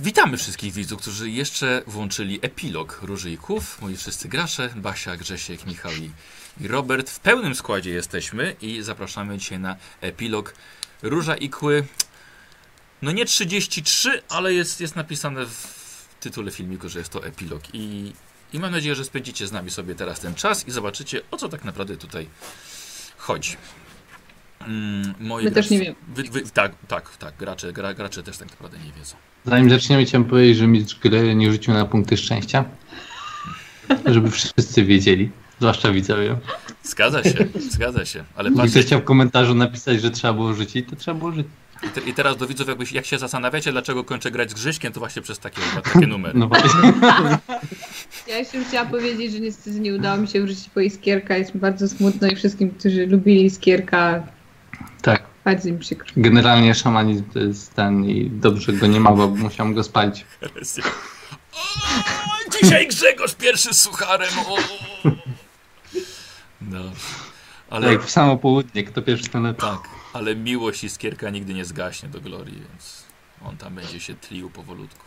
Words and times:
Witamy 0.00 0.36
wszystkich 0.36 0.72
widzów, 0.72 1.00
którzy 1.00 1.30
jeszcze 1.30 1.82
włączyli 1.86 2.38
epilog 2.42 2.98
Różyjków. 3.02 3.82
Moi 3.82 3.96
wszyscy 3.96 4.28
gracze, 4.28 4.70
Basia, 4.76 5.16
Grzesiek, 5.16 5.66
Michał 5.66 5.92
i, 5.92 6.10
Robert. 6.68 7.10
W 7.10 7.20
pełnym 7.20 7.54
składzie 7.54 7.90
jesteśmy 7.90 8.56
i 8.60 8.82
zapraszamy 8.82 9.38
dzisiaj 9.38 9.58
na 9.58 9.76
epilog 10.00 10.54
Róża 11.02 11.36
i 11.36 11.50
Kły. 11.50 11.86
No 13.02 13.12
nie 13.12 13.24
33, 13.24 14.22
ale 14.28 14.54
jest, 14.54 14.80
jest 14.80 14.96
napisane 14.96 15.46
w 15.46 16.04
tytule 16.20 16.50
filmiku, 16.50 16.88
że 16.88 16.98
jest 16.98 17.12
to 17.12 17.26
epilog. 17.26 17.62
I, 17.72 18.12
I 18.52 18.58
mam 18.58 18.72
nadzieję, 18.72 18.94
że 18.94 19.04
spędzicie 19.04 19.46
z 19.46 19.52
nami 19.52 19.70
sobie 19.70 19.94
teraz 19.94 20.20
ten 20.20 20.34
czas 20.34 20.68
i 20.68 20.70
zobaczycie, 20.70 21.20
o 21.30 21.36
co 21.36 21.48
tak 21.48 21.64
naprawdę 21.64 21.96
tutaj 21.96 22.28
chodzi. 23.16 23.56
Mm, 24.68 25.14
moi 25.20 25.44
My 25.44 25.50
też 25.50 25.70
nie 25.70 25.78
wiemy. 25.78 25.94
Wy, 26.14 26.22
wy, 26.22 26.42
tak, 26.54 26.72
tak, 26.88 27.16
tak. 27.16 27.34
Gracze, 27.36 27.72
gra, 27.72 27.94
gracze 27.94 28.22
też 28.22 28.38
tak 28.38 28.50
naprawdę 28.50 28.78
nie 28.78 28.92
wiedzą. 28.92 29.16
Zanim 29.44 29.70
zaczniemy, 29.70 30.04
chciałem 30.04 30.24
powiedzieć, 30.24 30.56
że 30.56 30.66
mistrz 30.66 30.98
gry 31.00 31.34
nie 31.34 31.52
rzucił 31.52 31.74
na 31.74 31.84
punkty 31.84 32.16
szczęścia. 32.16 32.64
Żeby 34.14 34.30
wszyscy 34.30 34.84
wiedzieli, 34.84 35.30
zwłaszcza 35.60 35.92
widzowie. 35.92 36.36
Zgadza 36.82 37.22
się, 37.22 37.46
zgadza 37.58 38.04
się. 38.04 38.24
Ale 38.36 38.48
Jeśli 38.48 38.62
ktoś 38.62 38.72
patrzcie, 38.72 38.86
chciał 38.86 39.00
w 39.00 39.04
komentarzu 39.04 39.54
napisać, 39.54 40.00
że 40.00 40.10
trzeba 40.10 40.34
było 40.34 40.54
rzucić, 40.54 40.90
to 40.90 40.96
trzeba 40.96 41.18
było 41.18 41.32
rzucić. 41.32 41.52
i, 41.82 41.88
te, 41.88 42.00
i 42.00 42.14
teraz 42.14 42.36
do 42.36 42.46
widzów, 42.46 42.68
jakbyś, 42.68 42.92
jak 42.92 43.06
się 43.06 43.18
zastanawiacie, 43.18 43.72
dlaczego 43.72 44.04
kończę 44.04 44.30
grać 44.30 44.50
z 44.50 44.54
Grzyśkiem, 44.54 44.92
to 44.92 45.00
właśnie 45.00 45.22
przez 45.22 45.38
takie, 45.38 45.62
takie 45.84 46.06
numery. 46.06 46.38
No 46.38 46.48
właśnie. 46.48 46.92
Ja 48.28 48.38
jeszcze 48.38 48.64
chciałam 48.64 48.88
powiedzieć, 48.88 49.32
że 49.32 49.40
niestety 49.40 49.80
nie 49.80 49.94
udało 49.94 50.16
mi 50.16 50.28
się 50.28 50.40
wrócić 50.40 50.68
po 50.68 50.80
Iskierka. 50.80 51.36
Jest 51.36 51.54
mi 51.54 51.60
bardzo 51.60 51.88
smutno 51.88 52.28
i 52.28 52.36
wszystkim, 52.36 52.70
którzy 52.70 53.06
lubili 53.06 53.44
Iskierka, 53.44 54.26
Tak. 55.02 55.22
bardzo 55.44 55.68
mi 55.68 55.78
przykro. 55.78 56.12
Generalnie 56.16 56.74
szamanizm 56.74 57.24
to 57.24 57.38
jest 57.38 57.74
ten 57.74 58.04
i 58.04 58.30
dobrze 58.30 58.72
go 58.72 58.86
nie 58.86 59.00
ma, 59.00 59.12
bo 59.12 59.28
musiałem 59.28 59.74
go 59.74 59.84
spalić. 59.84 60.26
O, 61.52 62.60
dzisiaj 62.62 62.88
Grzegorz 62.88 63.34
pierwszy 63.34 63.74
z 63.74 63.80
sucharem. 63.82 64.30
O. 64.46 64.56
No. 66.60 66.80
Ale 67.70 67.92
Jak 67.92 68.02
w 68.04 68.10
samo 68.10 68.36
południe, 68.36 68.84
kto 68.84 69.02
pierwszy 69.02 69.28
ten 69.28 69.42
lepszy. 69.42 69.66
tak, 69.66 69.80
ale 70.12 70.36
miłość 70.36 70.84
Iskierka 70.84 71.30
nigdy 71.30 71.54
nie 71.54 71.64
zgaśnie 71.64 72.08
do 72.08 72.20
glorii, 72.20 72.62
więc 72.70 73.04
on 73.44 73.56
tam 73.56 73.74
będzie 73.74 74.00
się 74.00 74.14
tlił 74.14 74.50
powolutku. 74.50 75.04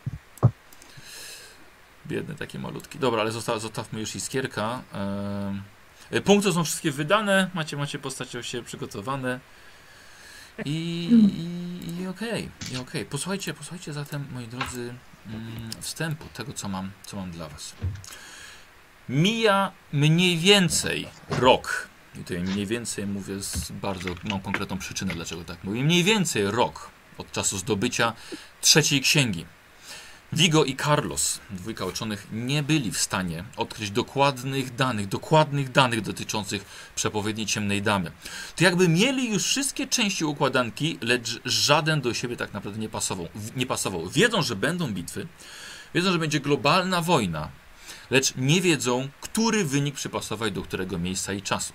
Biedny 2.08 2.36
taki 2.36 2.60
malutki. 2.60 3.00
Dobra, 3.00 3.22
ale 3.22 3.32
zosta 3.32 3.60
zostawmy 3.60 4.00
już 4.00 4.16
Iskierka. 4.16 4.82
E, 6.12 6.22
Punkty 6.22 6.52
są 6.54 6.64
wszystkie 6.64 6.92
wydane, 6.92 7.50
macie, 7.54 7.78
macie 7.78 8.00
postacie 8.00 8.44
się 8.44 8.64
przygotowane. 8.64 9.40
I, 10.66 11.10
i, 11.38 12.02
i 12.02 12.08
okej, 12.08 12.50
i 12.74 12.78
okej. 12.78 13.06
Posłuchajcie, 13.06 13.54
posłuchajcie 13.54 13.94
zatem, 13.94 14.28
moi 14.32 14.48
drodzy, 14.48 14.94
mm, 15.28 15.70
wstępu 15.82 16.26
tego, 16.34 16.54
co 16.54 16.70
mam, 16.70 16.92
co 17.06 17.18
mam 17.18 17.32
dla 17.32 17.50
was. 17.50 17.76
Mija 19.10 19.72
mniej 19.94 20.38
więcej 20.38 21.08
rok. 21.30 21.88
I 22.16 22.18
tutaj 22.18 22.40
mniej 22.40 22.66
więcej 22.66 23.08
mówię 23.08 23.40
z 23.40 23.72
bardzo, 23.72 24.10
mam 24.24 24.42
konkretną 24.42 24.78
przyczynę, 24.78 25.14
dlaczego 25.14 25.44
tak 25.44 25.64
mówię. 25.64 25.84
Mniej 25.84 26.04
więcej 26.04 26.52
rok 26.52 26.90
od 27.18 27.32
czasu 27.32 27.58
zdobycia 27.58 28.14
trzeciej 28.62 29.02
księgi. 29.02 29.46
Vigo 30.34 30.66
i 30.66 30.76
Carlos, 30.76 31.40
dwójka 31.50 31.86
uczonych, 31.86 32.28
nie 32.32 32.64
byli 32.64 32.92
w 32.92 32.98
stanie 32.98 33.44
odkryć 33.58 33.92
dokładnych 33.92 34.76
danych, 34.76 35.08
dokładnych 35.08 35.72
danych 35.72 36.02
dotyczących 36.02 36.66
przepowiedni 36.96 37.46
ciemnej 37.46 37.82
damy. 37.82 38.12
To 38.56 38.64
jakby 38.64 38.88
mieli 38.88 39.32
już 39.34 39.44
wszystkie 39.44 39.88
części 39.88 40.26
układanki, 40.26 40.98
lecz 41.02 41.40
żaden 41.46 42.02
do 42.02 42.14
siebie 42.14 42.38
tak 42.38 42.54
naprawdę 42.54 42.80
nie 42.80 42.90
pasował. 42.90 43.28
Nie 43.56 43.66
pasował. 43.66 44.10
Wiedzą, 44.10 44.42
że 44.42 44.56
będą 44.56 44.94
bitwy, 44.94 45.28
wiedzą, 45.94 46.12
że 46.12 46.20
będzie 46.20 46.40
globalna 46.40 47.02
wojna, 47.02 47.50
lecz 48.10 48.34
nie 48.36 48.62
wiedzą, 48.62 49.10
który 49.22 49.66
wynik 49.66 49.96
przypasować 49.96 50.54
do 50.54 50.62
którego 50.62 51.00
miejsca 51.00 51.34
i 51.34 51.42
czasu. 51.42 51.74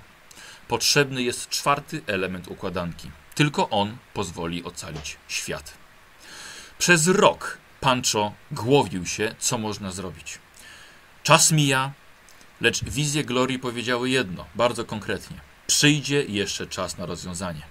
Potrzebny 0.68 1.22
jest 1.22 1.48
czwarty 1.48 2.02
element 2.06 2.48
układanki. 2.48 3.10
Tylko 3.34 3.70
on 3.70 3.96
pozwoli 4.14 4.64
ocalić 4.64 5.16
świat. 5.28 5.72
Przez 6.78 7.06
rok 7.06 7.58
Pancho 7.86 8.32
głowił 8.50 9.06
się, 9.06 9.34
co 9.38 9.58
można 9.58 9.90
zrobić. 9.90 10.38
Czas 11.22 11.52
mija, 11.52 11.92
lecz 12.60 12.84
wizje 12.84 13.24
Glorii 13.24 13.58
powiedziały 13.58 14.10
jedno, 14.10 14.46
bardzo 14.54 14.84
konkretnie. 14.84 15.40
Przyjdzie 15.66 16.22
jeszcze 16.22 16.66
czas 16.66 16.98
na 16.98 17.06
rozwiązanie. 17.06 17.62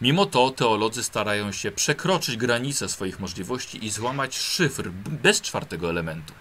Mimo 0.00 0.26
to 0.26 0.50
teolodzy 0.50 1.02
starają 1.02 1.52
się 1.52 1.72
przekroczyć 1.72 2.36
granice 2.36 2.88
swoich 2.88 3.20
możliwości 3.20 3.84
i 3.84 3.90
złamać 3.90 4.38
szyfr 4.38 4.90
bez 4.92 5.40
czwartego 5.40 5.90
elementu. 5.90 6.34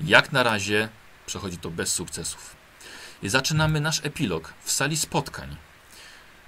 Jak 0.00 0.32
na 0.32 0.42
razie 0.42 0.88
przechodzi 1.26 1.58
to 1.58 1.70
bez 1.70 1.92
sukcesów. 1.92 2.56
I 3.22 3.28
zaczynamy 3.28 3.80
nasz 3.80 4.00
epilog 4.04 4.54
w 4.64 4.72
sali 4.72 4.96
spotkań, 4.96 5.56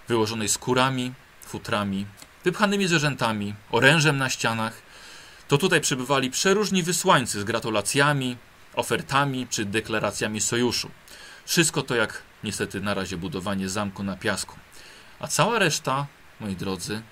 wyłożonej 0.09 0.49
skórami, 0.49 1.13
futrami, 1.47 2.07
wypchanymi 2.45 2.89
zwierzętami, 2.89 3.55
orężem 3.71 4.19
na 4.19 4.31
ścianach. 4.31 4.86
To 5.49 5.59
tutaj 5.59 5.81
przybywali 5.81 6.31
przeróżni 6.31 6.83
wysłańcy 6.83 7.41
z 7.41 7.45
gratulacjami, 7.45 8.37
ofertami 8.75 9.47
czy 9.51 9.65
deklaracjami 9.65 10.41
sojuszu. 10.41 10.91
Wszystko 11.45 11.83
to 11.83 11.95
jak 11.95 12.23
niestety 12.45 12.81
na 12.81 12.95
razie 12.95 13.17
budowanie 13.17 13.69
zamku 13.69 14.03
na 14.03 14.17
piasku. 14.17 14.57
A 15.21 15.29
cała 15.29 15.59
reszta, 15.59 16.07
moi 16.41 16.57
drodzy, 16.57 17.03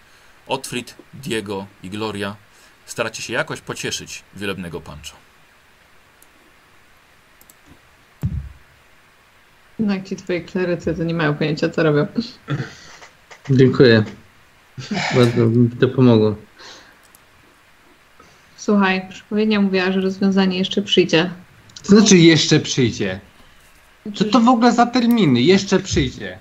Otfrid, 0.46 0.94
Diego 1.14 1.66
i 1.82 1.90
Gloria, 1.90 2.36
staracie 2.86 3.22
się 3.22 3.32
jakoś 3.32 3.60
pocieszyć 3.60 4.22
wielebnego 4.36 4.80
Pancho. 4.80 5.16
No 9.78 9.94
jak 9.94 10.08
ci 10.08 10.16
twoi 10.16 10.44
klerycy, 10.44 10.94
to 10.94 11.04
nie 11.04 11.14
mają 11.14 11.34
pojęcia, 11.34 11.68
co 11.68 11.82
robią. 11.82 12.06
Dziękuję. 13.50 14.04
Bardzo 15.14 15.46
mi 15.46 15.70
to 15.70 15.88
pomogło. 15.88 16.36
Słuchaj, 18.64 19.08
przepowiednia 19.10 19.60
mówiła, 19.60 19.92
że 19.92 20.00
rozwiązanie 20.00 20.58
jeszcze 20.58 20.82
przyjdzie. 20.82 21.30
To 21.82 21.88
znaczy 21.88 22.18
jeszcze 22.18 22.60
przyjdzie. 22.60 23.20
Co 24.14 24.24
to 24.24 24.40
w 24.40 24.48
ogóle 24.48 24.72
za 24.72 24.86
terminy? 24.86 25.40
Jeszcze 25.40 25.78
przyjdzie. 25.78 26.38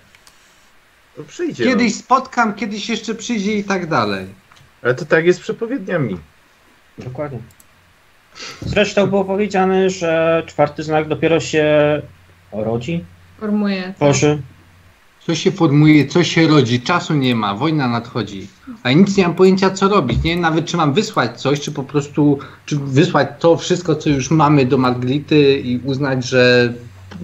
No 1.18 1.24
przyjdzie. 1.24 1.64
Kiedyś 1.64 1.96
spotkam, 1.96 2.54
kiedyś 2.54 2.90
jeszcze 2.90 3.16
przyjdzie 3.16 3.58
i 3.58 3.64
tak 3.64 3.90
dalej. 3.90 4.26
No. 4.26 4.34
Ale 4.82 4.96
to 4.96 5.06
tak 5.06 5.26
jest 5.26 5.40
z 5.40 5.42
przepowiedniami. 5.42 6.18
Dokładnie. 6.98 7.40
Zresztą 8.62 9.08
było 9.08 9.26
powiedziane, 9.26 9.90
że 9.90 10.44
czwarty 10.46 10.84
znak 10.84 11.08
dopiero 11.08 11.40
się 11.40 12.02
rodzi, 12.52 13.04
Formuje. 13.40 13.94
tworzy. 13.96 14.42
Co 15.28 15.36
się 15.36 15.52
formuje, 15.52 16.08
co 16.08 16.24
się 16.24 16.48
rodzi, 16.48 16.82
czasu 16.82 17.14
nie 17.14 17.36
ma, 17.36 17.56
wojna 17.56 17.88
nadchodzi. 17.88 18.48
A 18.84 18.90
ja 18.90 18.98
nic 18.98 19.18
nie 19.18 19.24
mam 19.24 19.36
pojęcia, 19.36 19.70
co 19.72 19.88
robić. 19.88 20.24
Nie 20.24 20.38
nawet, 20.38 20.66
czy 20.66 20.78
mam 20.78 20.94
wysłać 20.94 21.42
coś, 21.42 21.62
czy 21.62 21.72
po 21.72 21.84
prostu, 21.84 22.40
czy 22.66 22.76
wysłać 22.80 23.28
to 23.40 23.58
wszystko, 23.58 23.96
co 23.96 24.10
już 24.10 24.32
mamy 24.32 24.66
do 24.66 24.78
Marglity 24.78 25.60
i 25.60 25.78
uznać, 25.78 26.26
że 26.26 26.74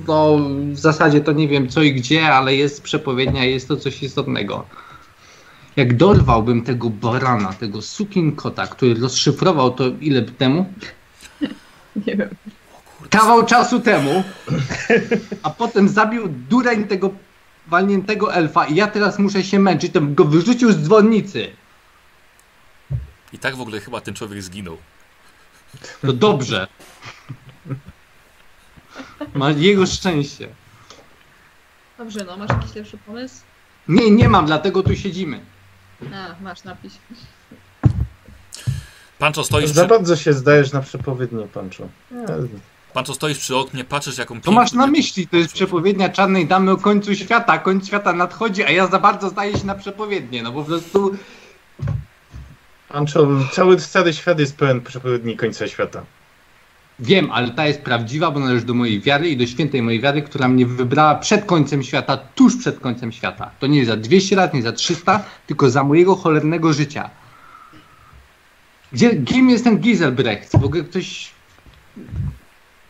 no, 0.07 0.37
w 0.71 0.77
zasadzie 0.77 1.21
to 1.21 1.31
nie 1.31 1.47
wiem 1.47 1.69
co 1.69 1.81
i 1.81 1.93
gdzie, 1.93 2.33
ale 2.33 2.55
jest 2.55 2.83
przepowiednia, 2.83 3.45
jest 3.45 3.67
to 3.67 3.77
coś 3.77 4.03
istotnego. 4.03 4.65
Jak 5.75 5.97
dorwałbym 5.97 6.61
tego 6.61 6.89
barana, 6.89 7.53
tego 7.53 7.81
sukinkota, 7.81 8.67
który 8.67 8.95
rozszyfrował 8.95 9.71
to 9.71 9.83
ile 10.01 10.21
temu? 10.21 10.65
Nie 12.07 12.15
wiem. 12.15 12.29
Kawał 13.09 13.45
czasu 13.45 13.79
temu, 13.79 14.23
a 15.43 15.49
potem 15.49 15.89
zabił 15.89 16.23
dureń 16.49 16.83
tego 16.83 17.09
walniętego 17.69 18.33
elfa 18.33 18.65
i 18.65 18.75
ja 18.75 18.87
teraz 18.87 19.19
muszę 19.19 19.43
się 19.43 19.59
męczyć, 19.59 19.93
to 19.93 20.01
bym 20.01 20.15
go 20.15 20.25
wyrzucił 20.25 20.71
z 20.71 20.77
dzwonnicy. 20.77 21.51
I 23.33 23.39
tak 23.39 23.55
w 23.55 23.61
ogóle 23.61 23.79
chyba 23.79 24.01
ten 24.01 24.13
człowiek 24.13 24.41
zginął. 24.41 24.77
To 26.01 26.13
dobrze. 26.13 26.67
Ma 29.33 29.51
jego 29.51 29.85
szczęście. 29.85 30.49
Dobrze, 31.97 32.25
no 32.25 32.37
masz 32.37 32.49
jakiś 32.49 32.75
lepszy 32.75 32.97
pomysł? 32.97 33.35
Nie, 33.87 34.11
nie 34.11 34.29
mam, 34.29 34.45
dlatego 34.45 34.83
tu 34.83 34.95
siedzimy. 34.95 35.39
A, 36.13 36.35
masz 36.41 36.63
napis. 36.63 36.97
Pancho 39.19 39.43
stoisz, 39.43 39.69
Za 39.69 39.81
przy, 39.81 39.89
bardzo 39.89 40.15
się 40.15 40.33
zdajesz 40.33 40.71
na 40.71 40.81
przepowiednię, 40.81 41.47
Pancho. 41.47 41.87
Nie, 42.89 42.93
Pancho 42.93 43.13
stoisz 43.13 43.37
przy 43.37 43.55
oknie, 43.55 43.83
patrzysz 43.83 44.17
jaką 44.17 44.41
To 44.41 44.51
masz 44.51 44.73
na 44.73 44.83
piękną- 44.83 44.91
myśli, 44.91 45.27
to 45.27 45.37
jest 45.37 45.53
przepowiednia 45.53 46.09
czarnej 46.09 46.47
damy 46.47 46.71
o 46.71 46.77
końcu 46.77 47.15
świata. 47.15 47.57
Końc 47.57 47.87
świata 47.87 48.13
nadchodzi, 48.13 48.63
a 48.63 48.71
ja 48.71 48.87
za 48.87 48.99
bardzo 48.99 49.29
zdaję 49.29 49.57
się 49.57 49.65
na 49.65 49.75
przepowiednię. 49.75 50.43
No 50.43 50.51
po 50.51 50.63
prostu 50.63 51.15
Pancho, 52.89 53.27
cały, 53.51 53.77
cały 53.77 54.13
świat 54.13 54.39
jest 54.39 54.57
pełen 54.57 54.81
przepowiedni 54.81 55.37
końca 55.37 55.67
świata. 55.67 56.03
wiem, 56.99 57.31
ale 57.31 57.49
ta 57.49 57.67
jest 57.67 57.81
prawdziwa, 57.81 58.31
bo 58.31 58.39
należy 58.39 58.65
do 58.65 58.73
mojej 58.73 59.01
wiary 59.01 59.29
i 59.29 59.37
do 59.37 59.47
świętej 59.47 59.81
mojej 59.81 60.01
wiary, 60.01 60.21
która 60.21 60.47
mnie 60.47 60.65
wybrała 60.65 61.15
przed 61.15 61.45
końcem 61.45 61.83
świata, 61.83 62.17
tuż 62.17 62.57
przed 62.57 62.79
końcem 62.79 63.11
świata. 63.11 63.51
To 63.59 63.67
nie 63.67 63.85
za 63.85 63.97
200 63.97 64.35
lat, 64.35 64.53
nie 64.53 64.61
za 64.61 64.71
300, 64.71 65.23
tylko 65.47 65.69
za 65.69 65.83
mojego 65.83 66.15
cholernego 66.15 66.73
życia. 66.73 67.09
Gdzie, 68.91 69.15
kim 69.23 69.49
jest 69.49 69.63
ten 69.63 69.77
Giselbrecht? 69.77 70.51
W 70.59 70.63
ogóle 70.63 70.83
ktoś... 70.83 71.31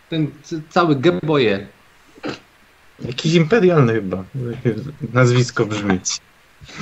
Ten 0.10 0.32
cały 0.70 0.96
geboje. 0.96 1.68
Jakiś 3.00 3.34
imperialny 3.34 3.94
chyba. 3.94 4.24
Nazwisko 5.14 5.66
brzmi. 5.66 6.00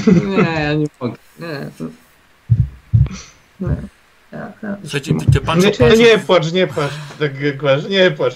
Nie, 0.07 0.61
ja 0.61 0.73
nie 0.73 0.87
mogę. 0.99 1.17
Nie. 1.39 1.69
Nie. 3.59 3.75
Słuchajcie, 4.83 5.13
ty, 5.19 5.31
ty 5.31 5.41
Pancho, 5.41 5.69
Nie, 5.79 5.97
nie 5.97 6.19
płacz, 6.19 6.51
nie 6.51 6.67
płacz. 6.67 6.91
Tak 7.19 7.41
jak 7.41 7.63
masz, 7.63 7.89
nie 7.89 8.11
płacz. 8.11 8.35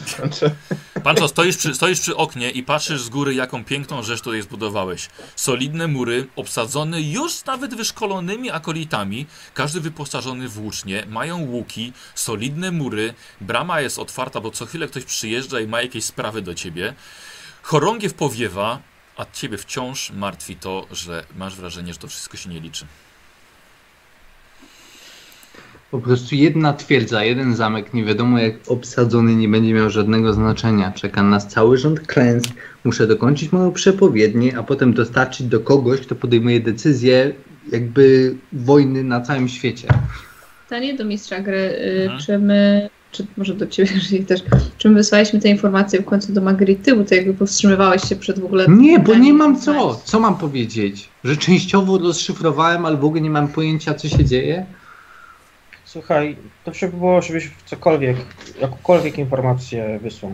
Pancho. 1.04 1.22
Pancho 1.22 1.28
stoisz, 1.28 1.58
przy, 1.58 1.76
stoisz 1.76 2.00
przy 2.00 2.16
oknie 2.16 2.52
i 2.52 2.64
patrzysz 2.64 3.02
z 3.02 3.10
góry, 3.10 3.34
jaką 3.34 3.66
piękną 3.66 4.04
rzecz 4.04 4.22
tutaj 4.22 4.42
zbudowałeś. 4.42 5.10
Solidne 5.36 5.88
mury, 5.88 6.28
obsadzone 6.36 7.02
już 7.02 7.46
nawet 7.46 7.76
wyszkolonymi 7.76 8.52
akolitami, 8.52 9.26
każdy 9.54 9.82
wyposażony 9.82 10.48
w 10.50 10.54
włócznie, 10.54 11.06
mają 11.10 11.40
łuki, 11.40 11.94
solidne 12.16 12.72
mury, 12.72 13.14
brama 13.42 13.82
jest 13.82 14.00
otwarta, 14.00 14.42
bo 14.42 14.52
co 14.52 14.66
chwilę 14.66 14.88
ktoś 14.88 15.04
przyjeżdża 15.04 15.60
i 15.60 15.68
ma 15.68 15.82
jakieś 15.82 16.06
sprawy 16.06 16.42
do 16.42 16.56
ciebie. 16.56 16.94
Chorągiew 17.62 18.14
powiewa, 18.14 18.80
a 19.18 19.26
ciebie 19.34 19.58
wciąż 19.58 20.12
martwi 20.12 20.56
to, 20.56 20.88
że 20.92 21.26
masz 21.36 21.56
wrażenie, 21.56 21.94
że 21.94 22.00
to 22.00 22.08
wszystko 22.08 22.38
się 22.38 22.50
nie 22.50 22.60
liczy. 22.60 22.86
Po 25.92 26.00
prostu 26.00 26.36
jedna 26.36 26.74
twierdza, 26.74 27.24
jeden 27.24 27.56
zamek, 27.56 27.94
nie 27.94 28.04
wiadomo 28.04 28.40
jak 28.40 28.54
obsadzony, 28.68 29.36
nie 29.36 29.48
będzie 29.50 29.74
miał 29.74 29.90
żadnego 29.90 30.34
znaczenia. 30.34 30.92
Czeka 30.92 31.24
nas 31.24 31.48
cały 31.48 31.78
rząd 31.78 32.00
klęsk. 32.00 32.50
Muszę 32.84 33.08
dokończyć 33.08 33.52
moją 33.52 33.72
przepowiednię, 33.72 34.58
a 34.58 34.64
potem 34.64 34.94
dostarczyć 34.94 35.48
do 35.48 35.60
kogoś, 35.60 36.00
kto 36.02 36.16
podejmuje 36.16 36.60
decyzję 36.60 37.34
jakby 37.72 38.36
wojny 38.54 39.04
na 39.04 39.22
całym 39.22 39.48
świecie. 39.48 39.88
Pytanie 40.64 40.94
do 40.94 41.06
mistrza 41.06 41.40
gry, 41.40 41.58
y, 41.58 42.02
Mhm. 42.04 42.20
czy 42.20 42.40
my, 42.40 42.90
czy 43.12 43.26
może 43.38 43.54
do 43.54 43.68
ciebie 43.68 43.90
jeżeli 43.96 44.26
też, 44.26 44.42
czy 44.78 44.90
my 44.90 44.96
wysłaliśmy 44.96 45.40
te 45.40 45.50
informacje 45.50 46.02
w 46.02 46.06
końcu 46.06 46.34
do 46.34 46.42
Margarity, 46.42 46.96
bo 46.96 47.04
ty 47.04 47.16
jakby 47.16 47.34
powstrzymywałeś 47.34 48.04
się 48.10 48.16
przed 48.16 48.40
w 48.40 48.46
ogóle... 48.46 48.66
Nie, 48.70 49.00
bo 49.00 49.16
nie 49.16 49.34
mam 49.34 49.60
co. 49.60 50.02
Co 50.06 50.20
mam 50.20 50.38
powiedzieć? 50.38 51.10
Że 51.24 51.38
częściowo 51.38 51.98
rozszyfrowałem, 51.98 52.86
ale 52.86 52.98
w 52.98 53.06
ogóle 53.06 53.22
nie 53.22 53.30
mam 53.30 53.48
pojęcia, 53.48 53.94
co 53.94 54.10
się 54.10 54.26
dzieje? 54.26 54.66
Słuchaj, 55.92 56.38
dobrze 56.66 56.88
by 56.88 56.98
było, 56.98 57.22
żebyś 57.22 57.52
cokolwiek, 57.66 58.18
jakąkolwiek 58.62 59.18
informację 59.18 60.00
wysłał. 60.00 60.32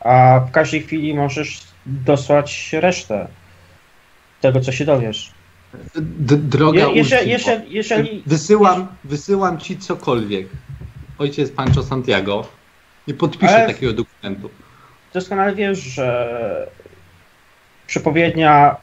A 0.00 0.40
w 0.48 0.50
każdej 0.50 0.82
chwili 0.82 1.14
możesz 1.14 1.60
dosłać 1.86 2.72
resztę 2.72 3.28
tego, 4.40 4.60
co 4.60 4.72
się 4.72 4.84
dowiesz. 4.84 5.32
D 5.96 6.36
droga 6.36 6.80
Je, 6.80 6.88
Ulfimo. 6.88 7.20
jeżeli, 7.68 8.22
Wysyłam, 8.26 8.86
wysyłam 9.04 9.58
ci 9.58 9.78
cokolwiek. 9.78 10.46
Ojciec 11.18 11.50
Pancho 11.50 11.82
Santiago. 11.82 12.46
Nie 13.08 13.14
podpiszę 13.14 13.54
Ale- 13.56 13.66
takiego 13.74 13.92
dokumentu. 13.92 14.50
doskonale 15.14 15.54
wiesz, 15.54 15.78
że 15.78 16.66
przepowiednia 17.86 18.76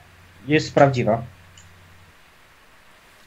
jest 0.48 0.74
prawdziwa. 0.74 1.22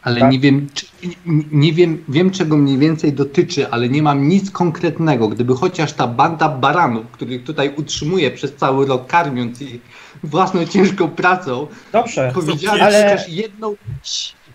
Ale 0.02 0.20
Tak. 0.20 0.32
nie 0.32 0.38
wiem, 0.40 0.68
czy, 0.74 0.86
nie- 1.26 1.44
nie 1.52 1.72
wiem, 1.72 2.04
wiem 2.08 2.30
czego 2.30 2.56
mniej 2.56 2.78
więcej 2.78 3.12
dotyczy, 3.12 3.70
ale 3.70 3.88
nie 3.88 4.02
mam 4.02 4.28
nic 4.28 4.50
konkretnego. 4.50 5.28
Gdyby 5.28 5.54
chociaż 5.56 5.92
ta 5.92 6.06
banda 6.06 6.48
baranów, 6.48 7.06
których 7.12 7.44
tutaj 7.44 7.72
utrzymuję 7.76 8.30
przez 8.30 8.54
cały 8.56 8.86
rok, 8.86 9.06
karmiąc 9.06 9.62
ich 9.62 9.80
własną 10.22 10.66
ciężką 10.66 11.08
pracą, 11.08 11.66
Dobrze, 11.92 12.30
powiedziała 12.34 12.78
ale 12.80 13.10
chociaż 13.10 13.28
jedną, 13.28 13.76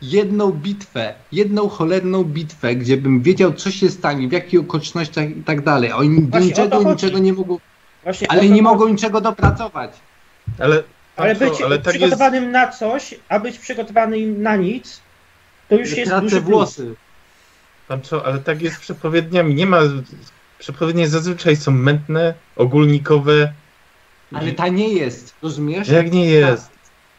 jedną 0.02 0.52
bitwę, 0.52 1.14
jedną 1.32 1.70
cholerną 1.70 2.24
bitwę, 2.24 2.76
gdzie 2.76 2.98
bym 2.98 3.22
wiedział, 3.22 3.54
co 3.54 3.72
się 3.72 3.90
stanie, 3.90 4.28
w 4.28 4.32
jakich 4.32 4.60
okolicznościach 4.60 5.30
i 5.30 5.44
tak 5.44 5.62
dalej. 5.64 5.92
a 5.92 5.96
Oni 5.98 6.22
Właśnie 6.22 6.48
niczego, 6.50 6.92
niczego 6.92 7.20
nie 7.20 7.34
mogą, 7.34 7.58
właśnie 8.04 8.32
ale 8.32 8.42
nie 8.44 8.50
chodzi. 8.50 8.62
mogą 8.62 8.88
niczego 8.88 9.22
dopracować. 9.22 9.92
Ale, 10.60 10.84
Ale 11.18 11.36
Pancho, 11.36 11.52
być 11.56 11.62
ale 11.64 11.78
tak 11.80 11.86
jest, 11.86 11.98
przygotowanym 11.98 12.52
na 12.52 12.68
coś, 12.68 13.16
a 13.30 13.40
być 13.40 13.60
przygotowanym 13.60 14.42
na 14.42 14.56
nic, 14.56 15.02
to 15.70 15.76
już 15.76 15.98
jest 15.98 16.10
Tracę 16.12 16.22
duży 16.24 16.42
plus. 16.42 16.48
włosy. 16.52 16.96
Pancho, 17.88 18.26
ale 18.26 18.40
tak 18.40 18.62
jest 18.62 18.76
z 18.76 18.80
przepowiedniami. 18.80 19.56
Nie 19.56 19.66
ma. 19.66 19.80
Przepowiednie 20.60 21.08
zazwyczaj 21.08 21.56
są 21.56 21.72
mętne, 21.72 22.34
ogólnikowe. 22.56 23.54
Ale 24.34 24.52
ta 24.52 24.68
nie 24.68 24.90
jest, 24.90 25.36
rozumiesz? 25.44 25.88
Jak 25.88 26.12
nie 26.14 26.26
jest? 26.26 26.70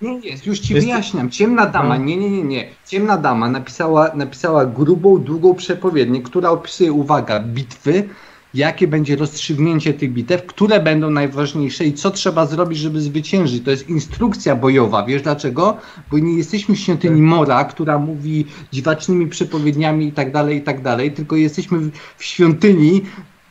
Nie 0.00 0.18
jest, 0.18 0.46
już 0.46 0.58
ci 0.60 0.74
Jest- 0.74 0.86
wyjaśniam. 0.86 1.30
Ciemna 1.30 1.66
dama, 1.66 1.98
No. 1.98 2.04
nie, 2.04 2.16
nie, 2.16 2.30
nie, 2.30 2.42
nie. 2.42 2.68
Ciemna 2.86 3.16
dama 3.16 3.48
napisała, 3.48 4.10
napisała 4.14 4.66
grubą, 4.66 5.18
długą 5.18 5.54
przepowiednię, 5.54 6.22
która 6.22 6.50
opisuje, 6.50 6.92
uwaga, 6.92 7.40
bitwy, 7.40 8.08
jakie 8.56 8.88
będzie 8.88 9.16
rozstrzygnięcie 9.16 9.94
tych 9.94 10.12
bitew, 10.12 10.46
które 10.46 10.80
będą 10.80 11.10
najważniejsze 11.10 11.84
i 11.84 11.92
co 11.92 12.10
trzeba 12.10 12.46
zrobić, 12.46 12.78
żeby 12.78 13.00
zwyciężyć. 13.00 13.64
To 13.64 13.70
jest 13.70 13.88
instrukcja 13.88 14.56
bojowa. 14.56 15.04
Wiesz 15.04 15.22
dlaczego? 15.22 15.76
Bo 16.10 16.18
nie 16.18 16.32
jesteśmy 16.32 16.76
świątyni 16.76 17.22
Mora, 17.22 17.64
która 17.64 17.98
mówi 17.98 18.46
dziwacznymi 18.72 19.26
przepowiedniami 19.26 20.06
i 20.06 20.12
tak 20.12 20.32
dalej, 20.32 20.56
i 20.56 20.62
tak 20.62 20.82
dalej, 20.82 21.12
tylko 21.12 21.36
jesteśmy 21.36 21.78
w, 21.78 21.90
w 22.16 22.24
świątyni 22.24 23.02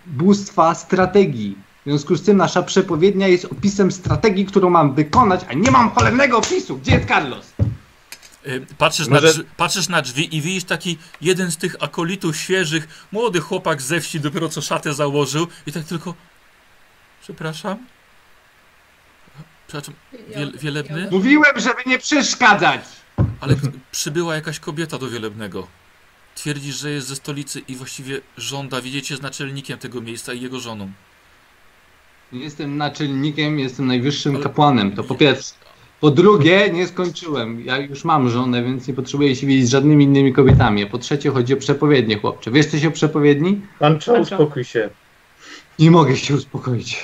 bóstwa 0.07 0.75
strategii. 0.75 1.57
W 1.85 1.89
związku 1.89 2.15
z 2.15 2.21
tym 2.21 2.37
nasza 2.37 2.63
przepowiednia 2.63 3.27
jest 3.27 3.45
opisem 3.45 3.91
strategii, 3.91 4.45
którą 4.45 4.69
mam 4.69 4.93
wykonać, 4.93 5.45
a 5.49 5.53
nie 5.53 5.71
mam 5.71 5.89
cholernego 5.89 6.37
opisu. 6.37 6.77
Gdzie 6.77 6.91
jest 6.91 7.07
Carlos? 7.07 7.53
Y, 8.47 8.65
Patrzysz, 8.77 9.07
Może- 9.07 9.27
na 9.27 9.33
drzwi, 9.33 9.43
patrzysz 9.57 9.89
na 9.89 10.01
drzwi 10.01 10.35
i 10.35 10.41
widzisz 10.41 10.63
taki 10.63 10.97
jeden 11.21 11.51
z 11.51 11.57
tych 11.57 11.75
akolitów 11.83 12.37
świeżych, 12.37 13.07
młody 13.11 13.39
chłopak 13.39 13.81
ze 13.81 14.01
wsi, 14.01 14.19
dopiero 14.19 14.49
co 14.49 14.61
szatę 14.61 14.93
założył 14.93 15.47
i 15.67 15.71
tak 15.71 15.83
tylko 15.83 16.13
przepraszam. 17.23 17.77
Przepraszam, 19.67 19.93
Wiel, 20.35 20.53
wielebny? 20.57 21.07
Mówiłem, 21.11 21.59
żeby 21.59 21.81
nie 21.85 21.99
przeszkadzać. 21.99 22.81
Ale 23.39 23.55
przybyła 23.91 24.35
jakaś 24.35 24.59
kobieta 24.59 24.97
do 24.97 25.09
wielebnego. 25.09 25.67
Twierdzisz, 26.35 26.75
że 26.75 26.89
jest 26.91 27.07
ze 27.07 27.15
stolicy 27.15 27.59
i 27.59 27.75
właściwie 27.75 28.21
żąda 28.37 28.81
widzieć 28.81 29.07
się 29.07 29.15
z 29.17 29.21
naczelnikiem 29.21 29.79
tego 29.79 30.01
miejsca 30.01 30.33
i 30.33 30.41
jego 30.41 30.59
żoną. 30.59 30.91
Nie 32.31 32.39
Jestem 32.43 32.77
naczelnikiem, 32.77 33.59
jestem 33.59 33.87
najwyższym 33.87 34.35
Ale- 34.35 34.43
kapłanem, 34.43 34.95
to 34.95 35.03
po 35.03 35.15
pierwsze. 35.15 35.53
Po 36.01 36.11
drugie, 36.11 36.69
nie 36.73 36.87
skończyłem. 36.87 37.65
Ja 37.65 37.77
już 37.77 38.03
mam 38.03 38.29
żonę, 38.29 38.63
więc 38.63 38.87
nie 38.87 38.93
potrzebuję 38.93 39.35
się 39.35 39.47
widzieć 39.47 39.67
z 39.67 39.71
żadnymi 39.71 40.03
innymi 40.03 40.33
kobietami. 40.33 40.83
A 40.83 40.87
po 40.87 40.97
trzecie, 40.97 41.29
chodzi 41.31 41.53
o 41.53 41.57
przepowiednie, 41.57 42.19
chłopcze. 42.19 42.51
Wiesz 42.51 42.65
coś 42.65 42.85
o 42.85 42.91
przepowiedni? 42.91 43.61
Pancho. 43.79 44.13
uspokój 44.13 44.63
się. 44.63 44.89
Nie 45.79 45.91
mogę 45.91 46.17
się 46.17 46.35
uspokoić. 46.35 47.03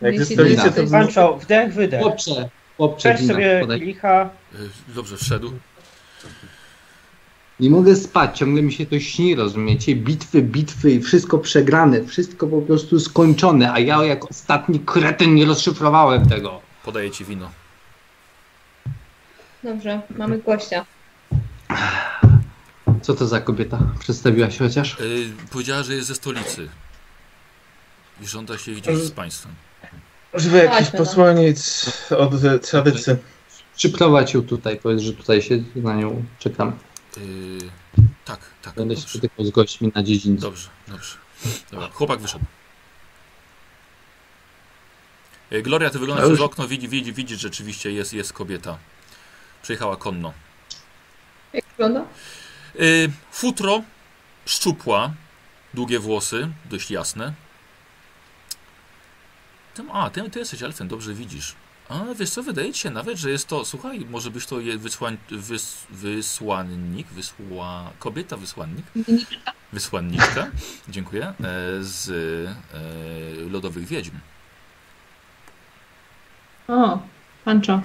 Jak 0.00 0.18
ze 0.18 0.26
stolicy, 0.26 0.72
to 0.72 0.86
Pancho, 0.90 1.36
wdech, 1.36 1.74
wydech. 1.74 2.02
Chłopcze, 2.02 2.48
chłopcze, 2.76 3.14
Weź 3.18 3.26
sobie 3.26 3.58
podaj. 3.60 3.80
kielicha. 3.80 4.30
Y, 4.54 4.94
Dobrze, 4.94 5.16
wszedł. 5.16 5.52
Nie 7.60 7.70
mogę 7.70 7.96
spać, 7.96 8.38
ciągle 8.38 8.62
mi 8.62 8.72
się 8.72 8.86
to 8.86 9.00
śni, 9.00 9.34
rozumiecie? 9.34 9.96
Bitwy, 9.96 10.42
bitwy 10.42 10.90
i 10.90 11.00
wszystko 11.00 11.38
przegrane, 11.38 12.04
wszystko 12.04 12.46
po 12.46 12.62
prostu 12.62 13.00
skończone, 13.00 13.72
a 13.72 13.78
ja 13.78 14.04
jak 14.04 14.30
ostatni 14.30 14.80
kretyn 14.80 15.34
nie 15.34 15.44
rozszyfrowałem 15.46 16.28
tego. 16.28 16.60
Podaję 16.84 17.10
ci 17.10 17.24
wino. 17.24 17.50
Dobrze, 19.64 20.02
mamy 20.10 20.38
gościa. 20.38 20.86
Co 23.02 23.14
to 23.14 23.26
za 23.26 23.40
kobieta? 23.40 23.78
Przedstawiła 24.00 24.50
się 24.50 24.58
chociaż? 24.58 25.00
Y, 25.00 25.32
powiedziała, 25.52 25.82
że 25.82 25.94
jest 25.94 26.08
ze 26.08 26.14
stolicy. 26.14 26.68
I 28.20 28.26
żąda 28.26 28.58
się 28.58 28.74
widzieć 28.74 28.98
z 28.98 29.10
państwem. 29.10 29.54
Możliwe 30.32 30.64
jakiś 30.64 30.92
no. 30.92 30.98
posłaniec 30.98 31.90
od 32.18 32.44
e, 32.44 32.58
tradycji. 32.58 33.12
Przyprowadź 33.76 34.34
ją 34.34 34.42
tutaj, 34.42 34.76
powiedz, 34.76 35.00
że 35.00 35.12
tutaj 35.12 35.42
się 35.42 35.62
na 35.76 35.94
nią 35.94 36.24
czekam. 36.38 36.78
Y, 37.18 37.58
tak, 38.24 38.40
tak. 38.62 38.74
Będę 38.74 38.96
się 38.96 39.00
Dobrze, 39.00 39.18
spotykał 39.18 39.44
z 39.44 39.50
gośćmi 39.50 39.92
na 39.94 40.02
dziedzińcu. 40.02 40.42
dobrze. 40.42 40.68
dobrze. 40.88 41.16
Dobra, 41.70 41.88
chłopak 41.88 42.20
wyszedł. 42.20 42.44
Y, 45.52 45.62
Gloria, 45.62 45.90
ty 45.90 45.98
wyglądasz 45.98 46.26
przez 46.26 46.40
okno, 46.40 46.68
widzi, 46.68 46.88
widzi, 46.88 47.12
widzisz, 47.12 47.40
że 47.40 47.48
rzeczywiście 47.48 47.92
jest, 47.92 48.12
jest 48.12 48.32
kobieta. 48.32 48.78
Przyjechała 49.62 49.96
konno. 49.96 50.32
Jak 51.52 51.64
wygląda? 51.68 52.04
Y, 52.80 53.10
futro, 53.32 53.82
szczupła, 54.46 55.10
długie 55.74 55.98
włosy, 55.98 56.48
dość 56.64 56.90
jasne. 56.90 57.32
Ty, 59.74 59.82
a, 59.92 60.10
ty, 60.10 60.30
ty 60.30 60.38
jesteś 60.38 60.62
elfem, 60.62 60.88
dobrze 60.88 61.14
widzisz. 61.14 61.54
A, 61.88 62.00
wiesz 62.14 62.30
co, 62.30 62.42
wydaje 62.42 62.72
ci 62.72 62.80
się 62.80 62.90
nawet, 62.90 63.18
że 63.18 63.30
jest 63.30 63.48
to, 63.48 63.64
słuchaj, 63.64 64.00
może 64.10 64.30
być 64.30 64.46
to 64.46 64.60
je- 64.60 64.78
wysłań, 64.78 65.16
wys, 65.30 65.76
wysłannik, 65.90 67.06
wysła, 67.08 67.90
kobieta 67.98 68.36
wysłannik, 68.36 68.86
wysłanniczka, 69.72 70.46
dziękuję, 70.88 71.24
e, 71.26 71.34
z 71.80 72.10
e, 72.10 73.50
Lodowych 73.50 73.86
Wiedźm. 73.86 74.18
O, 76.68 76.98
Pancho. 77.44 77.80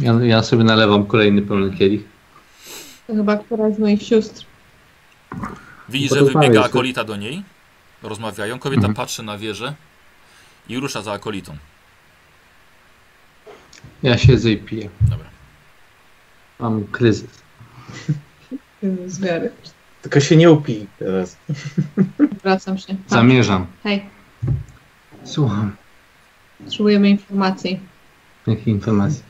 Ja, 0.00 0.12
ja 0.22 0.42
sobie 0.42 0.64
nalewam 0.64 1.06
kolejny 1.06 1.42
pełny 1.42 1.76
kielich. 1.76 2.02
To 3.06 3.14
chyba 3.14 3.36
któraś 3.36 3.74
z 3.74 3.78
moich 3.78 4.02
sióstr. 4.02 4.44
Widzi, 5.88 6.08
Bo 6.08 6.14
że 6.14 6.24
wybiega 6.24 6.46
jest- 6.60 6.66
akolita 6.66 7.04
do 7.04 7.16
niej. 7.16 7.42
Rozmawiają. 8.02 8.58
Kobieta 8.58 8.78
Mhm. 8.80 8.94
patrzy 8.94 9.22
na 9.22 9.38
wieżę 9.38 9.74
i 10.68 10.80
rusza 10.80 11.02
za 11.02 11.12
akolitą. 11.12 11.56
Ja 14.02 14.18
siedzę 14.18 14.50
i 14.50 14.56
piję. 14.56 14.90
Dobra. 15.00 15.26
Mam 16.58 16.84
kryzys. 16.84 17.42
Z 19.06 19.20
wiary. 19.20 19.50
Tylko 20.02 20.20
się 20.20 20.36
nie 20.36 20.50
upij 20.50 20.86
teraz. 20.98 21.36
Wracam 22.42 22.78
się. 22.78 22.96
A, 23.10 23.14
Zamierzam. 23.14 23.66
Hej, 23.82 24.04
Słucham. 25.24 25.76
potrzebujemy 26.64 27.10
informacji. 27.10 27.80
Jakie 28.46 28.70
informacje? 28.70 29.22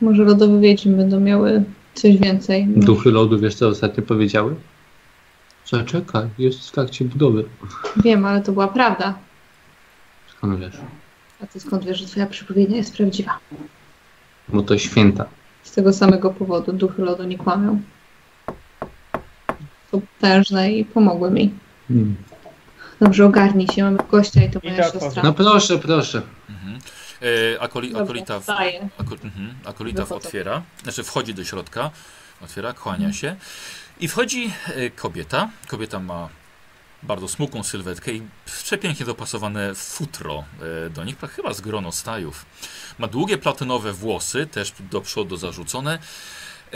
Może 0.00 0.24
lodowe 0.24 0.60
wiedźmy 0.60 0.96
będą 0.96 1.20
miały 1.20 1.64
coś 1.94 2.16
więcej. 2.16 2.66
Duchy 2.66 3.10
lodu, 3.10 3.38
wiesz 3.38 3.54
co 3.54 3.68
ostatnio 3.68 4.02
powiedziały? 4.02 4.54
Zaczekaj, 5.66 6.28
jest 6.38 6.68
w 6.68 6.72
trakcie 6.72 7.04
budowy. 7.04 7.44
Wiem, 7.96 8.24
ale 8.24 8.40
to 8.40 8.52
była 8.52 8.68
prawda. 8.68 9.18
Skąd 10.36 10.60
wiesz? 10.60 10.76
A 11.42 11.46
ty 11.46 11.60
skąd 11.60 11.84
wiesz, 11.84 11.98
że 11.98 12.06
twoja 12.06 12.26
przepowiednia 12.26 12.76
jest 12.76 12.96
prawdziwa? 12.96 13.38
Bo 14.48 14.62
to 14.62 14.78
święta. 14.78 15.26
Z 15.62 15.72
tego 15.72 15.92
samego 15.92 16.30
powodu 16.30 16.72
duchy 16.72 17.02
lodu 17.02 17.24
nie 17.24 17.38
kłamią. 17.38 17.80
Są 19.90 20.00
potężne 20.00 20.72
i 20.72 20.84
pomogły 20.84 21.30
mi. 21.30 21.54
Hmm. 21.88 22.16
Dobrze, 23.00 23.26
ogarnij 23.26 23.68
się, 23.68 23.84
mamy 23.84 23.98
gościa 24.10 24.42
i 24.42 24.50
to 24.50 24.60
moja 24.64 24.90
siostra. 24.92 25.22
No 25.22 25.32
proszę, 25.32 25.78
proszę. 25.78 26.22
Mhm. 26.50 26.78
E, 27.22 27.60
akoli, 27.60 27.96
akolita, 27.96 28.40
w, 28.40 28.48
mhm, 29.24 29.54
akolita 29.64 30.04
w 30.04 30.12
otwiera, 30.12 30.62
znaczy 30.82 31.04
wchodzi 31.04 31.34
do 31.34 31.44
środka, 31.44 31.90
otwiera, 32.40 32.72
kłania 32.72 33.12
się 33.12 33.36
i 34.00 34.08
wchodzi 34.08 34.52
e, 34.66 34.90
kobieta. 34.90 35.50
Kobieta 35.68 36.00
ma 36.00 36.28
bardzo 37.02 37.28
smukłą 37.28 37.62
sylwetkę 37.62 38.12
i 38.12 38.22
przepięknie 38.44 39.06
dopasowane 39.06 39.74
futro 39.74 40.44
e, 40.86 40.90
do 40.90 41.04
nich, 41.04 41.16
chyba 41.36 41.54
z 41.54 41.60
gronostajów. 41.60 42.46
Ma 42.98 43.06
długie 43.06 43.38
platynowe 43.38 43.92
włosy, 43.92 44.46
też 44.46 44.72
do 44.90 45.00
przodu 45.00 45.36
zarzucone. 45.36 45.98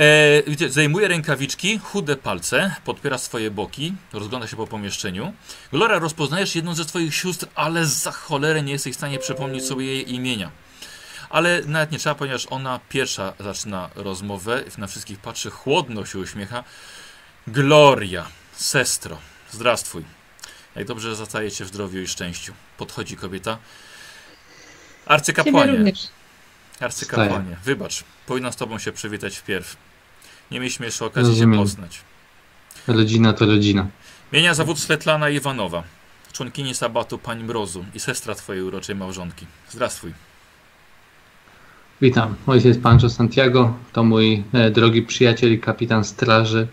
E, 0.00 0.42
widzicie, 0.42 0.70
zajmuje 0.70 1.08
rękawiczki, 1.08 1.78
chude 1.78 2.16
palce, 2.16 2.74
podpiera 2.84 3.18
swoje 3.18 3.50
boki, 3.50 3.94
rozgląda 4.12 4.46
się 4.46 4.56
po 4.56 4.66
pomieszczeniu. 4.66 5.32
Gloria, 5.72 5.98
rozpoznajesz 5.98 6.54
jedną 6.54 6.74
ze 6.74 6.84
swoich 6.84 7.14
sióstr, 7.14 7.46
ale 7.54 7.86
za 7.86 8.12
cholerę 8.12 8.62
nie 8.62 8.72
jesteś 8.72 8.92
w 8.92 8.96
stanie 8.96 9.18
przypomnieć 9.18 9.64
sobie 9.64 9.86
jej 9.86 10.14
imienia. 10.14 10.50
Ale 11.30 11.62
nawet 11.66 11.92
nie 11.92 11.98
trzeba, 11.98 12.14
ponieważ 12.14 12.46
ona 12.50 12.80
pierwsza 12.88 13.32
zaczyna 13.40 13.90
rozmowę, 13.94 14.64
na 14.78 14.86
wszystkich 14.86 15.18
patrzy, 15.18 15.50
chłodno 15.50 16.06
się 16.06 16.18
uśmiecha. 16.18 16.64
Gloria, 17.46 18.26
sestro, 18.52 19.18
zdrastwój. 19.50 20.04
Jak 20.76 20.86
dobrze, 20.86 21.10
że 21.10 21.16
zostajecie 21.16 21.64
w 21.64 21.68
zdrowiu 21.68 22.00
i 22.00 22.06
szczęściu. 22.06 22.52
Podchodzi 22.78 23.16
kobieta. 23.16 23.58
Arcykapłanie, 25.06 25.92
arcykapłanie, 26.80 27.56
wybacz, 27.64 28.04
powinna 28.26 28.52
z 28.52 28.56
tobą 28.56 28.78
się 28.78 28.92
przywitać 28.92 29.36
wpierw. 29.36 29.76
Nie 30.50 30.60
mieliśmy 30.60 30.86
jeszcze 30.86 31.04
okazji 31.04 31.30
Rozumiem. 31.30 31.54
się 31.54 31.64
poznać. 31.64 32.00
Rodzina 32.88 33.32
to 33.32 33.46
rodzina. 33.46 33.86
Mienia 34.32 34.54
zawód 34.54 34.78
Svetlana 34.78 35.30
Iwanowa, 35.30 35.82
członkini 36.32 36.74
sabatu 36.74 37.18
Pani 37.18 37.44
Mrozu 37.44 37.84
i 37.94 38.00
sestra 38.00 38.34
twojej 38.34 38.62
uroczej 38.62 38.96
małżonki. 38.96 39.46
Zdrastwój. 39.70 40.12
Witam. 42.00 42.34
Ojciec 42.46 42.78
Pancho 42.78 43.08
Santiago 43.10 43.74
to 43.92 44.04
mój 44.04 44.44
e, 44.52 44.70
drogi 44.70 45.02
przyjaciel 45.02 45.52
i 45.52 45.58
kapitan 45.58 46.04
straży 46.04 46.68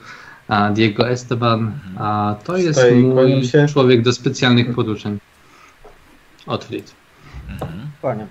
a 0.47 0.69
Diego 0.69 1.09
Esteban, 1.09 1.79
a 1.97 2.35
to 2.43 2.57
jest 2.57 2.79
Tutaj 2.79 2.95
mój 2.95 3.41
człowiek 3.69 4.01
do 4.01 4.13
specjalnych 4.13 4.75
poruczeń. 4.75 5.17
Otwórz. 6.45 6.77
Mhm. 7.49 7.91
Kłaniam. 8.01 8.27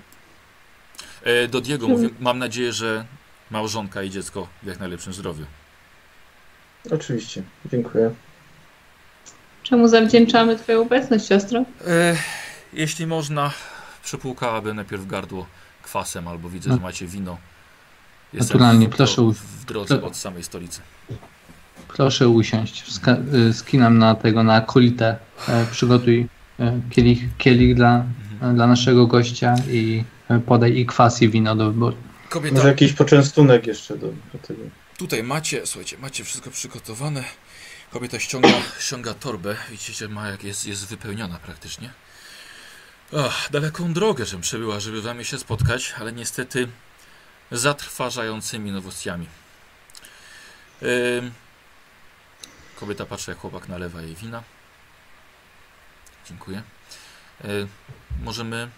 E, 1.23 1.47
do 1.47 1.61
Diego 1.61 1.87
mówię, 1.87 2.09
mam 2.19 2.39
nadzieję, 2.39 2.73
że 2.73 3.05
małżonka 3.51 4.03
i 4.03 4.09
dziecko 4.09 4.47
w 4.63 4.67
jak 4.67 4.79
najlepszym 4.79 5.13
zdrowiu. 5.13 5.45
Oczywiście. 6.91 7.43
Dziękuję. 7.71 8.11
Czemu 9.63 9.87
zawdzięczamy 9.87 10.55
twoją 10.57 10.81
obecność, 10.81 11.27
siostro? 11.27 11.59
E, 11.87 12.15
jeśli 12.73 13.07
można, 13.07 13.51
przypłukałabym 14.03 14.75
najpierw 14.75 15.07
gardło 15.07 15.45
kwasem, 15.83 16.27
albo 16.27 16.49
widzę, 16.49 16.69
że 16.73 16.79
macie 16.79 17.07
wino. 17.07 17.37
Naturalnie, 18.33 18.87
w, 18.87 18.95
proszę 18.95 19.21
u- 19.21 19.33
w 19.33 19.65
drodze 19.65 20.01
od 20.03 20.15
samej 20.17 20.43
stolicy. 20.43 20.81
Proszę 21.87 22.29
usiąść. 22.29 22.83
Wska- 22.83 23.33
y, 23.49 23.53
skinam 23.53 23.97
na 23.97 24.15
tego, 24.15 24.43
na 24.43 24.61
kolitę. 24.61 25.17
E, 25.49 25.65
przygotuj 25.71 26.27
e, 26.59 26.79
kielich, 26.89 27.19
kielich 27.37 27.75
dla, 27.75 28.03
e, 28.41 28.53
dla 28.53 28.67
naszego 28.67 29.07
gościa 29.07 29.55
i 29.71 30.03
e, 30.29 30.39
podaj 30.39 30.77
i 30.77 30.85
kwas 30.85 31.21
i 31.21 31.29
wino 31.29 31.55
do 31.55 31.71
wyboru. 31.71 31.97
Kobieta, 32.29 32.55
Może 32.55 32.67
jakiś 32.67 32.93
poczęstunek 32.93 33.67
jeszcze 33.67 33.97
do, 33.97 34.07
do 34.07 34.39
tego. 34.47 34.61
tutaj 34.97 35.23
macie, 35.23 35.65
słuchajcie, 35.65 35.97
macie 35.97 36.23
wszystko 36.23 36.51
przygotowane. 36.51 37.23
Kobieta 37.91 38.19
ściąga, 38.19 38.61
ściąga 38.79 39.13
torbę. 39.13 39.55
Widzicie, 39.69 40.07
ma 40.07 40.29
jak 40.29 40.43
jest, 40.43 40.65
jest 40.65 40.87
wypełniona 40.87 41.39
praktycznie. 41.39 41.89
Ach, 43.17 43.47
daleką 43.51 43.93
drogę, 43.93 44.25
żem 44.25 44.41
przebyła, 44.41 44.79
żeby 44.79 45.01
wami 45.01 45.25
się 45.25 45.39
spotkać, 45.39 45.95
ale 45.99 46.13
niestety 46.13 46.67
zatrważającymi 47.51 48.71
nowościami. 48.71 49.27
Ym, 50.83 51.31
kobieta 52.79 53.05
patrzy, 53.05 53.31
jak 53.31 53.39
chłopak 53.39 53.67
nalewa 53.67 54.01
jej 54.01 54.15
wina. 54.15 54.43
Dziękuję. 56.29 56.61
Y, 57.45 57.67
możemy 58.23 58.69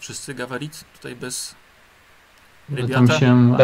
wszyscy 0.00 0.34
gawarit 0.34 0.84
tutaj 0.94 1.16
bez 1.16 1.54
Tam 2.68 2.76
rybiata? 2.76 3.18
się, 3.18 3.56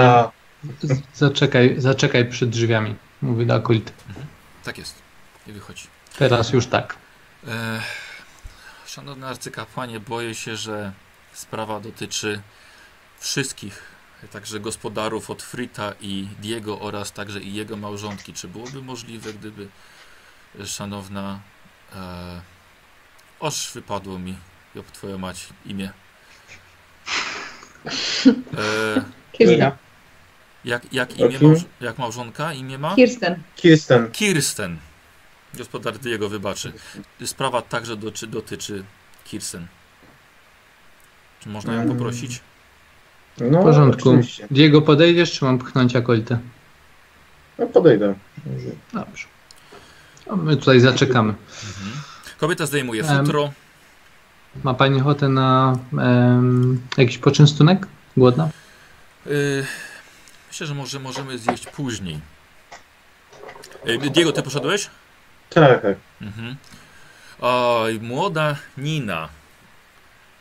zaczekaj, 1.14 1.74
zaczekaj 1.78 2.28
przed 2.30 2.50
drzwiami. 2.50 2.94
Mówi 3.22 3.46
do 3.46 3.54
akolity. 3.54 3.92
Tak 4.64 4.78
jest. 4.78 5.02
I 5.46 5.52
wychodzi. 5.52 5.86
Teraz 6.18 6.52
już 6.52 6.66
tak. 6.66 6.96
E, 7.48 7.80
szanowny 8.86 9.26
arcykapłanie, 9.26 10.00
boję 10.00 10.34
się, 10.34 10.56
że 10.56 10.92
sprawa 11.32 11.80
dotyczy 11.80 12.42
wszystkich, 13.18 13.82
także 14.32 14.60
gospodarów 14.60 15.30
od 15.30 15.42
Frita 15.42 15.92
i 16.00 16.28
Diego 16.40 16.80
oraz 16.80 17.12
także 17.12 17.40
i 17.40 17.54
jego 17.54 17.76
małżonki. 17.76 18.32
Czy 18.32 18.48
byłoby 18.48 18.82
możliwe, 18.82 19.32
gdyby 19.32 19.68
szanowna 20.64 21.40
e, 21.96 22.40
oż 23.40 23.70
wypadło 23.74 24.18
mi 24.18 24.36
Job 24.74 24.90
twoja 24.90 25.18
mać 25.18 25.48
imię. 25.66 25.92
E, 27.86 29.04
Kirsten. 29.32 29.70
Jak, 30.64 30.92
jak 30.92 31.18
imię 31.18 31.38
małż, 31.42 31.58
jak 31.80 31.98
małżonka 31.98 32.52
imię 32.52 32.78
ma? 32.78 32.94
Kirsten. 32.94 33.42
Kirsten. 33.56 34.10
Kirsten. 34.10 34.76
Gospodar 35.54 35.98
Diego 35.98 36.28
wybaczy. 36.28 36.72
Sprawa 37.24 37.62
także 37.62 37.96
dotyczy, 37.96 38.26
dotyczy 38.26 38.84
Kirsten. 39.24 39.66
Czy 41.40 41.48
można 41.48 41.74
ją 41.74 41.80
Mm. 41.80 41.92
poprosić? 41.96 42.40
No, 43.40 43.60
W 43.60 43.62
porządku. 43.62 44.08
oczywiście. 44.10 44.46
Diego, 44.50 44.82
podejdziesz, 44.82 45.32
czy 45.32 45.44
mam 45.44 45.58
pchnąć 45.58 45.96
akolitę? 45.96 46.38
No 47.58 47.66
podejdę. 47.66 48.14
Dobrze. 48.92 49.26
A 50.30 50.36
my 50.36 50.56
tutaj 50.56 50.80
zaczekamy. 50.80 51.28
Mhm. 51.30 52.02
Kobieta 52.38 52.66
zdejmuje 52.66 53.04
futro. 53.04 53.52
Ma 54.62 54.74
pani 54.74 55.00
ochotę 55.00 55.28
na 55.28 55.78
em, 55.98 56.80
jakiś 56.96 57.18
poczęstunek? 57.18 57.86
Głodna? 58.16 58.48
Y, 59.26 59.64
myślę, 60.48 60.66
że 60.66 60.74
może 60.74 61.00
możemy 61.00 61.38
zjeść 61.38 61.66
później. 61.66 62.20
Y, 63.88 64.10
Diego, 64.10 64.32
ty 64.32 64.42
poszedłeś? 64.42 64.90
Tak, 65.50 65.82
tak. 65.82 65.96
Mhm. 66.22 66.56
Oj, 67.40 68.00
młoda 68.00 68.56
Nina. 68.78 69.28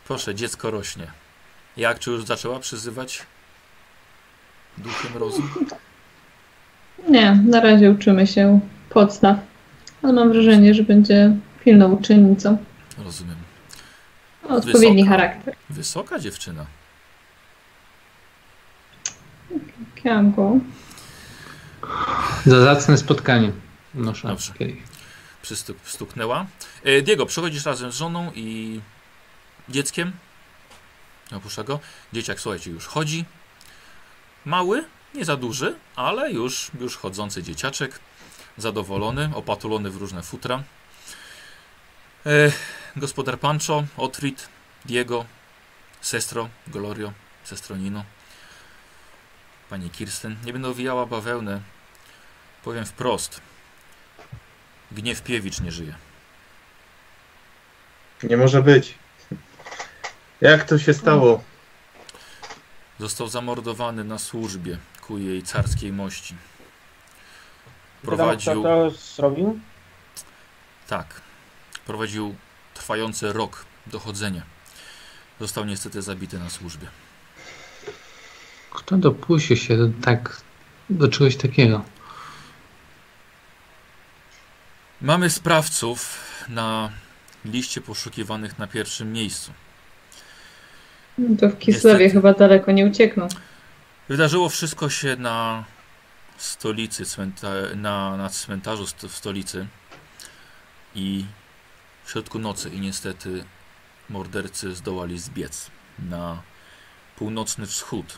Proszę, 0.08 0.36
dziecko 0.36 0.72
rośnie. 0.72 1.08
Jak, 1.78 2.00
czy 2.00 2.12
już 2.12 2.26
zaczęła 2.26 2.60
przyzywać 2.60 3.24
duchy 4.78 5.10
mrozu? 5.16 5.44
Nie, 7.10 7.40
na 7.48 7.62
razie 7.62 7.92
uczymy 7.92 8.28
się 8.28 8.60
podstaw. 8.90 9.38
Ale 10.04 10.14
mam 10.14 10.32
wrażenie, 10.32 10.74
że 10.74 10.84
będzie 10.84 11.32
pilną 11.64 11.92
uczennicą. 11.92 12.58
Rozumiem. 12.98 13.43
Odpowiedni 14.50 15.04
Wysoka. 15.04 15.10
charakter. 15.10 15.56
Wysoka 15.70 16.20
dziewczyna. 16.20 16.66
Kianko. 19.96 20.58
Za 22.46 22.62
zacne 22.64 22.98
spotkanie. 22.98 23.52
Noszę 23.94 24.28
Dobrze. 24.28 24.54
Przystuk, 25.42 25.78
stuknęła. 25.84 26.46
E, 26.84 27.02
Diego, 27.02 27.26
przechodzisz 27.26 27.66
razem 27.66 27.92
z 27.92 27.96
żoną 27.96 28.32
i 28.36 28.80
dzieckiem. 29.70 30.12
Opuszcza 31.36 31.64
go. 31.64 31.80
Dzieciak, 32.14 32.40
słuchajcie, 32.40 32.72
już 32.72 32.88
chodzi. 32.88 33.26
Mały, 34.46 34.84
nie 35.16 35.26
za 35.26 35.38
duży, 35.38 35.76
ale 35.96 36.32
już, 36.32 36.72
już 36.80 36.98
chodzący 36.98 37.44
dzieciaczek. 37.44 38.00
zadowolony, 38.58 39.30
opatulony 39.36 39.90
w 39.90 39.98
różne 39.98 40.24
futra. 40.24 40.64
E, 42.26 42.52
gospodar 42.96 43.40
Pancho, 43.40 43.84
Otrit, 43.98 44.50
Diego, 44.86 45.26
sestro 46.02 46.50
Glorio, 46.68 47.14
sestro 47.44 47.76
Nino, 47.76 48.04
pani 49.70 49.90
Kirsten. 49.90 50.36
Nie 50.46 50.54
będę 50.54 50.70
owijała 50.70 51.06
bawełnę. 51.06 51.62
Powiem 52.64 52.86
wprost. 52.86 53.42
Gniew 54.92 55.22
Piewicz 55.22 55.60
nie 55.62 55.72
żyje. 55.72 55.96
Nie 58.24 58.38
może 58.38 58.62
być. 58.62 58.96
Jak 60.42 60.64
to 60.64 60.80
się 60.80 60.94
stało? 60.94 61.44
Został 63.00 63.28
zamordowany 63.28 64.04
na 64.04 64.20
służbie 64.20 64.78
ku 65.02 65.18
jej 65.18 65.44
carskiej 65.44 65.92
mości. 65.92 66.36
Prowadził, 68.02 68.52
Kto 68.62 68.90
to 68.90 68.92
zrobił? 68.92 69.60
tak, 70.88 71.22
prowadził 71.86 72.36
trwający 72.74 73.34
rok 73.34 73.66
dochodzenia. 73.88 74.42
Został 75.40 75.66
niestety 75.66 76.02
zabity 76.02 76.40
na 76.40 76.50
służbie. 76.50 76.88
Kto 78.72 78.98
dopuścił 78.98 79.58
się 79.58 79.78
do, 79.78 79.90
tak, 80.02 80.42
do 80.90 81.08
czegoś 81.08 81.36
takiego? 81.38 81.86
Mamy 85.02 85.30
sprawców 85.30 86.20
na 86.50 86.90
liście 87.46 87.82
poszukiwanych 87.82 88.60
na 88.60 88.68
pierwszym 88.68 89.14
miejscu. 89.14 89.52
No 91.18 91.38
to 91.38 91.50
w 91.50 91.60
Kislewie 91.60 91.98
Niestety. 92.06 92.10
chyba 92.10 92.34
daleko 92.34 92.72
nie 92.72 92.86
uciekną. 92.86 93.28
Wydarzyło 94.10 94.50
wszystko 94.50 94.90
się 94.90 95.16
na 95.16 95.64
stolicy, 96.38 97.06
cmenta, 97.06 97.50
na, 97.76 98.18
na 98.18 98.30
cmentarzu 98.30 98.88
st- 98.88 99.08
w 99.08 99.16
stolicy 99.16 99.68
i 100.96 101.26
w 102.06 102.12
środku 102.12 102.40
nocy 102.40 102.70
i 102.70 102.80
niestety 102.80 103.46
mordercy 104.10 104.76
zdołali 104.76 105.20
zbiec 105.20 105.72
na 106.00 106.42
północny 107.16 107.66
wschód. 107.66 108.18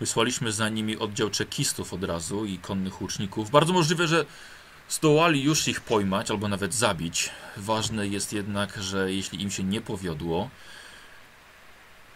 Wysłaliśmy 0.00 0.52
za 0.52 0.68
nimi 0.68 0.96
oddział 0.96 1.30
czekistów 1.30 1.92
od 1.92 2.04
razu 2.04 2.44
i 2.44 2.58
konnych 2.58 3.00
łuczników. 3.00 3.50
Bardzo 3.50 3.72
możliwe, 3.72 4.08
że 4.08 4.24
zdołali 4.88 5.42
już 5.42 5.68
ich 5.68 5.80
pojmać 5.80 6.30
albo 6.30 6.48
nawet 6.48 6.74
zabić. 6.74 7.30
Ważne 7.56 8.08
jest 8.08 8.32
jednak, 8.32 8.76
że 8.82 9.12
jeśli 9.12 9.42
im 9.42 9.50
się 9.50 9.64
nie 9.64 9.80
powiodło, 9.80 10.50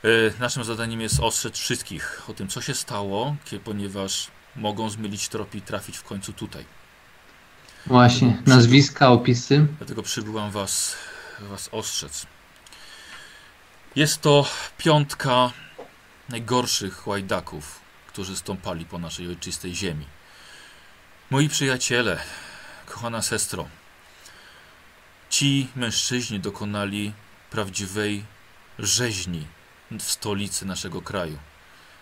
E, 0.04 0.40
Naszym 0.40 0.64
zadaniem 0.64 1.00
jest 1.00 1.20
ostrzec 1.20 1.58
wszystkich 1.58 2.22
o 2.28 2.34
tym, 2.34 2.48
co 2.48 2.60
się 2.60 2.74
stało, 2.74 3.36
ponieważ 3.64 4.28
mogą 4.56 4.90
zmylić 4.90 5.28
trop 5.28 5.54
i 5.54 5.62
trafić 5.62 5.96
w 5.98 6.04
końcu 6.04 6.32
tutaj. 6.32 6.64
Właśnie, 7.86 8.42
nazwiska, 8.46 9.08
opisy. 9.08 9.66
Dlatego 9.78 10.02
przybyłam 10.02 10.50
was, 10.50 10.96
was 11.40 11.68
ostrzec. 11.72 12.26
Jest 13.96 14.20
to 14.20 14.46
piątka 14.78 15.52
najgorszych 16.28 17.06
łajdaków, 17.06 17.80
którzy 18.06 18.36
stąpali 18.36 18.84
po 18.84 18.98
naszej 18.98 19.28
ojczystej 19.28 19.74
ziemi. 19.74 20.06
Moi 21.30 21.48
przyjaciele, 21.48 22.20
kochana 22.86 23.22
sestro, 23.22 23.68
ci 25.30 25.68
mężczyźni 25.76 26.40
dokonali 26.40 27.12
prawdziwej 27.50 28.24
rzeźni 28.78 29.46
w 29.90 30.02
stolicy 30.02 30.66
naszego 30.66 31.02
kraju. 31.02 31.38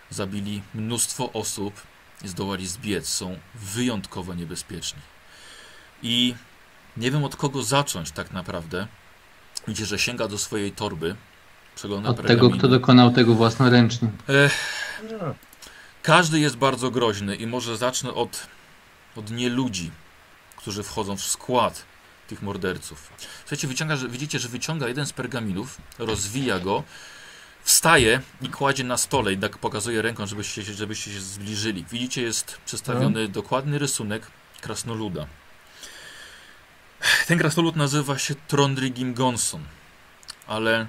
Zabili 0.09 0.61
mnóstwo 0.73 1.31
osób 1.33 1.81
i 2.23 2.27
zdołali 2.27 2.67
zbiec. 2.67 3.07
Są 3.07 3.39
wyjątkowo 3.55 4.33
niebezpieczni. 4.33 5.01
I 6.03 6.35
nie 6.97 7.11
wiem 7.11 7.23
od 7.23 7.35
kogo 7.35 7.63
zacząć 7.63 8.11
tak 8.11 8.31
naprawdę. 8.31 8.87
Widzicie, 9.67 9.85
że 9.85 9.99
sięga 9.99 10.27
do 10.27 10.37
swojej 10.37 10.71
torby. 10.71 11.15
Przegląda 11.75 12.09
Od 12.09 12.15
tego, 12.15 12.27
pergaminy. 12.27 12.57
kto 12.57 12.67
dokonał 12.67 13.11
tego 13.11 13.33
własnoręcznie. 13.33 14.09
Ech, 14.27 14.53
każdy 16.03 16.39
jest 16.39 16.57
bardzo 16.57 16.91
groźny 16.91 17.35
i 17.35 17.47
może 17.47 17.77
zacznę 17.77 18.13
od, 18.13 18.47
od 19.15 19.31
nieludzi, 19.31 19.91
którzy 20.55 20.83
wchodzą 20.83 21.17
w 21.17 21.21
skład 21.23 21.85
tych 22.27 22.41
morderców. 22.41 23.09
Słuchajcie, 23.39 23.67
wyciąga, 23.67 23.95
że, 23.95 24.09
widzicie, 24.09 24.39
że 24.39 24.49
wyciąga 24.49 24.87
jeden 24.87 25.05
z 25.05 25.13
pergaminów, 25.13 25.77
rozwija 25.99 26.59
go, 26.59 26.83
wstaje 27.63 28.21
i 28.41 28.49
kładzie 28.49 28.83
na 28.83 28.97
stole 28.97 29.33
i 29.33 29.37
tak 29.37 29.57
pokazuje 29.57 30.01
ręką, 30.01 30.27
żebyście, 30.27 30.63
żebyście 30.63 31.11
się 31.11 31.19
zbliżyli. 31.21 31.85
Widzicie, 31.91 32.21
jest 32.21 32.57
przedstawiony 32.65 33.27
dokładny 33.27 33.79
rysunek 33.79 34.27
krasnoluda. 34.61 35.25
Ten 37.27 37.39
krasnolud 37.39 37.75
nazywa 37.75 38.17
się 38.17 38.35
Trondrigim 38.47 39.13
Gonson, 39.13 39.63
ale 40.47 40.87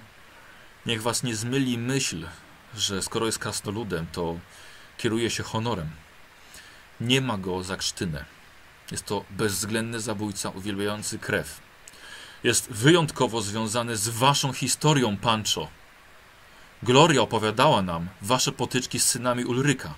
niech 0.86 1.02
was 1.02 1.22
nie 1.22 1.36
zmyli 1.36 1.78
myśl, 1.78 2.26
że 2.74 3.02
skoro 3.02 3.26
jest 3.26 3.38
krasnoludem, 3.38 4.06
to 4.12 4.38
kieruje 4.98 5.30
się 5.30 5.42
honorem. 5.42 5.90
Nie 7.00 7.20
ma 7.20 7.38
go 7.38 7.62
za 7.62 7.76
krztynę. 7.76 8.24
Jest 8.90 9.06
to 9.06 9.24
bezwzględny 9.30 10.00
zabójca 10.00 10.50
uwielbiający 10.50 11.18
krew. 11.18 11.60
Jest 12.44 12.70
wyjątkowo 12.70 13.42
związany 13.42 13.96
z 13.96 14.08
waszą 14.08 14.52
historią, 14.52 15.16
Pancho. 15.16 15.68
Gloria 16.82 17.22
opowiadała 17.22 17.82
nam 17.82 18.08
wasze 18.22 18.52
potyczki 18.52 19.00
z 19.00 19.04
synami 19.04 19.44
Ulryka. 19.44 19.94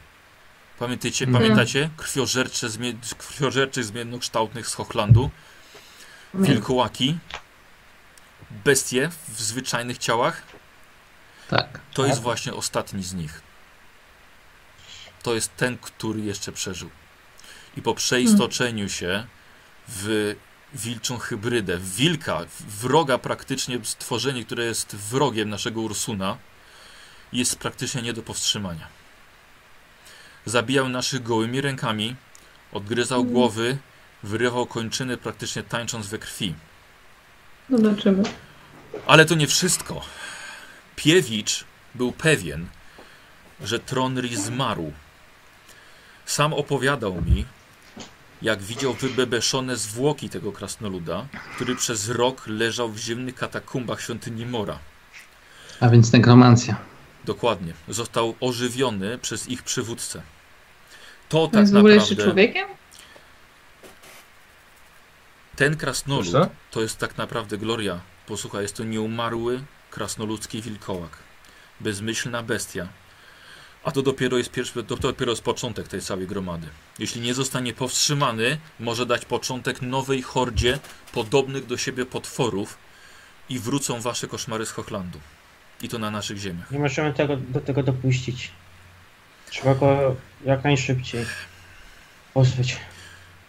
Pamiętacie, 0.79 1.25
Mhm. 1.25 1.43
pamiętacie? 1.43 1.91
Krwiożercze, 1.97 2.71
zmie 2.71 2.93
krwiożerczych 3.19 3.85
zmiennokształtnych 3.85 4.69
z 4.69 4.75
Hochlandu, 4.75 5.31
wilkołaki, 6.35 7.19
bestie 8.51 9.11
w 9.29 9.43
zwyczajnych 9.43 9.99
ciałach. 9.99 10.43
Tak. 11.49 11.81
To 11.95 12.03
Tak. 12.03 12.11
jest 12.11 12.23
właśnie 12.23 12.55
ostatni 12.55 13.03
z 13.03 13.15
nich. 13.15 13.41
To 15.23 15.35
jest 15.35 15.57
ten, 15.57 15.79
który 15.79 16.21
jeszcze 16.21 16.53
przeżył. 16.53 16.91
I 17.77 17.83
po 17.83 17.95
przeistoczeniu 17.95 18.89
się 18.89 19.27
w 19.89 20.35
wilczą 20.75 21.19
hybrydę, 21.19 21.79
w 21.79 21.95
wilka, 21.95 22.41
wroga 22.61 23.19
praktycznie 23.19 23.79
stworzenie, 23.85 24.45
które 24.45 24.65
jest 24.65 24.97
wrogiem 24.97 25.49
naszego 25.49 25.81
Ursuna, 25.81 26.37
jest 27.33 27.57
praktycznie 27.59 28.03
nie 28.03 28.13
do 28.13 28.23
powstrzymania. 28.23 28.87
Zabijał 30.47 30.89
naszych 30.89 31.23
gołymi 31.23 31.61
rękami, 31.61 32.17
odgryzał 32.73 33.21
Mm. 33.21 33.33
głowy, 33.33 33.79
wyrywał 34.23 34.67
kończyny 34.67 35.17
praktycznie 35.17 35.63
tańcząc 35.63 36.07
we 36.07 36.19
krwi. 36.19 36.55
Zobaczymy. 37.71 38.23
Ale 39.07 39.25
to 39.25 39.35
nie 39.35 39.47
wszystko. 39.47 40.01
Piewicz 40.97 41.65
był 41.95 42.13
pewien, 42.13 42.67
że 43.61 43.79
Tronri 43.79 44.37
zmarł. 44.37 44.93
Sam 46.27 46.53
opowiadał 46.53 47.23
mi, 47.23 47.45
jak 48.43 48.63
widział 48.63 48.95
wybebeszone 48.95 49.77
zwłoki 49.77 50.29
tego 50.29 50.53
krasnoluda, 50.53 51.27
który 51.55 51.77
przez 51.77 52.09
rok 52.09 52.47
leżał 52.47 52.89
w 52.89 52.99
zimnych 52.99 53.35
katakumbach 53.35 54.01
świątyni 54.01 54.47
Mora. 54.47 54.79
A 55.81 55.89
więc 55.89 56.13
nekromancja. 56.13 56.77
Dokładnie. 57.25 57.73
Został 57.89 58.35
ożywiony 58.41 59.19
przez 59.19 59.49
ich 59.49 59.63
przywódcę. 59.63 60.23
To 61.29 61.47
tak 61.47 61.61
jest 61.61 61.73
w 61.73 61.77
ogóle 61.77 61.95
jeszcze 61.95 62.15
naprawdę... 62.15 62.33
człowiekiem? 62.33 62.69
Ten 65.57 65.77
krasnolud 65.77 66.31
Proszę? 66.31 66.51
to 66.71 66.83
jest 66.83 66.99
tak 66.99 67.19
naprawdę 67.19 67.59
Gloria. 67.59 68.01
Posłuchaj, 68.27 68.63
jest 68.63 68.77
to 68.77 68.85
nieumarły 68.85 69.63
krasnoludzki 69.91 70.63
wilkołak. 70.63 71.19
Bezmyślna 71.81 72.43
bestia. 72.43 72.89
A 73.85 73.91
to 73.91 74.03
dopiero 74.03 74.39
jest 74.39 74.51
pierwszy, 74.51 74.85
to 74.85 74.97
dopiero 74.97 75.33
jest 75.33 75.43
początek 75.43 75.89
tej 75.89 76.01
całej 76.01 76.27
gromady. 76.27 76.69
Jeśli 76.99 77.21
nie 77.21 77.35
zostanie 77.35 77.73
powstrzymany, 77.73 78.59
może 78.81 79.07
dać 79.07 79.25
początek 79.25 79.83
nowej 79.83 80.23
hordzie 80.23 80.79
podobnych 81.13 81.67
do 81.67 81.77
siebie 81.77 82.07
potworów 82.07 82.79
i 83.49 83.59
wrócą 83.59 84.01
wasze 84.01 84.29
koszmary 84.29 84.67
z 84.67 84.71
Hochlandu. 84.71 85.21
I 85.83 85.89
to 85.89 85.99
na 85.99 86.11
naszych 86.11 86.39
ziemiach. 86.39 86.71
Nie 86.71 86.79
możemy 86.79 87.13
tego, 87.13 87.37
do 87.37 87.61
tego 87.61 87.83
dopuścić. 87.83 88.51
Trzeba 89.51 89.75
go 89.75 90.17
jak 90.45 90.65
najszybciej 90.65 91.27
pozbyć. 92.35 92.77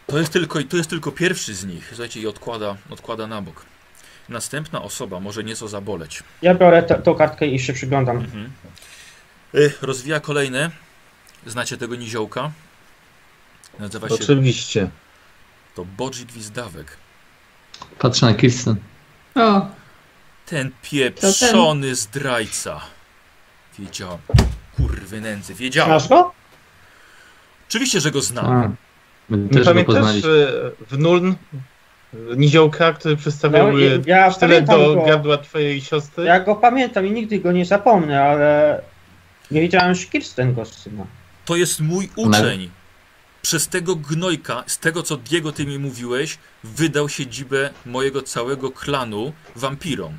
To 0.07 0.19
jest 0.19 0.33
tylko, 0.33 0.59
to 0.63 0.77
jest 0.77 0.89
tylko 0.89 1.11
pierwszy 1.11 1.53
z 1.53 1.65
nich. 1.65 1.87
Słuchajcie, 1.87 2.19
i 2.19 2.27
odkłada, 2.27 2.75
odkłada 2.89 3.27
na 3.27 3.41
bok. 3.41 3.65
Następna 4.29 4.81
osoba 4.81 5.19
może 5.19 5.43
nieco 5.43 5.67
zaboleć. 5.67 6.23
Ja 6.41 6.55
biorę 6.55 6.83
tą 6.83 7.15
kartkę 7.15 7.47
i 7.47 7.59
się 7.59 7.73
przyglądam. 7.73 8.17
Mhm. 8.17 8.51
Y, 9.55 9.73
Rozwija 9.81 10.19
kolejne. 10.19 10.71
Znacie 11.45 11.77
tego 11.77 11.95
niziołka? 11.95 12.51
Nazywa 13.79 14.09
się 14.09 14.15
Oczywiście. 14.15 14.89
to 15.75 15.85
Bodzi 15.85 16.25
Gwizdawek. 16.25 16.97
Patrzę 17.99 18.25
na 18.25 18.33
Kirsten. 18.33 18.75
O, 19.35 19.67
Ten 20.45 20.71
pieprzony 20.81 21.95
zdrajca. 21.95 22.81
Wiedziałam. 23.79 24.19
Kurwy 24.77 25.21
nędzy, 25.21 25.53
wiedziałam. 25.53 25.99
Znasz 25.99 26.09
go? 26.09 26.33
Oczywiście, 27.69 28.01
że 28.01 28.11
go 28.11 28.21
znam. 28.21 28.45
A, 28.45 28.69
My 29.29 29.37
Nie 29.37 29.49
też 29.49 29.65
pamiętasz 29.65 29.95
poznaliśmy. 29.95 30.47
w 30.89 30.97
Nuln 30.99 31.35
niziołka, 32.37 32.93
który 32.93 33.15
przedstawiał 33.17 33.67
No, 33.67 33.73
no, 33.73 34.03
ja 34.05 34.31
sztylet 34.31 34.65
do 34.65 34.95
go. 34.95 35.05
gardła 35.05 35.37
twojej 35.37 35.81
siostry? 35.81 36.23
Ja 36.25 36.39
go 36.39 36.55
pamiętam 36.55 37.05
i 37.07 37.11
nigdy 37.11 37.39
go 37.39 37.51
nie 37.51 37.65
zapomnę, 37.65 38.23
ale 38.23 38.81
nie 39.51 39.61
wiedziałem, 39.61 39.95
że 39.95 40.05
Kirsten 40.05 40.53
go 40.53 40.65
syna. 40.65 41.05
To 41.45 41.55
jest 41.55 41.79
mój 41.79 42.09
uczeń. 42.15 42.69
Przez 43.41 43.67
tego 43.67 43.95
gnojka, 43.95 44.63
z 44.67 44.79
tego 44.79 45.03
co 45.03 45.17
Diego 45.17 45.51
ty 45.51 45.65
mi 45.65 45.79
mówiłeś, 45.79 46.37
wydał 46.63 47.09
siedzibę 47.09 47.69
mojego 47.85 48.21
całego 48.21 48.71
klanu 48.71 49.33
wampirom. 49.55 50.13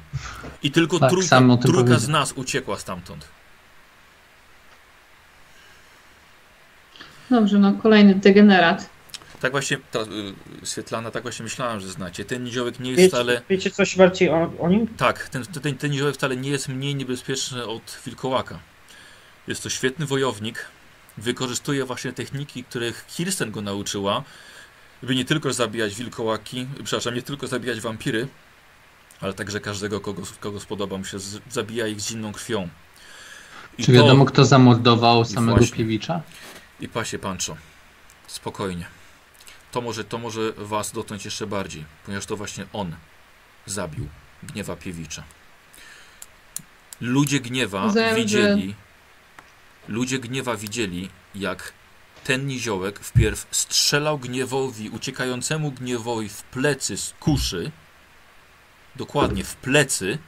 I 0.62 0.70
tylko 0.70 0.98
Tak, 0.98 1.10
trójka, 1.10 1.42
trójka 1.62 1.98
z 1.98 2.08
nas 2.08 2.32
uciekła 2.32 2.78
stamtąd. 2.78 3.28
Dobrze, 7.30 7.58
no 7.58 7.72
kolejny 7.82 8.14
degenerat. 8.14 8.90
Tak 9.44 9.52
właśnie, 9.52 9.78
ta, 9.90 9.98
y, 10.62 10.66
Swietlana, 10.66 11.10
tak 11.10 11.22
właśnie 11.22 11.42
myślałem, 11.42 11.80
że 11.80 11.88
znacie. 11.88 12.24
Ten 12.24 12.44
niziołek 12.44 12.80
nie 12.80 12.90
jest 12.90 13.00
Wiecie, 13.00 13.08
wcale... 13.08 13.42
wiecie 13.48 13.70
coś 13.70 13.96
bardziej 13.96 14.30
o, 14.30 14.52
o 14.60 14.68
nim? 14.68 14.88
Tak, 14.88 15.28
ten, 15.28 15.44
ten, 15.62 15.76
ten 15.76 15.90
niziołek 15.90 16.14
wcale 16.14 16.36
nie 16.36 16.50
jest 16.50 16.68
mniej 16.68 16.94
niebezpieczny 16.94 17.66
od 17.66 17.98
wilkołaka. 18.06 18.58
Jest 19.48 19.62
to 19.62 19.70
świetny 19.70 20.06
wojownik. 20.06 20.66
Wykorzystuje 21.18 21.84
właśnie 21.84 22.12
techniki, 22.12 22.64
których 22.64 23.06
Kirsten 23.06 23.50
go 23.50 23.62
nauczyła, 23.62 24.22
by 25.02 25.14
nie 25.14 25.24
tylko 25.24 25.52
zabijać 25.52 25.94
wilkołaki, 25.94 26.66
przepraszam, 26.84 27.14
nie 27.14 27.22
tylko 27.22 27.46
zabijać 27.46 27.80
wampiry, 27.80 28.28
ale 29.20 29.32
także 29.32 29.60
każdego, 29.60 30.00
kogo, 30.00 30.22
kogo 30.40 30.60
spodoba 30.60 30.98
mu 30.98 31.04
się, 31.04 31.18
zabija 31.50 31.86
ich 31.86 32.00
z 32.00 32.08
zimną 32.08 32.32
krwią. 32.32 32.68
I 33.78 33.84
Czy 33.84 33.92
wiadomo, 33.92 34.24
kto 34.24 34.44
zamordował 34.44 35.24
samego 35.24 35.58
właśnie. 35.58 35.76
Piewicza? 35.76 36.22
I 36.80 36.88
pasie 36.88 37.18
Pancho. 37.18 37.56
Spokojnie. 38.26 39.03
To 39.74 39.80
może, 39.80 40.04
to 40.04 40.18
może 40.18 40.52
was 40.56 40.92
dotknąć 40.92 41.24
jeszcze 41.24 41.46
bardziej, 41.46 41.84
ponieważ 42.04 42.26
to 42.26 42.36
właśnie 42.36 42.66
on 42.72 42.96
zabił 43.66 44.08
Gniewa 44.42 44.76
Piewicza. 44.76 45.22
Ludzie 47.00 47.40
Gniewa 47.40 47.92
że- 47.92 48.14
widzieli, 48.14 48.74
ludzie 49.88 50.18
Gniewa 50.18 50.56
widzieli, 50.56 51.08
jak 51.34 51.72
ten 52.24 52.46
niziołek 52.46 53.00
wpierw 53.00 53.46
strzelał 53.50 54.18
Gniewowi, 54.18 54.90
uciekającemu 54.90 55.72
Gniewowi 55.72 56.28
w 56.28 56.42
plecy 56.42 56.96
z 56.96 57.14
kuszy, 57.20 57.70
dokładnie 58.96 59.44
w 59.44 59.56
plecy 59.56 60.18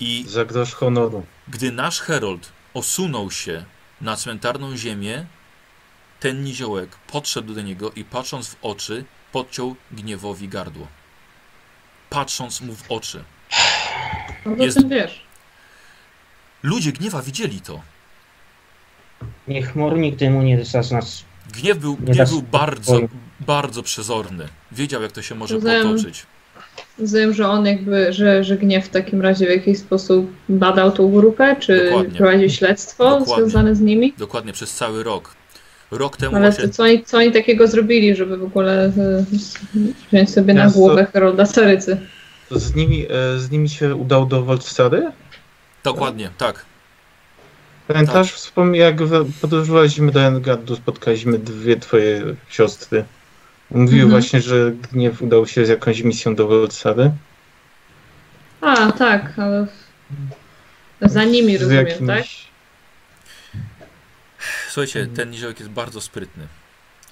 i 0.00 0.24
Za 0.28 0.44
grosz 0.44 0.74
honoru. 0.74 1.26
gdy 1.48 1.72
nasz 1.72 2.00
Herold 2.00 2.52
osunął 2.74 3.30
się 3.30 3.64
na 4.00 4.16
cmentarną 4.16 4.76
ziemię, 4.76 5.26
ten 6.20 6.44
niziołek 6.44 6.90
podszedł 7.12 7.54
do 7.54 7.62
niego 7.62 7.92
i 7.96 8.04
patrząc 8.04 8.48
w 8.48 8.56
oczy, 8.62 9.04
podciął 9.32 9.76
gniewowi 9.92 10.48
gardło. 10.48 10.86
Patrząc 12.10 12.60
mu 12.60 12.74
w 12.74 12.90
oczy. 12.90 13.24
No 14.46 14.56
to 14.56 14.62
Jest- 14.62 14.78
tym 14.78 14.88
wiesz. 14.88 15.20
Ludzie 16.62 16.92
gniewa 16.92 17.22
widzieli 17.22 17.60
to. 17.60 17.80
Niech 19.48 19.72
chmur 19.72 19.98
nigdy 19.98 20.30
mu 20.30 20.42
nie 20.42 20.64
zazna. 20.64 21.00
Gniew 21.52 21.78
był, 21.78 21.96
Nie 22.00 22.12
gniew 22.14 22.28
był 22.30 22.42
bardzo, 22.42 23.00
bardzo 23.40 23.82
przezorny. 23.82 24.48
Wiedział, 24.72 25.02
jak 25.02 25.12
to 25.12 25.22
się 25.22 25.34
może 25.34 25.54
Rozumiem. 25.54 25.82
potoczyć. 25.82 26.26
Rozumiem, 26.98 27.34
że 27.34 27.48
on 27.48 27.66
jakby, 27.66 28.12
że, 28.12 28.44
że 28.44 28.56
gniew 28.56 28.86
w 28.86 28.88
takim 28.88 29.20
razie 29.22 29.46
w 29.46 29.50
jakiś 29.50 29.78
sposób 29.78 30.32
badał 30.48 30.92
tą 30.92 31.12
grupę, 31.12 31.56
czy 31.60 31.84
Dokładnie. 31.84 32.18
prowadził 32.18 32.50
śledztwo 32.50 33.04
Dokładnie. 33.18 33.34
związane 33.44 33.74
z 33.74 33.80
nimi. 33.80 34.12
Dokładnie 34.18 34.52
przez 34.52 34.74
cały 34.74 35.02
rok. 35.02 35.34
Rok 35.90 36.16
temu 36.16 36.36
Ale 36.36 36.50
właśnie 36.50 36.68
to, 36.68 36.74
co, 36.74 36.82
oni, 36.82 37.04
co 37.04 37.16
oni 37.18 37.32
takiego 37.32 37.66
zrobili, 37.68 38.16
żeby 38.16 38.36
w 38.36 38.42
ogóle 38.42 38.84
e, 38.84 39.24
wziąć 40.12 40.30
sobie 40.30 40.54
na 40.54 40.70
głowę 40.70 41.06
Herolda 41.12 41.46
Sarycy? 41.46 42.00
Z 42.50 42.74
nimi, 42.74 43.06
e, 43.10 43.38
z 43.38 43.50
nimi 43.50 43.68
się 43.68 43.94
udał 43.94 44.26
do 44.26 44.42
Wolfsary? 44.42 45.12
Dokładnie, 45.84 46.30
tak. 46.38 46.64
Pamiętasz, 47.88 48.32
wspomnij, 48.32 48.80
jak 48.80 48.96
podróżowaliśmy 49.40 50.12
do 50.12 50.20
Engardu, 50.22 50.76
spotkaliśmy 50.76 51.38
dwie 51.38 51.76
twoje 51.76 52.22
siostry. 52.48 53.04
Mówiły 53.70 54.02
Mhm. 54.02 54.10
właśnie, 54.10 54.40
że 54.40 54.72
Gniew 54.92 55.22
udał 55.22 55.46
się 55.46 55.66
z 55.66 55.68
jakąś 55.68 56.02
misją 56.02 56.34
do 56.34 56.46
Wolfsary. 56.48 57.10
A, 58.60 58.92
tak, 58.92 59.32
ale 59.38 59.66
za 61.00 61.24
nimi 61.24 61.58
Z 61.58 61.62
rozumiem, 61.62 61.86
jakimś- 61.86 62.06
tak? 62.06 62.24
Słuchajcie, 64.70 65.00
Mhm. 65.00 65.16
ten 65.16 65.30
niziołek 65.30 65.58
jest 65.60 65.70
bardzo 65.72 66.00
sprytny. 66.00 66.46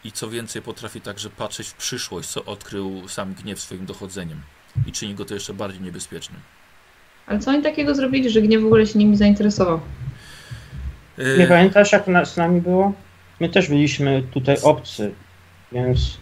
I 0.05 0.13
co 0.13 0.31
więcej, 0.31 0.63
potrafi 0.63 1.01
także 1.01 1.31
patrzeć 1.31 1.69
w 1.69 1.75
przyszłość, 1.75 2.29
co 2.29 2.45
odkrył 2.45 3.09
sam 3.09 3.35
gniew 3.35 3.61
swoim 3.61 3.87
dochodzeniem. 3.87 4.41
I 4.87 4.93
czyni 4.93 5.15
go 5.15 5.25
to 5.25 5.35
jeszcze 5.35 5.55
bardziej 5.55 5.81
niebezpiecznym. 5.81 6.41
Ale 7.27 7.39
co 7.39 7.51
oni 7.51 7.63
takiego 7.63 7.95
zrobili, 7.95 8.31
że 8.31 8.43
gniew 8.43 8.63
w 8.63 8.67
ogóle 8.67 8.87
się 8.87 8.99
nimi 8.99 9.17
zainteresował? 9.17 9.81
Yy, 11.19 11.37
Nie 11.39 11.47
pamiętasz, 11.47 11.93
jak 11.93 12.07
na, 12.07 12.25
z 12.25 12.37
nami 12.37 12.61
było? 12.61 12.93
My 13.41 13.49
też 13.49 13.69
byliśmy 13.69 14.23
tutaj 14.31 14.57
obcy, 14.63 15.15
więc 15.73 16.19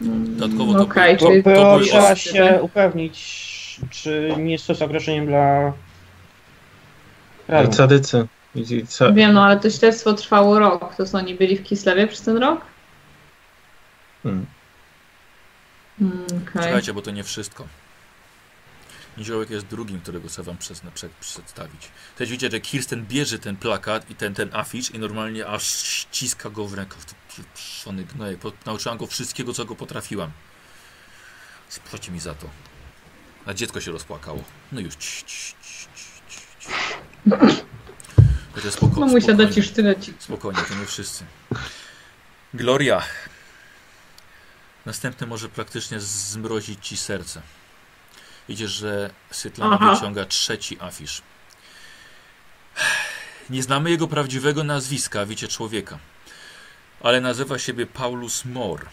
Dodatkowo 0.00 0.84
to 0.84 0.94
czyli 0.94 1.42
to 1.42 1.50
było, 1.50 1.74
były 1.74 1.86
trzeba 1.88 2.16
się 2.16 2.58
upewnić, 2.62 3.80
czy 3.90 4.34
nie 4.38 4.52
jest 4.52 4.66
to 4.66 4.74
zagrożeniem 4.74 5.26
dla 5.26 5.72
kraju. 7.46 7.68
I 8.54 8.86
ca... 8.86 9.12
Wiem, 9.12 9.32
no 9.32 9.44
ale 9.44 9.60
to 9.60 9.70
śledztwo 9.70 10.14
trwało 10.14 10.58
rok. 10.58 10.94
To 10.96 11.06
co, 11.06 11.18
oni 11.18 11.34
byli 11.34 11.56
w 11.56 11.62
Kislewie 11.62 12.06
przez 12.06 12.22
ten 12.22 12.36
rok? 12.36 12.60
Hmm. 14.22 14.46
Mm, 16.00 16.24
Okej. 16.26 16.62
Czekajcie, 16.62 16.94
bo 16.94 17.02
to 17.02 17.10
nie 17.10 17.24
wszystko. 17.24 17.66
Niziołek 19.18 19.50
jest 19.50 19.66
drugim, 19.66 20.00
którego 20.00 20.28
chcę 20.28 20.42
wam 20.42 20.56
przedstawić. 21.20 21.88
Też 22.16 22.28
widzicie, 22.30 22.50
że 22.50 22.60
Kirsten 22.60 23.06
bierze 23.06 23.38
ten 23.38 23.56
plakat 23.56 24.10
i 24.10 24.14
ten, 24.14 24.34
ten 24.34 24.50
afisz 24.52 24.90
i 24.90 24.98
normalnie 24.98 25.46
aż 25.46 25.62
ściska 25.66 26.50
go 26.50 26.66
w 26.66 26.74
rękach. 26.74 26.98
Pieprzony 27.36 28.04
gnojek. 28.04 28.38
Po- 28.38 28.52
Nauczyłam 28.66 28.98
go 28.98 29.06
wszystkiego, 29.06 29.52
co 29.54 29.64
go 29.64 29.74
potrafiłam. 29.76 30.30
Spłaci 31.68 32.12
mi 32.12 32.20
za 32.20 32.34
to. 32.34 32.46
A 33.46 33.54
dziecko 33.54 33.80
się 33.80 33.92
rozpłakało. 33.92 34.42
No 34.72 34.80
już. 34.80 34.94
Ci, 34.96 35.24
ci, 35.24 35.54
ci, 35.64 35.86
ci, 38.60 38.64
ci. 38.64 38.70
Będzie 38.70 38.76
spoko, 38.76 39.00
Mamusia 39.00 39.26
da 39.26 39.32
spokojnie. 39.34 39.54
ci 39.54 39.62
sztylecik. 39.62 40.14
Spokojnie, 40.22 40.62
to 40.68 40.74
nie 40.74 40.86
wszyscy. 40.86 41.24
Gloria. 42.54 43.02
Następny 44.86 45.26
może 45.26 45.48
praktycznie 45.48 46.00
zmrozić 46.00 46.86
ci 46.88 46.96
serce. 46.96 47.42
Widzisz, 48.48 48.70
że 48.70 49.10
Sytlana 49.30 49.76
Aha. 49.80 49.94
wyciąga 49.94 50.24
trzeci 50.24 50.80
afisz. 50.80 51.22
Nie 53.50 53.62
znamy 53.62 53.90
jego 53.90 54.08
prawdziwego 54.08 54.64
nazwiska, 54.64 55.26
wiecie, 55.26 55.48
człowieka. 55.48 55.98
Ale 57.02 57.20
nazywa 57.20 57.58
siebie 57.58 57.86
Paulus 57.86 58.44
Mor. 58.44 58.86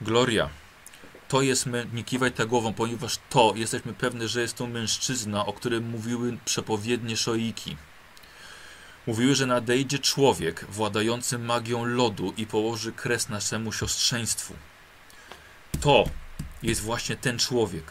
Gloria. 0.00 0.48
To 1.28 1.42
jest, 1.42 1.66
mę- 1.66 1.92
nie 1.92 2.04
kiwaj 2.04 2.32
ta 2.32 2.46
głową, 2.46 2.74
ponieważ 2.74 3.18
to, 3.30 3.52
jesteśmy 3.56 3.92
pewni, 3.94 4.28
że 4.28 4.40
jest 4.40 4.56
to 4.56 4.66
mężczyzna, 4.66 5.46
o 5.46 5.52
którym 5.52 5.90
mówiły 5.90 6.38
przepowiednie 6.44 7.16
szoiki. 7.16 7.76
Mówiły, 9.06 9.34
że 9.34 9.46
nadejdzie 9.46 9.98
człowiek 9.98 10.64
władający 10.68 11.38
magią 11.38 11.84
lodu 11.84 12.34
i 12.36 12.46
położy 12.46 12.92
kres 12.92 13.28
naszemu 13.28 13.72
siostrzeństwu. 13.72 14.54
To 15.80 16.04
jest 16.62 16.80
właśnie 16.80 17.16
ten 17.16 17.38
człowiek. 17.38 17.84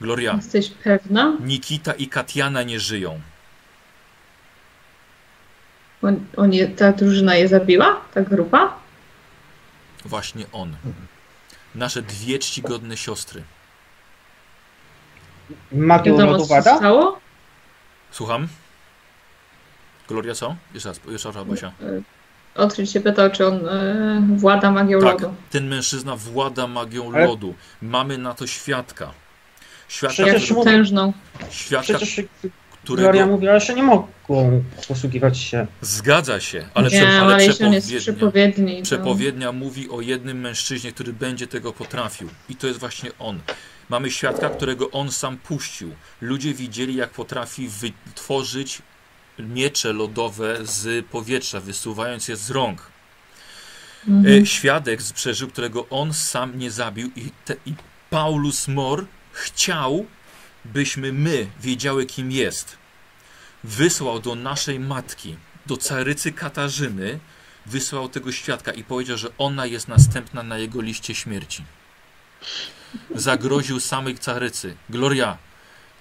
Gloria, 0.00 0.34
Jesteś 0.34 0.70
pewna? 0.70 1.36
Nikita 1.40 1.92
i 1.92 2.08
Katiana 2.08 2.62
nie 2.62 2.80
żyją. 2.80 3.20
On, 6.02 6.26
on 6.36 6.52
je, 6.52 6.68
ta 6.68 6.92
drużyna 6.92 7.34
je 7.34 7.48
zabiła? 7.48 8.00
Ta 8.14 8.22
grupa? 8.22 8.76
Właśnie 10.04 10.44
on. 10.52 10.76
Nasze 11.74 12.02
dwie 12.02 12.38
czcigodne 12.38 12.96
siostry. 12.96 13.42
Magią 15.72 16.12
Wiadomo, 16.12 16.32
lodu 16.32 16.44
co 16.46 16.48
się 16.48 16.54
wada? 16.54 16.76
stało? 16.76 17.20
Słucham? 18.10 18.48
Gloria 20.08 20.34
co? 20.34 20.56
Jeszcze 20.74 20.88
raz, 20.88 21.00
jeszcze 21.08 21.32
raz 21.32 21.44
Basia. 21.46 21.72
Otwórz 22.54 22.90
się 22.90 23.00
pytał, 23.00 23.30
czy 23.30 23.46
on 23.46 23.68
e, 23.68 24.22
włada 24.36 24.70
magią 24.70 25.00
Tak, 25.00 25.20
lodu. 25.20 25.34
ten 25.50 25.68
mężczyzna 25.68 26.16
włada 26.16 26.66
magią 26.66 27.12
Ale- 27.14 27.26
lodu. 27.26 27.54
Mamy 27.82 28.18
na 28.18 28.34
to 28.34 28.46
świadka. 28.46 29.10
Świadka, 29.88 30.22
Przecież 30.24 30.44
który- 30.44 30.54
potężną. 30.60 31.12
świadka 31.50 31.98
Przecież 31.98 32.20
którego... 32.84 33.02
Gloria 33.08 33.26
mówiła, 33.26 33.58
że 33.60 33.74
nie 33.74 33.82
mogą 33.82 34.06
posługiwać 34.88 35.38
się. 35.38 35.66
Zgadza 35.80 36.40
się, 36.40 36.64
ale, 36.74 36.90
Nie, 36.90 36.98
prze, 36.98 37.08
ale 37.20 37.34
ale 37.34 37.48
przepowiednia, 37.48 37.98
przepowiedni, 38.00 38.76
to... 38.78 38.82
przepowiednia 38.82 39.52
mówi 39.52 39.90
o 39.90 40.00
jednym 40.00 40.40
mężczyźnie, 40.40 40.92
który 40.92 41.12
będzie 41.12 41.46
tego 41.46 41.72
potrafił. 41.72 42.28
I 42.48 42.56
to 42.56 42.66
jest 42.66 42.80
właśnie 42.80 43.10
on. 43.18 43.40
Mamy 43.88 44.10
świadka, 44.10 44.50
którego 44.50 44.90
on 44.90 45.10
sam 45.12 45.36
puścił. 45.36 45.90
Ludzie 46.20 46.54
widzieli, 46.54 46.94
jak 46.94 47.10
potrafi 47.10 47.68
wytworzyć 47.68 48.82
miecze 49.38 49.92
lodowe 49.92 50.58
z 50.62 51.06
powietrza, 51.06 51.60
wysuwając 51.60 52.28
je 52.28 52.36
z 52.36 52.50
rąk. 52.50 52.90
Mhm. 54.08 54.42
E, 54.42 54.46
świadek 54.46 55.00
przeżył, 55.14 55.48
którego 55.48 55.88
on 55.88 56.12
sam 56.14 56.58
nie 56.58 56.70
zabił 56.70 57.10
i, 57.16 57.30
te, 57.44 57.56
i 57.66 57.74
Paulus 58.10 58.68
Mor 58.68 59.06
chciał, 59.32 60.06
byśmy 60.64 61.12
my 61.12 61.46
wiedziały, 61.60 62.06
kim 62.06 62.32
jest. 62.32 62.76
Wysłał 63.64 64.20
do 64.20 64.34
naszej 64.34 64.80
matki, 64.80 65.36
do 65.66 65.76
carycy 65.76 66.32
Katarzyny, 66.32 67.18
wysłał 67.66 68.08
tego 68.08 68.32
świadka 68.32 68.72
i 68.72 68.84
powiedział, 68.84 69.18
że 69.18 69.28
ona 69.38 69.66
jest 69.66 69.88
następna 69.88 70.42
na 70.42 70.58
jego 70.58 70.80
liście 70.80 71.14
śmierci. 71.14 71.64
Zagroził 73.14 73.80
samej 73.80 74.18
carycy. 74.18 74.76
Gloria, 74.90 75.38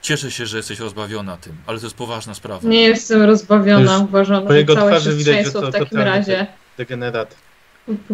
cieszę 0.04 0.32
się, 0.32 0.46
że 0.46 0.58
jesteś 0.58 0.80
rozbawiona 0.80 1.38
tym, 1.38 1.56
ale 1.68 1.80
to 1.80 1.86
jest 1.86 1.96
poważna 1.96 2.34
sprawa. 2.34 2.70
Nie 2.70 2.82
jestem 2.82 3.22
rozbawiona, 3.22 3.94
Już 3.94 4.02
uważam, 4.02 4.44
po 4.44 4.52
że 4.52 4.58
jego 4.58 4.76
całe 4.76 4.92
twarzy 4.92 5.10
widać, 5.16 5.26
że 5.26 5.34
siostrzeństwo 5.34 5.62
to 5.62 5.68
w 5.68 5.74
takim 5.74 6.00
razie 6.00 6.48
Degenerat. 6.78 7.36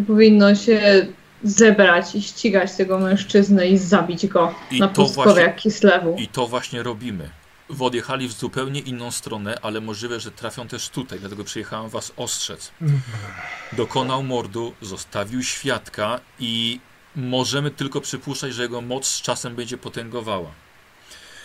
powinno 0.07 0.55
się 0.55 1.07
zebrać 1.43 2.15
i 2.15 2.21
ścigać 2.21 2.75
tego 2.75 2.99
mężczyznę 2.99 3.67
i 3.67 3.77
zabić 3.77 4.27
go 4.27 4.55
I 4.71 4.79
na 4.79 4.87
pustkowie 4.87 5.41
jak 5.41 5.55
Kislewu. 5.55 6.15
I 6.19 6.27
to 6.27 6.47
właśnie 6.47 6.83
robimy. 6.83 7.29
Odjechali 7.79 8.27
w 8.27 8.31
zupełnie 8.31 8.79
inną 8.79 9.11
stronę, 9.11 9.57
ale 9.61 9.81
możliwe, 9.81 10.19
że 10.19 10.31
trafią 10.31 10.67
też 10.67 10.89
tutaj, 10.89 11.19
dlatego 11.19 11.43
przyjechałem 11.43 11.89
was 11.89 12.11
ostrzec. 12.17 12.71
Dokonał 13.73 14.23
mordu, 14.23 14.73
zostawił 14.81 15.43
świadka 15.43 16.19
i 16.39 16.79
możemy 17.15 17.71
tylko 17.71 18.01
przypuszczać, 18.01 18.53
że 18.53 18.63
jego 18.63 18.81
moc 18.81 19.07
z 19.07 19.21
czasem 19.21 19.55
będzie 19.55 19.77
potęgowała. 19.77 20.51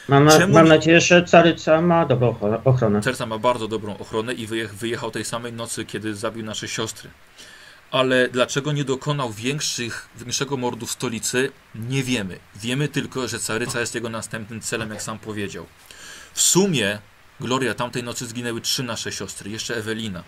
Mam, 0.08 0.24
na, 0.24 0.38
Czemu 0.38 0.54
mam 0.54 0.68
nadzieję, 0.68 1.00
że 1.00 1.24
Caryca 1.24 1.80
ma 1.80 2.06
dobrą 2.06 2.32
ochro- 2.32 2.60
ochronę. 2.64 3.02
Serca 3.02 3.26
ma 3.26 3.38
bardzo 3.38 3.68
dobrą 3.68 3.98
ochronę 3.98 4.32
i 4.34 4.46
wyjech, 4.46 4.74
wyjechał 4.74 5.10
tej 5.10 5.24
samej 5.24 5.52
nocy, 5.52 5.84
kiedy 5.84 6.14
zabił 6.14 6.44
nasze 6.44 6.68
siostry. 6.68 7.10
Ale 7.90 8.28
dlaczego 8.28 8.72
nie 8.72 8.84
dokonał 8.84 9.32
większych, 9.32 10.08
większego 10.16 10.56
mordu 10.56 10.86
w 10.86 10.90
stolicy, 10.90 11.50
nie 11.74 12.02
wiemy. 12.02 12.38
Wiemy 12.56 12.88
tylko, 12.88 13.28
że 13.28 13.38
Caryca 13.38 13.80
jest 13.80 13.94
jego 13.94 14.08
następnym 14.08 14.60
celem, 14.60 14.90
jak 14.90 15.02
sam 15.02 15.18
powiedział. 15.18 15.66
W 16.34 16.42
sumie, 16.42 16.98
Gloria, 17.40 17.74
tamtej 17.74 18.02
nocy 18.02 18.26
zginęły 18.26 18.60
trzy 18.60 18.82
nasze 18.82 19.12
siostry, 19.12 19.50
jeszcze 19.50 19.76
Ewelina. 19.76 20.22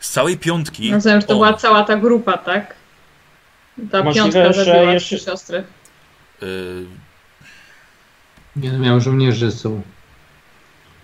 Z 0.00 0.10
całej 0.10 0.38
piątki. 0.38 0.92
Rozumiem, 0.92 1.20
że 1.20 1.26
to 1.26 1.32
on- 1.32 1.38
była 1.38 1.52
cała 1.54 1.84
ta 1.84 1.96
grupa, 1.96 2.38
tak? 2.38 2.74
Ta 3.92 4.02
Możliwe, 4.02 4.24
piątka 4.32 4.52
że 4.52 4.64
zabiła 4.64 4.92
jeszcze- 4.92 5.16
trzy 5.16 5.24
siostry. 5.24 5.64
y, 6.42 6.86
Nie 8.56 8.72
no, 8.72 8.78
miał 8.78 9.00
żołnierzy 9.00 9.52
są. 9.52 9.82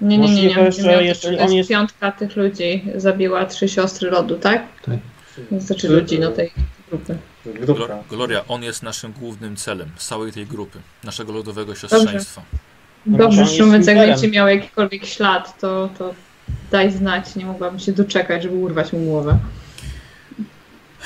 Nie, 0.00 0.18
nie, 0.18 0.34
nie, 0.34 0.42
nie. 0.42 0.54
Nie 0.54 0.72
że 0.72 1.04
jest 1.04 1.26
on 1.40 1.52
jest- 1.52 1.70
piątka 1.70 2.12
tych 2.12 2.36
ludzi 2.36 2.84
zabiła 2.96 3.46
trzy 3.46 3.68
siostry 3.68 4.10
rodu, 4.10 4.38
tak? 4.38 4.62
Tak. 4.82 4.98
Znaczy 5.60 5.88
ludzi, 5.88 6.18
no 6.20 6.30
tej 6.30 6.52
grupy. 6.90 7.18
Grupka. 7.46 7.98
Gloria, 8.10 8.44
on 8.48 8.62
jest 8.62 8.82
naszym 8.82 9.12
głównym 9.12 9.56
celem 9.56 9.90
z 9.96 10.06
całej 10.06 10.32
tej 10.32 10.46
grupy, 10.46 10.78
naszego 11.04 11.32
lodowego 11.32 11.74
siostrzeństwa. 11.74 12.42
Dobrze, 13.06 13.46
Szumycek, 13.46 13.96
jak 13.96 14.08
będzie 14.08 14.28
miał 14.28 14.48
jakikolwiek 14.48 15.06
ślad, 15.06 15.60
to, 15.60 15.88
to 15.98 16.14
daj 16.70 16.92
znać. 16.92 17.36
Nie 17.36 17.44
mogłabym 17.44 17.80
się 17.80 17.92
doczekać, 17.92 18.42
żeby 18.42 18.54
urwać 18.54 18.92
mu 18.92 18.98
głowę. 18.98 19.38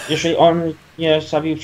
Jeżeli 0.08 0.36
on 0.36 0.62
nie 0.98 1.20
zabił, 1.20 1.56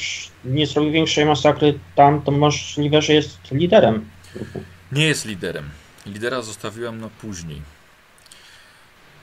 nie 0.44 0.66
zrobił 0.66 0.92
większej 0.92 1.26
masakry 1.26 1.78
tam, 1.94 2.22
to 2.22 2.32
możliwe, 2.32 3.02
że 3.02 3.12
jest 3.12 3.38
liderem. 3.52 4.08
grupy. 4.34 4.71
Nie 4.92 5.06
jest 5.06 5.24
liderem. 5.24 5.70
Lidera 6.06 6.42
zostawiłam 6.42 7.00
na 7.00 7.08
później. 7.08 7.62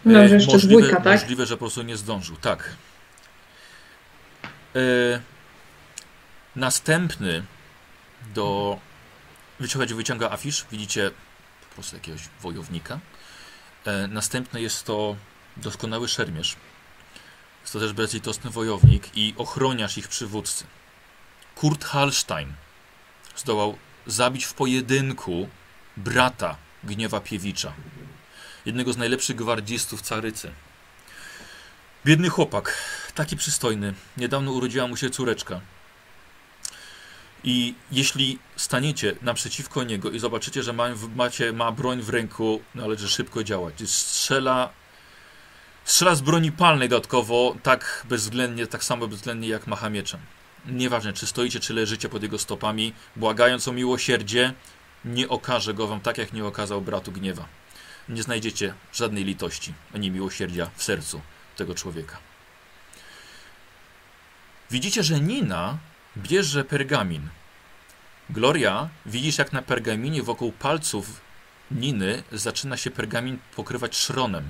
No, 0.05 0.19
E, 0.19 0.29
że 0.29 0.36
jeszcze 0.36 0.51
możliwe, 0.51 0.82
dwójka, 0.82 1.01
tak? 1.01 1.21
Możliwe, 1.21 1.45
że 1.45 1.53
po 1.53 1.60
prostu 1.60 1.82
nie 1.82 1.97
zdążył, 1.97 2.36
tak. 2.36 2.75
E, 4.75 4.79
następny 6.55 7.43
do... 8.34 8.79
Wyciąga, 9.60 9.95
wyciąga 9.95 10.29
afisz, 10.29 10.65
widzicie 10.71 11.12
po 11.69 11.73
prostu 11.73 11.95
jakiegoś 11.95 12.21
wojownika. 12.41 12.99
E, 13.86 14.08
następny 14.08 14.62
jest 14.62 14.86
to 14.86 15.15
doskonały 15.58 16.08
szermierz. 16.08 16.55
Jest 17.62 17.73
to 17.73 17.79
też 17.79 17.93
bezlitosny 17.93 18.49
wojownik 18.49 19.17
i 19.17 19.34
ochroniarz 19.38 19.97
ich 19.97 20.08
przywódcy. 20.08 20.63
Kurt 21.55 21.86
Hallstein 21.86 22.53
zdołał 23.36 23.77
zabić 24.08 24.45
w 24.45 24.53
pojedynku 24.53 25.49
brata 26.04 26.56
Gniewa 26.84 27.20
Piewicza 27.20 27.74
jednego 28.66 28.94
z 28.94 28.98
najlepszych 28.98 29.36
gwardzistów 29.36 30.02
Carycy. 30.02 30.52
Biedny 32.06 32.30
chłopak, 32.30 32.74
taki 33.16 33.38
przystojny. 33.38 33.94
Niedawno 34.18 34.52
urodziła 34.52 34.88
mu 34.88 34.98
się 34.98 35.10
córeczka. 35.10 35.62
I 37.44 37.74
jeśli 37.92 38.40
staniecie 38.56 39.16
naprzeciwko 39.22 39.84
niego 39.84 40.12
i 40.12 40.20
zobaczycie, 40.20 40.64
że 40.64 40.74
ma, 40.74 40.88
macie, 41.16 41.54
ma 41.54 41.72
broń 41.72 42.02
w 42.02 42.10
ręku, 42.10 42.62
należy 42.76 43.10
szybko 43.10 43.44
działać. 43.44 43.74
Strzela, 43.86 44.70
strzela 45.86 46.16
z 46.16 46.22
broni 46.22 46.52
palnej 46.52 46.90
dodatkowo, 46.90 47.56
tak 47.64 48.06
bezwzględnie, 48.10 48.68
tak 48.68 48.84
samo 48.84 49.08
bezwzględnie 49.08 49.48
jak 49.48 49.68
macha 49.68 49.90
mieczem. 49.90 50.20
Nieważne, 50.66 51.14
czy 51.14 51.28
stoicie, 51.28 51.60
czy 51.60 51.74
leżycie 51.74 52.10
pod 52.10 52.24
jego 52.24 52.40
stopami, 52.40 52.94
błagając 53.16 53.68
o 53.68 53.72
miłosierdzie, 53.72 54.54
nie 55.06 55.30
okaże 55.30 55.74
go 55.74 55.88
wam 55.88 56.02
tak, 56.02 56.18
jak 56.18 56.34
nie 56.34 56.46
okazał 56.46 56.82
bratu 56.82 57.12
gniewa 57.12 57.46
nie 58.10 58.24
znajdziecie 58.24 58.74
żadnej 58.94 59.24
litości 59.24 59.74
ani 59.96 60.12
miłosierdzia 60.12 60.70
w 60.76 60.84
sercu 60.84 61.22
tego 61.56 61.76
człowieka. 61.76 62.18
Widzicie, 64.72 65.04
że 65.04 65.20
Nina 65.20 65.78
bierze 66.18 66.64
pergamin. 66.64 67.30
Gloria, 68.30 68.90
widzisz 69.06 69.38
jak 69.38 69.54
na 69.54 69.62
pergaminie 69.62 70.24
wokół 70.24 70.52
palców 70.52 71.22
Niny 71.72 72.24
zaczyna 72.32 72.78
się 72.78 72.92
pergamin 72.92 73.40
pokrywać 73.56 73.98
szronem. 73.98 74.50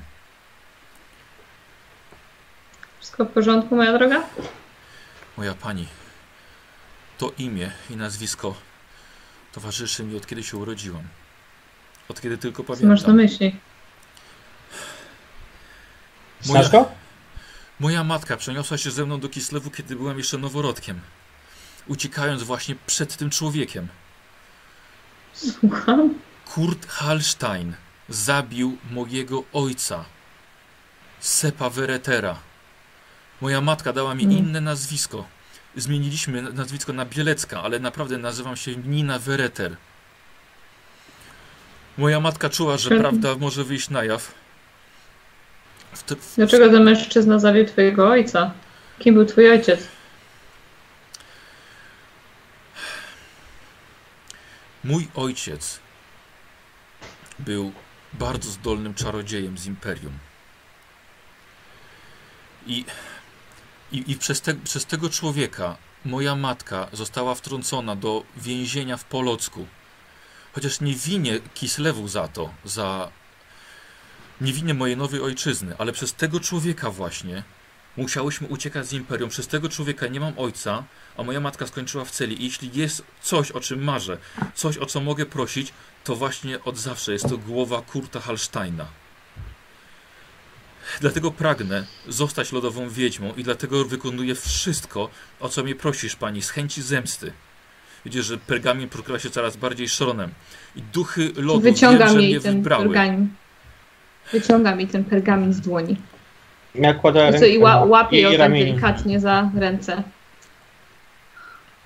Wszystko 2.99 3.25
w 3.25 3.31
porządku, 3.31 3.75
moja 3.75 3.97
droga? 3.97 4.23
Moja 5.37 5.53
pani, 5.53 5.87
to 7.17 7.31
imię 7.37 7.71
i 7.89 7.95
nazwisko 7.95 8.55
towarzyszy 9.63 10.03
mi 10.03 10.17
od 10.17 10.27
kiedy 10.27 10.43
się 10.43 10.57
urodziłam. 10.57 11.03
Od 12.09 12.21
kiedy 12.21 12.37
tylko 12.37 12.63
Co 12.63 12.69
masz 12.73 12.79
na 12.81 12.87
pamiętam. 12.87 13.15
myśli? 13.15 13.55
Moja- 16.45 16.63
Znasz 16.63 16.69
go? 16.71 16.91
Moja 17.79 18.03
matka 18.03 18.37
przeniosła 18.37 18.77
się 18.77 18.91
ze 18.91 19.05
mną 19.05 19.19
do 19.19 19.29
Kislewu, 19.29 19.69
kiedy 19.71 19.95
byłem 19.95 20.17
jeszcze 20.17 20.37
noworodkiem. 20.37 20.99
Uciekając 21.87 22.43
właśnie 22.43 22.75
przed 22.87 23.15
tym 23.17 23.29
człowiekiem. 23.29 23.87
Słucham? 25.33 26.13
Kurt 26.53 26.87
Hallstein 26.87 27.73
zabił 28.09 28.77
mojego 28.91 29.43
ojca. 29.53 30.05
Sepa 31.19 31.69
Veretera. 31.69 32.39
Moja 33.41 33.61
matka 33.61 33.93
dała 33.93 34.15
mi 34.15 34.23
Mm. 34.23 34.37
inne 34.37 34.61
nazwisko. 34.61 35.25
Zmieniliśmy 35.75 36.41
nazwisko 36.41 36.93
na 36.93 37.05
Bielecka, 37.05 37.61
ale 37.63 37.79
naprawdę 37.79 38.17
nazywam 38.17 38.55
się 38.55 38.75
Nina 38.75 39.19
Vereter. 39.19 39.75
Moja 41.97 42.19
matka 42.19 42.49
czuła, 42.49 42.77
że 42.77 42.89
prawda 42.89 43.35
może 43.35 43.63
wyjść 43.63 43.89
na 43.89 44.03
jaw. 44.03 44.33
Te- 46.05 46.15
Dlaczego 46.37 46.69
ten 46.69 46.83
mężczyzna 46.83 47.39
zabił 47.39 47.65
twojego 47.65 48.09
ojca? 48.09 48.51
Kim 48.99 49.13
był 49.15 49.25
twój 49.25 49.51
ojciec? 49.51 49.87
Mój 54.83 55.07
ojciec 55.15 55.79
był 57.39 57.71
bardzo 58.13 58.49
zdolnym 58.51 58.93
czarodziejem 58.93 59.57
z 59.57 59.65
Imperium. 59.65 60.13
I, 62.67 62.85
i, 63.91 64.11
i 64.11 64.15
przez, 64.15 64.41
te, 64.41 64.53
przez 64.53 64.85
tego 64.85 65.09
człowieka 65.09 65.77
moja 66.05 66.35
matka 66.35 66.87
została 66.93 67.35
wtrącona 67.35 67.95
do 67.95 68.23
więzienia 68.37 68.97
w 68.97 69.03
Polocku. 69.03 69.67
Chociaż 70.53 70.81
nie 70.81 70.95
winię 70.95 71.39
Kislewu 71.53 72.07
za 72.07 72.27
to, 72.27 72.53
za... 72.65 73.11
Nie 74.41 74.53
winię 74.53 74.73
mojej 74.73 74.97
nowej 74.97 75.21
ojczyzny, 75.21 75.75
ale 75.77 75.91
przez 75.91 76.13
tego 76.13 76.39
człowieka 76.39 76.91
właśnie 76.91 77.43
musiałyśmy 77.97 78.47
uciekać 78.47 78.87
z 78.87 78.93
Imperium. 78.93 79.29
Przez 79.29 79.47
tego 79.47 79.69
człowieka 79.69 80.07
nie 80.07 80.19
mam 80.19 80.33
ojca, 80.37 80.83
a 81.17 81.23
moja 81.23 81.39
matka 81.39 81.67
skończyła 81.67 82.05
w 82.05 82.11
celi. 82.11 82.41
I 82.41 82.45
jeśli 82.45 82.71
jest 82.73 83.03
coś, 83.21 83.51
o 83.51 83.59
czym 83.59 83.83
marzę, 83.83 84.17
coś, 84.55 84.77
o 84.77 84.85
co 84.85 85.01
mogę 85.01 85.25
prosić, 85.25 85.73
to 86.03 86.15
właśnie 86.15 86.63
od 86.63 86.77
zawsze 86.77 87.13
jest 87.13 87.29
to 87.29 87.37
głowa 87.37 87.81
Kurta 87.81 88.19
Hallsteina. 88.19 88.85
Dlatego 91.01 91.31
pragnę 91.31 91.83
zostać 92.07 92.51
lodową 92.51 92.89
wiedźmą 92.89 93.33
i 93.37 93.43
dlatego 93.43 93.85
wykonuję 93.85 94.35
wszystko, 94.35 95.09
o 95.39 95.49
co 95.49 95.63
mnie 95.63 95.75
prosisz, 95.75 96.15
pani, 96.15 96.41
z 96.41 96.49
chęci 96.49 96.81
zemsty. 96.81 97.31
Widzisz, 98.05 98.25
że 98.25 98.37
pergamin 98.37 98.89
pokrywa 98.89 99.19
się 99.19 99.29
coraz 99.29 99.57
bardziej 99.57 99.89
szronem. 99.89 100.29
I 100.75 100.81
duchy 100.81 101.31
lodu 101.35 101.59
Wyciągam 101.59 102.07
wiem, 102.07 102.17
że 102.17 102.21
jej 102.21 102.31
mnie 102.31 102.39
ten 102.39 102.55
wybrały. 102.55 102.83
pergamin. 102.85 103.27
Wyciągam 104.31 104.79
jej 104.79 104.87
ten 104.87 105.03
pergamin 105.03 105.53
z 105.53 105.61
dłoni. 105.61 105.97
Ja 106.75 106.93
kładę 106.93 107.29
I 107.29 107.31
rękę 107.31 107.59
ła, 107.59 108.07
jej 108.11 108.23
ją 108.23 108.37
tak 108.37 108.51
delikatnie 108.51 109.19
za 109.19 109.51
ręce. 109.55 110.03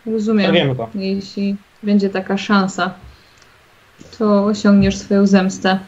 Rozumiem. 0.06 0.54
wiemy 0.54 0.76
go. 0.76 0.90
Jeśli 0.96 1.56
będzie 1.84 2.10
taka 2.10 2.38
szansa, 2.38 2.94
to 4.18 4.46
osiągniesz 4.46 4.98
swoją 4.98 5.28
zemstę. 5.28 5.80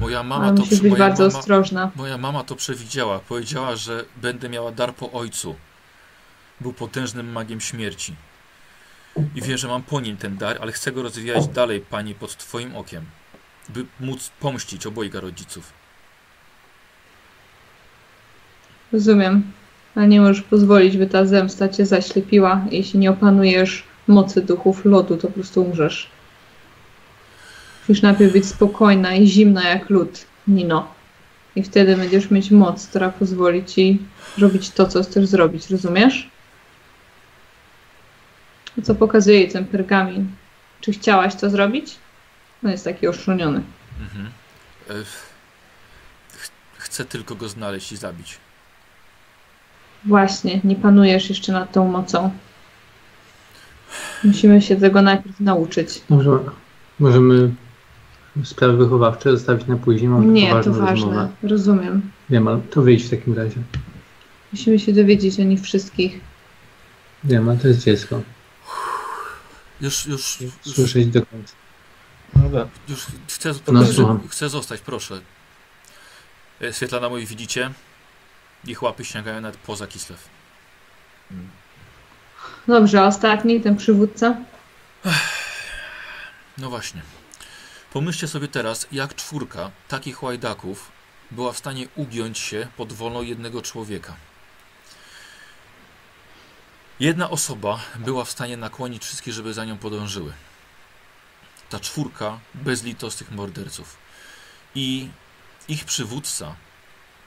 Moja 0.00 0.22
mama 0.22 0.44
Ale 0.44 0.56
to 0.56 0.62
musisz 0.62 0.80
być 0.80 0.90
moja 0.90 1.08
bardzo 1.08 1.26
mama, 1.26 1.38
ostrożna. 1.38 1.90
Moja 1.96 2.18
mama 2.18 2.44
to 2.44 2.56
przewidziała. 2.56 3.18
Powiedziała, 3.18 3.76
że 3.76 4.04
będę 4.16 4.48
miała 4.48 4.72
dar 4.72 4.94
po 4.94 5.12
ojcu. 5.12 5.54
Był 6.60 6.72
potężnym 6.72 7.32
magiem 7.32 7.60
śmierci. 7.60 8.14
I 9.34 9.42
wiem, 9.42 9.58
że 9.58 9.68
mam 9.68 9.82
po 9.82 10.00
nim 10.00 10.16
ten 10.16 10.36
dar, 10.36 10.58
ale 10.60 10.72
chcę 10.72 10.92
go 10.92 11.02
rozwijać 11.02 11.48
dalej, 11.48 11.80
pani, 11.80 12.14
pod 12.14 12.36
twoim 12.36 12.76
okiem. 12.76 13.04
By 13.68 13.86
móc 14.00 14.30
pomścić 14.40 14.86
obojga 14.86 15.20
rodziców. 15.20 15.72
Rozumiem. 18.92 19.52
Ale 19.94 20.08
nie 20.08 20.20
możesz 20.20 20.42
pozwolić, 20.42 20.96
by 20.96 21.06
ta 21.06 21.26
zemsta 21.26 21.68
cię 21.68 21.86
zaślepiła. 21.86 22.64
Jeśli 22.70 22.98
nie 22.98 23.10
opanujesz 23.10 23.84
mocy 24.08 24.42
duchów 24.42 24.84
lodu, 24.84 25.16
to 25.16 25.26
po 25.26 25.32
prostu 25.32 25.62
umrzesz. 25.62 26.10
Musisz 27.88 28.02
najpierw 28.02 28.32
być 28.32 28.46
spokojna 28.46 29.14
i 29.14 29.26
zimna 29.26 29.68
jak 29.68 29.90
lód, 29.90 30.24
Nino. 30.48 30.94
I 31.56 31.62
wtedy 31.62 31.96
będziesz 31.96 32.30
mieć 32.30 32.50
moc, 32.50 32.86
która 32.86 33.08
pozwoli 33.10 33.64
ci 33.64 33.98
robić 34.38 34.70
to, 34.70 34.86
co 34.86 35.02
chcesz 35.02 35.26
zrobić, 35.26 35.70
rozumiesz? 35.70 36.30
A 38.78 38.82
co 38.82 38.94
pokazuje 38.94 39.38
jej 39.38 39.48
ten 39.50 39.64
pergamin? 39.64 40.26
Czy 40.80 40.92
chciałaś 40.92 41.34
to 41.34 41.50
zrobić? 41.50 41.94
On 42.64 42.70
jest 42.70 42.84
taki 42.84 43.08
oszroniony. 43.08 43.62
Mhm. 44.00 44.30
E, 44.90 45.04
ch- 45.04 46.50
Chcę 46.78 47.04
tylko 47.04 47.34
go 47.34 47.48
znaleźć 47.48 47.92
i 47.92 47.96
zabić. 47.96 48.38
Właśnie, 50.04 50.60
nie 50.64 50.76
panujesz 50.76 51.28
jeszcze 51.28 51.52
nad 51.52 51.72
tą 51.72 51.88
mocą. 51.88 52.30
Musimy 54.24 54.62
się 54.62 54.76
tego 54.76 55.02
najpierw 55.02 55.40
nauczyć. 55.40 56.02
Dobrze, 56.10 56.30
możemy 56.98 57.50
sprawy 58.44 58.76
wychowawcze 58.76 59.30
zostawić 59.30 59.66
na 59.66 59.76
później. 59.76 60.08
Mam 60.08 60.32
Nie, 60.34 60.48
to 60.50 60.54
ważne. 60.72 60.90
rozmowę. 60.90 61.28
Rozumiem. 61.42 62.10
Wiem, 62.30 62.48
ale 62.48 62.60
to 62.60 62.82
wyjść 62.82 63.06
w 63.06 63.10
takim 63.10 63.34
razie. 63.34 63.56
Musimy 64.52 64.78
się 64.78 64.92
dowiedzieć 64.92 65.40
o 65.40 65.42
nich 65.42 65.60
wszystkich. 65.60 66.20
Wiem, 67.24 67.48
ale 67.48 67.58
to 67.58 67.68
jest 67.68 67.84
dziecko. 67.84 68.22
Już, 69.80 70.06
już, 70.06 70.40
już, 70.40 70.74
Słyszeć 70.74 71.06
do 71.06 71.26
końca. 71.26 71.52
Dobra. 72.34 72.68
już 72.88 73.06
chcę, 73.28 73.52
No, 73.72 74.20
chcę, 74.28 74.48
zostać, 74.48 74.80
proszę. 74.80 75.20
E, 76.62 76.72
Świetlana 76.72 77.08
moi 77.08 77.26
widzicie? 77.26 77.70
Ich 78.66 78.82
łapy 78.82 79.04
sięgają 79.04 79.40
nawet 79.40 79.56
poza 79.60 79.86
Kislew. 79.86 80.28
Dobrze, 82.66 83.00
a 83.02 83.06
ostatni, 83.06 83.60
ten 83.60 83.76
przywódca? 83.76 84.36
No 86.58 86.70
właśnie. 86.70 87.02
Pomyślcie 87.92 88.28
sobie 88.28 88.48
teraz, 88.48 88.86
jak 88.92 89.14
czwórka 89.14 89.70
takich 89.88 90.22
łajdaków 90.22 90.92
była 91.30 91.52
w 91.52 91.58
stanie 91.58 91.88
ugiąć 91.96 92.38
się 92.38 92.68
pod 92.76 92.92
wolą 92.92 93.22
jednego 93.22 93.62
człowieka. 93.62 94.16
Jedna 97.00 97.30
osoba 97.30 97.80
była 97.94 98.24
w 98.24 98.30
stanie 98.30 98.56
nakłonić 98.56 99.04
wszystkich, 99.04 99.34
żeby 99.34 99.54
za 99.54 99.64
nią 99.64 99.78
podążyły. 99.78 100.32
Ta 101.70 101.80
czwórka 101.80 102.38
bezlitosnych 102.54 103.30
morderców. 103.30 103.96
I 104.74 105.08
ich 105.68 105.84
przywódca, 105.84 106.54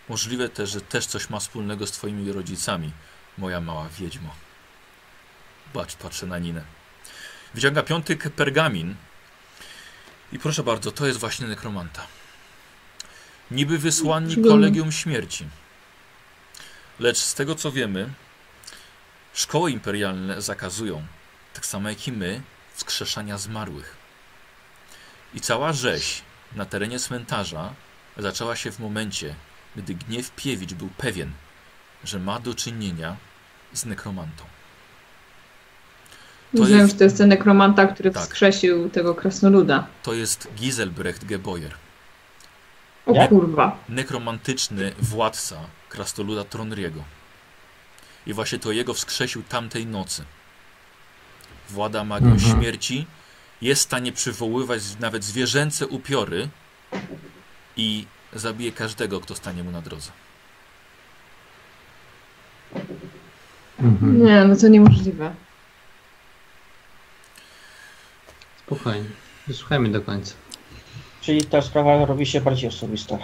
możliwe 0.10 0.50
też, 0.50 0.70
że 0.70 0.82
też 0.82 1.06
coś 1.06 1.30
ma 1.30 1.40
wspólnego 1.40 1.88
z 1.88 1.92
twoimi 1.92 2.32
rodzicami, 2.32 2.92
moja 3.38 3.62
mała 3.62 3.90
wiedźmo. 4.00 4.36
Patrz, 5.74 5.96
patrzę 5.96 6.26
na 6.26 6.40
Ninę. 6.40 6.64
Wyciąga 7.54 7.84
piąty 7.84 8.16
pergamin 8.18 8.96
i 10.32 10.40
proszę 10.40 10.64
bardzo, 10.64 10.92
to 10.92 11.08
jest 11.08 11.20
właśnie 11.20 11.48
nekromanta. 11.48 12.08
Niby 13.52 13.78
wysłannik 13.78 14.48
kolegium 14.48 14.92
śmierci. 14.92 15.48
Lecz 17.00 17.18
z 17.18 17.34
tego 17.34 17.56
co 17.56 17.72
wiemy, 17.72 18.10
szkoły 19.34 19.72
imperialne 19.72 20.42
zakazują, 20.42 21.06
tak 21.54 21.66
samo 21.66 21.90
jak 21.90 22.08
i 22.08 22.12
my, 22.12 22.42
wskrzeszania 22.74 23.38
zmarłych. 23.38 23.98
I 25.34 25.42
cała 25.42 25.74
rzeź 25.74 26.22
na 26.56 26.66
terenie 26.66 27.00
cmentarza 27.00 27.74
zaczęła 28.18 28.56
się 28.56 28.72
w 28.72 28.80
momencie, 28.80 29.36
gdy 29.76 29.94
gniew 29.94 30.32
Piewicz 30.32 30.74
był 30.74 30.90
pewien, 30.98 31.32
że 32.04 32.20
ma 32.20 32.40
do 32.40 32.56
czynienia 32.56 33.18
z 33.74 33.86
nekromantą. 33.86 34.44
To 36.52 36.58
Rozumiem, 36.58 36.80
jest- 36.82 36.92
że 36.94 36.98
to 36.98 37.04
jest 37.04 37.18
ten 37.18 37.30
nekromanta, 37.30 37.88
który 37.88 38.12
Tak. 38.12 38.24
wskrzesił 38.24 38.90
tego 38.90 39.16
krasnoluda. 39.16 39.88
To 40.04 40.14
jest 40.14 40.48
Giselbrecht 40.56 41.26
Geboyer. 41.26 41.72
O 43.06 43.14
Jak? 43.14 43.30
kurwa. 43.30 43.78
nekromantyczny 43.90 44.92
władca 45.00 45.56
krastoluda 45.90 46.44
Tronriego. 46.44 47.04
I 48.28 48.34
właśnie 48.34 48.60
to 48.60 48.72
jego 48.72 48.94
wskrzesił 48.94 49.44
tamtej 49.44 49.86
nocy. 49.86 50.24
Włada 51.70 52.04
magią 52.04 52.32
Mhm. 52.32 52.40
śmierci, 52.62 53.06
jest 53.62 53.82
w 53.82 53.84
stanie 53.86 54.12
przywoływać 54.12 54.82
nawet 55.00 55.24
zwierzęce 55.24 55.88
upiory 55.88 56.48
i 57.78 58.06
zabije 58.34 58.72
każdego, 58.72 59.20
kto 59.20 59.36
stanie 59.36 59.64
mu 59.64 59.72
na 59.72 59.82
drodze. 59.82 60.12
Mhm. 63.80 64.24
Nie, 64.26 64.44
no 64.46 64.56
to 64.56 64.68
niemożliwe. 64.68 65.34
Spokojnie. 68.76 69.10
Wysłuchajmy 69.48 69.90
do 69.90 70.02
końca. 70.02 70.34
Czyli 71.22 71.46
ta 71.46 71.62
sprawa 71.62 72.06
robi 72.06 72.26
się 72.26 72.42
bardziej 72.42 72.70
osobista. 72.70 73.18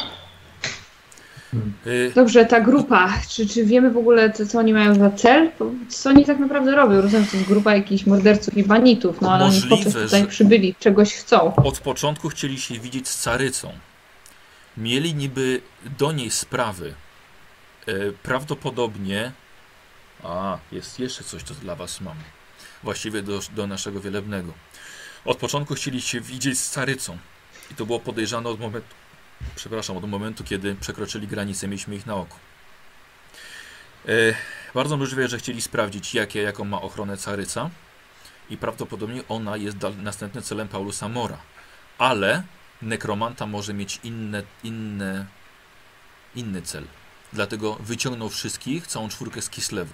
Y, 1.88 2.12
Dobrze, 2.16 2.46
ta 2.46 2.62
grupa, 2.62 3.14
czy, 3.30 3.48
czy 3.48 3.66
wiemy 3.66 3.92
w 3.92 3.98
ogóle, 3.98 4.32
co, 4.32 4.46
co 4.46 4.60
oni 4.60 4.74
mają 4.74 4.96
za 4.96 5.12
cel? 5.12 5.52
Co 5.90 6.10
oni 6.10 6.26
tak 6.26 6.40
naprawdę 6.40 6.76
robią? 6.76 7.02
Rozumiem, 7.02 7.26
że 7.26 7.32
to 7.32 7.38
jest 7.38 7.50
grupa 7.50 7.76
jakichś 7.76 8.06
morderców 8.06 8.58
i 8.58 8.64
banitów, 8.64 9.22
no 9.22 9.32
ale 9.32 9.46
oni 9.46 9.62
po 9.70 9.78
co 9.78 9.92
tutaj 9.92 10.28
przybyli? 10.28 10.76
Czegoś 10.80 11.14
chcą. 11.14 11.56
Od 11.56 11.80
początku 11.80 12.30
chcieli 12.30 12.60
się 12.60 12.80
widzieć 12.80 13.08
z 13.08 13.24
Carycą. 13.24 13.72
Mieli 14.78 15.16
niby 15.16 15.62
do 16.00 16.12
niej 16.12 16.32
sprawy. 16.32 16.94
E, 17.88 17.94
prawdopodobnie. 18.24 19.32
A, 20.24 20.58
jest 20.72 21.00
jeszcze 21.00 21.24
coś, 21.24 21.44
co 21.44 21.54
dla 21.54 21.76
Was 21.76 22.02
mam. 22.02 22.18
Właściwie 22.84 23.22
do, 23.22 23.40
do 23.56 23.68
naszego 23.68 24.00
wielebnego. 24.00 24.54
Od 25.28 25.38
początku 25.38 25.76
chcieli 25.76 26.02
się 26.02 26.22
widzieć 26.22 26.60
z 26.60 26.70
Carycą. 26.70 27.18
I 27.72 27.76
to 27.76 27.86
było 27.86 28.00
podejrzane 28.00 28.50
od 28.50 28.60
momentu. 28.60 28.96
Przepraszam, 29.56 29.98
od 29.98 30.10
momentu, 30.10 30.44
kiedy 30.44 30.76
przekroczyli 30.76 31.28
granicę, 31.28 31.68
mieliśmy 31.68 31.96
ich 31.96 32.06
na 32.06 32.16
oku. 32.16 32.38
E, 34.08 34.12
bardzo 34.74 34.98
możliwe, 34.98 35.28
że 35.28 35.38
chcieli 35.38 35.62
sprawdzić, 35.62 36.14
jakie, 36.14 36.42
jaką 36.42 36.64
ma 36.66 36.82
ochronę 36.82 37.18
Caryca 37.18 37.70
i 38.50 38.58
prawdopodobnie 38.58 39.22
ona 39.30 39.58
jest 39.58 39.78
następnym 40.04 40.44
celem 40.44 40.68
Paulusa 40.68 41.10
Mora. 41.10 41.38
Ale 41.98 42.44
nekromanta 42.82 43.46
może 43.46 43.74
mieć 43.74 44.00
inne, 44.04 44.44
inne, 44.64 45.26
inny 46.36 46.62
cel. 46.62 46.84
Dlatego 47.34 47.78
wyciągnął 47.80 48.30
wszystkich, 48.30 48.88
całą 48.88 49.10
czwórkę 49.10 49.42
z 49.42 49.50
Kislewu. 49.50 49.94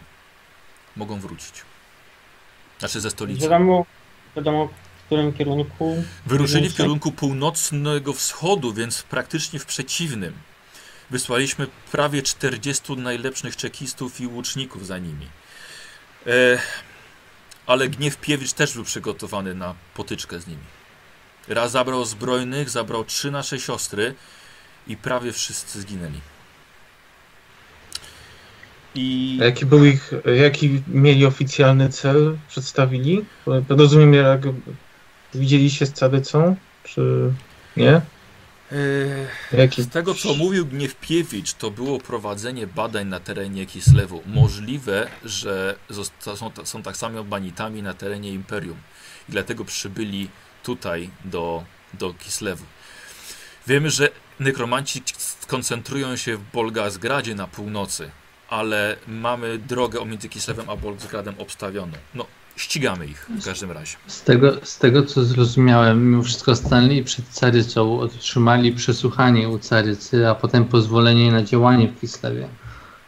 Mogą 0.95 1.19
wrócić. 1.19 1.61
Znaczy 2.79 3.01
ze 3.01 3.09
stolicy. 3.09 3.41
Wiadomo, 3.41 3.85
wiadomo 4.35 4.69
którym 5.13 5.33
kierunku. 5.33 6.03
Wyruszyli 6.25 6.69
w 6.69 6.75
kierunku 6.75 7.11
północnego 7.11 8.13
wschodu, 8.13 8.73
więc 8.73 9.03
praktycznie 9.03 9.59
w 9.59 9.65
przeciwnym. 9.65 10.33
Wysłaliśmy 11.09 11.67
prawie 11.91 12.21
40 12.21 12.97
najlepszych 12.97 13.55
czekistów 13.55 14.21
i 14.21 14.27
łuczników 14.27 14.87
za 14.87 14.97
nimi. 14.97 15.27
E, 16.27 16.59
ale 17.65 17.89
gniew 17.89 18.17
Piewicz 18.17 18.53
też 18.53 18.73
był 18.73 18.83
przygotowany 18.83 19.55
na 19.55 19.75
potyczkę 19.93 20.39
z 20.39 20.47
nimi. 20.47 20.63
Raz 21.47 21.71
zabrał 21.71 22.05
zbrojnych, 22.05 22.69
zabrał 22.69 23.05
trzy 23.05 23.31
nasze 23.31 23.59
siostry 23.59 24.15
i 24.87 24.97
prawie 24.97 25.31
wszyscy 25.31 25.81
zginęli. 25.81 26.21
I 28.95 29.37
A 29.41 29.45
jaki 29.45 29.65
był 29.65 29.85
ich, 29.85 30.11
jaki 30.35 30.81
mieli 30.87 31.25
oficjalny 31.25 31.89
cel, 31.89 32.37
przedstawili? 32.47 33.25
Rozumiem, 33.69 34.13
jak 34.13 34.41
widzieliście 35.35 35.85
z 35.85 35.93
Carycą, 35.93 36.55
czy 36.83 37.33
nie? 37.77 38.01
Jaki... 39.51 39.83
Z 39.83 39.89
tego 39.89 40.15
co 40.15 40.33
mówił 40.33 40.65
Gniewpiewicz, 40.65 41.53
to 41.53 41.71
było 41.71 41.99
prowadzenie 41.99 42.67
badań 42.67 43.07
na 43.07 43.19
terenie 43.19 43.65
Kislewu. 43.65 44.23
Możliwe, 44.25 45.07
że 45.25 45.75
są, 46.35 46.51
ta- 46.51 46.65
są 46.65 46.83
tak 46.83 46.97
samo 46.97 47.23
banitami 47.23 47.83
na 47.83 47.93
terenie 47.93 48.33
Imperium. 48.33 48.77
I 49.29 49.31
dlatego 49.31 49.65
przybyli 49.65 50.29
tutaj 50.63 51.09
do, 51.25 51.63
do 51.93 52.13
Kislewu. 52.13 52.65
Wiemy, 53.67 53.89
że 53.89 54.09
nekromanci 54.39 55.03
skoncentrują 55.17 56.15
się 56.15 56.37
w 56.37 56.51
Bolgazgradzie 56.53 57.35
na 57.35 57.47
północy, 57.47 58.11
ale 58.49 58.95
mamy 59.07 59.57
drogę 59.57 59.99
omiędzy 59.99 60.29
Kislewem 60.29 60.69
a 60.69 60.75
Bolgazgradem 60.75 61.35
obstawioną. 61.37 61.93
No, 62.13 62.25
ścigamy 62.55 63.05
ich 63.07 63.29
w 63.29 63.45
każdym 63.45 63.71
razie. 63.71 63.97
Z 64.07 64.23
tego, 64.23 64.57
z 64.63 64.77
tego 64.77 65.03
co 65.03 65.23
zrozumiałem, 65.23 66.09
mimo 66.09 66.23
wszystko 66.23 66.55
stanęli 66.55 67.03
przed 67.03 67.25
Carycą, 67.29 67.99
otrzymali 67.99 68.71
przesłuchanie 68.71 69.49
u 69.49 69.59
Carycy, 69.59 70.29
a 70.29 70.35
potem 70.35 70.65
pozwolenie 70.65 71.31
na 71.31 71.43
działanie 71.43 71.87
w 71.87 71.99
Kislewie. 71.99 72.47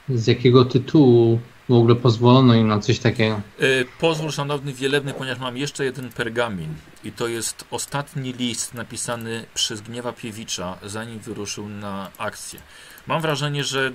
Z 0.09 0.27
jakiego 0.27 0.65
tytułu 0.65 1.39
w 1.69 1.73
ogóle 1.73 1.95
pozwolono 1.95 2.55
im 2.55 2.67
na 2.67 2.79
coś 2.79 2.99
takiego? 2.99 3.41
Y, 3.61 3.85
pozwól, 3.99 4.31
szanowny 4.31 4.73
wielebny, 4.73 5.13
ponieważ 5.13 5.39
mam 5.39 5.57
jeszcze 5.57 5.85
jeden 5.85 6.09
pergamin 6.09 6.73
i 7.03 7.11
to 7.11 7.27
jest 7.27 7.65
ostatni 7.71 8.33
list 8.33 8.73
napisany 8.73 9.45
przez 9.53 9.81
Gniewa 9.81 10.13
Piewicza, 10.13 10.77
zanim 10.83 11.19
wyruszył 11.19 11.69
na 11.69 12.11
akcję. 12.17 12.59
Mam 13.07 13.21
wrażenie, 13.21 13.63
że 13.63 13.91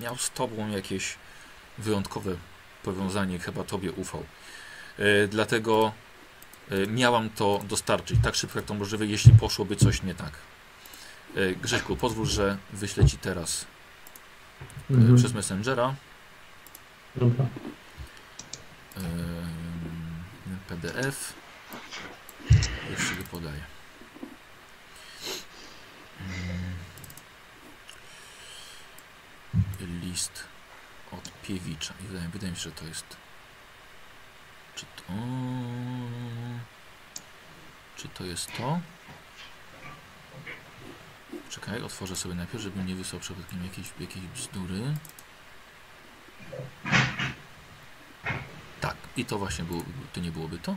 miał 0.00 0.16
z 0.16 0.30
tobą 0.30 0.68
jakieś 0.68 1.14
wyjątkowe 1.78 2.36
powiązanie, 2.84 3.38
chyba 3.38 3.64
tobie 3.64 3.92
ufał. 3.92 4.24
Y, 5.00 5.28
dlatego 5.28 5.92
y, 6.72 6.86
miałam 6.86 7.30
to 7.30 7.60
dostarczyć 7.68 8.20
tak 8.22 8.34
szybko, 8.34 8.58
jak 8.58 8.66
to 8.66 8.74
możliwe, 8.74 9.06
jeśli 9.06 9.32
poszłoby 9.32 9.76
coś 9.76 10.02
nie 10.02 10.14
tak. 10.14 10.32
Y, 11.36 11.56
Grześku, 11.62 11.96
pozwól, 11.96 12.26
że 12.26 12.58
wyślę 12.72 13.04
ci 13.06 13.18
teraz 13.18 13.66
Mhm. 14.90 15.16
przez 15.16 15.32
Messengera. 15.32 15.94
Dobra. 17.16 17.46
PDF. 20.68 21.32
Już 22.90 23.14
go 23.18 23.24
podaję. 23.30 23.60
Ym, 29.80 30.00
List 30.00 30.44
od 31.12 31.30
Piewicza. 31.42 31.94
Wydaje, 32.00 32.28
wydaje 32.28 32.50
mi 32.52 32.56
się, 32.56 32.62
że 32.62 32.72
to 32.72 32.84
jest. 32.86 33.16
Czy 35.08 35.14
to. 35.14 35.18
Czy 37.96 38.08
to 38.08 38.24
jest 38.24 38.52
to? 38.56 38.80
Czekaj, 41.50 41.82
otworzę 41.82 42.16
sobie 42.16 42.34
najpierw, 42.34 42.62
żebym 42.62 42.86
nie 42.86 42.94
wysłał 42.94 43.20
przypadkiem 43.20 43.64
jakiejś, 43.64 43.86
jakiejś 44.00 44.24
bzdury. 44.26 44.80
Tak, 48.80 48.96
i 49.16 49.24
to 49.24 49.38
właśnie 49.38 49.64
było, 49.64 49.82
to 50.12 50.20
nie 50.20 50.30
byłoby 50.30 50.58
to? 50.58 50.76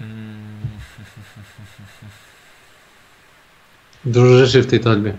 Mm, 0.00 0.60
Dużo 4.04 4.46
rzeczy 4.46 4.62
w 4.62 4.66
tej 4.66 4.80
torbie. 4.80 5.16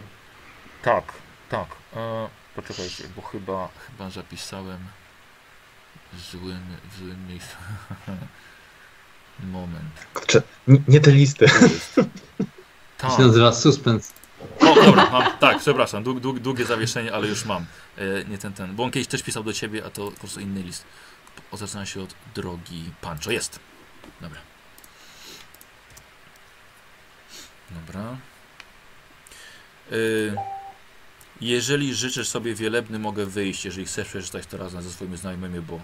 E, 2.66 2.68
poczekajcie, 2.68 3.04
bo 3.16 3.22
chyba, 3.22 3.70
chyba 3.88 4.10
zapisałem 4.10 4.80
w 6.14 6.32
złym, 6.32 6.62
w 6.92 6.98
złym 6.98 7.28
miejscu. 7.28 7.56
Moment. 9.52 10.08
Kurczę, 10.14 10.42
nie, 10.68 10.80
nie 10.88 11.00
te 11.00 11.12
listy. 11.12 11.46
To 12.98 13.18
się 13.18 13.22
nazywa 13.22 13.54
suspens. 13.54 14.14
O, 14.60 14.76
dobra, 14.76 15.10
mam, 15.10 15.38
tak, 15.40 15.60
przepraszam, 15.60 16.04
dług, 16.04 16.20
dług, 16.20 16.40
długie 16.40 16.66
zawieszenie, 16.66 17.14
ale 17.14 17.28
już 17.28 17.46
mam. 17.46 17.66
E, 17.98 18.26
nie 18.26 18.38
ten, 18.38 18.54
ten, 18.54 18.76
bo 18.76 18.84
on 18.84 18.92
kiedyś 18.92 19.08
też 19.08 19.24
pisał 19.24 19.44
do 19.44 19.54
ciebie, 19.54 19.86
a 19.86 19.90
to 19.90 20.12
po 20.12 20.20
prostu 20.20 20.40
inny 20.40 20.64
list. 20.64 20.86
O, 21.52 21.58
Zaczyna 21.58 21.86
się 21.86 22.02
od 22.02 22.16
drogi 22.36 22.92
Pancho. 23.02 23.32
Jest. 23.32 23.60
Dobra. 24.22 24.40
Dobra. 27.72 28.18
Y, 29.92 30.36
jeżeli 31.42 31.94
życzysz 31.96 32.28
sobie 32.28 32.56
wielebny, 32.56 33.00
mogę 33.00 33.26
wyjść, 33.26 33.66
jeżeli 33.66 33.86
chcesz 33.86 34.08
przeczytać 34.08 34.46
to 34.46 34.58
razem 34.58 34.82
ze 34.82 34.90
swoimi 34.92 35.18
znajomymi, 35.18 35.60
bo 35.62 35.80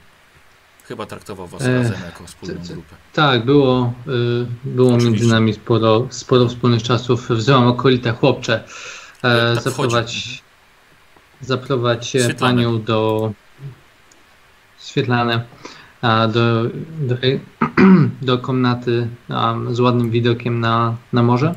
chyba 0.88 1.06
traktował 1.06 1.48
was 1.48 1.62
Ech, 1.62 1.68
razem 1.68 2.02
jako 2.06 2.28
wspólną 2.28 2.62
grupę. 2.64 2.96
Tak, 3.14 3.46
było, 3.46 3.94
y, 4.08 4.46
było 4.64 4.90
Oczywiście. 4.94 5.12
między 5.12 5.28
nami 5.34 5.54
sporo, 5.54 6.08
sporo 6.10 6.48
wspólnych 6.48 6.84
czasów. 6.84 7.30
Wzywam 7.30 7.68
okolite 7.68 8.12
chłopcze. 8.12 8.64
E, 9.24 9.56
Tak 9.56 9.64
zaprowadź, 9.64 10.12
wchodzi. 10.12 10.42
zaprowadź 11.42 12.16
e, 12.16 12.20
Świetlane. 12.24 12.56
panią 12.56 12.82
do 12.84 13.32
Świetlane, 14.80 15.44
a 16.02 16.28
do, 16.28 16.64
do, 17.00 17.16
do 18.22 18.38
komnaty 18.38 19.08
a, 19.30 19.56
z 19.72 19.80
ładnym 19.80 20.12
widokiem 20.12 20.60
na, 20.60 20.96
na 21.14 21.24
morze. 21.24 21.56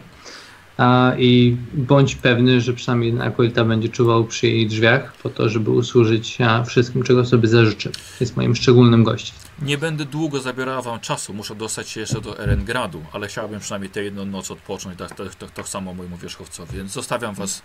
A, 0.79 1.13
I 1.19 1.57
bądź 1.75 2.15
pewny, 2.15 2.61
że 2.61 2.73
przynajmniej 2.73 3.11
jeden 3.11 3.29
akolita 3.29 3.65
będzie 3.65 3.89
czuwał 3.89 4.25
przy 4.25 4.47
jej 4.47 4.67
drzwiach, 4.67 5.13
po 5.13 5.31
to, 5.31 5.49
żeby 5.49 5.71
usłużyć 5.71 6.39
wszystkim, 6.67 7.03
czego 7.03 7.25
sobie 7.25 7.49
zażyczy. 7.49 7.93
Jest 8.21 8.37
moim 8.37 8.57
szczególnym 8.57 9.05
gościem. 9.05 9.37
Nie 9.63 9.79
będę 9.79 10.05
długo 10.05 10.41
zabierała 10.41 10.83
wam 10.83 11.01
czasu, 11.01 11.35
muszę 11.35 11.55
dostać 11.55 11.89
się 11.89 12.01
jeszcze 12.01 12.21
do 12.21 12.39
Erengradu, 12.39 13.03
ale 13.13 13.29
chciałbym 13.29 13.61
przynajmniej 13.61 13.91
tę 13.91 14.05
jedną 14.05 14.25
noc 14.25 14.51
odpocząć, 14.51 14.99
tak, 14.99 15.15
tak, 15.15 15.35
tak, 15.35 15.51
tak 15.51 15.69
samo 15.69 15.95
mojemu 15.95 16.17
wierzchowcowi, 16.17 16.77
więc 16.77 16.93
zostawiam 16.93 17.35
was 17.35 17.63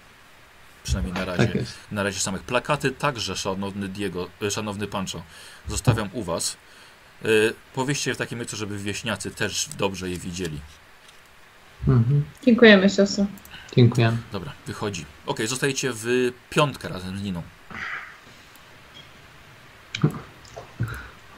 przynajmniej 0.83 1.13
na 1.13 1.25
razie. 1.25 1.47
Tak. 1.47 1.63
Na 1.91 2.03
razie 2.03 2.19
samych 2.19 2.43
plakaty 2.43 2.91
także, 2.91 3.35
szanowny 3.35 3.87
Diego, 3.87 4.27
e, 4.41 4.51
szanowny 4.51 4.87
Pancho, 4.87 5.23
zostawiam 5.67 6.09
u 6.13 6.23
was. 6.23 6.57
Yy, 7.23 7.53
powieście 7.73 8.13
w 8.13 8.17
takim 8.17 8.39
miejscu, 8.39 8.57
żeby 8.57 8.77
wieśniacy 8.77 9.31
też 9.31 9.69
dobrze 9.77 10.09
je 10.09 10.17
widzieli. 10.17 10.59
Mhm. 11.87 12.23
Dziękujemy, 12.45 12.89
siostro. 12.89 13.25
Dziękuję. 13.75 14.17
Dobra, 14.31 14.51
wychodzi. 14.67 15.05
Okej, 15.25 15.47
zostajecie 15.47 15.91
w 15.93 16.05
piątkę 16.49 16.89
razem 16.89 17.17
z 17.17 17.21
Niną. 17.21 17.41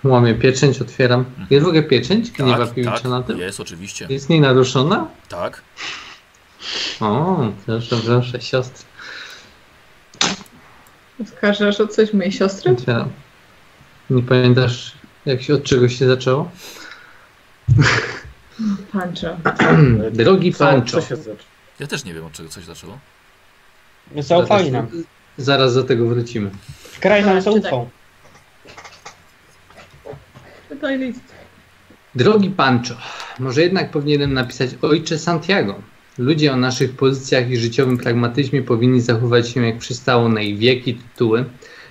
Łamię 0.04 0.36
pieczęć, 0.36 0.82
otwieram. 0.82 1.26
Jest 1.50 1.66
w 1.66 1.68
ogóle 1.68 1.84
pieczęć? 1.84 2.32
Gniewa 2.32 2.66
tak, 2.68 2.76
tak, 2.86 3.04
na 3.04 3.24
tym? 3.24 3.40
jest 3.40 3.60
oczywiście. 3.60 4.08
Jest 4.10 4.30
nienaruszona? 4.30 5.08
Tak. 5.30 5.62
O, 7.00 7.48
proszę, 7.66 7.96
proszę, 8.06 8.42
siostry. 8.42 8.86
Oskarżasz 11.24 11.80
o 11.80 11.88
coś 11.88 12.14
mojej 12.14 12.32
siostry? 12.32 12.72
Otwieram. 12.72 13.10
Nie 14.10 14.24
pamiętasz, 14.24 14.94
jak 15.26 15.42
się, 15.42 15.54
od 15.54 15.64
czego 15.64 15.90
się 15.90 16.08
zaczęło? 16.08 16.52
Pancho. 18.92 19.28
Drogi 20.12 20.52
Pancho. 20.52 21.00
Ja 21.80 21.88
też 21.88 22.06
nie 22.06 22.14
wiem, 22.14 22.26
od 22.26 22.32
czego 22.34 22.50
coś 22.50 22.64
zaczęło. 22.66 22.98
Zaufali 24.20 24.72
nam. 24.72 24.88
Zaraz 25.38 25.76
do 25.76 25.84
tego 25.84 26.06
wrócimy. 26.08 26.52
Kraj 27.00 27.26
nam 27.26 27.34
Tak, 27.36 27.44
zaufał. 27.44 27.90
Czytaj 30.70 31.00
list. 31.00 31.20
Drogi 32.16 32.50
Pancho, 32.50 32.96
może 33.40 33.62
jednak 33.62 33.92
powinienem 33.92 34.34
napisać 34.34 34.70
Ojcze 34.82 35.20
Santiago. 35.20 35.76
Ludzie 36.18 36.54
o 36.54 36.58
naszych 36.58 36.96
pozycjach 36.96 37.50
i 37.50 37.58
życiowym 37.58 37.98
pragmatyzmie 37.98 38.62
powinni 38.62 39.02
zachować 39.02 39.50
się 39.50 39.66
jak 39.66 39.78
przystało 39.78 40.30
na 40.30 40.42
ich 40.42 40.58
wiek 40.58 40.88
i 40.88 40.96
tytuły. 40.96 41.46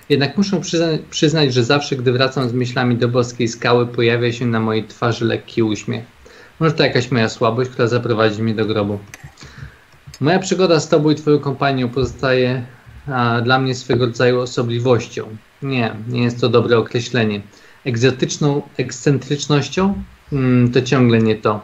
Jednak 0.09 0.37
muszę 0.37 0.57
przyzna- 0.59 0.97
przyznać, 1.09 1.53
że 1.53 1.63
zawsze, 1.63 1.95
gdy 1.95 2.11
wracam 2.11 2.49
z 2.49 2.53
myślami 2.53 2.95
do 2.95 3.07
boskiej 3.07 3.47
skały, 3.47 3.87
pojawia 3.87 4.31
się 4.33 4.45
na 4.45 4.59
mojej 4.59 4.83
twarzy 4.83 5.25
lekki 5.25 5.63
uśmiech. 5.63 6.03
Może 6.61 6.73
to 6.73 6.83
jakaś 6.83 7.11
moja 7.11 7.29
słabość, 7.29 7.69
która 7.69 7.87
zaprowadzi 7.87 8.43
mnie 8.43 8.53
do 8.53 8.65
grobu. 8.65 8.99
Moja 10.19 10.39
przygoda 10.39 10.79
z 10.79 10.89
Tobą 10.89 11.09
i 11.09 11.15
Twoją 11.15 11.39
kompanią 11.39 11.89
pozostaje 11.89 12.65
a, 13.07 13.41
dla 13.41 13.59
mnie 13.59 13.75
swego 13.75 14.05
rodzaju 14.05 14.39
osobliwością. 14.39 15.27
Nie, 15.61 15.95
nie 16.09 16.23
jest 16.23 16.41
to 16.41 16.49
dobre 16.49 16.77
określenie. 16.77 17.41
Egzotyczną 17.85 18.61
ekscentrycznością? 18.77 20.03
Mm, 20.33 20.71
to 20.71 20.81
ciągle 20.81 21.19
nie 21.19 21.35
to. 21.35 21.61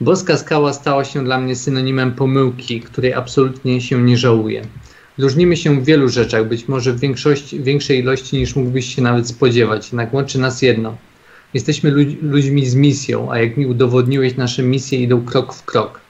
Boska 0.00 0.36
skała 0.36 0.72
stała 0.72 1.04
się 1.04 1.24
dla 1.24 1.38
mnie 1.38 1.56
synonimem 1.56 2.12
pomyłki, 2.12 2.80
której 2.80 3.14
absolutnie 3.14 3.80
się 3.80 4.02
nie 4.02 4.16
żałuję. 4.16 4.62
Różnimy 5.18 5.56
się 5.56 5.80
w 5.80 5.84
wielu 5.84 6.08
rzeczach, 6.08 6.48
być 6.48 6.68
może 6.68 6.92
w 6.92 7.00
większej 7.52 7.98
ilości 7.98 8.36
niż 8.36 8.56
mógłbyś 8.56 8.94
się 8.94 9.02
nawet 9.02 9.28
spodziewać, 9.28 9.86
jednak 9.86 10.14
łączy 10.14 10.38
nas 10.38 10.62
jedno. 10.62 10.96
Jesteśmy 11.54 11.90
ludź, 11.90 12.08
ludźmi 12.22 12.66
z 12.66 12.74
misją, 12.74 13.32
a 13.32 13.38
jak 13.38 13.56
mi 13.56 13.66
udowodniłeś, 13.66 14.36
nasze 14.36 14.62
misje 14.62 14.98
idą 14.98 15.24
krok 15.24 15.54
w 15.54 15.64
krok. 15.64 16.00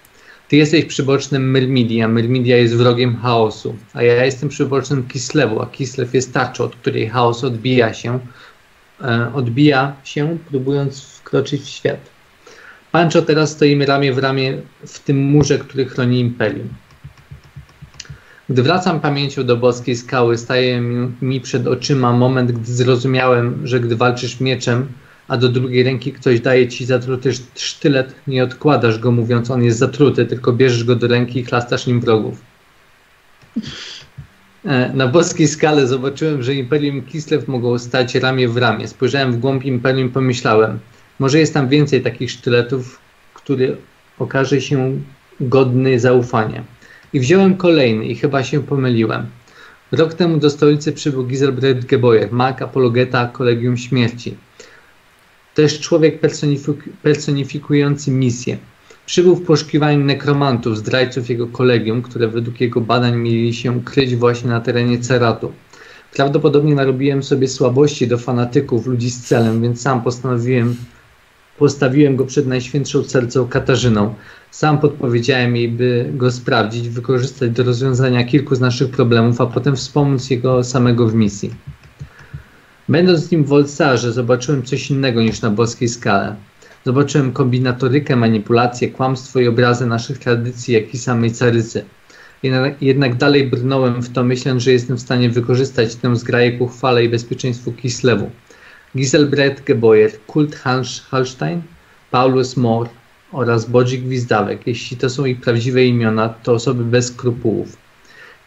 Ty 0.48 0.56
jesteś 0.56 0.84
przybocznym 0.84 1.50
Myrmidii, 1.50 2.02
a 2.02 2.08
Myrmidia 2.08 2.56
jest 2.56 2.76
wrogiem 2.76 3.16
chaosu, 3.16 3.76
a 3.94 4.02
ja 4.02 4.24
jestem 4.24 4.48
przybocznym 4.48 5.08
Kislewu, 5.08 5.62
a 5.62 5.66
Kislew 5.66 6.14
jest 6.14 6.32
tarczą, 6.32 6.64
od 6.64 6.76
której 6.76 7.08
chaos 7.08 7.44
odbija 7.44 7.94
się, 7.94 8.18
e, 9.00 9.30
odbija 9.34 9.96
się, 10.04 10.38
próbując 10.48 11.02
wkroczyć 11.02 11.62
w 11.62 11.68
świat. 11.68 12.00
Pancho 12.92 13.22
teraz 13.22 13.50
stoimy 13.50 13.86
ramię 13.86 14.12
w 14.12 14.18
ramię 14.18 14.58
w 14.86 14.98
tym 14.98 15.16
murze, 15.16 15.58
który 15.58 15.84
chroni 15.84 16.20
imperium. 16.20 16.68
Gdy 18.48 18.62
wracam 18.62 19.00
pamięcią 19.00 19.44
do 19.44 19.56
boskiej 19.56 19.96
skały, 19.96 20.38
staje 20.38 20.80
mi 21.22 21.40
przed 21.40 21.66
oczyma 21.66 22.12
moment, 22.12 22.52
gdy 22.52 22.72
zrozumiałem, 22.72 23.66
że 23.66 23.80
gdy 23.80 23.96
walczysz 23.96 24.40
mieczem, 24.40 24.88
a 25.28 25.36
do 25.36 25.48
drugiej 25.48 25.82
ręki 25.82 26.12
ktoś 26.12 26.40
daje 26.40 26.68
ci 26.68 26.84
zatruty 26.84 27.28
sz- 27.28 27.60
sztylet, 27.60 28.14
nie 28.26 28.44
odkładasz 28.44 28.98
go 28.98 29.10
mówiąc 29.10 29.50
on 29.50 29.62
jest 29.64 29.78
zatruty, 29.78 30.26
tylko 30.26 30.52
bierzesz 30.52 30.84
go 30.84 30.96
do 30.96 31.06
ręki 31.08 31.40
i 31.40 31.44
chlastasz 31.44 31.86
nim 31.86 32.00
wrogów. 32.00 32.40
E, 34.64 34.92
Na 34.94 35.08
boskiej 35.08 35.48
skale 35.48 35.86
zobaczyłem, 35.86 36.42
że 36.42 36.54
Imperium 36.54 37.02
Kislev 37.02 37.44
mogło 37.46 37.78
stać 37.78 38.14
ramię 38.14 38.48
w 38.48 38.56
ramię. 38.56 38.88
Spojrzałem 38.88 39.32
w 39.32 39.38
głąb 39.38 39.64
Imperium 39.64 40.08
i 40.08 40.12
pomyślałem, 40.12 40.78
może 41.18 41.38
jest 41.38 41.54
tam 41.54 41.68
więcej 41.68 42.02
takich 42.02 42.30
sztyletów, 42.30 42.98
który 43.34 43.76
okaże 44.18 44.60
się 44.60 45.00
godny 45.40 46.00
zaufania. 46.00 46.64
I 47.12 47.20
wziąłem 47.20 47.56
kolejny 47.56 48.04
i 48.06 48.14
chyba 48.16 48.42
się 48.44 48.62
pomyliłem. 48.62 49.26
Rok 49.92 50.14
temu 50.14 50.36
do 50.36 50.50
stolicy 50.50 50.92
przybył 50.92 51.26
Giselbrecht 51.26 51.86
Geboyer, 51.86 52.32
mag 52.32 52.62
apologeta 52.62 53.26
Kolegium 53.26 53.76
Śmierci. 53.76 54.36
Też 55.54 55.80
człowiek 55.80 56.20
personifik- 56.20 56.88
personifikujący 57.02 58.10
misję. 58.10 58.58
Przybył 59.06 59.36
w 59.36 59.44
poszukiwaniu 59.44 60.04
nekromantów, 60.04 60.78
zdrajców 60.78 61.30
jego 61.30 61.46
kolegium, 61.46 62.02
które 62.02 62.28
według 62.28 62.60
jego 62.60 62.80
badań 62.80 63.16
mieli 63.16 63.54
się 63.54 63.84
kryć 63.84 64.16
właśnie 64.16 64.50
na 64.50 64.60
terenie 64.60 64.98
Ceratu. 64.98 65.52
Prawdopodobnie 66.14 66.74
narobiłem 66.74 67.22
sobie 67.22 67.48
słabości 67.48 68.06
do 68.06 68.18
fanatyków, 68.18 68.86
ludzi 68.86 69.10
z 69.10 69.20
celem, 69.20 69.62
więc 69.62 69.80
sam 69.80 70.02
postanowiłem, 70.02 70.76
postawiłem 71.58 72.16
go 72.16 72.24
przed 72.24 72.46
Najświętszą 72.46 73.04
Sercą 73.04 73.48
Katarzyną. 73.48 74.14
Sam 74.50 74.78
podpowiedziałem 74.78 75.56
jej, 75.56 75.68
by 75.68 76.10
go 76.14 76.32
sprawdzić, 76.32 76.88
wykorzystać 76.88 77.50
do 77.50 77.62
rozwiązania 77.62 78.24
kilku 78.24 78.54
z 78.54 78.60
naszych 78.60 78.90
problemów, 78.90 79.40
a 79.40 79.46
potem 79.46 79.76
wspomóc 79.76 80.30
jego 80.30 80.64
samego 80.64 81.08
w 81.08 81.14
misji. 81.14 81.50
Będąc 82.88 83.20
z 83.20 83.30
nim 83.30 83.44
w 83.44 83.48
Wolsarze, 83.48 84.12
zobaczyłem 84.12 84.62
coś 84.62 84.90
innego 84.90 85.22
niż 85.22 85.40
na 85.40 85.50
boskiej 85.50 85.88
skale. 85.88 86.36
Zobaczyłem 86.84 87.32
kombinatorykę, 87.32 88.16
manipulację, 88.16 88.90
kłamstwo 88.90 89.40
i 89.40 89.48
obrazy 89.48 89.86
naszych 89.86 90.18
tradycji, 90.18 90.74
jak 90.74 90.94
i 90.94 90.98
samej 90.98 91.32
carycy. 91.32 91.84
Jednak, 92.80 93.16
dalej 93.16 93.46
brnąłem 93.46 94.02
w 94.02 94.12
to, 94.12 94.24
myśląc, 94.24 94.62
że 94.62 94.72
jestem 94.72 94.96
w 94.96 95.00
stanie 95.00 95.30
wykorzystać 95.30 95.94
tę 95.94 96.16
zgraję 96.16 96.52
ku 96.52 96.68
chwale 96.68 97.04
i 97.04 97.08
bezpieczeństwu 97.08 97.72
Kislewu. 97.72 98.30
Giselbrecht 98.96 99.64
Geboyer, 99.64 100.10
Kult 100.26 100.56
Hans 100.56 101.00
Hallstein, 101.00 101.62
Paulus 102.10 102.56
Mohr 102.56 102.88
oraz 103.32 103.70
Bodzik 103.70 104.04
Gwizdawek. 104.04 104.66
Jeśli 104.66 104.96
to 104.96 105.10
są 105.10 105.24
ich 105.24 105.40
prawdziwe 105.40 105.84
imiona, 105.84 106.28
to 106.28 106.52
osoby 106.52 106.84
bez 106.84 107.06
skrupułów. 107.06 107.83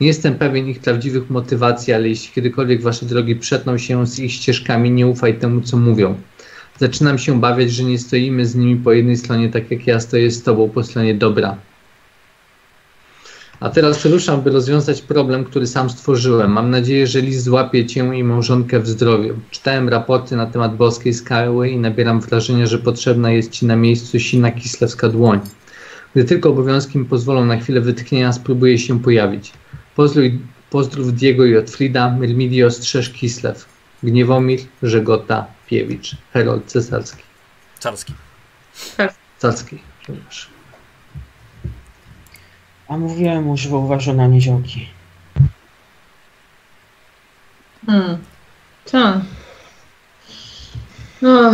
Nie 0.02 0.08
jestem 0.08 0.36
pewien 0.36 0.68
ich 0.68 0.80
prawdziwych 0.80 1.30
motywacji, 1.30 1.94
ale 1.94 2.10
jeśli 2.10 2.34
kiedykolwiek 2.34 2.82
wasze 2.82 3.06
drogi 3.06 3.36
przetną 3.36 3.78
się 3.78 4.08
z 4.08 4.20
ich 4.20 4.32
ścieżkami, 4.32 4.92
nie 4.92 5.08
ufaj 5.08 5.40
temu, 5.40 5.62
co 5.62 5.78
mówią. 5.78 6.16
Zaczynam 6.80 7.18
się 7.18 7.40
bawiać, 7.40 7.72
że 7.72 7.84
nie 7.84 8.00
stoimy 8.00 8.46
z 8.46 8.56
nimi 8.56 8.76
po 8.76 8.94
jednej 8.94 9.18
stronie, 9.18 9.50
tak 9.50 9.72
jak 9.72 9.88
ja 9.88 10.00
stoję 10.00 10.32
z 10.32 10.44
tobą 10.44 10.70
po 10.70 10.84
stronie 10.84 11.16
dobra. 11.16 11.58
A 13.60 13.70
teraz 13.70 14.06
ruszam, 14.06 14.42
by 14.42 14.52
rozwiązać 14.52 15.02
problem, 15.02 15.46
który 15.46 15.68
sam 15.68 15.90
stworzyłem. 15.90 16.52
Mam 16.52 16.70
nadzieję, 16.70 17.08
że 17.08 17.22
list 17.22 17.44
złapie 17.44 17.86
cię 17.86 18.16
i 18.16 18.24
małżonkę 18.24 18.80
w 18.80 18.88
zdrowiu. 18.88 19.34
Czytałem 19.52 19.90
raporty 19.90 20.36
na 20.36 20.46
temat 20.46 20.76
boskiej 20.76 21.14
skały 21.14 21.70
i 21.70 21.78
nabieram 21.78 22.22
wrażenia, 22.22 22.66
że 22.66 22.78
potrzebna 22.78 23.32
jest 23.32 23.52
ci 23.52 23.66
na 23.66 23.76
miejscu 23.76 24.20
silna 24.20 24.52
kislewska 24.52 25.10
dłoń. 25.10 25.40
Gdy 26.16 26.26
tylko 26.26 26.50
obowiązki 26.50 27.00
mi 27.00 27.06
pozwolą 27.06 27.46
na 27.46 27.58
chwilę 27.58 27.82
wytchnienia, 27.82 28.34
spróbuję 28.34 28.78
się 28.78 29.00
pojawić. 29.00 29.54
Pozdrów, 29.98 30.32
pozdrów 30.70 31.14
Diego 31.14 31.46
i 31.46 31.58
Otfrida, 31.58 32.10
Myrmidio 32.10 32.72
strzeż 32.72 33.10
Kislew, 33.10 33.66
Gniewomir, 34.04 34.60
Żegota, 34.84 35.46
Piewicz, 35.68 36.16
Herold 36.34 36.66
Cesarski. 36.66 37.24
Carski. 37.80 38.14
Carski, 39.40 39.80
przepraszam. 40.02 40.52
A 42.88 42.98
mówiłem 42.98 43.44
mu, 43.44 43.58
że 43.58 43.70
uważa 43.70 44.14
na 44.14 44.28
niziołki. 44.28 44.88
Hmm. 47.86 48.18
Co? 48.86 49.22
No, 51.22 51.52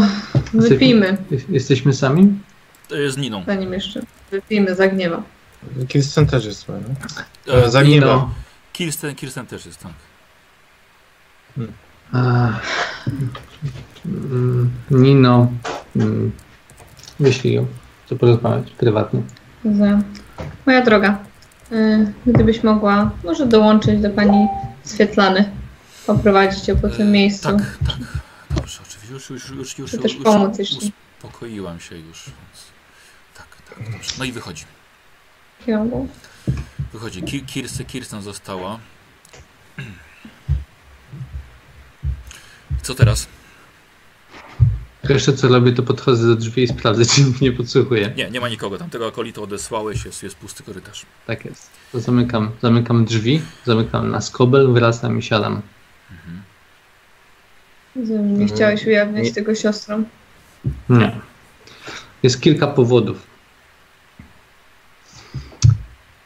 wypijmy, 0.54 1.18
Jesteśmy 1.50 1.94
sami? 1.94 2.40
To 2.88 2.96
jest 2.96 3.16
z 3.16 3.18
Niną. 3.18 3.44
zanim 3.48 3.74
jeszcze 3.74 4.02
wypijmy, 4.32 4.76
zagniewa. 4.76 5.24
Kirsten 5.88 6.28
też 6.28 6.46
jest 6.46 6.66
zły, 6.66 6.76
no? 6.88 7.54
E, 7.54 7.72
Zagniewa. 7.72 8.06
Nino. 8.06 8.30
Kirsten, 8.74 9.16
Kirsten 9.16 9.46
też 9.46 9.66
jest, 9.66 9.80
tak. 9.80 9.92
A, 12.14 12.50
mm, 14.06 14.72
Nino, 14.92 15.52
mm, 15.96 16.32
wyślij 17.20 17.54
ją, 17.54 17.66
co 18.06 18.16
porozmawiać 18.16 18.72
prywatnie. 18.72 19.22
Za... 19.66 20.00
Moja 20.66 20.82
droga, 20.82 21.18
y, 21.72 22.14
gdybyś 22.26 22.64
mogła 22.64 23.12
może 23.24 23.46
dołączyć 23.46 24.02
do 24.02 24.10
pani 24.10 24.48
Swietlany, 24.84 25.50
poprowadzić 26.08 26.68
ją 26.68 26.78
po 26.78 26.90
tym 26.90 27.12
miejscu. 27.12 27.58
Tak, 27.58 27.78
tak. 27.86 27.98
Dobrze, 28.56 28.80
oczywiście. 28.88 29.14
Już, 29.14 29.30
już, 29.30 29.50
już, 29.50 29.78
już, 29.78 29.94
już, 29.94 30.02
też 30.02 30.16
pomóc, 30.16 30.58
uspokoiłam 30.60 31.80
się 31.80 31.98
już. 31.98 32.26
Tak, 33.38 33.48
tak, 33.70 33.92
dobrze. 33.92 34.12
No 34.20 34.26
i 34.26 34.32
wychodzi. 34.32 34.64
Wychodzi. 36.94 37.24
Ki- 37.24 37.42
Kirsten, 37.46 37.86
Kirsten 37.86 38.22
została. 38.22 38.80
Co 42.82 42.96
teraz? 42.96 43.28
Pierwsze 45.08 45.34
co 45.34 45.48
robię, 45.48 45.72
to 45.72 45.84
podchodzę 45.84 46.28
do 46.28 46.36
drzwi 46.36 46.64
i 46.64 46.68
sprawdzę, 46.68 47.06
czy 47.16 47.24
nikt 47.24 47.42
nie 47.42 47.52
podsłuchuje. 47.52 48.14
Nie, 48.18 48.30
nie 48.30 48.40
ma 48.42 48.50
nikogo 48.50 48.78
tam. 48.78 48.90
Tego 48.90 49.08
akolito 49.08 49.42
odesłałeś, 49.44 50.06
jest, 50.06 50.24
jest 50.24 50.36
pusty 50.36 50.64
korytarz. 50.64 51.06
Tak 51.28 51.46
jest. 51.46 51.70
To 51.92 52.00
zamykam, 52.00 52.52
zamykam 52.62 53.06
drzwi, 53.06 53.42
zamykam 53.66 54.12
na 54.12 54.22
skobel, 54.22 54.74
wracam 54.74 55.20
i 55.20 55.22
siadam. 55.22 55.62
Rozumiem, 57.96 58.40
Nie 58.40 58.48
chciałeś 58.48 58.86
ujawniać 58.86 59.26
Nie. 59.26 59.34
tego 59.34 59.56
siostrom. 59.56 60.06
Nie. 60.90 61.20
Jest 62.24 62.42
kilka 62.42 62.68
powodów. 62.68 63.33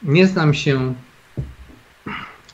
Nie 0.07 0.27
znam 0.27 0.53
się. 0.53 0.93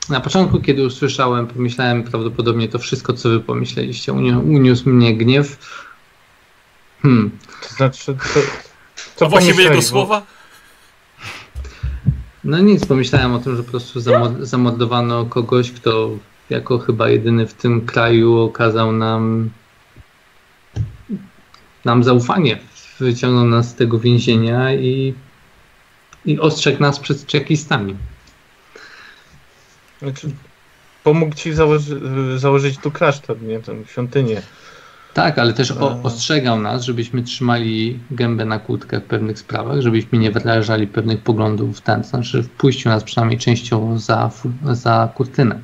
Na 0.08 0.20
początku, 0.20 0.60
kiedy 0.60 0.86
usłyszałem, 0.86 1.46
pomyślałem 1.46 2.02
prawdopodobnie 2.02 2.68
to 2.68 2.78
wszystko, 2.78 3.12
co 3.12 3.28
wy 3.28 3.40
pomyśleliście. 3.40 4.12
Uni- 4.12 4.36
Uniósł 4.56 4.88
mnie 4.88 5.16
gniew. 5.16 5.58
Hmm. 7.02 7.30
To 7.62 7.74
znaczy, 7.74 8.16
to, 8.34 8.40
To 9.16 9.28
właściwie 9.28 9.64
jego 9.64 9.82
słowa? 9.82 10.22
No 12.44 12.58
nic, 12.58 12.86
pomyślałem 12.86 13.32
o 13.34 13.38
tym, 13.38 13.56
że 13.56 13.62
po 13.62 13.70
prostu 13.70 14.00
zamor- 14.00 14.44
zamordowano 14.44 15.24
kogoś, 15.24 15.72
kto 15.72 16.10
jako 16.50 16.78
chyba 16.78 17.08
jedyny 17.08 17.46
w 17.46 17.54
tym 17.54 17.86
kraju 17.86 18.38
okazał 18.38 18.92
nam 18.92 19.50
nam 21.84 22.04
zaufanie. 22.04 22.58
Wyciągnął 23.00 23.44
nas 23.44 23.70
z 23.70 23.74
tego 23.74 23.98
więzienia 23.98 24.74
i, 24.74 25.14
i 26.26 26.40
ostrzegł 26.40 26.80
nas 26.80 27.00
przed 27.00 27.26
czekistami. 27.26 27.96
Znaczy, 29.98 30.30
pomógł 31.04 31.34
ci 31.34 31.52
założy, 31.52 32.00
założyć 32.38 32.78
tu 32.78 32.90
klasztor, 32.90 33.42
nie? 33.42 33.60
Tę 33.60 33.74
świątynię. 33.86 34.42
Tak, 35.14 35.38
ale 35.38 35.52
też 35.52 35.70
o, 35.70 36.00
ostrzegał 36.02 36.60
nas, 36.60 36.84
żebyśmy 36.84 37.22
trzymali 37.22 37.98
gębę 38.10 38.44
na 38.44 38.58
kłódkę 38.58 39.00
w 39.00 39.04
pewnych 39.04 39.38
sprawach, 39.38 39.80
żebyśmy 39.80 40.18
nie 40.18 40.30
wyrażali 40.30 40.86
pewnych 40.86 41.22
poglądów 41.22 41.78
w 41.78 41.80
ten, 41.80 42.02
to 42.02 42.08
znaczy 42.08 42.42
wpuścił 42.42 42.90
nas 42.90 43.04
przynajmniej 43.04 43.38
częściowo 43.38 43.98
za, 43.98 44.30
za 44.72 45.08
kurtynę. 45.14 45.60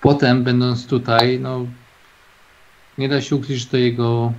Potem, 0.00 0.44
będąc 0.44 0.86
tutaj, 0.86 1.40
no, 1.40 1.66
nie 2.98 3.08
da 3.08 3.20
się 3.20 3.36
ukryć, 3.36 3.58
że 3.58 3.66
to 3.66 3.76
jego, 3.76 4.32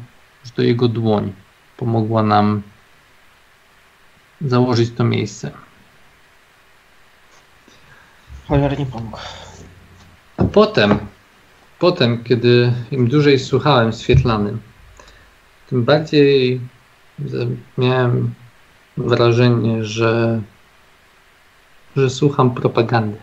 że 0.46 0.52
to 0.52 0.62
jego 0.62 0.88
dłoń 0.88 1.34
pomogła 1.78 2.24
nam 2.24 2.62
założyć 4.42 4.92
to 4.96 5.04
miejsce. 5.04 5.52
Cholernie 8.48 8.86
pomógł. 8.86 9.18
A 10.38 10.44
potem, 10.44 11.00
potem, 11.80 12.24
kiedy 12.24 12.74
im 12.92 13.08
dłużej 13.08 13.40
słuchałem 13.40 13.94
Swietlany, 13.94 14.58
tym 15.70 15.84
bardziej 15.84 16.62
miałem 17.78 18.34
wrażenie, 18.98 19.86
że, 19.86 20.42
że 21.96 22.10
słucham 22.10 22.56
propagandy. 22.56 23.18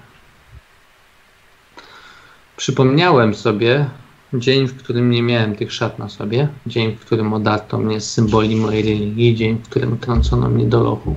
Przypomniałem 2.57 3.35
sobie 3.35 3.91
dzień, 4.35 4.67
w 4.67 4.77
którym 4.77 5.11
nie 5.11 5.23
miałem 5.23 5.57
tych 5.57 5.73
szat 5.73 5.99
na 5.99 6.09
sobie, 6.09 6.49
dzień, 6.67 6.97
w 6.97 7.01
którym 7.01 7.33
odarto 7.33 7.79
mnie 7.79 8.01
z 8.01 8.13
symboli 8.13 8.57
mojej 8.57 8.83
religii, 8.83 9.35
dzień, 9.35 9.59
w 9.59 9.69
którym 9.69 9.99
trącono 9.99 10.49
mnie 10.49 10.65
do 10.65 10.83
lochu. 10.83 11.17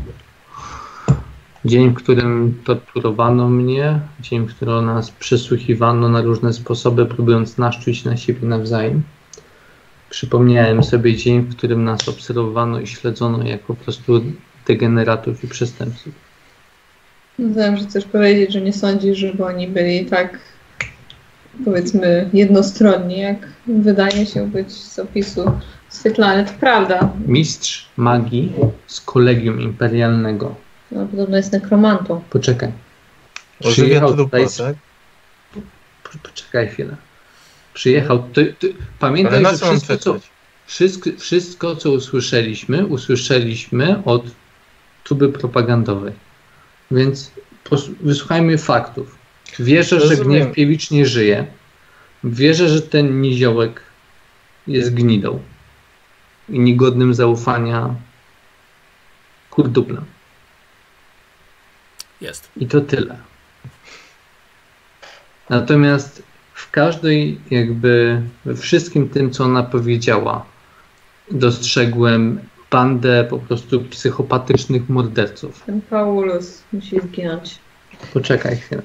Dzień, 1.66 1.90
w 1.90 1.94
którym 1.94 2.62
torturowano 2.66 3.50
mnie, 3.50 4.00
dzień, 4.20 4.48
w 4.48 4.56
którym 4.56 4.86
nas 4.86 5.12
przesłuchiwano 5.12 6.10
na 6.10 6.22
różne 6.22 6.54
sposoby, 6.54 7.06
próbując 7.06 7.58
naszczuć 7.58 8.06
na 8.06 8.18
siebie 8.18 8.48
nawzajem. 8.48 9.04
Przypomniałem 10.10 10.84
sobie 10.84 11.16
dzień, 11.16 11.42
w 11.42 11.56
którym 11.56 11.84
nas 11.84 12.10
obserwowano 12.10 12.80
i 12.80 12.88
śledzono 12.88 13.44
jako 13.44 13.76
po 13.76 13.84
prostu 13.84 14.22
degeneratów 14.68 15.44
i 15.44 15.48
przestępców. 15.48 16.14
Wiem, 17.40 17.78
że 17.78 17.84
chcesz 17.84 18.06
powiedzieć, 18.06 18.54
że 18.54 18.62
nie 18.62 18.74
sądzisz, 18.74 19.18
żeby 19.18 19.46
oni 19.46 19.68
byli 19.68 20.06
tak, 20.06 20.40
powiedzmy, 21.66 22.30
jednostronni, 22.34 23.20
jak 23.20 23.48
wydaje 23.68 24.26
się 24.26 24.48
być 24.48 24.72
z 24.72 25.00
opisu 25.00 25.52
Swietlany. 25.90 26.46
To 26.46 26.52
prawda. 26.60 27.14
Mistrz 27.28 27.86
magii 27.98 28.54
z 28.88 29.02
kolegium 29.02 29.62
imperialnego. 29.62 30.56
No, 30.92 31.06
podobno 31.06 31.38
jest 31.38 31.52
nekromantą. 31.52 32.22
Poczekaj. 32.30 32.72
Przyjechał 33.60 34.16
tutaj. 34.16 34.46
tak? 34.58 34.76
Po- 36.04 36.30
Poczekaj 36.30 36.68
chwilę. 36.68 36.96
Przyjechał. 37.74 38.24
Ty, 38.34 38.56
ty, 38.60 38.74
pamiętaj, 39.00 39.44
że 39.46 39.58
wszystko 39.58 39.98
co, 39.98 40.16
wszystko, 40.66 41.10
wszystko, 41.18 41.76
co 41.76 41.92
usłyszeliśmy, 41.92 42.86
usłyszeliśmy 42.86 44.04
od 44.06 44.24
tuby 45.04 45.30
propagandowej. 45.30 46.14
Więc 46.92 47.32
wysłuchajmy 48.02 48.58
faktów. 48.58 49.19
Wierzę, 49.60 50.00
że 50.00 50.16
Rozumiem. 50.16 50.44
Gniewkiewicz 50.44 50.92
nie 50.92 51.06
żyje. 51.06 51.46
Wierzę, 52.24 52.70
że 52.70 52.82
ten 52.82 53.22
niziołek 53.22 53.82
jest 54.68 54.94
gnidą 54.94 55.40
i 56.50 56.60
niegodnym 56.60 57.14
zaufania 57.14 57.96
kurduplem. 59.50 60.06
Jest. 62.22 62.50
I 62.58 62.68
to 62.68 62.82
tyle. 62.82 63.18
Natomiast 65.50 66.24
w 66.54 66.72
każdej, 66.72 67.40
jakby 67.52 68.22
we 68.46 68.56
wszystkim 68.56 69.10
tym, 69.10 69.32
co 69.32 69.44
ona 69.44 69.64
powiedziała, 69.64 70.46
dostrzegłem 71.32 72.40
bandę 72.72 73.28
po 73.30 73.40
prostu 73.40 73.82
psychopatycznych 73.82 74.90
morderców. 74.90 75.64
Ten 75.66 75.82
Paulus 75.82 76.64
musi 76.74 77.00
zginąć. 77.02 77.60
Poczekaj 78.14 78.58
chwilę. 78.58 78.82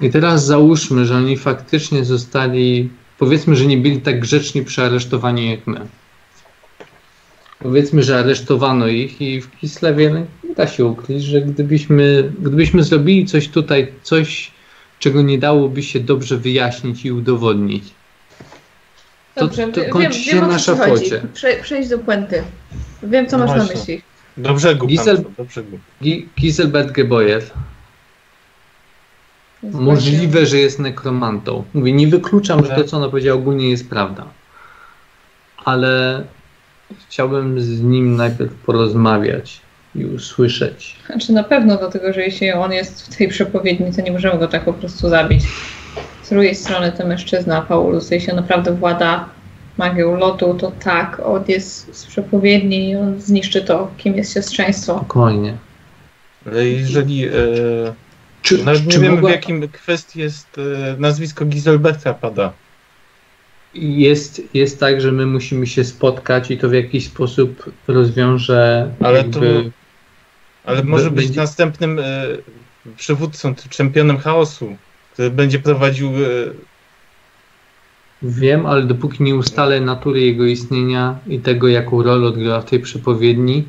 I 0.00 0.10
teraz 0.10 0.44
załóżmy, 0.46 1.06
że 1.06 1.16
oni 1.16 1.36
faktycznie 1.36 2.04
zostali, 2.04 2.88
powiedzmy, 3.18 3.56
że 3.56 3.66
nie 3.66 3.76
byli 3.76 4.00
tak 4.00 4.20
grzeczni 4.20 4.62
przy 4.64 4.82
aresztowaniu 4.82 5.42
jak 5.50 5.66
my. 5.66 5.80
Powiedzmy, 7.58 8.02
że 8.02 8.18
aresztowano 8.18 8.86
ich 8.88 9.20
i 9.20 9.40
w 9.40 9.50
Kislewie 9.58 10.26
nie 10.44 10.54
da 10.54 10.66
się 10.66 10.84
ukryć, 10.84 11.24
że 11.24 11.40
gdybyśmy, 11.42 12.32
gdybyśmy 12.38 12.82
zrobili 12.82 13.26
coś 13.26 13.48
tutaj, 13.48 13.92
coś, 14.02 14.50
czego 14.98 15.22
nie 15.22 15.38
dałoby 15.38 15.82
się 15.82 16.00
dobrze 16.00 16.36
wyjaśnić 16.36 17.04
i 17.04 17.12
udowodnić. 17.12 17.84
To- 19.34 19.40
Dobrze, 19.46 19.68
to 19.68 19.80
kończy 19.90 20.10
wiem, 20.10 20.12
się 20.12 20.34
wiem 20.36 20.48
na 20.48 20.58
szafocie. 20.58 21.22
Prze, 21.34 21.56
przejdź 21.62 21.88
do 21.88 21.98
puenty. 21.98 22.42
Wiem, 23.02 23.26
co 23.26 23.38
No 23.38 23.46
masz 23.46 23.56
na 23.56 23.64
właśnie. 23.64 23.80
myśli. 23.80 24.02
Do 24.36 24.54
brzegu, 24.54 24.86
Gisel- 24.86 25.22
pan, 25.22 25.32
do 25.38 25.44
brzegu. 25.44 25.78
Gi- 26.02 26.26
Giselbert 26.40 26.92
Geboyer, 26.92 27.42
Jest 27.42 27.52
możliwe, 29.72 30.46
że 30.46 30.58
jest 30.58 30.78
nekromantą. 30.78 31.64
Mówię, 31.74 31.92
nie 31.92 32.06
wykluczam, 32.06 32.64
że 32.64 32.74
to, 32.74 32.84
co 32.84 32.96
ona 32.96 33.08
powiedziała 33.08 33.40
ogólnie 33.40 33.70
jest 33.70 33.90
prawda. 33.90 34.26
Ale 35.64 36.24
chciałbym 37.08 37.60
z 37.60 37.82
nim 37.82 38.16
najpierw 38.16 38.54
porozmawiać 38.54 39.60
i 39.94 40.04
usłyszeć. 40.04 40.96
Znaczy 41.06 41.32
na 41.32 41.44
pewno, 41.44 41.76
dlatego 41.76 42.12
że 42.12 42.22
jeśli 42.22 42.52
on 42.52 42.72
jest 42.72 43.06
w 43.06 43.16
tej 43.16 43.28
przepowiedni, 43.28 43.92
to 43.92 44.02
nie 44.02 44.12
możemy 44.12 44.38
go 44.38 44.48
tak 44.48 44.64
po 44.64 44.72
prostu 44.72 45.08
zabić. 45.08 45.44
Z 46.22 46.30
drugiej 46.30 46.54
strony 46.54 46.92
to 46.92 47.06
mężczyzna, 47.06 47.62
Paulus, 47.62 48.10
jeśli 48.10 48.30
on 48.30 48.36
naprawdę 48.36 48.74
włada 48.74 49.28
magią 49.78 50.16
lotu, 50.16 50.54
to 50.54 50.72
tak, 50.84 51.20
on 51.24 51.44
jest 51.48 51.96
z 51.96 52.06
przepowiedni 52.06 52.90
i 52.90 52.96
on 52.96 53.20
zniszczy 53.20 53.62
to, 53.62 53.90
kim 53.96 54.16
jest 54.16 54.34
siostrzeństwo. 54.34 54.96
Spokojnie. 54.96 55.56
Ale 56.46 56.66
jeżeli... 56.66 57.24
E, 57.24 57.30
Czy, 58.46 58.64
nawet 58.64 58.86
nie 58.86 58.92
czy 58.92 59.00
wiem 59.00 59.12
mogła- 59.14 59.28
w 59.30 59.32
jakim 59.32 59.68
kwestii 59.68 60.20
jest 60.20 60.58
e, 60.58 60.96
nazwisko 60.98 61.44
Giselberta 61.44 62.14
pada. 62.14 62.52
jest, 63.74 64.42
jest 64.54 64.80
tak, 64.80 65.00
że 65.00 65.12
my 65.12 65.26
musimy 65.26 65.66
się 65.66 65.84
spotkać 65.84 66.50
i 66.50 66.58
to 66.58 66.68
w 66.68 66.72
jakiś 66.72 67.06
sposób 67.06 67.70
rozwiąże 67.88 68.90
Ale 69.00 69.18
jakby... 69.18 69.70
Ale 70.64 70.76
Be- 70.82 70.88
może 70.88 71.10
być 71.10 71.26
będzie- 71.26 71.40
następnym 71.40 71.98
e, 71.98 72.02
przywódcą, 72.96 73.54
czempionem 73.70 74.18
chaosu, 74.18 74.76
który 75.12 75.30
będzie 75.30 75.58
prowadził... 75.58 76.08
E, 76.08 76.66
Wiem, 78.22 78.66
ale 78.66 78.82
dopóki 78.82 79.22
nie 79.22 79.34
ustalę 79.34 79.80
natury 79.80 80.20
jego 80.20 80.44
istnienia 80.44 81.18
i 81.26 81.38
tego, 81.38 81.68
jaką 81.68 82.02
rolę 82.02 82.26
odgrywa 82.28 82.60
w 82.60 82.64
tej 82.64 82.80
przepowiedni, 82.80 83.64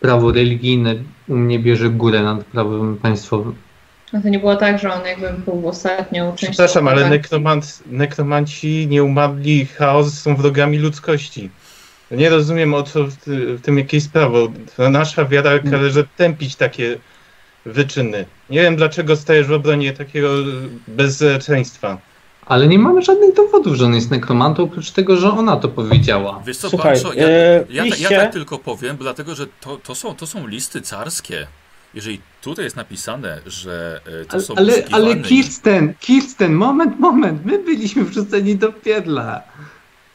prawo 0.00 0.32
religijne 0.32 0.94
u 1.28 1.36
mnie 1.36 1.58
bierze 1.58 1.90
górę 1.90 2.22
nad 2.22 2.44
prawem 2.44 2.96
państwowym. 2.96 3.54
No 4.12 4.22
to 4.22 4.28
nie 4.28 4.38
było 4.38 4.56
tak, 4.56 4.78
że 4.78 4.92
on 4.92 5.06
jakby 5.06 5.32
był 5.44 5.68
ostatnią 5.68 6.30
częścią. 6.30 6.46
przepraszam, 6.50 6.88
ale 6.88 7.02
tak? 7.02 7.10
nekromant, 7.10 7.82
nekromanci 7.86 8.86
nie 8.90 9.04
umarli, 9.04 9.66
chaos 9.66 10.20
są 10.20 10.36
wrogami 10.36 10.78
ludzkości. 10.78 11.50
Nie 12.10 12.30
rozumiem 12.30 12.74
o 12.74 12.82
co 12.82 13.04
w, 13.04 13.16
ty, 13.16 13.54
w 13.56 13.60
tym 13.60 13.78
jakieś 13.78 14.02
sprawo. 14.02 14.48
Nasza 14.90 15.24
wiara 15.24 15.58
każe 15.58 16.04
tępić 16.16 16.56
takie 16.56 16.98
wyczyny. 17.66 18.24
Nie 18.50 18.62
wiem 18.62 18.76
dlaczego 18.76 19.16
stajesz 19.16 19.46
w 19.46 19.52
obronie 19.52 19.92
takiego 19.92 20.28
bezeczeństwa. 20.88 21.98
Ale 22.46 22.68
nie 22.68 22.78
mamy 22.78 23.02
żadnych 23.02 23.34
dowodów, 23.34 23.74
że 23.74 23.84
on 23.84 23.94
jest 23.94 24.10
nekromantą, 24.10 24.62
oprócz 24.62 24.90
tego, 24.90 25.16
że 25.16 25.30
ona 25.30 25.56
to 25.56 25.68
powiedziała. 25.68 26.42
Wiesz 26.46 26.56
co, 26.56 26.70
Słuchaj, 26.70 27.02
Pancho, 27.02 27.12
ja, 27.12 27.26
e, 27.26 27.64
ja, 27.70 27.84
ja, 27.84 27.84
liście- 27.84 28.16
tak 28.16 28.32
tylko 28.32 28.58
powiem, 28.58 28.96
bo 28.96 29.02
dlatego 29.04 29.34
że 29.34 29.46
to, 29.60 29.76
to, 29.76 29.94
są, 29.94 30.14
to 30.14 30.26
są 30.26 30.46
listy 30.46 30.80
carskie. 30.80 31.46
Jeżeli 31.94 32.20
tutaj 32.42 32.64
jest 32.64 32.76
napisane, 32.76 33.40
że 33.46 34.00
e, 34.22 34.24
to 34.24 34.32
Ale, 34.32 34.42
są 34.42 34.54
ale, 34.54 34.72
ale 34.92 35.16
Kirsten, 35.16 35.94
Kirsten, 36.00 36.52
moment, 36.52 36.98
moment, 37.00 37.44
my 37.44 37.58
byliśmy 37.58 38.04
wrzuceni 38.04 38.56
do 38.56 38.72
piedla. 38.72 39.42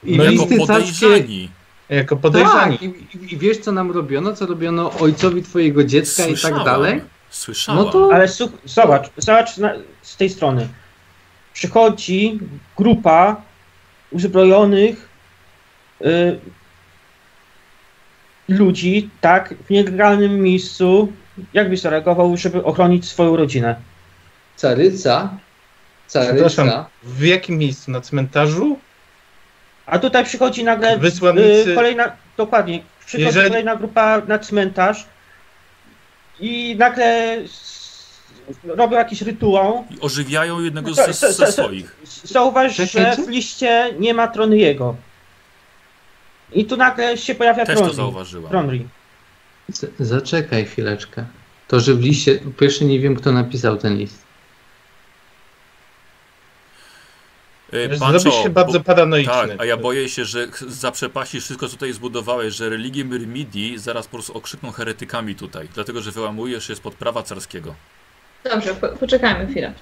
I 0.03 0.17
No 0.17 0.23
jako 0.23 0.31
listy 0.31 0.57
carskie... 0.67 0.67
podejrzani. 1.07 1.49
Jako 1.89 2.17
podejrzani. 2.17 2.77
Tak, 2.79 2.87
i, 2.87 3.17
i- 3.17 3.33
i 3.33 3.37
wiesz 3.37 3.57
co 3.57 3.71
nam 3.71 3.91
robiono? 3.91 4.33
Co 4.33 4.45
robiono 4.45 4.91
ojcowi 4.91 5.43
twojego 5.43 5.83
dziecka 5.83 6.25
i 6.25 6.37
tak 6.37 6.63
dalej? 6.65 7.01
Słyszałem. 7.29 7.85
No 7.85 7.91
to 7.91 8.09
Ale 8.13 8.27
słuch, 8.27 8.51
zobacz, 8.65 9.09
zobacz 9.17 9.57
na, 9.57 9.73
z 10.01 10.17
tej 10.17 10.29
strony. 10.29 10.67
Przychodzi 11.53 12.39
grupa 12.77 13.41
uzbrojonych 14.11 15.09
y, 16.01 16.39
ludzi, 18.47 19.09
tak, 19.21 19.53
w 19.65 19.69
nielegalnym 19.69 20.39
miejscu. 20.41 21.11
Jak 21.53 21.69
byś 21.69 21.79
zareagował, 21.81 22.37
żeby 22.37 22.63
ochronić 22.63 23.05
swoją 23.09 23.35
rodzinę? 23.35 23.75
caryca, 24.55 25.29
Przepraszam, 26.07 26.67
caryca, 26.67 26.85
w 27.03 27.21
jakim 27.25 27.57
miejscu? 27.57 27.91
Na 27.91 28.01
cmentarzu? 28.01 28.79
A 29.85 29.99
tutaj 29.99 30.25
przychodzi 30.25 30.63
nagle 30.63 30.97
Wysłannicy- 30.97 31.69
y, 31.69 31.75
kolejna, 31.75 32.11
dokładnie, 32.37 32.83
przychodzi 33.05 33.25
Jeżeli- 33.25 33.47
kolejna 33.49 33.75
grupa 33.75 34.21
na 34.27 34.39
cmentarz 34.39 35.05
i 36.39 36.75
nagle 36.79 37.37
robią 38.65 38.97
jakiś 38.97 39.21
rytuał. 39.21 39.85
I 39.89 39.99
ożywiają 39.99 40.59
jednego 40.59 40.89
No 40.89 40.95
ze, 40.95 41.13
ze 41.33 41.51
swoich. 41.51 41.95
Zauważ, 42.23 42.75
że 42.75 43.15
w 43.15 43.29
liście 43.29 43.93
nie 43.99 44.13
ma 44.13 44.27
Tronyjego. 44.27 44.95
I 46.53 46.65
tu 46.65 46.77
nagle 46.77 47.17
się 47.17 47.35
pojawia 47.35 47.65
Też 47.65 47.75
to 47.75 47.79
Tronri. 47.81 47.95
zauważyłem. 47.95 48.89
Z- 49.71 49.91
zaczekaj 49.99 50.65
chwileczkę. 50.65 51.25
To, 51.67 51.79
że 51.79 51.93
w 51.93 51.99
liście, 52.01 52.35
po 52.35 52.51
pierwsze 52.51 52.85
nie 52.85 52.99
wiem, 52.99 53.15
kto 53.15 53.31
napisał 53.31 53.77
ten 53.77 53.97
list. 53.97 54.23
E, 57.73 57.95
Zrobisz 57.97 58.43
się 58.43 58.49
bardzo 58.49 58.79
bo- 58.79 58.85
paranoiczny. 58.85 59.33
Tak, 59.33 59.51
a 59.57 59.65
ja 59.65 59.77
boję 59.77 60.09
się, 60.09 60.25
że 60.25 60.47
zaprzepaścisz 60.67 61.43
wszystko, 61.43 61.67
co 61.67 61.73
tutaj 61.73 61.93
zbudowałeś, 61.93 62.53
że 62.55 62.69
religię 62.69 63.05
Myrmidii 63.05 63.77
zaraz 63.77 64.05
po 64.07 64.11
prostu 64.11 64.37
okrzykną 64.37 64.71
heretykami 64.71 65.35
tutaj, 65.35 65.67
dlatego 65.73 66.01
że 66.01 66.11
wyłamujesz 66.11 66.67
się 66.67 66.75
spod 66.75 66.95
prawa 66.95 67.23
carskiego. 67.23 67.75
Dobrze, 68.53 68.73
po, 68.75 68.87
poczekajmy 68.87 69.51
chwilę. 69.51 69.73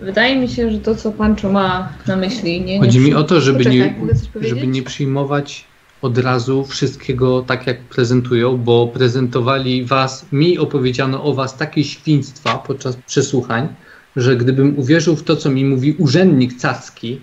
Wydaje 0.00 0.36
mi 0.36 0.48
się, 0.48 0.70
że 0.70 0.78
to, 0.78 0.94
co 0.94 1.12
Pancho 1.12 1.48
ma 1.52 1.92
na 2.06 2.16
myśli, 2.16 2.60
nie. 2.60 2.78
nie 2.78 2.86
Chodzi 2.86 3.00
mi 3.00 3.14
o 3.14 3.22
to, 3.24 3.40
żeby 3.40 3.58
Poczekaj, 3.64 3.94
nie, 4.42 4.48
żeby 4.48 4.66
nie 4.66 4.82
przyjmować 4.82 5.64
od 6.02 6.18
razu 6.18 6.64
wszystkiego 6.64 7.42
tak, 7.42 7.66
jak 7.66 7.80
prezentują, 7.80 8.56
bo 8.56 8.88
prezentowali 8.88 9.84
was, 9.84 10.26
mi 10.32 10.58
opowiedziano 10.58 11.24
o 11.24 11.34
was 11.34 11.56
takie 11.56 11.84
świństwa 11.84 12.58
podczas 12.58 12.96
przesłuchań, 12.96 13.68
że 14.16 14.36
gdybym 14.36 14.78
uwierzył 14.78 15.16
w 15.16 15.22
to, 15.22 15.36
co 15.36 15.50
mi 15.50 15.64
mówi 15.64 15.94
urzędnik 15.98 16.56
carski, 16.56 17.20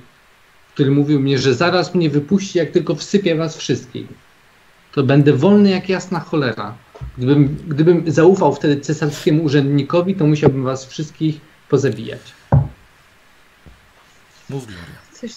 który 0.74 0.92
mówił 0.92 1.20
mnie, 1.20 1.40
że 1.40 1.54
zaraz 1.54 1.96
mnie 1.96 2.10
wypuści, 2.10 2.58
jak 2.58 2.72
tylko 2.72 2.96
wsypie 2.96 3.36
was 3.36 3.58
wszystkich, 3.58 4.08
to 4.92 5.04
będę 5.04 5.34
wolny 5.34 5.70
jak 5.70 5.90
jasna 5.90 6.20
cholera. 6.20 6.78
Gdybym, 7.18 7.58
gdybym 7.68 8.12
zaufał 8.12 8.56
wtedy 8.56 8.82
cesarskiemu 8.82 9.44
urzędnikowi, 9.44 10.16
to 10.16 10.28
musiałbym 10.28 10.64
was 10.64 10.86
wszystkich 10.86 11.42
pozabijać. 11.70 12.22
Mów, 14.50 14.66
Gloria. 14.68 14.86
Coś, 15.14 15.32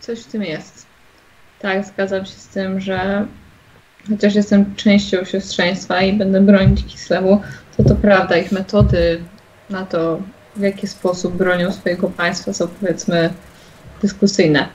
coś 0.00 0.20
w 0.20 0.26
tym 0.26 0.42
jest. 0.42 0.77
Tak, 1.58 1.84
zgadzam 1.84 2.26
się 2.26 2.32
z 2.32 2.48
tym, 2.48 2.80
że 2.80 3.26
chociaż 4.08 4.34
jestem 4.34 4.74
częścią 4.76 5.24
siostrzeństwa 5.24 6.02
i 6.02 6.12
będę 6.12 6.40
bronić 6.40 6.84
Kislewu, 6.84 7.40
to 7.76 7.84
to 7.84 7.94
prawda, 7.94 8.36
ich 8.36 8.52
metody 8.52 9.20
na 9.70 9.86
to, 9.86 10.22
w 10.56 10.60
jaki 10.60 10.86
sposób 10.86 11.36
bronią 11.36 11.72
swojego 11.72 12.10
państwa 12.10 12.52
są 12.52 12.68
powiedzmy 12.68 13.30
dyskusyjne. 14.02 14.68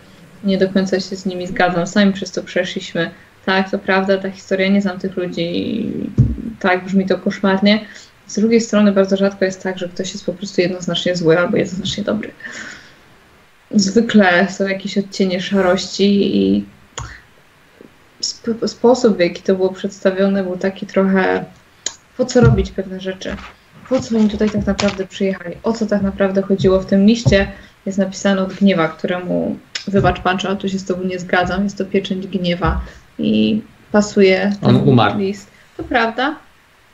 Nie 0.43 0.57
do 0.57 0.69
końca 0.69 0.99
się 0.99 1.15
z 1.15 1.25
nimi 1.25 1.47
zgadzam, 1.47 1.87
sami 1.87 2.13
przez 2.13 2.31
to 2.31 2.43
przeszliśmy. 2.43 3.11
Tak, 3.45 3.71
to 3.71 3.79
prawda, 3.79 4.17
ta 4.17 4.31
historia, 4.31 4.67
nie 4.67 4.81
znam 4.81 4.99
tych 4.99 5.17
ludzi, 5.17 5.91
tak, 6.59 6.85
brzmi 6.85 7.05
to 7.05 7.17
koszmarnie. 7.17 7.85
Z 8.27 8.39
drugiej 8.39 8.61
strony 8.61 8.91
bardzo 8.91 9.17
rzadko 9.17 9.45
jest 9.45 9.63
tak, 9.63 9.77
że 9.77 9.89
ktoś 9.89 10.13
jest 10.13 10.25
po 10.25 10.33
prostu 10.33 10.61
jednoznacznie 10.61 11.15
zły 11.15 11.39
albo 11.39 11.57
jednoznacznie 11.57 12.03
dobry. 12.03 12.31
Zwykle 13.73 14.47
są 14.51 14.67
jakieś 14.67 14.97
odcienie 14.97 15.41
szarości 15.41 16.37
i 16.37 16.65
sp- 18.31 18.67
sposób, 18.67 19.17
w 19.17 19.19
jaki 19.19 19.41
to 19.41 19.55
było 19.55 19.73
przedstawione, 19.73 20.43
był 20.43 20.57
taki 20.57 20.85
trochę 20.85 21.45
po 22.17 22.25
co 22.25 22.41
robić 22.41 22.71
pewne 22.71 22.99
rzeczy? 22.99 23.35
Po 23.89 23.99
co 23.99 24.17
oni 24.17 24.29
tutaj 24.29 24.49
tak 24.49 24.67
naprawdę 24.67 25.07
przyjechali? 25.07 25.55
O 25.63 25.73
co 25.73 25.85
tak 25.85 26.01
naprawdę 26.01 26.41
chodziło 26.41 26.79
w 26.79 26.85
tym 26.85 27.05
liście? 27.05 27.47
Jest 27.85 27.97
napisane 27.97 28.41
od 28.41 28.53
gniewa, 28.53 28.87
któremu, 28.87 29.57
wybacz 29.87 30.21
Panczo, 30.21 30.47
ale 30.47 30.57
tu 30.57 30.69
się 30.69 30.79
z 30.79 30.85
tobą 30.85 31.03
nie 31.03 31.19
zgadzam, 31.19 31.63
jest 31.63 31.77
to 31.77 31.85
pieczęć 31.85 32.27
gniewa 32.27 32.81
i 33.19 33.61
pasuje 33.91 34.51
On 34.61 34.75
umarł. 34.75 35.19
list. 35.19 35.51
To 35.77 35.83
prawda, 35.83 36.35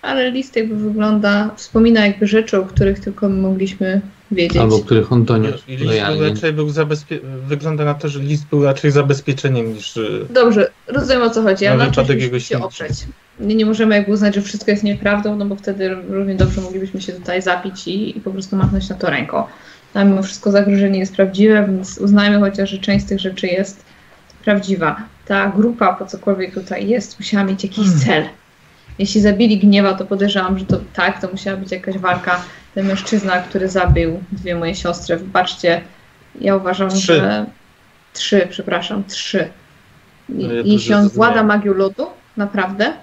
ale 0.01 0.31
list 0.31 0.55
jakby 0.55 0.75
wygląda, 0.75 1.49
wspomina 1.55 2.05
jakby 2.07 2.27
rzeczy, 2.27 2.57
o 2.59 2.65
których 2.65 2.99
tylko 2.99 3.29
mogliśmy 3.29 4.01
wiedzieć. 4.31 4.57
Albo 4.57 4.79
których 4.79 5.11
on 5.11 5.25
doniósł 5.25 5.63
I 5.67 5.71
list 5.71 5.79
był 5.83 5.87
lojalnie. 5.91 6.29
raczej 6.29 6.53
był 6.53 6.69
zabezpie... 6.69 7.19
Wygląda 7.47 7.85
na 7.85 7.93
to, 7.93 8.09
że 8.09 8.19
list 8.19 8.45
był 8.47 8.63
raczej 8.63 8.91
zabezpieczeniem 8.91 9.73
niż... 9.73 9.97
y, 9.97 10.25
Dobrze, 10.29 10.71
rozumiem 10.87 11.21
o 11.21 11.29
co 11.29 11.43
chodzi, 11.43 11.65
Na 11.65 11.71
ale 11.71 11.85
na 11.85 11.91
czymś 11.91 12.09
musimy 12.09 12.41
się 12.41 12.63
oprzeć. 12.63 12.91
Nie, 13.39 13.55
nie 13.55 13.65
możemy 13.65 13.95
jakby 13.95 14.11
uznać, 14.11 14.35
że 14.35 14.41
wszystko 14.41 14.71
jest 14.71 14.83
nieprawdą, 14.83 15.35
no 15.35 15.45
bo 15.45 15.55
wtedy 15.55 15.95
równie 16.09 16.35
dobrze 16.35 16.61
moglibyśmy 16.61 17.01
się 17.01 17.13
tutaj 17.13 17.41
zapić 17.41 17.87
i, 17.87 18.17
i 18.17 18.21
po 18.21 18.31
prostu 18.31 18.55
machnąć 18.55 18.89
na 18.89 18.95
to 18.95 19.09
ręką. 19.09 19.43
A 19.93 20.03
mimo 20.03 20.23
wszystko 20.23 20.51
zagrożenie 20.51 20.99
jest 20.99 21.15
prawdziwe, 21.15 21.65
więc 21.67 21.97
uznajmy 21.97 22.39
chociaż, 22.39 22.69
że 22.69 22.77
część 22.77 23.05
z 23.05 23.07
tych 23.09 23.19
rzeczy 23.19 23.47
jest 23.47 23.83
prawdziwa. 24.45 24.95
Ta 25.25 25.49
grupa, 25.49 25.93
po 25.93 26.05
cokolwiek 26.05 26.53
tutaj 26.53 26.87
jest, 26.87 27.19
musiała 27.19 27.43
mieć 27.43 27.63
jakiś 27.63 27.85
Hmm. 27.85 27.99
cel. 28.05 28.23
Jeśli 28.99 29.21
zabili 29.21 29.57
gniewa, 29.57 29.93
to 29.93 30.05
podejrzewam, 30.05 30.59
że 30.59 30.65
to 30.65 30.79
tak, 30.93 31.21
to 31.21 31.27
musiała 31.31 31.57
być 31.57 31.71
jakaś 31.71 31.97
walka. 31.97 32.41
Ten 32.75 32.87
mężczyzna, 32.87 33.39
który 33.39 33.69
zabił 33.69 34.23
dwie 34.31 34.55
moje 34.55 34.75
siostry, 34.75 35.17
wybaczcie, 35.17 35.81
ja 36.41 36.55
uważam, 36.55 36.89
Trzy. 36.89 37.15
że 37.15 37.45
trzy, 38.13 38.47
przepraszam, 38.49 39.03
trzy. 39.03 39.49
I, 40.29 40.33
No 40.33 40.53
ja 40.53 40.61
jeśli 40.65 40.93
on 40.93 41.09
włada 41.09 41.43
magią 41.43 41.73
lodu, 41.73 42.07
naprawdę, 42.37 42.93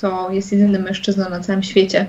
to 0.00 0.30
jest 0.30 0.52
jedynym 0.52 0.82
mężczyzną 0.82 1.28
na 1.30 1.40
całym 1.40 1.62
świecie, 1.62 2.06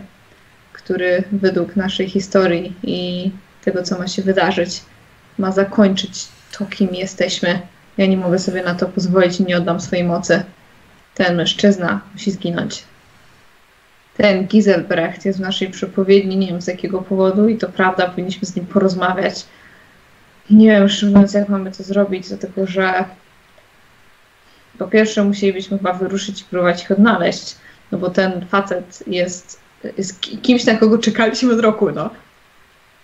który 0.73 1.23
według 1.31 1.75
naszej 1.75 2.09
historii 2.09 2.73
i 2.83 3.31
tego, 3.65 3.83
co 3.83 3.97
ma 3.97 4.07
się 4.07 4.21
wydarzyć, 4.21 4.81
ma 5.37 5.51
zakończyć 5.51 6.27
to, 6.57 6.65
kim 6.65 6.95
jesteśmy. 6.95 7.59
Ja 7.97 8.05
nie 8.05 8.17
mogę 8.17 8.39
sobie 8.39 8.63
na 8.63 8.75
to 8.75 8.85
pozwolić 8.85 9.39
i 9.39 9.43
nie 9.43 9.57
oddam 9.57 9.79
swojej 9.79 10.05
mocy. 10.05 10.43
Ten 11.15 11.35
mężczyzna 11.35 12.01
musi 12.13 12.31
zginąć. 12.31 12.83
Ten 14.20 14.47
Giselbrecht 14.47 15.26
jest 15.26 15.39
w 15.39 15.41
naszej 15.41 15.70
przepowiedni, 15.70 16.38
nie 16.38 16.47
wiem 16.47 16.61
z 16.61 16.67
jakiego 16.67 17.01
powodu 17.01 17.49
i 17.49 17.57
to 17.57 17.70
prawda, 17.70 18.07
powinniśmy 18.07 18.47
z 18.47 18.55
nim 18.55 18.65
porozmawiać. 18.65 19.45
Nie 20.49 20.67
wiem, 20.67 20.89
szczerze 20.89 21.11
mówiąc, 21.11 21.34
jak 21.34 21.49
mamy 21.49 21.72
to 21.72 21.84
zrobić, 21.84 22.28
dlatego 22.28 22.67
że 22.67 23.05
po 24.78 24.88
pierwsze 24.88 25.24
musielibyśmy 25.24 25.78
chyba 25.78 25.93
wyruszyć 25.93 26.41
i 26.41 26.45
próbować 26.45 26.84
ich 26.84 26.91
odnaleźć, 26.91 27.55
no 27.91 27.97
bo 27.97 28.09
ten 28.09 28.45
facet 28.45 29.03
jest, 29.07 29.59
jest 29.97 30.22
ki- 30.22 30.38
kimś, 30.38 30.65
na 30.65 30.76
kogo 30.78 30.97
czekaliśmy 30.97 31.53
od 31.53 31.59
roku, 31.59 31.91
no. 31.91 32.09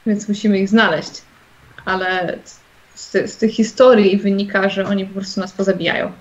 Więc 0.05 0.27
musimy 0.27 0.59
ich 0.59 0.69
znaleźć. 0.69 1.21
Ale 1.85 2.37
z, 2.95 3.11
z 3.11 3.37
tych 3.37 3.51
historii 3.51 4.17
wynika, 4.17 4.69
że 4.69 4.85
oni 4.85 5.05
po 5.05 5.13
prostu 5.13 5.41
nas 5.41 5.51
pozabijają. 5.51 6.11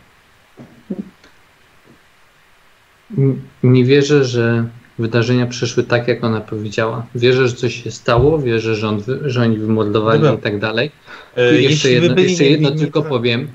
Nie 3.62 3.84
wierzę, 3.84 4.24
że 4.24 4.64
wydarzenia 4.99 5.47
przeszły 5.47 5.82
tak, 5.84 6.09
jak 6.09 6.24
ona 6.24 6.40
powiedziała. 6.40 7.07
Wierzę, 7.14 7.49
że 7.49 7.55
coś 7.55 7.82
się 7.82 7.90
stało, 7.90 8.38
wierzę, 8.38 8.74
że, 8.74 8.88
on, 8.88 9.03
że 9.24 9.42
oni 9.42 9.59
wymordowali 9.59 10.20
Dobra. 10.20 10.38
i 10.38 10.42
tak 10.42 10.59
dalej. 10.59 10.90
e, 11.36 11.61
I 11.61 11.62
jeszcze 11.64 11.90
jeśli 11.90 11.90
by 11.90 11.95
jedno, 12.03 12.14
byli 12.14 12.28
jeszcze 12.30 12.45
jedno 12.45 12.70
tylko 12.70 13.03
to- 13.03 13.09
powiem. 13.09 13.49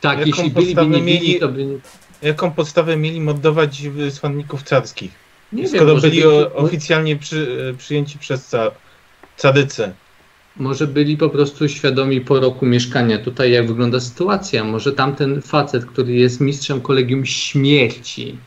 Tak, 0.00 0.18
Jaką 0.18 0.30
jeśli 0.30 0.50
podstawę 0.50 0.86
niewinni, 0.86 1.20
mieli- 1.28 1.40
to 1.40 1.48
by... 1.48 1.66
Jaką 2.22 2.50
podstawę 2.50 2.96
mieli 2.96 3.20
mordować 3.20 3.88
wysłanników 3.88 4.62
carskich? 4.62 5.10
Nie 5.52 5.68
skoro 5.68 5.86
wiem, 5.86 6.00
byli 6.00 6.10
byli, 6.10 6.24
o, 6.24 6.54
oficjalnie 6.54 7.16
przy, 7.16 7.70
e, 7.70 7.74
przyjęci 7.74 8.18
przez 8.18 8.46
ca, 8.46 8.70
cadycę. 9.36 9.92
może 10.56 10.86
byli 10.86 11.16
po 11.16 11.28
prostu 11.30 11.68
świadomi 11.68 12.20
po 12.20 12.40
roku 12.40 12.66
mieszkania 12.66 13.18
tutaj, 13.18 13.52
jak 13.52 13.66
wygląda 13.66 14.00
sytuacja. 14.00 14.64
Może 14.64 14.92
tamten 14.92 15.42
facet, 15.42 15.84
który 15.84 16.12
jest 16.12 16.40
mistrzem 16.40 16.80
kolegium 16.80 17.26
śmierci, 17.26 18.38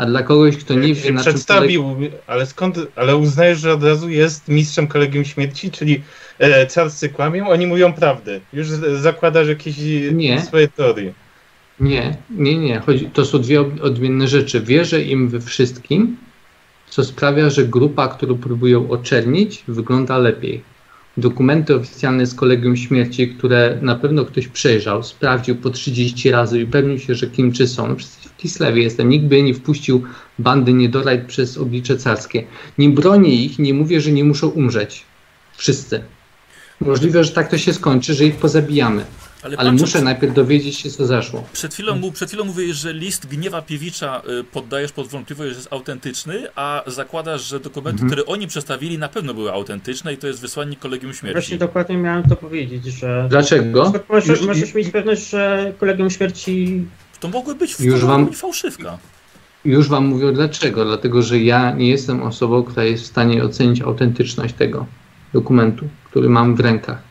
a 0.00 0.06
dla 0.06 0.22
kogoś, 0.22 0.56
kto 0.56 0.74
nie 0.74 0.94
wie, 0.94 1.12
na 1.12 1.24
czym 1.24 1.32
przedstawił, 1.32 1.96
ale 2.26 2.46
skąd, 2.46 2.78
ale 2.96 3.16
uznajesz, 3.16 3.58
że 3.58 3.72
od 3.72 3.84
razu 3.84 4.08
jest 4.08 4.48
mistrzem 4.48 4.86
kolegium 4.86 5.24
śmierci, 5.24 5.70
czyli 5.70 6.02
e, 6.38 6.66
carscy 6.66 7.08
kłamią, 7.08 7.48
oni 7.48 7.66
mówią 7.66 7.92
prawdę. 7.92 8.40
Już 8.52 8.68
zakładasz 9.00 9.48
jakieś 9.48 9.76
Nie. 10.12 10.40
swoje 10.40 10.68
teorie. 10.68 11.12
Nie, 11.80 12.16
nie, 12.30 12.58
nie. 12.58 12.80
Chodzi, 12.80 13.06
to 13.06 13.24
są 13.24 13.38
dwie 13.38 13.60
odmienne 13.60 14.28
rzeczy. 14.28 14.60
Wierzę 14.60 15.02
im 15.02 15.28
we 15.28 15.40
wszystkim, 15.40 16.16
co 16.88 17.04
sprawia, 17.04 17.50
że 17.50 17.64
grupa, 17.64 18.08
którą 18.08 18.38
próbują 18.38 18.90
oczernić, 18.90 19.64
wygląda 19.68 20.18
lepiej. 20.18 20.62
Dokumenty 21.20 21.74
oficjalne 21.74 22.26
z 22.26 22.34
Kolegium 22.34 22.76
Śmierci, 22.76 23.28
które 23.28 23.78
na 23.82 23.94
pewno 23.94 24.24
ktoś 24.24 24.48
przejrzał, 24.48 25.02
sprawdził 25.02 25.56
po 25.56 25.70
30 25.70 26.30
razy 26.30 26.60
i 26.60 26.64
upewnił 26.64 26.98
się, 26.98 27.14
że 27.14 27.26
kimczy 27.26 27.68
są. 27.68 27.88
No 27.88 27.96
przecież 27.96 28.32
w 28.32 28.36
Kislewie 28.36 28.82
jestem. 28.82 29.08
Nikt 29.08 29.24
by 29.24 29.42
nie 29.42 29.54
wpuścił 29.54 30.02
bandy 30.38 30.72
niedorajt 30.72 31.24
przez 31.26 31.58
oblicze 31.58 31.96
carskie. 31.96 32.44
Nie 32.78 32.90
bronię 32.90 33.34
ich, 33.44 33.58
nie 33.58 33.74
mówię, 33.74 34.00
że 34.00 34.12
nie 34.12 34.24
muszą 34.24 34.48
umrzeć. 34.48 35.04
Wszyscy. 35.56 36.02
Możliwe, 36.80 37.24
że 37.24 37.32
tak 37.32 37.50
to 37.50 37.58
się 37.58 37.72
skończy, 37.72 38.14
że 38.14 38.24
ich 38.24 38.36
pozabijamy. 38.36 39.04
Ale 39.42 39.56
Pancho, 39.56 39.72
muszę 39.72 40.02
najpierw 40.02 40.34
dowiedzieć 40.34 40.76
się, 40.78 40.90
co 40.90 41.06
zaszło. 41.06 41.44
Przed 41.52 41.74
chwilą, 41.74 41.96
mu- 41.96 42.12
przed 42.12 42.28
chwilą 42.28 42.44
mówiłeś, 42.44 42.76
że 42.76 42.92
list 42.92 43.26
Gniewa 43.26 43.62
Piewicza 43.62 44.22
y, 44.40 44.44
poddajesz 44.44 44.92
pod 44.92 45.08
wątpliwość, 45.08 45.50
że 45.50 45.56
jest 45.56 45.72
autentyczny, 45.72 46.46
a 46.56 46.82
zakładasz, 46.86 47.42
że 47.48 47.60
dokumenty, 47.60 48.02
Mhm. 48.02 48.10
które 48.10 48.26
oni 48.34 48.46
przedstawili, 48.46 48.98
na 48.98 49.08
pewno 49.08 49.34
były 49.34 49.52
autentyczne 49.52 50.12
i 50.12 50.16
to 50.16 50.26
jest 50.26 50.40
wysłannik 50.40 50.78
Kolegium 50.78 51.14
Śmierci. 51.14 51.34
Właśnie 51.34 51.58
dokładnie 51.58 51.96
miałem 51.96 52.22
to 52.22 52.36
powiedzieć, 52.36 52.84
że... 52.84 53.26
Dlaczego? 53.30 53.92
Możesz, 54.08 54.42
możesz 54.42 54.74
mieć 54.74 54.88
pewność, 54.90 55.30
że 55.30 55.72
kolegium 55.80 56.10
śmierci 56.10 56.84
To 57.20 57.28
mogły 57.28 57.54
być, 57.54 57.80
Już 57.80 58.04
wam- 58.04 58.26
być 58.26 58.36
fałszywka. 58.36 58.98
Już 59.64 59.88
wam 59.88 60.06
mówię 60.06 60.32
dlaczego. 60.32 60.84
Dlatego, 60.84 61.22
że 61.22 61.38
ja 61.38 61.70
nie 61.74 61.88
jestem 61.88 62.22
osobą, 62.22 62.62
która 62.62 62.84
jest 62.84 63.02
w 63.04 63.06
stanie 63.06 63.44
ocenić 63.44 63.80
autentyczność 63.80 64.54
tego 64.54 64.86
dokumentu, 65.32 65.88
który 66.04 66.28
mam 66.28 66.56
w 66.56 66.60
rękach. 66.60 67.02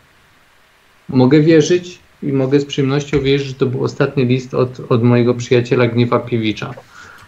Mogę 1.10 1.40
wierzyć 1.42 2.00
i 2.24 2.34
mogę 2.34 2.60
z 2.60 2.66
przyjemnością 2.66 3.20
wierzyć, 3.20 3.48
że 3.48 3.54
to 3.54 3.66
był 3.66 3.84
ostatni 3.84 4.26
list 4.26 4.54
od, 4.54 4.82
od 4.90 5.04
mojego 5.04 5.34
przyjaciela 5.34 5.88
Gniewa 5.88 6.20
Piewicza. 6.20 6.74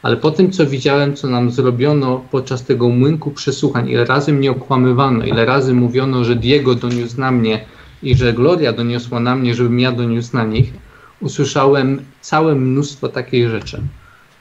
Ale 0.01 0.17
po 0.17 0.31
tym, 0.31 0.51
co 0.51 0.65
widziałem, 0.65 1.15
co 1.15 1.27
nam 1.27 1.51
zrobiono 1.51 2.25
podczas 2.31 2.65
tego 2.65 2.89
młynku 2.89 3.31
przesłuchań, 3.31 3.89
ile 3.89 4.05
razy 4.05 4.33
mnie 4.33 4.51
okłamywano, 4.51 5.25
ile 5.25 5.45
razy 5.45 5.73
mówiono, 5.73 6.23
że 6.23 6.35
Diego 6.35 6.75
doniósł 6.75 7.19
na 7.19 7.31
mnie 7.31 7.65
i 8.03 8.15
że 8.15 8.33
Gloria 8.33 8.73
doniosła 8.73 9.19
na 9.19 9.35
mnie, 9.35 9.55
żebym 9.55 9.79
ja 9.79 9.91
doniósł 9.91 10.35
na 10.35 10.45
nich, 10.45 10.73
usłyszałem 11.21 12.01
całe 12.21 12.55
mnóstwo 12.55 13.09
takich 13.09 13.49
rzeczy. 13.49 13.81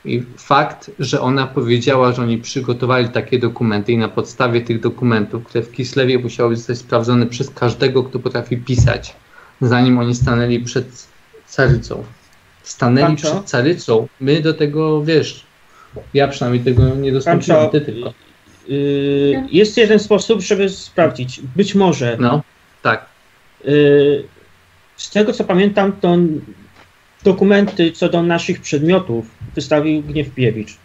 I 0.05 0.23
fakt, 0.37 0.91
że 0.99 1.21
ona 1.21 1.47
powiedziała, 1.47 2.13
że 2.13 2.23
oni 2.23 2.39
przygotowali 2.39 3.09
takie 3.09 3.39
dokumenty 3.39 3.93
i 3.93 3.99
na 3.99 4.09
podstawie 4.09 4.61
tych 4.61 4.81
dokumentów, 4.81 5.45
które 5.45 5.65
w 5.65 5.73
Kislewie 5.73 6.19
musiały 6.19 6.57
zostać 6.57 6.79
sprawdzone 6.79 7.27
przez 7.27 7.51
każdego, 7.51 8.03
kto 8.03 8.19
potrafi 8.19 8.57
pisać, 8.57 9.17
zanim 9.61 9.99
oni 9.99 10.15
stanęli 10.15 10.61
przed 10.61 11.07
carycą. 11.47 12.05
Stanęli 12.63 13.07
Pancho? 13.07 13.31
przed 13.31 13.45
carycą. 13.51 14.09
My 14.21 14.41
do 14.41 14.55
tego, 14.55 15.05
wiesz, 15.05 15.45
ja 16.15 16.29
przynajmniej 16.29 16.65
tego 16.65 16.95
nie 16.95 17.13
dostąpiłem, 17.13 17.71
ty 17.71 17.81
tylko. 17.81 18.15
yy, 18.69 19.43
jest 19.53 19.77
jeden 19.77 19.99
sposób, 19.99 20.41
żeby 20.41 20.69
sprawdzić. 20.69 21.41
Być 21.57 21.75
może 21.75 22.17
No, 22.21 22.43
tak. 22.83 23.07
yy, 23.65 24.25
z 24.97 25.11
tego 25.11 25.33
co 25.33 25.45
pamiętam, 25.45 25.93
to 25.93 26.17
dokumenty 27.25 27.93
co 27.93 28.09
do 28.09 28.23
naszych 28.23 28.61
przedmiotów 28.61 29.27
wystawił 29.55 30.03
Gniew 30.03 30.31
Piewicz, 30.35 30.77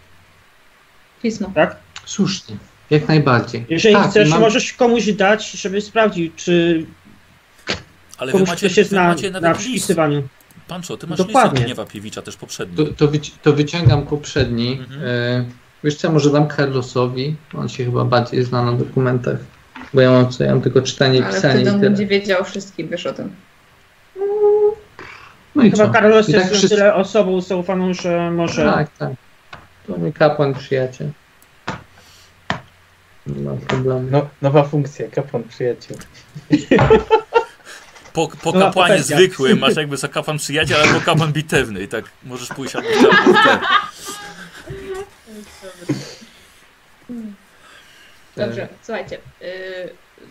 Pismo. 1.22 1.52
tak? 1.56 1.76
Słusznie. 2.06 2.56
Jak 2.90 3.08
najbardziej. 3.08 3.66
Jeżeli 3.70 3.96
tak, 3.96 4.10
chcesz, 4.10 4.30
mam- 4.30 4.42
możesz 4.42 4.74
komuś 4.74 5.12
dać, 5.14 5.52
żeby 5.52 5.82
sprawdził, 5.82 6.32
czy 6.36 6.86
Ale 8.18 8.32
wy 8.32 8.40
macie, 8.40 8.56
ktoś 8.56 8.78
jest 8.78 8.90
wy 8.90 8.96
na, 8.96 9.08
macie 9.08 9.32
na 9.32 9.40
nawet 9.40 9.58
list. 9.58 9.70
przypisywaniu. 9.70 10.24
Pancho, 10.68 10.98
ty 10.98 11.08
masz 11.08 11.18
Dokładnie. 11.18 11.50
listę 11.52 11.66
Gniewa 11.66 11.86
Piewicza 11.86 12.22
też 12.22 12.38
poprzedni. 12.38 12.78
To, 12.78 12.94
to, 12.94 13.08
wyci- 13.08 13.32
to 13.42 13.54
wyciągam 13.54 14.06
poprzedni. 14.06 14.80
Mhm. 14.80 15.02
E, 15.06 15.46
wiesz 15.84 15.96
co, 15.96 16.12
może 16.12 16.30
dam 16.32 16.48
Carlosowi. 16.50 17.36
On 17.58 17.70
się 17.70 17.86
chyba 17.86 18.06
bardziej 18.06 18.44
zna 18.44 18.64
na 18.64 18.72
dokumentach. 18.72 19.38
Bo 19.94 20.02
ja 20.02 20.12
mam 20.12 20.30
co, 20.30 20.44
ja 20.44 20.52
mam 20.52 20.62
tylko 20.62 20.82
czytanie 20.82 21.20
i 21.20 21.24
Ale 21.24 21.34
pisanie. 21.34 21.54
wtedy 21.54 21.70
i 21.70 21.74
on 21.74 21.82
będzie 21.82 22.06
wiedział 22.06 22.44
wszystkim, 22.44 22.88
wiesz 22.90 23.06
o 23.06 23.14
tym. 23.14 23.36
No 25.56 25.64
i 25.64 25.72
Chyba 25.72 25.88
co? 25.88 25.94
Carlos 25.94 26.30
I 26.30 26.32
jest 26.32 26.44
tak 26.44 26.52
na 26.52 26.58
wszyscy- 26.58 26.76
tyle 26.76 26.94
osobą 26.96 27.42
zaufaną, 27.42 27.94
że 27.94 28.32
może... 28.32 28.66
Tak, 28.66 28.98
tak. 28.98 29.12
To 29.88 29.98
mój 29.98 30.14
kapłan 30.14 30.54
przyjaciel. 30.54 31.10
Nie 33.28 33.42
ma 33.42 33.52
problemu. 33.68 34.08
No, 34.12 34.28
nowa 34.42 34.64
funkcja, 34.64 35.08
kapłan 35.10 35.44
przyjaciel. 35.44 35.98
Po, 38.16 38.28
po 38.28 38.52
No, 38.52 38.60
kapłanie 38.60 39.04
zwykłym 39.04 39.60
masz 39.60 39.76
jakby 39.76 39.98
za 39.98 40.08
kapłan 40.08 40.38
przyjaciel, 40.38 40.82
albo 40.82 41.02
kapłan 41.02 41.34
bitewny 41.34 41.84
i 41.84 41.88
tak 41.88 42.06
możesz 42.24 42.50
pójść 42.50 42.76
albo 42.76 42.90
te. 43.44 43.60
Dobrze, 48.38 48.68
słuchajcie. 48.84 49.18
Yy, 49.42 49.48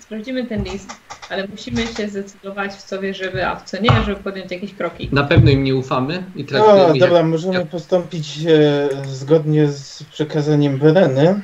sprawdzimy 0.01 0.47
ten 0.47 0.65
list, 0.65 0.91
ale 1.31 1.49
musimy 1.49 1.87
się 1.87 2.09
zdecydować, 2.09 2.73
w 2.73 2.83
co 2.83 3.01
wierzymy, 3.01 3.49
a 3.49 3.57
w 3.57 3.65
co 3.65 3.83
nie, 3.83 3.91
żeby 4.07 4.23
podjąć 4.23 4.53
jakieś 4.53 4.75
kroki. 4.75 5.09
Na 5.13 5.25
pewno 5.25 5.51
im 5.51 5.65
nie 5.65 5.75
ufamy 5.75 6.25
i 6.37 6.45
traktujemy 6.45 6.89
No, 6.89 6.99
dobra, 6.99 7.19
jak... 7.19 7.27
możemy 7.27 7.67
postąpić 7.67 8.39
e, 8.47 8.89
zgodnie 9.07 9.69
z 9.69 10.03
przekazaniem 10.03 10.79
Wereny, 10.79 11.41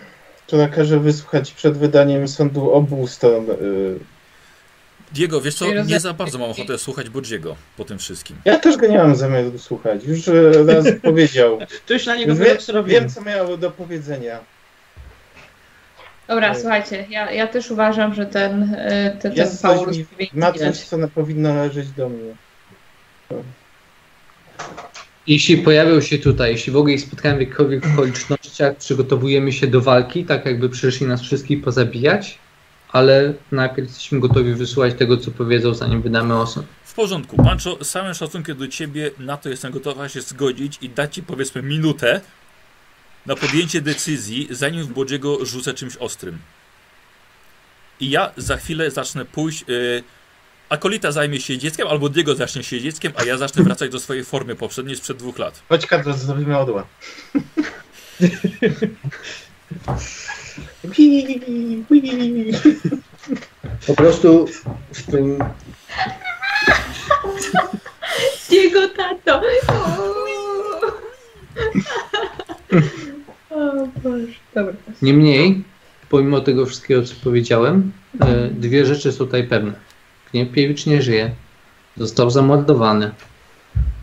która 0.47 0.69
każe 0.69 1.01
wysłuchać 1.01 1.53
przed 1.53 1.79
wydaniem 1.79 2.29
sądu 2.29 2.73
obu 2.73 3.07
stron. 3.07 3.51
E, 3.51 3.55
Diego, 5.13 5.41
wiesz 5.41 5.55
co, 5.55 5.67
nie 5.85 6.01
za 6.01 6.13
bardzo 6.13 6.39
mam 6.39 6.51
ochotę 6.51 6.79
słuchać 6.79 7.11
Bodziego 7.11 7.57
po 7.77 7.85
tym 7.85 7.99
wszystkim. 7.99 8.37
ja 8.45 8.59
też 8.59 8.77
go 8.77 8.87
nie 8.87 8.99
mam 8.99 9.17
zamiaru 9.17 9.59
słuchać. 9.59 10.05
Już 10.05 10.29
e, 10.29 10.53
raz 10.67 10.87
powiedział. 11.03 11.59
To 11.87 11.95
już 11.95 12.07
na 12.07 12.17
niego 12.17 12.35
Wie, 12.35 12.59
wiem, 12.87 13.11
co 13.11 13.21
miał 13.21 13.57
do 13.57 13.71
powiedzenia. 13.71 14.41
Dobra, 16.29 16.49
Ej. 16.49 16.61
słuchajcie, 16.61 17.07
ja, 17.11 17.31
ja 17.31 17.47
też 17.47 17.71
uważam, 17.71 18.15
że 18.15 18.27
ten, 18.27 18.61
yy, 18.61 19.21
ten, 19.21 19.35
ten 19.35 19.49
Paulus 19.63 19.97
mi, 19.97 20.05
powinien 20.05 20.33
ma 20.35 20.53
coś, 20.53 20.79
co 20.79 20.97
na, 20.97 21.09
powinno 21.09 21.55
należeć 21.55 21.91
do 21.91 22.09
mnie. 22.09 22.35
Jeśli 25.27 25.57
pojawią 25.59 26.01
się 26.01 26.19
tutaj, 26.19 26.53
jeśli 26.53 26.73
w 26.73 26.77
ogóle 26.77 26.95
ich 26.95 27.01
spotkałem 27.01 27.37
w 27.37 27.41
jakichkolwiek 27.41 27.87
okolicznościach, 27.87 28.77
przygotowujemy 28.77 29.53
się 29.53 29.67
do 29.67 29.81
walki, 29.81 30.25
tak 30.25 30.47
jakby 30.47 30.69
przyszli 30.69 31.07
nas 31.07 31.23
wszystkich 31.23 31.63
pozabijać, 31.63 32.39
ale 32.93 33.35
najpierw 33.53 33.89
jesteśmy 33.89 34.21
gotowi 34.21 34.55
wysłuchać 34.55 34.95
tego, 34.95 35.17
co 35.17 35.31
powiedzą, 35.31 35.75
zanim 35.75 36.03
wydamy 36.03 36.41
osąd. 36.41 36.67
W 36.85 36.95
porządku, 36.95 37.37
Pancho, 37.37 37.85
z 37.85 37.91
całym 37.91 38.15
szacunkiem 38.15 38.57
do 38.57 38.69
ciebie, 38.69 39.11
na 39.19 39.37
to 39.37 39.49
jestem 39.49 39.73
gotowa 39.73 40.09
się 40.09 40.21
zgodzić 40.21 40.79
i 40.83 40.89
dać 40.89 41.15
ci 41.15 41.23
powiedzmy 41.23 41.63
minutę 41.63 42.21
na 43.27 43.37
podjęcie 43.37 43.81
decyzji, 43.81 44.49
zanim 44.51 44.85
w 44.85 44.93
Bodziego 44.93 45.45
rzucę 45.45 45.75
czymś 45.75 45.97
ostrym. 45.97 46.39
I 48.01 48.11
ja 48.11 48.31
za 48.37 48.57
chwilę 48.57 48.91
zacznę 48.91 49.25
pójść. 49.25 49.65
Yy, 49.69 50.03
Akolita 50.69 51.13
zajmie 51.13 51.41
się 51.41 51.59
dzieckiem, 51.59 51.89
albo 51.89 52.09
Diego 52.09 52.35
zacznie 52.35 52.63
się 52.63 52.81
dzieckiem, 52.81 53.13
a 53.17 53.25
ja 53.25 53.39
zacznę 53.39 53.63
wracać 53.63 53.91
do 53.91 54.01
swojej 54.01 54.25
formy 54.25 54.57
poprzedniej 54.57 54.97
sprzed 54.97 55.17
dwóch 55.17 55.39
lat. 55.39 55.63
Chodź, 55.69 55.87
Karol, 55.87 56.15
zrobimy 56.15 56.59
odła. 56.59 56.87
Po 63.87 63.95
prostu 63.95 64.47
w 64.93 65.11
tym 65.11 65.39
Jego 68.51 68.89
tato! 68.89 69.43
O 73.51 73.87
Boże, 74.03 74.27
dobra. 74.55 74.75
Niemniej, 75.03 75.65
pomimo 76.09 76.41
tego 76.41 76.67
wszystkiego, 76.67 77.03
co 77.03 77.15
powiedziałem, 77.25 77.93
e, 78.21 78.49
dwie 78.49 78.87
rzeczy 78.87 79.13
są 79.13 79.19
tutaj 79.19 79.45
pewne. 79.45 79.73
Gniepiewicz 80.33 80.87
nie 80.87 81.03
żyje, 81.03 81.31
został 81.97 82.31
zamordowany 82.31 83.11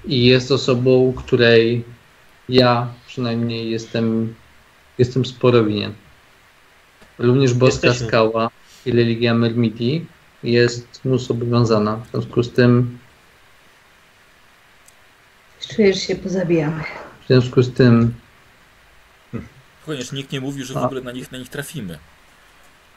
i 0.06 0.26
jest 0.26 0.52
osobą, 0.52 1.14
której 1.18 1.84
ja 2.50 2.88
przynajmniej 3.08 3.70
jestem, 3.70 4.36
jestem 4.98 5.26
sporo 5.26 5.64
winien. 5.64 5.94
Również 7.20 7.54
Boska 7.54 7.88
Jesteśmy. 7.88 8.08
Skała 8.08 8.50
i 8.86 8.92
religia 8.92 9.34
Mermiti 9.34 10.06
jest 10.44 11.06
mu 11.06 11.18
zobowiązana. 11.18 11.96
W 11.98 12.12
związku 12.12 12.44
z 12.44 12.54
tym, 12.54 12.98
Czujesz 15.76 16.00
się 16.00 16.16
pozabijamy. 16.16 16.84
w 17.24 17.28
związku 17.28 17.62
z 17.62 17.74
tym 17.74 18.14
Chociaż 19.86 20.12
nikt 20.12 20.32
nie 20.32 20.42
mówi, 20.42 20.64
że 20.64 20.74
w 20.74 20.78
ogóle 20.78 21.02
na 21.02 21.12
nich, 21.12 21.32
na 21.32 21.38
nich 21.38 21.50
trafimy. 21.50 22.00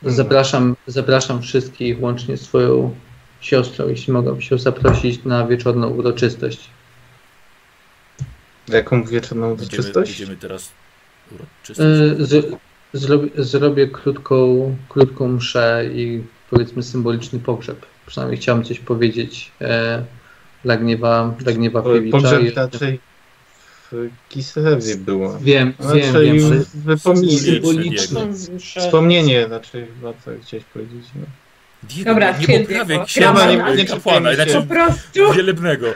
Zapraszam, 0.03 0.77
zapraszam 0.87 1.43
wszystkich, 1.43 2.03
łącznie 2.03 2.37
z 2.37 2.43
Twoją 2.43 2.95
siostrą, 3.41 3.89
jeśli 3.89 4.13
mogę 4.13 4.43
się 4.43 4.59
zaprosić 4.59 5.25
na 5.25 5.47
wieczorną 5.47 5.89
uroczystość. 5.89 6.71
Jaką 8.69 9.05
wieczorną 9.05 9.53
uroczystość? 9.53 10.19
będziemy 10.19 10.37
teraz 10.37 10.73
E, 11.33 11.35
uroczystość. 11.35 12.31
Z, 12.31 12.61
zrobię, 12.93 13.29
zrobię 13.37 13.89
krótką, 13.89 14.77
krótką 14.89 15.29
mszę 15.29 15.85
i 15.95 16.23
powiedzmy 16.51 16.83
symboliczny 16.83 17.39
pogrzeb. 17.39 17.87
Przynajmniej 18.07 18.41
chciałem 18.41 18.65
coś 18.65 18.79
powiedzieć 18.81 19.51
e, 19.61 20.05
dla 20.65 20.77
gniewa, 20.77 21.35
dla 21.39 21.53
gniewa 21.53 21.83
Piewicza. 21.83 22.17
Pogrzeb 22.19 22.43
I- 22.43 22.51
raczej 22.51 23.01
w 23.93 24.09
Kislewie 24.29 24.97
było. 24.97 25.39
Wiem, 25.41 25.73
wiem, 25.95 26.15
Raczej 26.15 26.33
wiem. 26.41 26.55
że- 26.55 26.65
wypomnij, 26.75 27.39
symboliczny. 27.39 28.21
wspomnienie 28.59 29.47
raczej 29.47 29.87
chyba 30.01 30.13
co 30.25 30.31
chciałeś 30.43 30.65
powiedzieć. 30.65 31.05
No. 31.15 31.27
Diego, 31.83 32.11
Dobra, 32.11 32.39
nie, 32.39 32.47
nie 32.59 32.65
Diego. 32.67 33.05
księdza 33.05 33.33
Gramy, 33.33 33.71
nie, 33.71 33.77
nie 33.77 33.85
kapłana, 33.89 34.35
znaczy 34.35 34.55
Po 34.55 34.63
prostu 34.63 35.33
wielebnego. 35.37 35.87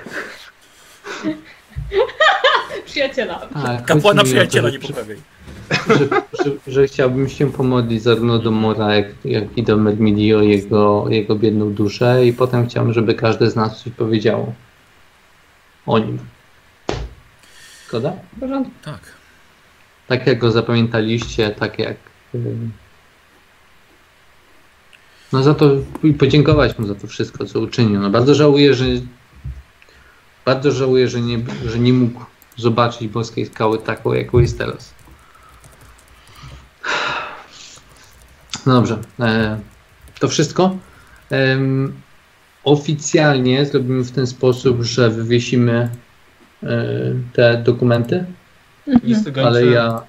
przyjaciela. 2.87 3.49
Tak, 3.63 3.85
Kapłana 3.85 4.25
przyjaciela 4.25 4.71
nie 4.71 4.79
poprawiaj. 4.79 5.17
Że, 5.89 6.09
że, 6.45 6.51
że 6.67 6.87
chciałbym 6.87 7.29
się 7.29 7.53
pomodlić 7.53 8.03
zarówno 8.03 8.39
do 8.39 8.51
Mora, 8.51 8.95
jak, 8.95 9.07
jak 9.25 9.59
i 9.59 9.63
do 9.63 9.77
Medmidi 9.77 10.35
o 10.35 10.43
jego, 10.43 11.07
jego 11.09 11.37
biedną 11.37 11.73
duszę 11.73 12.27
i 12.27 12.33
potem 12.33 12.67
chciałbym, 12.67 12.93
żeby 12.93 13.15
każdy 13.15 13.51
z 13.51 13.57
nas 13.57 13.83
coś 13.83 13.93
powiedziało 13.93 14.53
o 15.87 15.99
nim. 15.99 16.19
Zgoda? 17.89 18.13
W 18.37 18.41
porządku. 18.41 18.73
Tak. 18.85 19.01
Tak 20.07 20.27
jak 20.27 20.39
go 20.39 20.51
zapamiętaliście, 20.51 21.51
tak 21.51 21.79
jak... 21.79 21.97
No 25.33 25.43
za 25.43 25.55
to 25.55 25.71
i 26.03 26.13
podziękować 26.13 26.79
mu 26.79 26.87
za 26.87 26.95
to 26.95 27.07
wszystko, 27.07 27.47
co 27.47 27.61
uczynił. 27.61 28.01
No 28.01 28.11
bardzo 28.11 28.35
żałuję, 28.35 28.75
że 28.75 28.85
bardzo 30.45 30.73
żałuję, 30.73 31.09
że 31.09 31.21
nie, 31.21 31.39
że 31.67 31.79
nie 31.79 31.93
mógł 31.93 32.21
zobaczyć 32.57 33.09
boskiej 33.09 33.47
skały 33.47 33.79
taką, 33.79 34.13
jaką 34.13 34.39
jest 34.39 34.59
teraz. 34.59 34.95
No 38.67 38.75
dobrze. 38.75 38.99
E, 39.21 39.59
to 40.21 40.29
wszystko. 40.29 40.77
Oficjalnie 42.65 43.67
zrobimy 43.67 44.05
w 44.05 44.11
ten 44.11 44.27
sposób, 44.27 44.83
że 44.83 45.11
wywiesimy 45.11 45.89
e, 46.63 46.69
te 47.33 47.63
dokumenty, 47.65 48.25
Listy 49.05 49.33
gończe. 49.33 49.49
ale 49.49 49.67
ja 49.67 50.03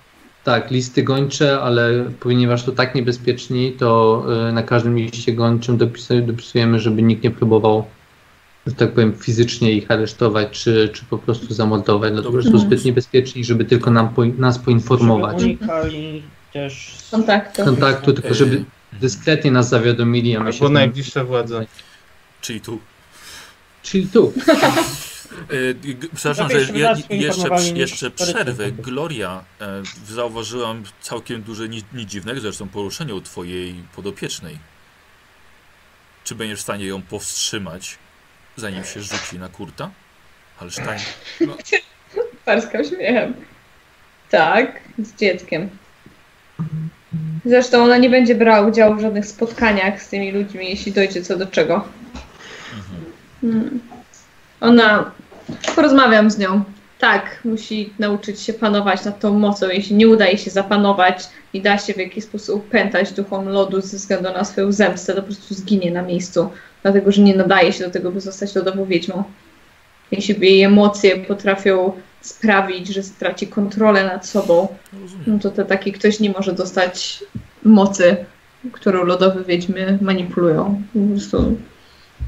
tak, 0.43 0.72
listy 0.72 1.03
gończe, 1.03 1.62
ale 1.62 2.06
ponieważ 2.20 2.64
to 2.64 2.72
tak 2.72 2.95
niebezpieczni, 2.95 3.72
to 3.72 4.24
e, 4.49 4.51
na 4.51 4.64
każdym 4.64 4.97
liście 4.97 5.34
gończym 5.34 5.78
dopisujemy, 5.78 6.28
dopisujemy, 6.28 6.80
żeby 6.80 7.01
nikt 7.03 7.24
nie 7.24 7.32
próbował, 7.32 7.86
że 8.68 8.74
tak 8.76 8.91
powiem, 8.91 9.14
fizycznie 9.14 9.72
ich 9.72 9.91
aresztować, 9.91 10.49
czy, 10.49 10.89
czy 10.93 11.06
po 11.06 11.18
prostu 11.18 11.53
zamordować, 11.53 12.14
dlatego 12.14 12.41
że 12.41 12.43
są 12.43 12.53
Mhm. 12.56 12.68
zbyt 12.68 12.86
niebezpieczni, 12.86 13.43
żeby 13.43 13.66
tylko 13.66 13.91
nam 13.91 14.10
po, 14.10 14.26
nas 14.26 14.60
poinformować. 14.60 15.39
Żeby 15.41 15.49
unikali 15.51 16.24
też... 16.56 16.97
Kontaktu. 17.12 17.66
Kontaktu, 17.66 18.14
tylko 18.14 18.34
żeby 18.34 18.64
dyskretnie 18.93 19.51
nas 19.51 19.70
zawiadomili, 19.70 20.36
a 20.36 20.39
my 20.39 20.53
się 20.53 20.58
Albo 20.58 20.66
tym- 20.66 20.74
najbliższa 20.74 21.24
władza. 21.24 21.62
Czyli 22.41 22.62
tu. 22.62 22.80
Czyli 23.84 24.08
tu. 24.08 24.34
E, 25.49 26.16
Przepraszam, 26.16 26.49
że 26.49 26.58
je, 26.58 26.95
jeszcze, 27.10 27.49
jeszcze 27.76 28.12
przerwę. 28.12 28.72
Gloria, 28.72 29.43
e, 29.62 29.84
zauważyłam 30.08 30.84
całkiem 31.01 31.41
duże 31.41 31.70
nic, 31.70 31.86
nic 31.93 32.10
dziwnego 32.10 32.41
zresztą 32.41 32.70
poruszenie 32.70 33.16
u 33.16 33.22
twojej 33.22 33.76
podopiecznej. 33.95 34.58
Czy 36.24 36.36
będziesz 36.36 36.60
w 36.60 36.64
stanie 36.64 36.86
ją 36.86 37.01
powstrzymać, 37.01 37.97
zanim 38.56 38.84
się 38.84 39.01
rzuci 39.01 39.39
na 39.39 39.49
kurta? 39.49 39.91
Halstein. 40.58 40.99
Parskał 42.45 42.84
śmiechem. 42.84 43.34
Tak, 44.30 44.82
z 44.99 45.16
dzieckiem. 45.16 45.70
Zresztą 47.45 47.84
ona 47.84 47.97
nie 47.97 48.10
będzie 48.10 48.36
brała 48.36 48.68
udziału 48.68 48.95
w 48.95 49.01
żadnych 49.01 49.26
spotkaniach 49.26 50.01
z 50.01 50.10
tymi 50.10 50.32
ludźmi, 50.32 50.70
jeśli 50.70 50.91
dojdzie 50.91 51.22
co 51.22 51.38
do 51.38 51.45
czego. 51.45 51.84
Mhm. 53.43 53.80
Ona 54.62 55.12
Porozmawiam 55.76 56.32
z 56.32 56.38
nią. 56.38 56.64
Tak, 56.99 57.39
musi 57.45 57.93
nauczyć 57.99 58.41
się 58.41 58.53
panować 58.53 59.06
nad 59.06 59.20
tą 59.20 59.39
mocą. 59.39 59.70
Jeśli 59.70 59.95
nie 59.95 60.08
uda 60.08 60.28
jej 60.28 60.38
się 60.38 60.51
zapanować 60.51 61.30
i 61.53 61.62
da 61.62 61.78
się 61.78 61.93
w 61.93 61.97
jakiś 61.97 62.24
sposób 62.24 62.70
pętać 62.70 63.12
duchom 63.12 63.49
lodu 63.49 63.82
ze 63.82 63.97
względu 63.97 64.34
na 64.34 64.43
swoją 64.43 64.72
zemstę, 64.72 65.14
to 65.14 65.22
po 65.22 65.28
prostu 65.28 65.53
zginie 65.53 65.91
na 65.91 66.01
miejscu. 66.01 66.49
Dlatego, 66.84 67.12
że 67.12 67.22
nie 67.22 67.36
nadaje 67.36 67.74
się 67.74 67.84
do 67.84 67.89
tego, 67.89 68.12
by 68.12 68.22
zostać 68.22 68.56
lodową 68.56 68.86
wiedźmą. 68.86 69.24
Jeśli 70.12 70.36
jej 70.41 70.64
emocje 70.64 71.18
potrafią 71.18 71.93
sprawić, 72.26 72.88
że 72.88 73.03
straci 73.03 73.47
kontrolę 73.47 74.03
nad 74.03 74.28
sobą, 74.28 74.67
no 75.28 75.39
to 75.39 75.51
te, 75.51 75.65
taki 75.65 75.91
ktoś 75.91 76.19
nie 76.19 76.30
może 76.30 76.53
dostać 76.53 77.23
mocy, 77.63 78.15
którą 78.71 79.03
lodowe 79.03 79.43
wiedźmy 79.43 79.97
manipulują. 80.01 80.82
Po 80.93 80.99
prostu 81.13 81.57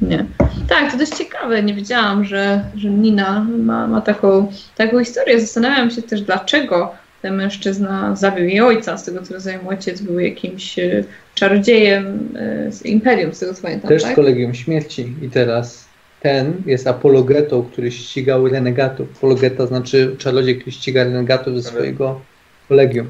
nie. 0.01 0.25
Tak, 0.69 0.91
to 0.91 0.97
dość 0.97 1.15
ciekawe. 1.15 1.63
Nie 1.63 1.73
wiedziałam, 1.73 2.25
że, 2.25 2.63
że 2.75 2.89
Nina 2.89 3.45
ma, 3.57 3.87
ma 3.87 4.01
taką, 4.01 4.51
taką 4.75 5.03
historię. 5.03 5.41
Zastanawiam 5.41 5.91
się 5.91 6.01
też, 6.01 6.21
dlaczego 6.21 6.91
ten 7.21 7.35
mężczyzna 7.35 8.15
zabił 8.15 8.45
jej 8.45 8.61
ojca. 8.61 8.97
Z 8.97 9.03
tego 9.03 9.21
co 9.21 9.33
rozumiem, 9.33 9.67
ojciec 9.67 10.01
był 10.01 10.19
jakimś 10.19 10.79
e, 10.79 11.03
czarodziejem 11.35 12.29
e, 12.35 12.71
z 12.71 12.85
Imperium, 12.85 13.33
z 13.33 13.39
tego 13.39 13.53
co 13.53 13.61
pamiętam, 13.61 13.89
Też 13.89 14.01
z 14.01 14.05
tak? 14.05 14.15
kolegium 14.15 14.53
śmierci. 14.53 15.13
I 15.21 15.29
teraz 15.29 15.86
ten 16.27 16.63
jest 16.65 16.87
apologetą, 16.87 17.63
który 17.71 17.91
ścigał 17.91 18.47
renegatów. 18.47 19.07
Apologeta 19.17 19.67
znaczy 19.67 20.15
czarodziej, 20.17 20.55
który 20.59 20.71
ściga 20.71 21.03
renegatów 21.03 21.63
ze 21.63 21.69
swojego 21.69 22.21
kolegium. 22.67 23.07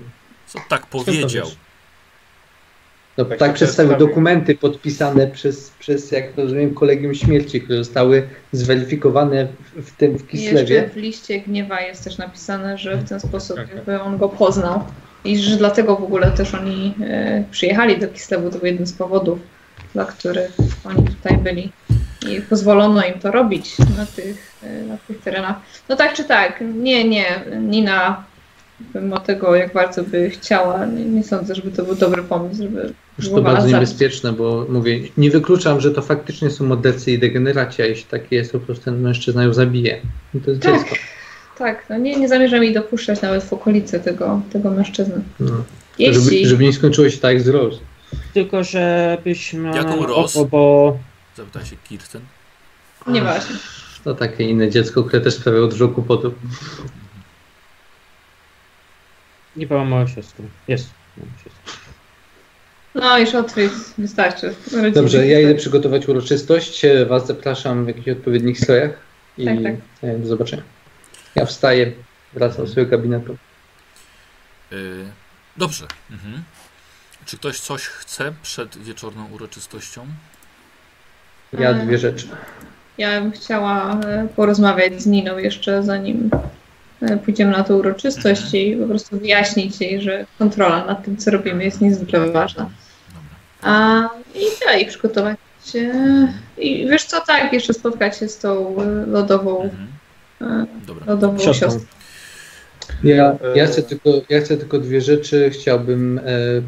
Co 0.47 0.59
tak 0.69 0.85
powiedział? 0.85 1.47
No, 3.17 3.25
Tak 3.25 3.39
tak 3.39 3.53
przedstawił 3.53 3.97
dokumenty 3.97 4.55
podpisane 4.55 5.27
przez, 5.27 5.71
przez, 5.79 6.11
jak 6.11 6.37
rozumiem, 6.37 6.73
kolegium 6.73 7.15
śmierci, 7.15 7.61
które 7.61 7.77
zostały 7.77 8.27
zweryfikowane 8.51 9.47
w, 9.75 9.81
w 9.81 9.97
tym 9.97 10.17
w 10.17 10.23
I 10.23 10.27
Kislewie. 10.27 10.75
jeszcze 10.75 10.89
w 10.89 10.95
liście 10.95 11.39
gniewa 11.39 11.81
jest 11.81 12.03
też 12.03 12.17
napisane, 12.17 12.77
że 12.77 12.97
w 12.97 13.09
ten 13.09 13.19
sposób 13.19 13.55
Tak, 13.57 13.67
tak. 13.67 13.75
jakby 13.75 14.01
on 14.01 14.17
go 14.17 14.29
poznał. 14.29 14.83
I 15.25 15.37
że 15.39 15.57
dlatego 15.57 15.95
w 15.95 16.03
ogóle 16.03 16.31
też 16.31 16.53
oni 16.53 16.93
e, 17.01 17.43
przyjechali 17.51 17.99
do 17.99 18.07
Kislewu. 18.07 18.49
To 18.49 18.57
był 18.57 18.65
jeden 18.67 18.87
z 18.87 18.93
powodów, 18.93 19.39
dla 19.93 20.05
których 20.05 20.51
oni 20.85 21.03
tutaj 21.07 21.37
byli. 21.37 21.71
I 22.29 22.41
pozwolono 22.41 23.05
im 23.05 23.19
to 23.19 23.31
robić 23.31 23.77
na 23.97 24.05
tych, 24.05 24.53
e, 24.63 24.83
na 24.83 24.97
tych 24.97 25.21
terenach. 25.21 25.55
No 25.89 25.95
tak 25.95 26.13
czy 26.13 26.23
tak, 26.23 26.63
nie, 26.73 27.03
nie. 27.09 27.25
Nina, 27.61 28.23
mimo 28.95 29.19
tego, 29.19 29.55
jak 29.55 29.73
bardzo 29.73 30.03
by 30.03 30.29
chciała, 30.29 30.85
nie, 30.85 31.05
nie 31.05 31.23
sądzę, 31.23 31.55
żeby 31.55 31.71
to 31.71 31.83
był 31.83 31.95
dobry 31.95 32.23
pomysł, 32.23 32.63
żeby 32.63 32.93
Już 33.19 33.29
to 33.29 33.41
bardzo 33.41 33.61
zabić. 33.61 33.73
niebezpieczne, 33.73 34.33
bo 34.33 34.65
mówię, 34.69 34.99
nie 35.17 35.31
wykluczam, 35.31 35.81
że 35.81 35.91
to 35.91 36.01
faktycznie 36.01 36.49
są 36.49 36.65
mordercy 36.65 37.11
i 37.11 37.19
degeneraci, 37.19 37.81
a 37.81 37.85
jeśli 37.85 38.05
takie 38.05 38.35
jest, 38.35 38.51
to 38.51 38.59
po 38.59 38.65
prostu 38.65 38.85
ten 38.85 39.01
mężczyzna 39.01 39.43
ją 39.43 39.53
zabije. 39.53 39.97
I 40.35 40.39
to 40.39 40.51
jest 40.51 40.63
Tak. 40.63 40.73
dziecko. 40.79 40.95
Tak, 41.57 41.85
no 41.89 41.97
nie, 41.97 42.15
nie 42.15 42.27
zamierzam 42.27 42.63
jej 42.63 42.73
dopuszczać 42.73 43.21
nawet 43.21 43.43
w 43.43 43.53
okolicy 43.53 43.99
tego, 43.99 44.41
tego 44.53 44.71
mężczyzny. 44.71 45.21
No. 45.39 45.51
Jeśli... 45.99 46.23
Żeby, 46.23 46.49
żeby 46.49 46.63
nie 46.63 46.73
skończyło 46.73 47.09
się 47.09 47.17
tak 47.17 47.33
jak 47.33 47.41
z 47.41 47.47
Rose. 47.47 47.79
Tylko 48.33 48.63
żebyś 48.63 49.53
miał 49.53 49.75
Jaką 49.75 50.01
na 50.01 50.07
Ros? 50.07 50.35
oko, 50.37 50.45
bo 50.45 50.97
Zapytał 51.37 51.65
się 51.65 51.75
Kirsten. 51.75 52.21
Nieważne. 53.07 53.55
To 54.03 54.15
takie 54.15 54.43
inne 54.43 54.69
dziecko, 54.69 55.03
które 55.03 55.21
też 55.21 55.33
sprawiało 55.35 55.67
dużo 55.67 55.87
kłopotów. 55.87 56.33
nie 59.55 59.67
była 59.67 59.85
mała 59.85 60.07
siostra. 60.07 60.45
Jest. 60.67 60.89
No 62.95 63.19
już 63.19 63.35
odkryć 63.35 63.71
wystarczy. 63.97 64.55
Rodziny. 64.71 64.91
Dobrze, 64.91 65.27
ja 65.27 65.39
idę 65.41 65.55
przygotować 65.55 66.07
uroczystość. 66.09 66.81
Was 67.07 67.27
zapraszam 67.27 67.85
w 67.85 67.87
jakichś 67.87 68.07
odpowiednich 68.09 68.59
strojach 68.59 68.91
i 69.37 69.45
Tak, 69.45 69.55
tak. 69.63 69.75
e, 70.03 70.17
do 70.17 70.27
zobaczenia. 70.27 70.63
Ja 71.35 71.45
wstaję, 71.45 71.91
wracam 72.33 72.65
do 72.65 72.71
swojego 72.71 72.91
gabinetu. 72.97 73.37
Yy, 74.71 75.05
dobrze. 75.57 75.87
Mhm. 76.11 76.43
Czy 77.25 77.37
ktoś 77.37 77.59
coś 77.59 77.81
chce 77.87 78.33
przed 78.43 78.77
wieczorną 78.77 79.29
uroczystością? 79.31 80.07
Ja 81.59 81.73
dwie 81.73 81.97
rzeczy. 81.97 82.27
Ja 82.97 83.21
bym 83.21 83.31
chciała 83.31 83.99
e, 84.01 84.27
porozmawiać 84.35 85.01
z 85.01 85.05
Niną 85.05 85.37
jeszcze 85.37 85.83
zanim 85.83 86.29
e, 87.01 87.17
pójdziemy 87.17 87.51
na 87.51 87.63
tę 87.63 87.75
uroczystość 87.75 88.53
i 88.53 88.75
po 88.81 88.87
prostu 88.87 89.19
wyjaśnić 89.19 89.81
jej, 89.81 90.01
że 90.01 90.25
kontrola 90.39 90.85
nad 90.85 91.05
tym, 91.05 91.17
co 91.17 91.31
robimy 91.31 91.63
jest 91.63 91.81
niezwykle 91.81 92.31
ważna. 92.31 92.69
A 93.61 94.01
i 94.35 94.65
dalej 94.65 94.85
przygotować 94.85 95.37
się. 95.65 95.91
I 96.57 96.87
wiesz 96.89 97.03
co, 97.05 97.21
tak, 97.21 97.53
jeszcze 97.53 97.73
spotkać 97.73 98.17
się 98.17 98.27
z 98.29 98.37
tą 98.37 98.75
e, 98.81 99.05
lodową, 99.07 99.69
Mhm. 100.41 100.67
Dobra. 100.87 101.05
lodową 101.05 101.39
Siostrą. 101.39 101.69
siostrą. 101.69 101.87
Ja, 103.03 103.35
ja, 103.55 103.65
chcę 103.65 103.83
tylko, 103.83 104.09
ja 104.29 104.41
chcę 104.41 104.57
tylko 104.57 104.79
dwie 104.79 105.01
rzeczy. 105.01 105.49
Chciałbym 105.53 106.19
e, 106.19 106.23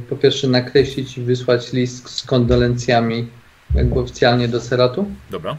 po 0.10 0.16
pierwsze 0.16 0.48
nakreślić 0.48 1.18
i 1.18 1.22
wysłać 1.22 1.74
list 1.74 2.10
z 2.10 2.24
kondolencjami 2.24 3.28
jakby 3.76 4.00
oficjalnie 4.00 4.48
do 4.48 4.62
Seratu. 4.62 5.06
Dobra. 5.32 5.58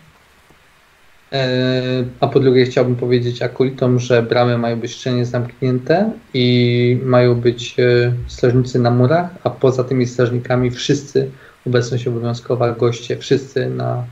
E, 1.33 1.83
A 2.21 2.29
po 2.29 2.41
drugie 2.41 2.65
chciałbym 2.65 2.97
powiedzieć 2.97 3.43
akolitom, 3.43 3.99
że 3.99 4.23
bramy 4.23 4.59
mają 4.59 4.81
być 4.81 4.93
szczelnie 4.95 5.27
zamknięte 5.27 6.13
i 6.35 6.99
mają 7.05 7.35
być 7.35 7.77
e, 7.81 8.13
strażnicy 8.27 8.79
na 8.79 8.91
murach, 8.91 9.31
a 9.45 9.51
poza 9.51 9.85
tymi 9.85 10.07
strażnikami 10.07 10.71
wszyscy, 10.71 11.31
obecność 11.67 12.07
obowiązkowa, 12.07 12.73
goście, 12.73 13.17
wszyscy 13.19 13.71
na... 13.71 14.05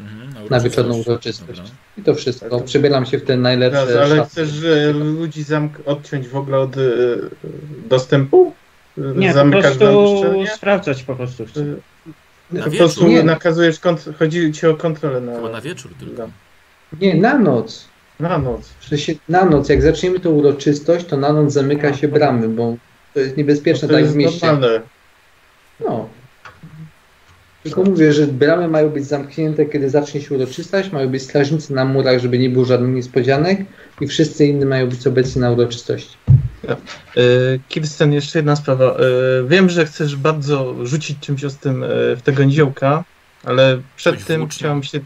Mhm. 0.00 0.48
Na 0.50 0.60
wieczorną 0.60 0.94
uroczystość. 0.94 1.58
Dobra. 1.58 1.74
I 1.98 2.02
to 2.02 2.14
wszystko. 2.14 2.50
Tak, 2.50 2.58
to- 2.58 2.64
Przebieram 2.64 3.06
się 3.06 3.18
w 3.18 3.22
te 3.24 3.36
najlepsze 3.36 3.86
Teraz, 3.86 4.06
ale 4.10 4.16
szafy. 4.16 4.30
chcesz 4.30 4.48
że 4.48 4.92
ludzi 4.92 5.44
zamk- 5.44 5.80
odciąć 5.86 6.28
w 6.28 6.36
ogóle 6.36 6.58
od 6.58 6.76
y, 6.76 7.18
dostępu? 7.88 8.52
Nie, 8.96 9.28
po 9.28 9.34
Zamykasz 9.34 9.64
nam 9.64 9.74
prostu 9.78 10.46
sprawdzać 10.56 11.02
po 11.02 11.16
prostu 11.16 11.46
chcę. 11.46 11.60
Y, 11.60 11.76
Na 12.52 12.64
Po 12.64 12.70
wieczór. 12.70 12.86
prostu 12.86 13.08
Nie. 13.08 13.22
nakazujesz, 13.22 13.80
kont- 13.80 14.14
chodzi 14.18 14.52
ci 14.52 14.66
o 14.66 14.74
kontrolę 14.74 15.20
na, 15.20 15.36
Chyba 15.36 15.48
na 15.48 15.60
wieczór 15.60 15.90
tylko. 16.00 16.28
Nie, 17.00 17.14
na 17.14 17.38
noc. 17.38 17.88
na 18.20 18.38
noc. 18.38 18.70
Sensie 18.88 19.14
na 19.28 19.44
noc, 19.44 19.68
jak 19.68 19.82
zaczniemy 19.82 20.20
tą 20.20 20.30
uroczystość, 20.30 21.06
to 21.06 21.16
na 21.16 21.32
noc 21.32 21.52
zamyka 21.52 21.94
się 21.94 22.08
bramy, 22.08 22.48
bo 22.48 22.76
to 23.14 23.20
jest 23.20 23.36
niebezpieczne 23.36 23.88
to 23.88 23.94
tak 23.94 24.02
jest 24.02 24.14
w 24.14 24.16
mieście. 24.16 24.46
normalne. 24.46 24.80
No. 25.80 26.08
Tylko 27.62 27.82
mówię, 27.82 28.12
że 28.12 28.26
bramy 28.26 28.68
mają 28.68 28.88
być 28.90 29.06
zamknięte, 29.06 29.66
kiedy 29.66 29.90
zacznie 29.90 30.20
się 30.20 30.34
uroczystość, 30.34 30.92
mają 30.92 31.08
być 31.08 31.22
strażnicy 31.22 31.74
na 31.74 31.84
murach, 31.84 32.18
żeby 32.18 32.38
nie 32.38 32.50
było 32.50 32.64
żadnych 32.64 32.94
niespodzianek 32.94 33.60
i 34.00 34.06
wszyscy 34.06 34.46
inni 34.46 34.64
mają 34.64 34.88
być 34.88 35.06
obecni 35.06 35.40
na 35.40 35.50
uroczystości. 35.50 36.16
Y, 37.16 37.60
Kirsten, 37.68 38.12
jeszcze 38.12 38.38
jedna 38.38 38.56
sprawa. 38.56 38.84
Y, 38.84 39.48
Wiem, 39.48 39.70
że 39.70 39.86
chcesz 39.86 40.16
bardzo 40.16 40.86
rzucić 40.86 41.18
czymś 41.20 41.44
o 41.44 41.50
tym 41.50 41.82
y, 41.82 41.86
w 42.16 42.22
tego 42.24 42.44
niziołka, 42.44 43.04
ale 43.44 43.80
przed 43.96 44.14
Coś 44.14 44.24
tym 44.24 44.40
włócznią. 44.40 44.58
chciałem 44.58 44.82
się 44.82 45.00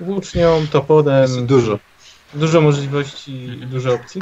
włócznią, 0.00 0.66
toporem, 0.72 1.46
Dużo. 1.46 1.78
dużo 2.34 2.60
możliwości 2.60 3.32
i 3.44 3.66
dużo 3.66 3.94
opcji. 3.94 4.20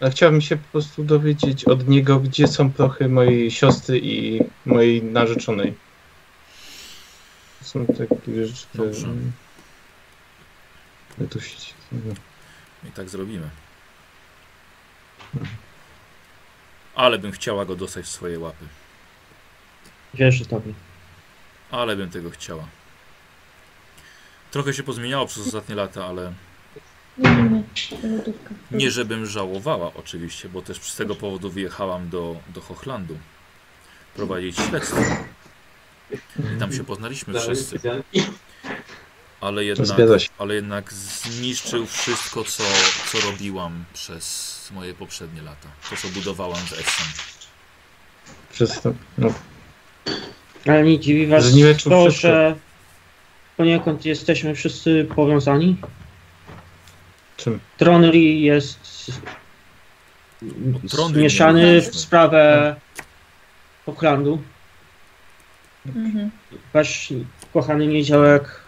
Ale 0.00 0.10
chciałbym 0.10 0.40
się 0.40 0.56
po 0.56 0.68
prostu 0.72 1.04
dowiedzieć 1.04 1.64
od 1.64 1.88
niego, 1.88 2.20
gdzie 2.20 2.48
są 2.48 2.70
prochy 2.70 3.08
mojej 3.08 3.50
siostry 3.50 4.00
i 4.02 4.40
mojej 4.66 5.02
narzeczonej. 5.02 5.74
To 7.58 7.64
są 7.64 7.86
takie 7.86 8.46
rzeczy, 8.46 8.66
które... 8.72 8.84
Dobrze. 8.86 9.06
I 12.88 12.90
tak 12.94 13.08
zrobimy. 13.08 13.48
Ale 16.94 17.18
bym 17.18 17.32
chciała 17.32 17.64
go 17.64 17.76
dostać 17.76 18.04
w 18.04 18.08
swoje 18.08 18.38
łapy. 18.38 18.64
Wierzę 20.14 20.44
tobie. 20.44 20.72
Ale 21.70 21.96
bym 21.96 22.10
tego 22.10 22.30
chciała. 22.30 22.64
Trochę 24.50 24.74
się 24.74 24.82
pozmieniało 24.82 25.26
przez 25.26 25.46
ostatnie 25.46 25.74
lata, 25.74 26.06
ale 26.06 26.32
Nie, 27.18 27.30
nie, 27.30 27.42
nie. 27.42 27.62
Lodówka. 28.16 28.54
nie 28.70 28.90
żebym 28.90 29.26
żałowała 29.26 29.90
oczywiście, 29.94 30.48
bo 30.48 30.62
też 30.62 30.78
z 30.78 30.96
tego 30.96 31.14
powodu 31.14 31.50
wyjechałam 31.50 32.08
do, 32.08 32.36
do 32.48 32.60
Hochlandu 32.60 33.18
prowadzić 34.14 34.56
śledztwo. 34.56 34.96
I 36.56 36.58
tam 36.58 36.72
się 36.72 36.84
poznaliśmy 36.84 37.40
wszyscy. 37.40 37.78
Ale 39.44 39.64
jednak, 39.64 39.98
ale 40.38 40.54
jednak 40.54 40.92
zniszczył 40.92 41.86
wszystko, 41.86 42.44
co, 42.44 42.62
co 43.12 43.30
robiłam 43.30 43.84
przez 43.92 44.68
moje 44.74 44.94
poprzednie 44.94 45.42
lata. 45.42 45.68
To, 45.90 45.96
co 45.96 46.08
budowałam 46.08 46.58
z 46.66 46.72
Essem. 46.72 47.06
Przez 48.52 48.80
to, 48.80 48.92
no, 49.18 49.32
Ale 50.66 50.82
nie 50.82 50.98
dziwi 50.98 51.26
was 51.26 51.44
Zniweczył 51.44 51.92
to, 51.92 52.02
wszystko. 52.02 52.28
że 52.28 52.54
poniekąd 53.56 54.04
jesteśmy 54.04 54.54
wszyscy 54.54 55.08
powiązani? 55.16 55.76
czym? 57.36 57.60
Tronry 57.76 58.18
jest 58.22 59.12
Tronry 60.90 61.20
zmieszany 61.20 61.74
nie 61.74 61.82
w 61.82 61.96
sprawę 61.96 62.76
Hochlandu. 63.86 64.42
Mhm. 65.86 66.30
Wasz 66.72 67.12
kochany 67.52 67.86
niedziałek 67.86 68.63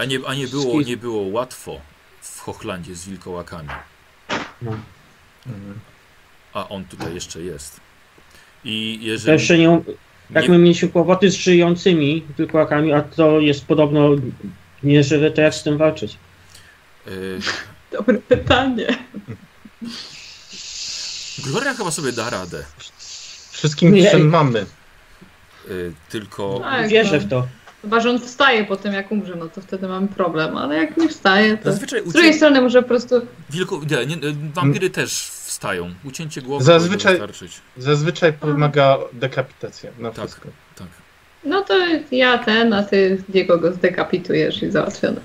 A 0.00 0.04
nie, 0.04 0.18
a 0.26 0.34
nie, 0.34 0.48
było, 0.48 0.82
nie 0.82 0.96
było 0.96 1.22
łatwo 1.22 1.80
w 2.22 2.40
Hochlandzie 2.40 2.94
z 2.94 3.08
wilkołakami. 3.08 3.68
No. 4.62 4.76
Mhm. 5.46 5.80
A 6.52 6.68
on 6.68 6.84
tutaj 6.84 7.14
jeszcze 7.14 7.40
jest. 7.40 7.80
I 8.64 8.98
To 9.00 9.06
jeżeli. 9.06 9.32
jeszcze 9.32 9.58
nie, 9.58 9.82
jak 10.30 10.44
nie 10.44 10.50
my 10.50 10.58
mieliśmy 10.58 10.88
kłopoty 10.88 11.30
z 11.30 11.34
żyjącymi 11.34 12.24
wilkołakami, 12.38 12.92
a 12.92 13.02
to 13.02 13.40
jest 13.40 13.64
podobno 13.66 14.08
nieżywe, 14.82 15.30
to 15.30 15.40
jak 15.40 15.54
z 15.54 15.62
tym 15.62 15.78
walczyć? 15.78 16.16
y, 17.08 17.38
Dobre 17.92 18.18
pytanie. 18.18 18.86
Gloria 21.44 21.74
chyba 21.74 21.90
sobie 21.90 22.12
da 22.12 22.30
radę. 22.30 22.64
Wszystkim 23.50 23.94
czym 24.10 24.28
mamy. 24.28 24.66
Y, 25.70 25.92
tylko. 26.08 26.60
Tak, 26.60 26.88
Wierzę 26.88 27.16
no. 27.18 27.26
w 27.26 27.28
to. 27.28 27.46
Chyba, 27.82 28.00
że 28.00 28.10
on 28.10 28.20
wstaje 28.20 28.64
po 28.64 28.76
tym, 28.76 28.92
jak 28.92 29.12
umrze, 29.12 29.36
no 29.36 29.48
to 29.48 29.60
wtedy 29.60 29.88
mamy 29.88 30.08
problem. 30.08 30.56
Ale 30.56 30.76
jak 30.76 30.96
nie 30.96 31.08
wstaje, 31.08 31.56
to... 31.56 31.64
Zazwyczaj 31.70 32.02
Z 32.06 32.12
drugiej 32.12 32.34
strony 32.34 32.60
może 32.60 32.82
po 32.82 32.88
prostu... 32.88 33.14
Wilko... 33.50 33.80
nie, 33.90 34.06
nie, 34.06 34.16
wampiry 34.54 34.90
też 34.90 35.12
wstają. 35.24 35.90
Ucięcie 36.04 36.42
głowy 36.42 36.64
Zazwyczaj-. 36.64 37.18
Zazwyczaj 37.76 38.32
pomaga 38.32 38.98
dekapitacja 39.12 39.90
na 39.98 40.10
Tak. 40.10 40.24
wszystko. 40.24 40.48
Tak. 40.76 40.88
No 41.44 41.62
to 41.62 41.74
ja 42.12 42.38
ten, 42.38 42.72
a 42.72 42.82
ty 42.82 43.22
Diego 43.28 43.58
go 43.58 43.72
zdekapitujesz 43.72 44.62
i 44.62 44.70
załatwione. 44.70 45.20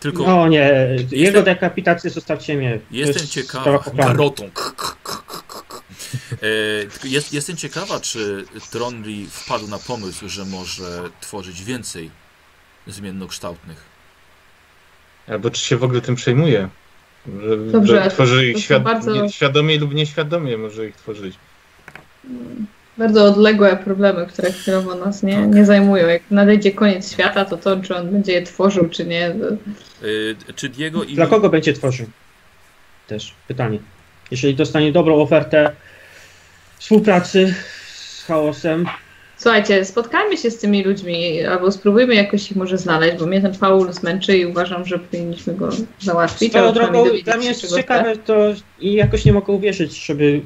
Tylko 0.00 0.22
No 0.26 0.48
nie, 0.48 0.96
jego 1.10 1.42
dekapitację 1.42 2.10
zostawcie 2.10 2.56
mnie. 2.56 2.78
Jestem 2.90 3.44
pokoju. 3.62 3.96
Garotą. 3.96 4.50
K, 4.54 4.72
k, 4.76 4.96
k, 5.02 5.22
k, 5.26 5.42
k. 5.48 5.62
Tylko 5.62 5.71
jest, 7.04 7.32
jestem 7.32 7.56
ciekawa, 7.56 8.00
czy 8.00 8.44
Tronli 8.70 9.26
wpadł 9.30 9.68
na 9.68 9.78
pomysł, 9.78 10.28
że 10.28 10.44
może 10.44 11.02
tworzyć 11.20 11.64
więcej 11.64 12.10
zmiennokształtnych. 12.86 13.84
Albo 15.28 15.50
czy 15.50 15.64
się 15.64 15.76
w 15.76 15.84
ogóle 15.84 16.00
tym 16.00 16.14
przejmuje. 16.14 16.68
Że 17.42 17.56
Dobrze, 17.56 18.08
tworzy 18.10 18.46
ich 18.46 18.58
świad... 18.58 18.82
bardzo- 18.82 19.22
nie, 19.22 19.30
świadomie 19.30 19.78
lub 19.78 19.94
nieświadomie 19.94 20.58
może 20.58 20.86
ich 20.86 20.96
tworzyć. 20.96 21.34
Bardzo 22.98 23.24
odległe 23.24 23.76
problemy, 23.76 24.26
które 24.26 24.52
chwilowo 24.52 24.94
nas 24.94 25.22
nie, 25.22 25.46
nie 25.46 25.64
zajmują. 25.64 26.08
Jak 26.08 26.22
nadejdzie 26.30 26.72
koniec 26.72 27.12
świata, 27.12 27.44
to 27.44 27.56
to, 27.56 27.76
czy 27.80 27.96
on 27.96 28.10
będzie 28.10 28.32
je 28.32 28.42
tworzył, 28.42 28.88
czy 28.88 29.04
nie. 29.06 29.30
to- 29.30 29.54
E, 30.48 30.52
czy 30.54 30.68
Diego 30.68 31.04
i. 31.04 31.14
Dla 31.14 31.26
kogo 31.26 31.48
będzie 31.48 31.72
tworzył? 31.72 32.06
Też 33.06 33.34
pytanie. 33.48 33.78
Jeżeli 34.30 34.54
dostanie 34.54 34.92
dobrą 34.92 35.22
ofertę 35.22 35.72
współpracy 36.82 37.54
z 37.94 38.24
chaosem, 38.24 38.86
Słuchajcie, 39.36 39.84
spotkajmy 39.84 40.36
się 40.36 40.50
z 40.50 40.58
tymi 40.58 40.84
ludźmi, 40.84 41.44
albo 41.44 41.72
spróbujmy 41.72 42.14
jakoś 42.14 42.50
ich 42.50 42.56
może 42.56 42.78
znaleźć, 42.78 43.18
bo 43.18 43.26
mnie 43.26 43.40
ten 43.40 43.54
Paul 43.54 43.92
zmęczy 43.92 44.38
i 44.38 44.46
uważam, 44.46 44.84
że 44.84 44.98
powinniśmy 44.98 45.54
go 45.54 45.68
załatwić. 46.00 46.50
swoją 46.50 46.72
drogą 46.72 47.04
dla 47.24 47.36
mnie 47.36 47.48
jest 47.48 47.76
ciekawe 47.76 48.16
to 48.16 48.34
i 48.80 48.92
jakoś 48.92 49.24
nie 49.24 49.32
mogę 49.32 49.52
uwierzyć, 49.52 50.04
żeby 50.06 50.40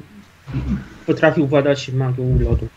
potrafił 1.05 1.47
władać 1.47 1.89
magią 1.89 2.39
lodu. 2.39 2.67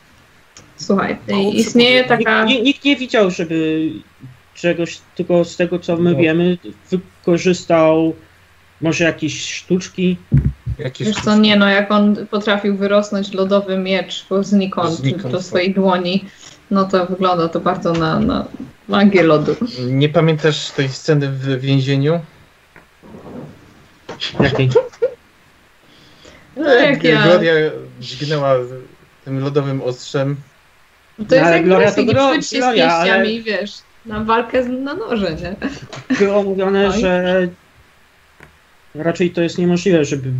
Słuchaj, 0.76 1.16
Mało 1.28 1.52
istnieje 1.52 2.04
taka... 2.04 2.44
Nikt, 2.44 2.64
nikt 2.64 2.84
nie 2.84 2.96
widział, 2.96 3.30
żeby 3.30 3.88
czegoś, 4.54 4.98
tylko 5.14 5.44
z 5.44 5.56
tego 5.56 5.78
co 5.78 5.96
my 5.96 6.12
No. 6.12 6.18
wiemy, 6.18 6.58
wykorzystał 6.90 8.14
może 8.80 9.04
jakieś 9.04 9.42
sztuczki. 9.54 10.16
Jakieś 10.80 11.08
Wiesz 11.08 11.16
co, 11.16 11.36
nie 11.36 11.56
no, 11.56 11.68
jak 11.68 11.90
on 11.90 12.26
potrafił 12.26 12.76
wyrosnąć 12.76 13.32
lodowy 13.32 13.78
miecz 13.78 14.26
znikąd, 14.40 14.94
Znikąd, 14.94 15.32
do 15.32 15.38
tak. 15.38 15.46
swojej 15.46 15.74
dłoni, 15.74 16.24
no 16.70 16.84
to 16.84 17.06
wygląda 17.06 17.48
to 17.48 17.60
bardzo 17.60 17.92
na, 17.92 18.20
na 18.20 18.44
magię 18.88 19.22
lodu. 19.22 19.56
Nie 19.86 20.08
pamiętasz 20.08 20.70
tej 20.70 20.88
sceny 20.88 21.28
w 21.28 21.60
więzieniu? 21.60 22.20
Jakiej? 24.40 24.70
No 26.56 26.74
jak 26.74 27.04
ja... 27.04 27.22
Gloria 27.22 27.52
dźgnęła 28.00 28.54
tym 29.24 29.40
lodowym 29.40 29.82
ostrzem. 29.82 30.36
To 31.28 31.34
jest 31.34 31.46
ale 31.46 31.56
jak 31.56 31.64
Gloria 31.64 31.92
to 31.92 32.02
przyjdź 32.04 32.46
się 32.48 32.60
z 32.60 32.62
ale- 32.62 32.76
pięściami, 32.76 33.42
wiesz, 33.42 33.72
na 34.06 34.24
walkę 34.24 34.64
z, 34.64 34.68
na 34.68 34.94
noże, 34.94 35.34
nie? 35.34 35.56
Było 36.18 36.42
mówione, 36.42 36.88
Oj. 36.88 37.00
że 37.00 37.48
raczej 38.94 39.30
to 39.30 39.42
jest 39.42 39.58
niemożliwe, 39.58 40.04
żeby 40.04 40.32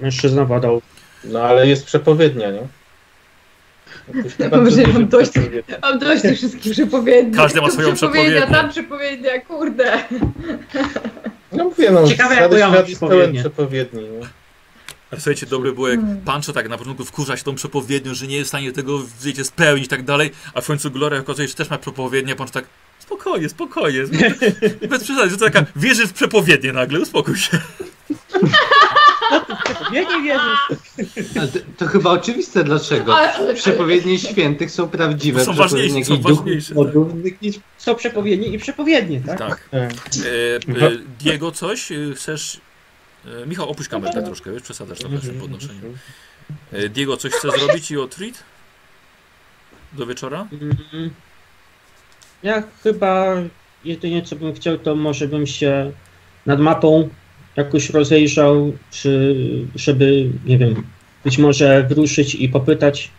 mężczyzna 0.00 0.44
władał. 0.44 0.82
No 1.24 1.42
ale 1.42 1.68
jest 1.68 1.86
przepowiednia, 1.86 2.50
nie? 2.50 2.62
Powiedziałam 4.50 4.64
dużo 4.64 5.00
dość. 5.00 5.32
Mam 5.82 5.98
dość 5.98 6.22
tych 6.22 6.36
wszystkich 6.36 6.72
przepowiedni. 6.72 7.34
Każdy 7.36 7.60
ma 7.60 7.70
swoją 7.70 7.94
przepowiednię. 7.94 8.46
tam 8.46 8.70
przepowiednia, 8.70 9.40
kurde. 9.40 10.04
No 11.52 11.64
mówię, 11.64 11.90
no, 11.90 12.08
Ciekawe, 12.08 12.34
jaką 12.34 12.56
ja 12.56 12.70
mam 12.70 12.84
przepowiednię. 12.84 13.40
przepowiedni. 13.40 14.02
Nie? 14.02 14.20
Ale 15.10 15.20
słuchajcie, 15.20 15.46
dobre 15.46 15.72
było 15.72 15.88
jak 15.88 16.00
Hmm. 16.00 16.20
Pancho 16.20 16.52
tak 16.52 16.68
na 16.68 16.78
początku 16.78 17.04
wkurza 17.04 17.36
się 17.36 17.44
tą 17.44 17.54
przepowiednią, 17.54 18.14
że 18.14 18.26
nie 18.26 18.36
jest 18.36 18.48
w 18.48 18.48
stanie 18.48 18.72
tego 18.72 19.00
wiecie, 19.22 19.44
spełnić 19.44 19.84
i 19.84 19.88
tak 19.88 20.02
dalej, 20.02 20.30
a 20.54 20.60
w 20.60 20.66
końcu 20.66 20.90
Gloria 20.90 21.20
okazuje 21.20 21.48
się, 21.48 21.52
że 21.52 21.56
też 21.56 21.70
ma 21.70 21.78
przepowiednię, 21.78 22.32
a 22.32 22.36
Pancho 22.36 22.52
tak 22.52 22.64
spokojnie, 22.98 23.48
spokojnie. 23.48 24.00
Bez 24.88 25.04
przesady, 25.04 25.30
że 25.30 25.36
to 25.36 25.44
taka 25.44 25.66
wierzy 25.76 26.06
w 26.06 26.12
przepowiednię 26.12 26.72
nagle, 26.72 27.00
uspokój 27.00 27.36
się. 27.36 27.58
Ja 29.92 30.02
nie 30.02 30.22
wierzę. 30.22 30.56
To, 31.34 31.58
to 31.76 31.86
chyba 31.86 32.10
oczywiste 32.10 32.64
dlaczego. 32.64 33.16
Przepowiednie 33.54 34.18
świętych 34.18 34.70
są 34.70 34.88
prawdziwe. 34.88 35.44
Są 35.44 35.54
ważniejsze, 35.54 36.04
są 36.04 36.20
ważniejsze, 36.20 36.74
modlnych 36.74 37.42
niż 37.42 37.56
Są 37.78 37.94
przepowiednie 37.94 38.46
i 38.48 38.58
przepowiednie, 38.58 39.20
tak? 39.20 39.38
Tak. 39.38 39.68
E, 39.72 39.76
E, 39.78 40.86
e, 40.86 40.90
Diego, 41.20 41.52
coś 41.52 41.92
e, 41.92 41.96
chcesz... 42.14 42.60
E, 43.42 43.46
Michał, 43.46 43.68
opuść 43.70 43.88
kamerę 43.88 44.12
tak 44.14 44.24
troszkę, 44.24 44.52
wiesz, 44.52 44.62
przesadzasz 44.62 44.98
trochę 44.98 45.18
z 45.18 45.26
tym 45.26 45.40
podnoszeniem. 45.40 45.98
E, 46.72 46.88
Diego, 46.88 47.16
coś 47.16 47.32
chce 47.32 47.50
zrobić 47.50 47.90
i 47.90 47.98
otrit? 47.98 48.42
Do 49.92 50.06
wieczora? 50.06 50.46
Mm, 50.52 51.10
Ja 52.42 52.62
chyba 52.82 53.26
jedynie 53.84 54.22
co 54.22 54.36
bym 54.36 54.54
chciał, 54.54 54.78
to 54.78 54.94
może 54.96 55.28
bym 55.28 55.46
się 55.46 55.92
nad 56.46 56.60
mapą 56.60 57.08
jakoś 57.56 57.90
rozejrzał, 57.90 58.72
czy 58.90 59.36
żeby, 59.74 60.30
nie 60.46 60.58
wiem, 60.58 60.82
być 61.24 61.38
może 61.38 61.82
wyruszyć 61.82 62.34
i 62.34 62.48
popytać, 62.48 63.10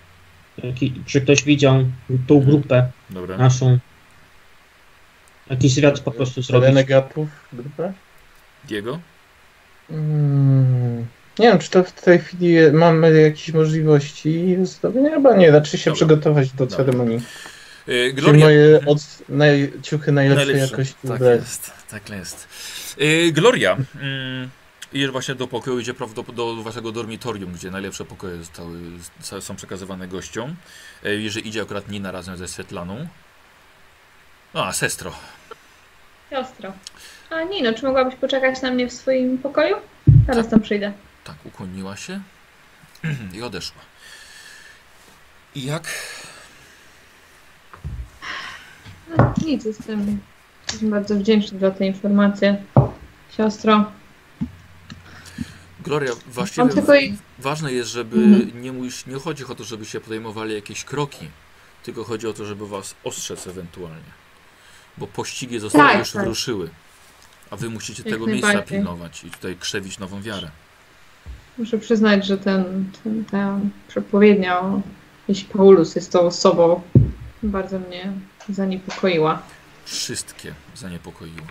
jaki, 0.63 0.93
czy 1.05 1.21
ktoś 1.21 1.43
widział 1.43 1.85
tą 2.27 2.39
grupę 2.39 2.89
Dobra. 3.09 3.37
naszą. 3.37 3.79
Jakiś 5.49 5.73
zwiat 5.73 5.99
po 5.99 6.11
prostu 6.11 6.41
zrobić. 6.41 6.67
Renegatów 6.67 7.29
grupę? 7.53 7.93
Diego? 8.67 8.99
Mm, 9.89 11.05
nie 11.39 11.47
wiem, 11.47 11.59
czy 11.59 11.69
to 11.69 11.83
w 11.83 11.91
tej 11.91 12.19
chwili 12.19 12.55
mamy 12.73 13.21
jakieś 13.21 13.53
możliwości 13.53 14.55
zdobyenia? 14.63 15.09
Chyba 15.09 15.35
nie, 15.35 15.51
raczej 15.51 15.79
się 15.79 15.91
Dobra. 15.91 15.95
przygotować 15.95 16.51
do 16.51 16.65
Dobra. 16.65 16.77
ceremonii. 16.77 17.19
Czy 17.85 18.13
Gloria... 18.13 18.45
moje 18.45 18.79
od, 18.85 18.99
naj, 19.29 19.71
ciuchy 19.81 20.11
najlepszej 20.11 20.47
Najlepsze. 20.47 20.71
jakości 20.71 20.95
Tak 21.07 21.21
jest, 21.21 21.71
tak 21.89 22.09
jest. 22.09 22.47
E, 22.97 23.31
Gloria, 23.31 23.77
mm, 23.95 24.49
idziesz 24.93 25.11
właśnie 25.11 25.35
do 25.35 25.47
pokoju, 25.47 25.79
idzie 25.79 25.93
do 26.33 26.55
waszego 26.55 26.91
dormitorium, 26.91 27.53
gdzie 27.53 27.71
najlepsze 27.71 28.05
pokoje 28.05 28.37
zostały, 28.37 28.79
są 29.39 29.55
przekazywane 29.55 30.07
gościom. 30.07 30.55
Jeżeli 31.03 31.47
idzie 31.47 31.61
akurat 31.61 31.89
Nina 31.89 32.11
razem 32.11 32.37
ze 32.37 32.47
Svetlaną. 32.47 33.07
No, 34.53 34.65
a 34.65 34.73
sestro. 34.73 35.13
Siostro. 36.29 36.73
A 37.29 37.43
Nino, 37.43 37.73
czy 37.73 37.85
mogłabyś 37.85 38.15
poczekać 38.15 38.61
na 38.61 38.71
mnie 38.71 38.87
w 38.87 38.93
swoim 38.93 39.37
pokoju? 39.37 39.75
Zaraz 40.27 40.49
tam 40.49 40.61
przyjdę. 40.61 40.93
Tak, 41.23 41.35
ukłoniła 41.45 41.97
się 41.97 42.21
i 43.35 43.41
odeszła. 43.41 43.81
I 45.55 45.65
jak? 45.65 45.83
No, 49.17 49.33
nic, 49.45 49.65
jestem, 49.65 50.19
jestem 50.71 50.89
bardzo 50.89 51.15
wdzięczny 51.15 51.59
za 51.59 51.71
te 51.71 51.85
informacje. 51.85 52.63
Siostro, 53.37 53.91
Gloria, 55.83 56.11
właściwie 56.27 56.69
tylko 56.69 56.91
ważne 57.39 57.73
jest, 57.73 57.89
żeby 57.89 58.17
Mhm. 58.17 58.61
nie, 58.61 58.71
mus- 58.73 59.07
nie 59.07 59.15
chodzi 59.19 59.45
o 59.45 59.55
to, 59.55 59.63
żeby 59.63 59.85
się 59.85 59.99
podejmowali 59.99 60.53
jakieś 60.55 60.83
kroki, 60.83 61.27
tylko 61.83 62.03
chodzi 62.03 62.27
o 62.27 62.33
to, 62.33 62.45
żeby 62.45 62.67
was 62.67 62.95
ostrzec 63.03 63.47
ewentualnie. 63.47 64.11
Bo 64.97 65.07
pościgi 65.07 65.59
zostały 65.59 65.89
Tak, 65.89 65.99
już 65.99 66.11
tak. 66.11 66.21
wyruszyły, 66.21 66.69
a 67.51 67.55
wy 67.55 67.69
musicie 67.69 68.03
Jak 68.05 68.13
tego 68.13 68.27
miejsca 68.27 68.61
pilnować 68.61 69.23
i 69.23 69.29
tutaj 69.31 69.55
krzewić 69.59 69.99
nową 69.99 70.21
wiarę. 70.21 70.51
Muszę 71.57 71.77
przyznać, 71.77 72.25
że 72.25 72.37
ten, 72.37 72.85
ten, 73.03 73.25
ta 73.25 73.59
przepowiednia 73.87 74.59
o 74.61 74.81
jeśli 75.27 75.45
Paulus 75.45 75.95
jest 75.95 76.11
tą 76.11 76.19
osobą, 76.19 76.81
bardzo 77.43 77.79
mnie 77.79 78.11
zaniepokoiła. 78.49 79.41
Wszystkie 79.85 80.53
zaniepokoiło. 80.75 81.47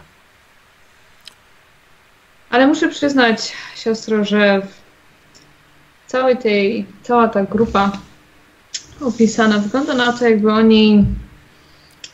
Ale 2.50 2.66
muszę 2.66 2.88
przyznać, 2.88 3.52
siostro, 3.76 4.24
że 4.24 4.62
w 6.06 6.10
całej 6.10 6.36
tej, 6.36 6.86
cała 7.02 7.28
ta 7.28 7.44
grupa 7.44 7.92
opisana 9.00 9.58
wygląda 9.58 9.94
na 9.94 10.12
to, 10.12 10.28
jakby 10.28 10.52
oni 10.52 11.04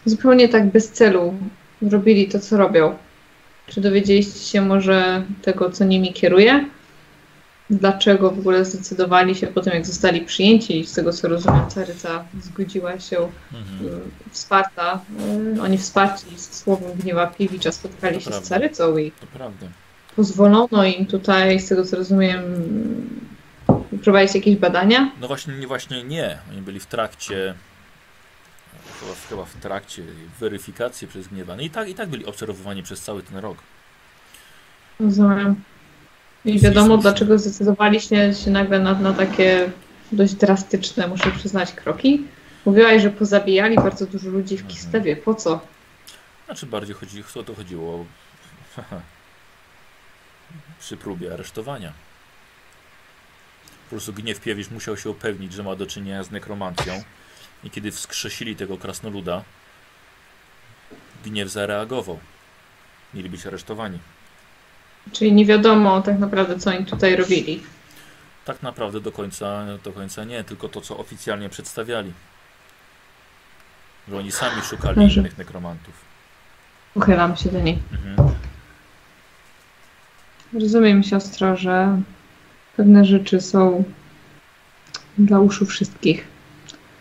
zupełnie 0.04 0.48
tak 0.48 0.66
bez 0.66 0.92
celu 0.92 1.34
robili 1.82 2.28
to, 2.28 2.40
co 2.40 2.56
robią. 2.56 2.98
Czy 3.66 3.80
dowiedzieliście 3.80 4.40
się 4.40 4.60
może 4.60 5.24
tego, 5.42 5.70
co 5.70 5.84
nimi 5.84 6.12
kieruje? 6.12 6.68
Dlaczego 7.70 8.30
w 8.30 8.38
ogóle 8.38 8.64
zdecydowali 8.64 9.34
się 9.34 9.46
po 9.46 9.60
tym, 9.60 9.72
jak 9.72 9.86
zostali 9.86 10.20
przyjęci 10.20 10.80
i 10.80 10.86
z 10.86 10.92
tego, 10.92 11.12
co 11.12 11.28
rozumiem, 11.28 11.70
Caryca 11.70 12.24
zgodziła 12.42 12.98
się 13.00 13.28
Mhm. 13.54 13.86
y, 13.96 14.00
wsparta, 14.30 15.00
y, 15.56 15.62
oni 15.62 15.78
wsparci 15.78 16.26
słowem 16.38 16.92
gniewa 16.92 17.26
Piewicza 17.26 17.72
spotkali 17.72 18.14
się 18.14 18.20
z 18.20 18.28
Prawda. 18.28 18.48
Carycą 18.48 18.96
i 18.96 19.10
To 19.10 19.26
prawda. 19.26 19.66
pozwolono 20.16 20.84
im 20.84 21.06
tutaj, 21.06 21.60
z 21.60 21.68
tego 21.68 21.84
co 21.84 21.96
rozumiem, 21.96 22.42
prowadzić 24.04 24.34
jakieś 24.34 24.56
badania. 24.56 25.10
No 25.20 25.26
właśnie, 25.28 25.54
nie, 25.58 25.66
właśnie 25.66 26.04
nie. 26.04 26.38
Oni 26.52 26.62
byli 26.62 26.80
w 26.80 26.86
trakcie, 26.86 27.54
chyba, 29.00 29.12
chyba 29.28 29.44
w 29.44 29.54
trakcie 29.54 30.02
weryfikacji 30.40 31.08
przez 31.08 31.28
gniewany. 31.28 31.62
I 31.64 31.70
tak, 31.70 31.88
I 31.88 31.94
tak 31.94 32.08
byli 32.08 32.26
obserwowani 32.26 32.82
przez 32.82 33.00
cały 33.00 33.22
ten 33.22 33.38
rok. 33.38 33.58
Rozumiem. 35.00 35.56
I 36.46 36.58
wiadomo, 36.58 36.94
jest- 36.94 37.02
dlaczego 37.02 37.38
zdecydowaliście 37.38 38.34
się 38.34 38.50
nagle 38.50 38.80
na, 38.80 38.94
na 38.94 39.12
takie 39.12 39.70
dość 40.12 40.34
drastyczne, 40.34 41.08
muszę 41.08 41.30
przyznać, 41.30 41.72
kroki. 41.72 42.22
Mówiłaś, 42.66 43.02
że 43.02 43.10
pozabijali 43.10 43.76
bardzo 43.76 44.06
dużo 44.06 44.28
ludzi 44.30 44.56
w 44.56 44.66
Kislewie. 44.66 45.16
Po 45.16 45.34
co? 45.34 45.60
Znaczy 46.46 46.66
bardziej 46.66 46.94
chodzi, 46.94 47.24
o 47.34 47.42
to 47.42 47.54
chodziło 47.54 48.04
przy 50.80 50.96
próbie 50.96 51.32
aresztowania. 51.34 51.92
Po 53.84 53.90
prostu 53.90 54.12
gniew 54.12 54.40
Piewicz 54.40 54.70
musiał 54.70 54.96
się 54.96 55.10
upewnić, 55.10 55.52
że 55.52 55.62
ma 55.62 55.76
do 55.76 55.86
czynienia 55.86 56.24
z 56.24 56.30
nekromancją 56.30 57.02
i 57.64 57.70
kiedy 57.70 57.90
wskrzesili 57.92 58.56
tego 58.56 58.78
krasnoluda, 58.78 59.42
gniew 61.24 61.48
zareagował. 61.48 62.18
Mieli 63.14 63.30
być 63.30 63.46
aresztowani. 63.46 63.98
Czyli 65.12 65.32
nie 65.32 65.46
wiadomo 65.46 66.02
tak 66.02 66.18
naprawdę, 66.18 66.58
co 66.58 66.70
oni 66.70 66.84
tutaj 66.84 67.16
robili. 67.16 67.62
Tak 68.44 68.62
naprawdę 68.62 69.00
do 69.00 69.12
końca, 69.12 69.66
do 69.84 69.92
końca 69.92 70.24
nie, 70.24 70.44
tylko 70.44 70.68
to, 70.68 70.80
co 70.80 70.98
oficjalnie 70.98 71.48
przedstawiali. 71.48 72.12
Że 74.08 74.18
oni 74.18 74.32
sami 74.32 74.62
szukali 74.62 75.00
Może. 75.00 75.20
innych 75.20 75.38
nekromantów. 75.38 75.94
Uchylam 76.94 77.36
się 77.36 77.50
do 77.50 77.60
niej. 77.60 77.78
Mhm. 77.92 78.28
Rozumiem, 80.52 81.02
siostro, 81.02 81.56
że 81.56 82.00
pewne 82.76 83.04
rzeczy 83.04 83.40
są 83.40 83.84
dla 85.18 85.40
uszu 85.40 85.66
wszystkich, 85.66 86.26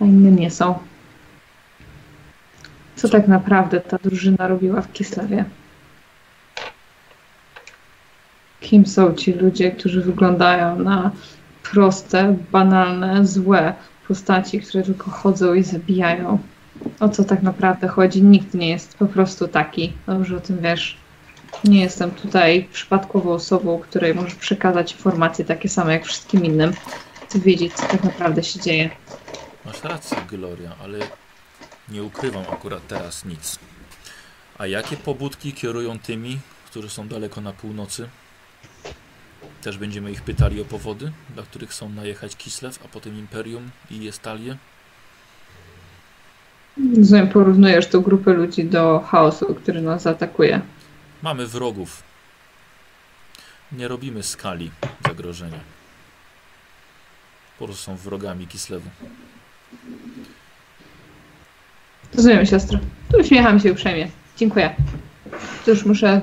a 0.02 0.06
inne 0.06 0.32
nie 0.32 0.52
są. 0.52 0.80
Co 2.96 3.10
tak 3.10 3.28
naprawdę 3.28 3.82
ta 3.82 3.98
drużyna 3.98 4.48
robiła 4.48 4.82
w 4.82 4.94
Kislewie? 4.94 5.46
Kim 8.66 8.86
są 8.86 9.14
ci 9.14 9.34
ludzie, 9.34 9.72
którzy 9.72 10.02
wyglądają 10.02 10.80
na 10.80 11.12
proste, 11.72 12.38
banalne, 12.52 13.28
złe 13.28 13.74
postaci, 14.08 14.62
które 14.62 14.84
tylko 14.84 15.12
chodzą 15.12 15.54
i 15.54 15.64
zabijają? 15.64 16.40
O 17.00 17.10
co 17.10 17.24
tak 17.24 17.44
naprawdę 17.44 17.88
chodzi? 17.88 18.24
Nikt 18.24 18.54
nie 18.54 18.70
jest 18.70 18.98
po 18.98 19.06
prostu 19.06 19.48
taki. 19.48 19.94
Dobrze 20.08 20.38
o 20.38 20.40
tym 20.40 20.60
wiesz. 20.62 20.98
Nie 21.64 21.82
jestem 21.82 22.12
tutaj 22.12 22.68
przypadkową 22.74 23.32
osobą, 23.32 23.80
której 23.80 24.16
możesz 24.16 24.36
przekazać 24.36 24.92
informacje 24.92 25.46
takie 25.46 25.70
same 25.70 25.94
jak 25.94 26.06
wszystkim 26.06 26.46
innym. 26.46 26.74
Chcę 27.26 27.40
wiedzieć, 27.40 27.74
co 27.74 27.88
tak 27.88 28.04
naprawdę 28.04 28.44
się 28.44 28.60
dzieje. 28.60 28.90
Masz 29.66 29.84
rację, 29.84 30.18
Gloria, 30.30 30.72
ale 30.84 31.00
nie 31.90 32.04
ukrywam 32.04 32.44
akurat 32.52 32.88
teraz 32.88 33.26
nic. 33.26 33.60
A 34.58 34.68
jakie 34.68 34.98
pobudki 34.98 35.54
kierują 35.54 36.00
tymi, 36.00 36.40
którzy 36.66 36.90
są 36.90 37.08
daleko 37.08 37.42
na 37.42 37.54
północy? 37.54 38.10
Też 39.66 39.78
będziemy 39.78 40.12
ich 40.12 40.22
pytali 40.22 40.62
o 40.62 40.66
powody, 40.66 41.12
dla 41.34 41.44
których 41.44 41.70
chcą 41.70 41.90
najechać 41.90 42.36
Kislew, 42.36 42.80
a 42.86 42.88
potem 42.88 43.20
Imperium 43.20 43.70
i 43.92 44.04
Jestalię? 44.04 44.58
Rozumiem, 46.98 47.28
porównujesz 47.28 47.88
tą 47.88 48.02
grupę 48.02 48.34
ludzi 48.34 48.64
do 48.64 49.00
chaosu, 49.00 49.56
który 49.56 49.82
nas 49.82 50.02
zaatakuje. 50.02 50.62
Mamy 51.22 51.48
wrogów. 51.48 52.04
Nie 53.72 53.88
robimy 53.88 54.24
skali 54.24 54.72
zagrożenia. 55.08 55.60
Po 57.60 57.66
prostu 57.66 57.84
są 57.84 57.96
wrogami 57.96 58.48
Kislewu. 58.48 58.90
Rozumiem, 62.14 62.46
siostro. 62.46 62.80
Tu 63.12 63.18
uśmiecham 63.20 63.60
się 63.60 63.72
uprzejmie. 63.72 64.08
Dziękuję. 64.38 64.76
Cóż, 65.66 65.86
muszę 65.86 66.22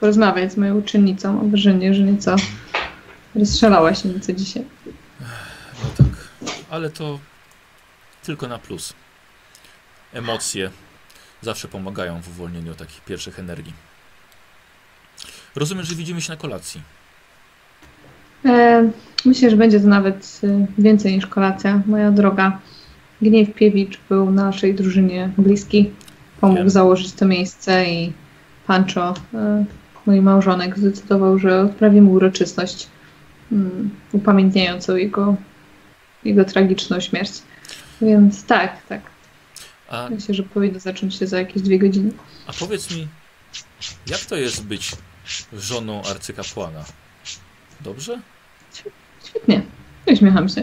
porozmawiać 0.00 0.52
z 0.52 0.56
moją 0.56 0.78
uczennicą. 0.78 1.32
Mam 1.32 1.50
wrażenie, 1.50 1.94
że 1.94 2.02
nieco 2.02 2.36
rozstrzelała 3.34 3.94
się 3.94 4.08
nieco 4.08 4.32
dzisiaj. 4.32 4.64
No 5.82 5.90
tak, 5.96 6.28
ale 6.70 6.90
to 6.90 7.18
tylko 8.22 8.48
na 8.48 8.58
plus. 8.58 8.92
Emocje 10.12 10.70
zawsze 11.42 11.68
pomagają 11.68 12.22
w 12.22 12.28
uwolnieniu 12.28 12.74
takich 12.74 13.00
pierwszych 13.00 13.38
energii. 13.38 13.72
Rozumiem, 15.56 15.84
że 15.84 15.94
widzimy 15.94 16.20
się 16.20 16.32
na 16.32 16.36
kolacji. 16.36 16.82
E, 18.44 18.90
myślę, 19.24 19.50
że 19.50 19.56
będzie 19.56 19.80
to 19.80 19.86
nawet 19.86 20.40
e, 20.44 20.66
więcej 20.78 21.14
niż 21.14 21.26
kolacja. 21.26 21.82
Moja 21.86 22.10
droga. 22.10 22.58
Gniew 23.22 23.54
Piewicz 23.54 23.98
był 24.08 24.30
naszej 24.30 24.74
drużynie 24.74 25.30
bliski. 25.38 25.90
Pomógł 26.40 26.58
Wiem. 26.58 26.70
założyć 26.70 27.12
to 27.12 27.26
miejsce 27.26 27.86
i 27.86 28.12
Pancho, 28.66 29.14
e, 29.34 29.64
mój 30.06 30.20
małżonek, 30.20 30.78
zdecydował, 30.78 31.38
że 31.38 31.60
odprawimy 31.60 32.10
uroczystość 32.10 32.88
mm, 33.52 33.90
upamiętniającą 34.12 34.96
jego, 34.96 35.36
jego 36.24 36.44
tragiczną 36.44 37.00
śmierć. 37.00 37.32
Więc 38.02 38.44
tak, 38.44 38.86
tak. 38.86 39.00
A, 39.88 40.08
Myślę, 40.10 40.34
że 40.34 40.42
powinno 40.42 40.80
zacząć 40.80 41.14
się 41.14 41.26
za 41.26 41.38
jakieś 41.38 41.62
dwie 41.62 41.78
godziny. 41.78 42.12
a 42.46 42.52
powiedz 42.52 42.96
mi, 42.96 43.08
jak 44.06 44.20
to 44.20 44.36
jest 44.36 44.64
być 44.64 44.92
żoną 45.52 46.02
arcykapłana? 46.02 46.84
Dobrze? 47.80 48.20
Świetnie. 49.24 49.62
Uśmiecham 50.06 50.48
się. 50.48 50.62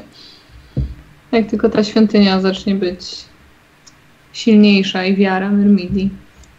Jak 1.31 1.49
tylko 1.49 1.69
ta 1.69 1.83
świątynia 1.83 2.41
zacznie 2.41 2.75
być 2.75 3.15
silniejsza 4.33 5.05
i 5.05 5.15
wiara 5.15 5.49
Myrmidii 5.49 6.09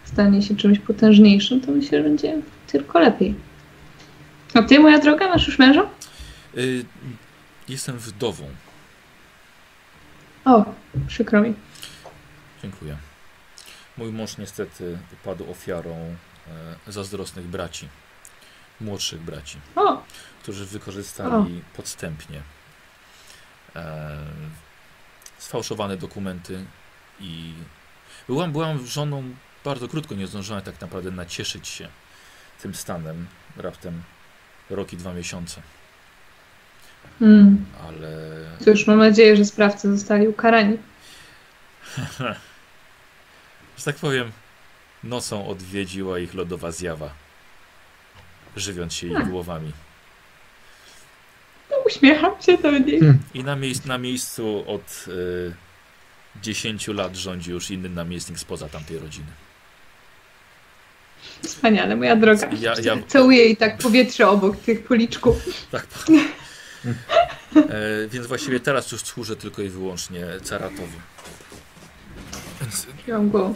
stanie 0.04 0.42
się 0.42 0.56
czymś 0.56 0.78
potężniejszym, 0.78 1.60
to 1.60 1.72
myślę, 1.72 1.98
że 1.98 2.04
będzie 2.04 2.36
tylko 2.66 2.98
lepiej. 3.00 3.34
A 4.54 4.62
ty, 4.62 4.78
moja 4.80 4.98
droga, 4.98 5.28
masz 5.28 5.46
już 5.46 5.58
męża? 5.58 5.86
Y, 6.58 6.84
jestem 7.68 7.98
wdową. 7.98 8.50
O, 10.44 10.64
przykro 11.06 11.40
mi. 11.40 11.54
Dziękuję. 12.62 12.96
Mój 13.96 14.12
mąż 14.12 14.38
niestety 14.38 14.98
padł 15.24 15.50
ofiarą 15.50 16.16
e, 16.86 16.92
zazdrosnych 16.92 17.46
braci. 17.46 17.88
Młodszych 18.80 19.20
braci. 19.20 19.58
O, 19.76 20.02
którzy 20.42 20.66
wykorzystali 20.66 21.62
podstępnie 21.76 22.42
e, 23.76 24.16
sfałszowane 25.38 25.96
dokumenty 25.96 26.64
i 27.20 27.54
byłam, 28.26 28.52
byłam 28.52 28.86
żoną 28.86 29.34
bardzo 29.64 29.88
krótko, 29.88 30.14
nie 30.14 30.26
zdążyłam 30.26 30.62
tak 30.62 30.80
naprawdę 30.80 31.10
nacieszyć 31.10 31.68
się 31.68 31.88
tym 32.62 32.74
stanem 32.74 33.26
raptem 33.56 34.02
rok 34.70 34.92
i 34.92 34.96
dwa 34.96 35.12
miesiące, 35.12 35.62
mm. 37.20 37.64
ale 37.88 38.08
cóż, 38.64 38.86
mam 38.86 38.98
nadzieję, 38.98 39.36
że 39.36 39.44
sprawcy 39.44 39.96
zostali 39.96 40.28
ukarani. 40.28 40.78
że 43.78 43.84
tak 43.84 43.96
powiem 43.96 44.32
nocą 45.04 45.48
odwiedziła 45.48 46.18
ich 46.18 46.34
lodowa 46.34 46.70
zjawa, 46.70 47.10
żywiąc 48.56 48.94
się 48.94 49.06
ich 49.06 49.28
głowami. 49.28 49.72
No, 51.70 51.76
uśmiecham 51.86 52.32
się 52.40 52.58
do 52.58 52.78
niej. 52.78 53.00
I 53.34 53.44
na, 53.44 53.56
miejsc, 53.56 53.84
na 53.84 53.98
miejscu 53.98 54.64
od 54.66 55.04
y, 55.08 55.52
10 56.42 56.88
lat 56.88 57.16
rządzi 57.16 57.50
już 57.50 57.70
inny 57.70 57.88
namiestnik 57.88 58.38
spoza 58.38 58.68
tamtej 58.68 58.98
rodziny. 58.98 59.26
Wspaniale, 61.42 61.96
moja 61.96 62.16
droga. 62.16 62.48
Ja, 62.60 62.74
ja, 62.82 62.96
Całuję 63.08 63.38
jej 63.38 63.56
tak 63.56 63.78
powietrze 63.78 64.28
obok 64.28 64.56
tych 64.56 64.84
policzków. 64.84 65.36
tak, 65.70 65.86
e, 67.56 68.08
więc 68.10 68.26
właściwie 68.26 68.60
teraz 68.60 68.92
już 68.92 69.00
służę 69.00 69.36
tylko 69.36 69.62
i 69.62 69.68
wyłącznie 69.68 70.26
Caratowi. 70.44 70.96
Więc 72.60 72.86
go. 73.30 73.54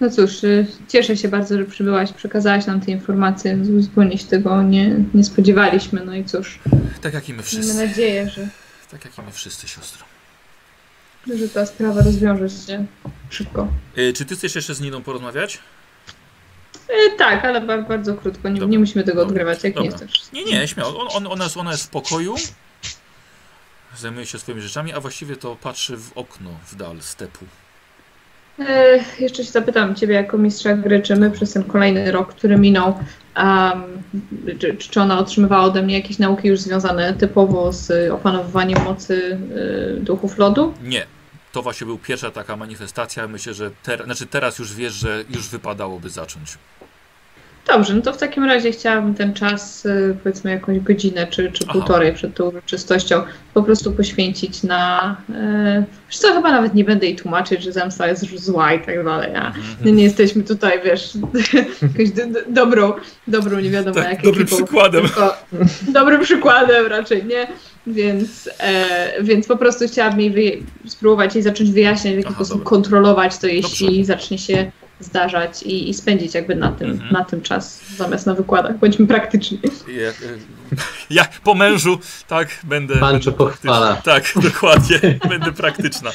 No 0.00 0.10
cóż, 0.10 0.44
y, 0.44 0.66
cieszę 0.88 1.16
się 1.16 1.28
bardzo, 1.28 1.58
że 1.58 1.64
przybyłaś, 1.64 2.12
przekazałaś 2.12 2.66
nam 2.66 2.80
te 2.80 2.90
informacje. 2.90 3.58
Zupełnie 3.78 4.18
się 4.18 4.26
tego 4.26 4.62
nie, 4.62 4.96
nie 5.14 5.24
spodziewaliśmy. 5.24 6.04
No 6.04 6.14
i 6.14 6.24
cóż, 6.24 6.58
tak 7.02 7.14
jak 7.14 7.28
i 7.28 7.32
my 7.32 7.36
mamy 7.36 7.46
wszyscy. 7.46 7.86
nadzieję, 7.86 8.30
że 8.30 8.48
Tak 8.90 9.04
jak 9.04 9.18
i 9.18 9.22
my 9.22 9.30
wszyscy, 9.32 9.68
siostro. 9.68 10.04
że 11.38 11.48
ta 11.48 11.66
sprawa 11.66 12.02
rozwiąże 12.02 12.48
się 12.50 12.86
szybko. 13.30 13.68
Y, 13.98 14.12
czy 14.12 14.24
ty 14.24 14.36
chcesz 14.36 14.54
jeszcze 14.54 14.74
z 14.74 14.80
Niną 14.80 15.02
porozmawiać? 15.02 15.58
E, 16.88 17.16
tak, 17.18 17.44
ale 17.44 17.60
bardzo, 17.60 17.88
bardzo 17.88 18.14
krótko. 18.14 18.48
Nie, 18.48 18.60
nie 18.66 18.78
musimy 18.78 19.04
tego 19.04 19.16
Dobra. 19.16 19.28
odgrywać, 19.28 19.64
jak 19.64 19.76
nie 19.76 19.90
Dobra. 19.90 20.06
chcesz. 20.06 20.19
Nie, 20.32 20.44
nie, 20.44 20.68
śmiało. 20.68 21.00
On, 21.00 21.08
on, 21.16 21.32
ona, 21.32 21.44
jest, 21.44 21.56
ona 21.56 21.70
jest 21.70 21.84
w 21.84 21.88
pokoju, 21.88 22.34
zajmuje 23.96 24.26
się 24.26 24.38
swoimi 24.38 24.62
rzeczami, 24.62 24.92
a 24.92 25.00
właściwie 25.00 25.36
to 25.36 25.56
patrzy 25.56 25.96
w 25.96 26.12
okno 26.14 26.50
w 26.66 26.74
dal 26.74 27.00
stepu. 27.00 27.44
E, 28.58 29.04
jeszcze 29.20 29.44
się 29.44 29.50
zapytam 29.50 29.94
Ciebie 29.94 30.14
jako 30.14 30.38
mistrza 30.38 30.74
gry, 30.74 31.02
czy 31.02 31.16
my 31.16 31.30
przez 31.30 31.52
ten 31.52 31.64
kolejny 31.64 32.12
rok, 32.12 32.34
który 32.34 32.58
minął, 32.58 32.98
em, 33.34 33.82
czy, 34.58 34.76
czy 34.76 35.00
ona 35.00 35.18
otrzymywała 35.18 35.64
ode 35.64 35.82
mnie 35.82 35.94
jakieś 35.94 36.18
nauki 36.18 36.48
już 36.48 36.60
związane 36.60 37.14
typowo 37.14 37.72
z 37.72 38.10
opanowywaniem 38.12 38.84
mocy 38.84 39.38
e, 39.96 40.00
duchów 40.00 40.38
lodu? 40.38 40.74
Nie. 40.82 41.06
To 41.52 41.62
właśnie 41.62 41.86
był 41.86 41.98
pierwsza 41.98 42.30
taka 42.30 42.56
manifestacja. 42.56 43.28
Myślę, 43.28 43.54
że 43.54 43.70
ter, 43.82 44.04
znaczy 44.04 44.26
teraz 44.26 44.58
już 44.58 44.74
wiesz, 44.74 44.92
że 44.92 45.24
już 45.30 45.48
wypadałoby 45.48 46.10
zacząć. 46.10 46.58
Dobrze, 47.72 47.94
no 47.94 48.02
to 48.02 48.12
w 48.12 48.16
takim 48.18 48.44
razie 48.44 48.72
chciałabym 48.72 49.14
ten 49.14 49.34
czas, 49.34 49.86
e, 49.86 50.14
powiedzmy 50.22 50.50
jakąś 50.50 50.78
godzinę 50.80 51.26
czy, 51.26 51.52
czy 51.52 51.64
Aha. 51.64 51.72
półtorej 51.72 52.12
przed 52.14 52.34
tą 52.34 52.44
uroczystością 52.44 53.22
po 53.54 53.62
prostu 53.62 53.92
poświęcić 53.92 54.62
na... 54.62 55.16
E, 55.34 55.84
wiesz 56.08 56.18
co, 56.18 56.32
chyba 56.34 56.52
nawet 56.52 56.74
nie 56.74 56.84
będę 56.84 57.06
jej 57.06 57.16
tłumaczyć, 57.16 57.62
że 57.62 57.72
zemsta 57.72 58.06
jest 58.06 58.38
zła 58.44 58.72
i 58.74 58.84
tak 58.86 59.04
dalej. 59.04 59.34
A 59.34 59.46
Mhm. 59.46 59.64
my 59.84 59.92
nie 59.92 60.02
jesteśmy 60.04 60.42
tutaj, 60.42 60.80
wiesz, 60.84 61.12
jakąś 61.82 62.10
do, 62.10 62.26
do, 62.26 62.40
dobrą, 62.48 62.92
dobrą, 63.28 63.60
nie 63.60 63.70
wiadomo 63.70 63.94
Tak, 63.96 64.08
jak 64.10 64.22
dobrym 64.22 64.42
ekipą, 64.42 64.56
przykładem. 64.56 65.02
Tylko 65.02 65.36
dobrym 65.88 66.20
przykładem 66.20 66.86
raczej, 66.86 67.24
nie? 67.24 67.46
Więc, 67.86 68.50
e, 68.60 69.22
więc 69.22 69.46
po 69.46 69.56
prostu 69.56 69.84
chciałabym 69.88 70.20
jej 70.20 70.62
spróbować 70.86 71.34
jej 71.34 71.42
zacząć 71.44 71.70
wyjaśniać, 71.70 72.14
w 72.14 72.16
jaki 72.16 72.26
Aha, 72.28 72.34
sposób 72.34 72.56
dobra. 72.58 72.68
kontrolować 72.70 73.38
to, 73.38 73.46
jeśli 73.46 73.86
Dobrze. 73.86 74.04
zacznie 74.04 74.38
się 74.38 74.70
zdarzać 75.00 75.62
i, 75.62 75.88
i 75.90 75.94
spędzić 75.94 76.34
jakby 76.34 76.54
na 76.54 76.72
tym, 76.72 76.90
Mhm. 76.90 77.12
na 77.12 77.24
tym 77.24 77.42
czas, 77.42 77.80
zamiast 77.96 78.26
na 78.26 78.34
wykładach. 78.34 78.78
Bądźmy 78.78 79.06
praktyczni. 79.06 79.60
Ja, 79.88 80.12
ja 81.22 81.28
po 81.44 81.54
mężu, 81.54 81.98
tak, 82.28 82.48
będę. 82.62 82.96
Pancho 82.96 83.32
pochwala. 83.32 83.96
Tak, 83.96 84.24
dokładnie, 84.52 85.00
będę 85.28 85.52
praktyczna. 85.52 86.10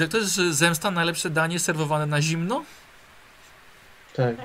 E, 0.00 0.06
to 0.08 0.18
jest 0.18 0.34
zemsta 0.34 0.90
najlepsze 0.90 1.30
danie 1.30 1.58
serwowane 1.58 2.06
na 2.06 2.22
zimno? 2.22 2.64
Tak. 4.16 4.36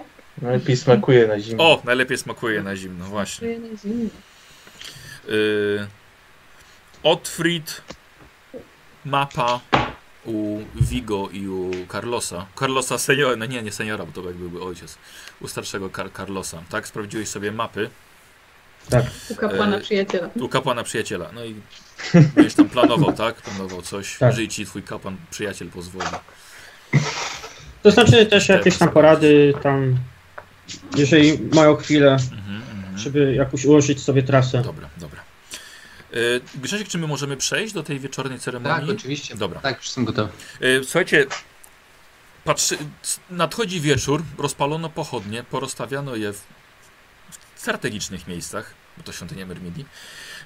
Najlepiej 0.42 0.78
smakuje 0.78 1.28
na 1.28 1.40
zimę. 1.40 1.64
O, 1.64 1.82
najlepiej 1.86 2.18
smakuje 2.18 2.64
na 2.64 2.76
zimno, 2.76 3.06
właśnie. 3.06 3.48
Y, 5.30 5.88
Otfrid, 7.04 7.82
mapa 9.06 9.60
u 10.26 10.60
Vigo 10.76 11.30
i 11.34 11.48
u 11.48 11.72
Carlosa. 11.92 12.46
Carlosa 12.60 12.98
seniora, 12.98 13.36
no 13.36 13.46
nie, 13.46 13.64
nie 13.64 13.72
seniora, 13.72 14.06
bo 14.06 14.22
to 14.22 14.28
jakby 14.28 14.50
był 14.50 14.64
ojciec. 14.68 14.98
U 15.42 15.48
starszego 15.48 15.90
Car 15.90 16.12
Carlosa, 16.14 16.62
tak? 16.70 16.88
Sprawdziłeś 16.88 17.28
sobie 17.30 17.52
mapy 17.52 17.90
U 19.30 19.36
kapłana 19.36 19.78
E, 19.78 19.82
przyjaciela. 19.82 20.30
u 20.36 20.50
kapłana 20.50 20.84
przyjaciela. 20.84 21.30
No 21.34 21.46
i 21.46 21.56
będziesz 22.36 22.54
tam 22.54 22.70
planował, 22.70 23.14
tak? 23.24 23.36
Planował 23.36 23.82
coś, 23.82 24.18
Tak. 24.18 24.30
jeżeli 24.30 24.50
ci 24.50 24.66
twój 24.66 24.84
kapłan 24.84 25.18
przyjaciel 25.32 25.70
pozwoli. 25.70 26.06
To 27.84 27.92
znaczy 27.92 28.26
też 28.26 28.50
jakieś 28.50 28.78
tam 28.78 28.90
porady 28.90 29.54
tam, 29.64 29.98
jeżeli 30.98 31.40
mają 31.54 31.76
chwilę, 31.76 32.12
Mhm, 32.12 32.62
mhm. 32.78 32.98
żeby 32.98 33.36
jakoś 33.36 33.66
ułożyć 33.66 34.04
sobie 34.04 34.24
trasę. 34.24 34.62
Dobra, 34.62 34.90
dobra. 34.98 35.20
Y, 36.16 36.42
Grzesiek, 36.56 36.88
czy 36.88 36.98
my 36.98 37.08
możemy 37.08 37.38
przejść 37.38 37.74
do 37.74 37.84
tej 37.84 38.00
wieczornej 38.00 38.38
Tak, 38.38 38.44
ceremonii? 38.44 38.92
oczywiście. 38.92 39.36
Dobra. 39.36 39.60
Tak, 39.60 39.76
już 39.78 39.86
jestem 39.86 40.06
gotowy. 40.06 40.32
E, 40.62 40.84
Słuchajcie, 40.84 41.26
patrzy, 42.44 42.78
nadchodzi 43.30 43.82
wieczór, 43.82 44.24
rozpalono 44.38 44.90
pochodnie, 44.90 45.44
porozstawiano 45.44 46.16
je 46.16 46.34
w 46.34 46.42
strategicznych 47.56 48.28
miejscach, 48.28 48.74
bo 48.98 49.04
to 49.04 49.12
świątynia 49.12 49.46
Mermidi, 49.46 49.86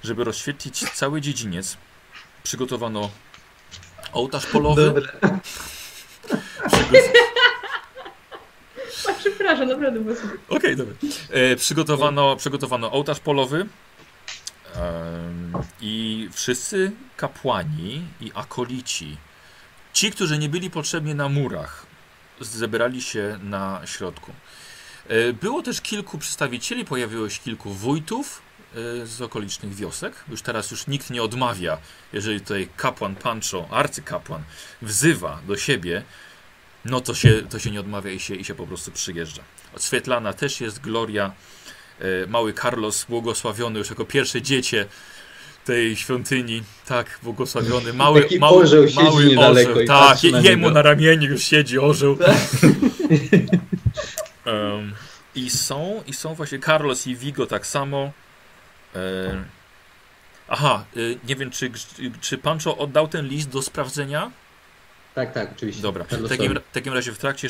żeby 0.04 0.24
rozświetlić 0.24 0.78
cały 0.90 1.20
dziedziniec. 1.20 1.76
Przygotowano 2.42 3.10
ołtarz 4.12 4.46
polowy. 4.46 5.02
A, 9.08 9.12
przepraszam, 9.18 9.68
naprawdę. 9.68 10.00
Okej, 10.48 10.76
dobra. 10.76 10.94
E, 11.30 11.56
przygotowano, 11.56 12.36
przygotowano 12.36 12.92
ołtarz 12.92 13.20
polowy 13.20 13.66
i 15.80 16.28
wszyscy 16.32 16.92
kapłani 17.16 18.02
i 18.20 18.30
akolici, 18.34 19.16
ci, 19.92 20.10
którzy 20.10 20.38
nie 20.38 20.48
byli 20.48 20.70
potrzebni 20.70 21.14
na 21.14 21.28
murach, 21.28 21.86
zebrali 22.40 23.02
się 23.02 23.38
na 23.42 23.80
środku. 23.84 24.32
E, 25.08 25.32
było 25.32 25.62
też 25.62 25.80
kilku 25.80 26.18
przedstawicieli, 26.18 26.84
pojawiło 26.84 27.28
się 27.28 27.40
kilku 27.40 27.70
wójtów 27.70 28.42
e, 29.02 29.06
z 29.06 29.22
okolicznych 29.22 29.74
wiosek. 29.74 30.24
Już 30.28 30.42
teraz 30.42 30.70
już 30.70 30.86
nikt 30.86 31.10
nie 31.10 31.22
odmawia, 31.22 31.78
jeżeli 32.12 32.40
tutaj 32.40 32.68
kapłan 32.76 33.16
Pancho, 33.16 33.68
arcykapłan, 33.70 34.42
wzywa 34.82 35.40
do 35.46 35.56
siebie, 35.56 36.02
no 36.84 37.00
to 37.00 37.14
się, 37.14 37.42
to 37.50 37.58
się 37.58 37.70
nie 37.70 37.80
odmawia 37.80 38.10
i 38.10 38.20
się, 38.20 38.34
i 38.34 38.44
się 38.44 38.54
po 38.54 38.66
prostu 38.66 38.92
przyjeżdża. 38.92 39.42
Odświetlana 39.74 40.32
też 40.32 40.60
jest 40.60 40.80
Gloria. 40.80 41.32
E, 42.00 42.26
Mały 42.26 42.52
Carlos, 42.52 43.04
błogosławiony 43.08 43.78
już 43.78 43.90
jako 43.90 44.04
pierwsze 44.04 44.42
dziecię 44.42 44.86
tej 45.64 45.96
świątyni. 45.96 46.62
Tak, 46.86 47.18
błogosławiony. 47.22 47.92
Mały, 47.92 48.22
Taki 48.22 48.38
mały, 48.38 48.62
orzeł 48.62 48.86
mały 48.94 49.24
niedaleko 49.24 49.70
orzeł. 49.70 49.82
i 49.84 49.86
Tak, 49.86 50.22
na 50.22 50.40
jemu 50.40 50.62
niego. 50.62 50.70
na 50.70 50.82
ramieniu 50.82 51.30
już 51.30 51.42
siedzi 51.44 51.78
orzeł. 51.78 52.18
Em, 54.44 54.94
I 55.34 55.50
są, 55.50 56.02
i 56.06 56.12
są 56.14 56.34
właśnie 56.34 56.58
Carlos 56.58 57.06
i 57.06 57.16
Vigo 57.16 57.46
tak 57.46 57.66
samo. 57.66 58.12
E, 58.94 59.44
aha, 60.48 60.84
nie 61.28 61.36
wiem, 61.36 61.50
czy, 61.50 61.70
czy 62.20 62.38
Pancho 62.38 62.78
oddał 62.78 63.08
ten 63.08 63.28
list 63.28 63.48
do 63.50 63.62
sprawdzenia? 63.62 64.30
Tak, 65.20 65.32
tak, 65.32 65.52
oczywiście. 65.56 65.82
Dobra, 65.82 66.04
w 66.04 66.28
takim, 66.28 66.58
takim 66.72 66.92
razie 66.92 67.12
w 67.12 67.18
trakcie, 67.18 67.48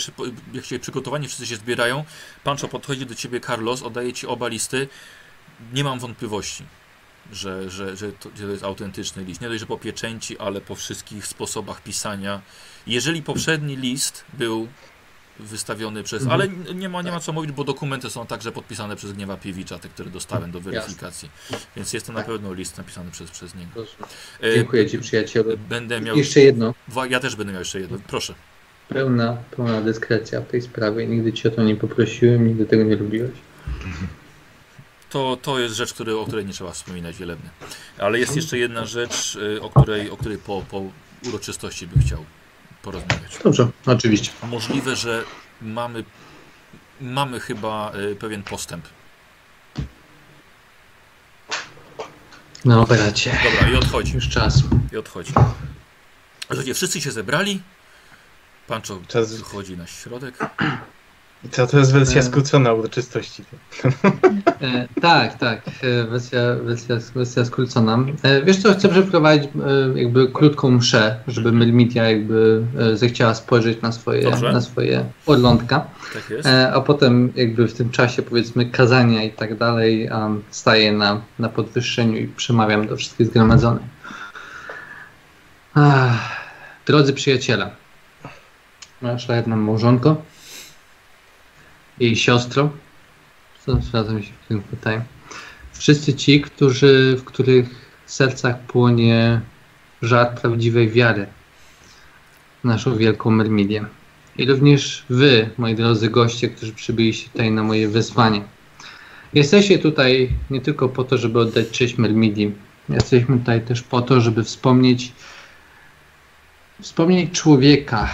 jak 0.52 0.64
się 0.64 0.78
przygotowani 0.78 1.28
wszyscy 1.28 1.46
się 1.46 1.56
zbierają, 1.56 2.04
Pancho 2.44 2.68
podchodzi 2.68 3.06
do 3.06 3.14
ciebie, 3.14 3.40
Carlos, 3.40 3.82
oddaje 3.82 4.12
ci 4.12 4.26
oba 4.26 4.48
listy. 4.48 4.88
Nie 5.72 5.84
mam 5.84 5.98
wątpliwości, 5.98 6.64
że, 7.32 7.70
że, 7.70 7.96
że, 7.96 8.12
to, 8.12 8.30
że 8.36 8.44
to 8.44 8.50
jest 8.50 8.64
autentyczny 8.64 9.24
list. 9.24 9.40
Nie 9.40 9.48
dość, 9.48 9.60
że 9.60 9.66
po 9.66 9.78
pieczęci, 9.78 10.38
ale 10.38 10.60
po 10.60 10.74
wszystkich 10.74 11.26
sposobach 11.26 11.82
pisania. 11.82 12.40
Jeżeli 12.86 13.22
poprzedni 13.22 13.76
list 13.76 14.24
był 14.32 14.68
wystawiony 15.38 16.02
przez... 16.02 16.22
Mhm. 16.22 16.40
Ale 16.40 16.74
nie 16.74 16.88
ma, 16.88 17.02
nie 17.02 17.10
ma 17.10 17.20
co 17.20 17.32
mówić, 17.32 17.52
bo 17.52 17.64
dokumenty 17.64 18.10
są 18.10 18.26
także 18.26 18.52
podpisane 18.52 18.96
przez 18.96 19.12
Gniewa 19.12 19.36
Piewicza, 19.36 19.78
te, 19.78 19.88
które 19.88 20.10
dostałem 20.10 20.50
do 20.50 20.60
weryfikacji. 20.60 21.30
Więc 21.76 21.92
jest 21.92 22.06
to 22.06 22.12
na 22.12 22.18
Tak. 22.18 22.26
pewno 22.28 22.52
list 22.52 22.78
napisany 22.78 23.10
przez, 23.10 23.30
przez 23.30 23.54
niego. 23.54 23.70
Proszę. 23.74 23.96
E, 24.42 24.54
Dziękuję 24.54 24.90
Ci, 24.90 24.98
przyjacielu. 24.98 25.58
Będę 25.68 26.00
miał... 26.00 26.16
Jeszcze 26.16 26.40
jedno. 26.40 26.74
Ja 27.10 27.20
też 27.20 27.36
będę 27.36 27.52
miał 27.52 27.60
jeszcze 27.60 27.80
jedno. 27.80 27.98
Proszę. 28.06 28.34
Pełna, 28.88 29.36
pełna 29.56 29.80
dyskrecja 29.80 30.40
w 30.40 30.46
tej 30.46 30.62
sprawie. 30.62 31.06
Nigdy 31.06 31.32
Cię 31.32 31.48
o 31.48 31.52
to 31.52 31.62
nie 31.62 31.76
poprosiłem, 31.76 32.48
nigdy 32.48 32.66
tego 32.66 32.84
nie 32.84 32.96
lubiłeś. 32.96 33.30
To, 35.10 35.38
to 35.42 35.58
jest 35.58 35.74
rzecz, 35.74 35.94
który, 35.94 36.16
o 36.16 36.24
której 36.26 36.46
nie 36.46 36.52
trzeba 36.52 36.70
wspominać 36.70 37.16
wielebnie. 37.16 37.50
Ale 37.98 38.18
jest 38.18 38.36
jeszcze 38.36 38.58
jedna 38.58 38.86
rzecz, 38.86 39.36
y, 39.36 39.62
o 39.62 39.70
której, 39.70 40.10
o 40.10 40.16
której 40.16 40.38
po, 40.38 40.62
po 40.70 40.82
uroczystości 41.28 41.86
bym 41.86 42.02
chciał 42.02 42.24
porozmawiać. 42.82 43.38
Dobrze, 43.44 43.68
oczywiście. 43.86 44.30
Możliwe, 44.42 44.96
że 44.96 45.24
mamy, 45.62 46.04
mamy 47.00 47.40
chyba 47.40 47.92
y, 47.94 48.16
pewien 48.16 48.42
postęp. 48.42 48.84
Na 52.64 52.80
operacie. 52.80 53.38
Dobra, 53.44 53.68
i 53.70 53.76
odchodzi. 53.76 54.14
Już 54.14 54.28
czas. 54.28 54.62
I 54.92 54.96
odchodzi. 54.96 55.32
Słuchajcie, 56.46 56.74
wszyscy 56.74 57.00
się 57.00 57.10
zebrali. 57.10 57.62
Pancho 58.66 59.00
Czas- 59.08 59.34
wychodzi 59.34 59.76
na 59.76 59.86
środek. 59.86 60.38
To, 61.52 61.66
to 61.66 61.78
jest 61.78 61.92
wersja 61.92 62.20
E. 62.20 62.22
skrócona 62.22 62.72
uroczystości. 62.72 63.44
E, 64.60 64.88
tak, 65.00 65.38
tak. 65.38 65.62
E, 65.82 66.04
wersja, 66.04 66.40
wersja, 66.62 66.96
wersja 67.14 67.44
skrócona. 67.44 67.98
E, 68.22 68.42
wiesz 68.42 68.56
co, 68.62 68.72
chcę 68.72 68.88
przeprowadzić 68.88 69.44
e, 69.44 69.98
jakby 69.98 70.28
krótką 70.28 70.70
mszę, 70.70 71.20
żeby 71.28 71.52
Melmitia 71.52 72.10
jakby 72.10 72.62
e, 72.78 72.96
zechciała 72.96 73.34
spojrzeć 73.34 73.82
na 73.82 73.92
swoje, 73.92 74.22
Dobrze. 74.22 74.52
na 74.52 74.60
swoje 74.60 75.04
orlątka. 75.26 75.86
Tak 76.14 76.30
jest. 76.30 76.46
E, 76.48 76.72
a 76.72 76.80
potem 76.80 77.32
jakby 77.36 77.68
w 77.68 77.74
tym 77.74 77.90
czasie 77.90 78.22
powiedzmy 78.22 78.66
kazania 78.66 79.24
i 79.24 79.30
tak 79.30 79.58
dalej 79.58 80.08
um, 80.08 80.42
staję 80.50 80.92
na, 80.92 81.20
na 81.38 81.48
podwyższeniu 81.48 82.16
i 82.16 82.28
przemawiam 82.28 82.86
do 82.86 82.96
wszystkich 82.96 83.26
zgromadzonych. 83.26 83.82
Ach, 85.74 86.36
drodzy 86.86 87.12
przyjaciele, 87.12 87.70
moja 89.02 89.18
szlachetna 89.18 89.56
małżonko, 89.56 90.22
jej 92.00 92.16
siostro, 92.16 92.70
co 93.66 93.78
razem 93.92 94.22
się 94.22 94.32
w 94.44 94.48
tym 94.48 94.62
wszyscy 95.72 96.14
ci, 96.14 96.40
którzy, 96.40 97.16
w 97.18 97.24
których 97.24 97.68
sercach 98.06 98.60
płonie 98.60 99.40
żar 100.02 100.34
prawdziwej 100.34 100.90
wiary 100.90 101.26
naszą 102.64 102.96
wielką 102.96 103.30
Mermidię. 103.30 103.84
I 104.36 104.46
również 104.46 105.04
wy, 105.10 105.50
moi 105.58 105.74
drodzy 105.74 106.10
goście, 106.10 106.48
którzy 106.48 106.72
przybyliście 106.72 107.30
tutaj 107.30 107.50
na 107.50 107.62
moje 107.62 107.88
wezwanie. 107.88 108.42
Jesteście 109.34 109.78
tutaj 109.78 110.30
nie 110.50 110.60
tylko 110.60 110.88
po 110.88 111.04
to, 111.04 111.18
żeby 111.18 111.38
oddać 111.38 111.70
cześć 111.70 111.98
Mermidii. 111.98 112.52
Jesteśmy 112.88 113.38
tutaj 113.38 113.60
też 113.60 113.82
po 113.82 114.02
to, 114.02 114.20
żeby 114.20 114.44
wspomnieć 114.44 115.12
wspomnieć 116.80 117.32
człowieka, 117.32 118.08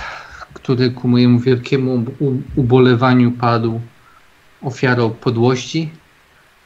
który 0.67 0.91
ku 0.91 1.09
mojemu 1.09 1.39
wielkiemu 1.39 2.05
ubolewaniu 2.57 3.33
padł 3.33 3.81
ofiarą 4.63 5.11
podłości, 5.11 5.91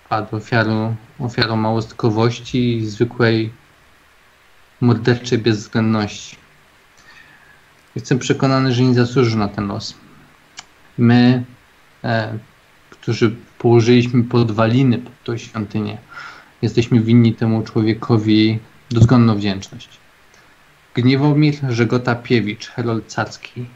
padł 0.08 0.36
ofiarą, 0.36 0.96
ofiarą 1.18 1.56
małostkowości 1.56 2.76
i 2.76 2.86
zwykłej 2.86 3.52
morderczej 4.80 5.38
bezwzględności. 5.38 6.36
Jestem 7.94 8.18
przekonany, 8.18 8.72
że 8.72 8.82
nie 8.82 8.94
zasłużył 8.94 9.38
na 9.38 9.48
ten 9.48 9.66
los. 9.66 9.94
My, 10.98 11.44
e, 12.04 12.38
którzy 12.90 13.36
położyliśmy 13.58 14.22
podwaliny 14.22 14.98
pod 14.98 15.24
tą 15.24 15.36
świątynię, 15.36 15.98
jesteśmy 16.62 17.00
winni 17.00 17.34
temu 17.34 17.62
człowiekowi 17.62 18.58
dozgonną 18.90 19.36
wdzięczność. 19.36 19.88
Gniewomir 20.94 21.54
Żegota-Piewicz, 21.54 22.66
herold 22.66 23.06
carski, 23.06 23.66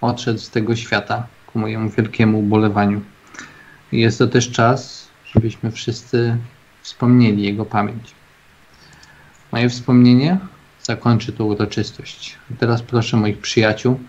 odszedł 0.00 0.38
z 0.38 0.50
tego 0.50 0.76
świata 0.76 1.26
ku 1.46 1.58
mojemu 1.58 1.90
wielkiemu 1.90 2.38
ubolewaniu. 2.38 3.00
Jest 3.92 4.18
to 4.18 4.26
też 4.26 4.50
czas, 4.50 5.08
żebyśmy 5.34 5.70
wszyscy 5.70 6.36
wspomnieli 6.82 7.42
jego 7.42 7.64
pamięć. 7.64 8.14
Moje 9.52 9.68
wspomnienie 9.68 10.38
zakończy 10.82 11.32
tą 11.32 11.44
uroczystość. 11.44 12.38
Teraz 12.58 12.82
proszę 12.82 13.16
moich 13.16 13.38
przyjaciół, 13.38 14.00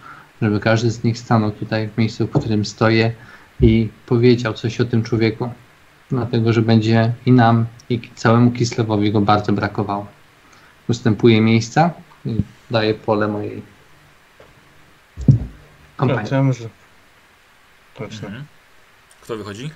żeby 0.41 0.59
każdy 0.59 0.91
z 0.91 1.03
nich 1.03 1.17
stanął 1.17 1.51
tutaj 1.51 1.89
w 1.89 1.97
miejscu, 1.97 2.27
w 2.27 2.39
którym 2.39 2.65
stoję 2.65 3.11
i 3.61 3.89
powiedział 4.05 4.53
coś 4.53 4.81
o 4.81 4.85
tym 4.85 5.03
człowieku. 5.03 5.49
Dlatego, 6.09 6.53
że 6.53 6.61
będzie 6.61 7.13
i 7.25 7.31
nam, 7.31 7.65
i 7.89 8.01
całemu 8.15 8.51
Kislewowi 8.51 9.11
go 9.11 9.21
bardzo 9.21 9.53
brakowało. 9.53 10.07
Ustępuję 10.89 11.41
miejsca 11.41 11.93
i 12.25 12.35
daję 12.71 12.93
pole 12.93 13.27
mojej 13.27 13.61
ja 16.31 16.43
może... 16.43 16.69
Zacznę. 17.99 18.27
Mhm. 18.27 18.45
Kto 19.21 19.37
wychodzi? 19.37 19.69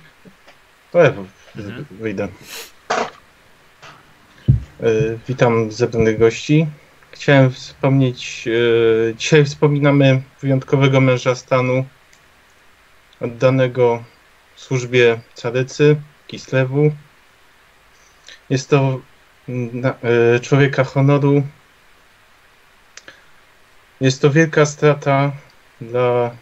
To 0.92 0.98
ja 1.02 1.12
Mhm. 1.56 1.86
wyjdę. 1.90 2.28
E, 4.80 4.86
Witam 5.28 5.72
zebranych 5.72 6.18
gości. 6.18 6.66
Chciałem 7.12 7.50
wspomnieć, 7.50 8.48
e, 9.10 9.14
dzisiaj 9.14 9.44
wspominamy 9.44 10.22
wyjątkowego 10.40 11.00
męża 11.00 11.34
stanu, 11.34 11.86
oddanego 13.20 14.04
służbie 14.56 15.20
carycy, 15.34 15.96
Kislewu. 16.26 16.90
Jest 18.50 18.70
to 18.70 19.00
na, 19.48 19.94
e, 20.34 20.40
człowieka 20.40 20.84
honoru. 20.84 21.42
Jest 24.00 24.22
to 24.22 24.30
wielka 24.30 24.66
strata 24.66 25.32
dla 25.80 26.36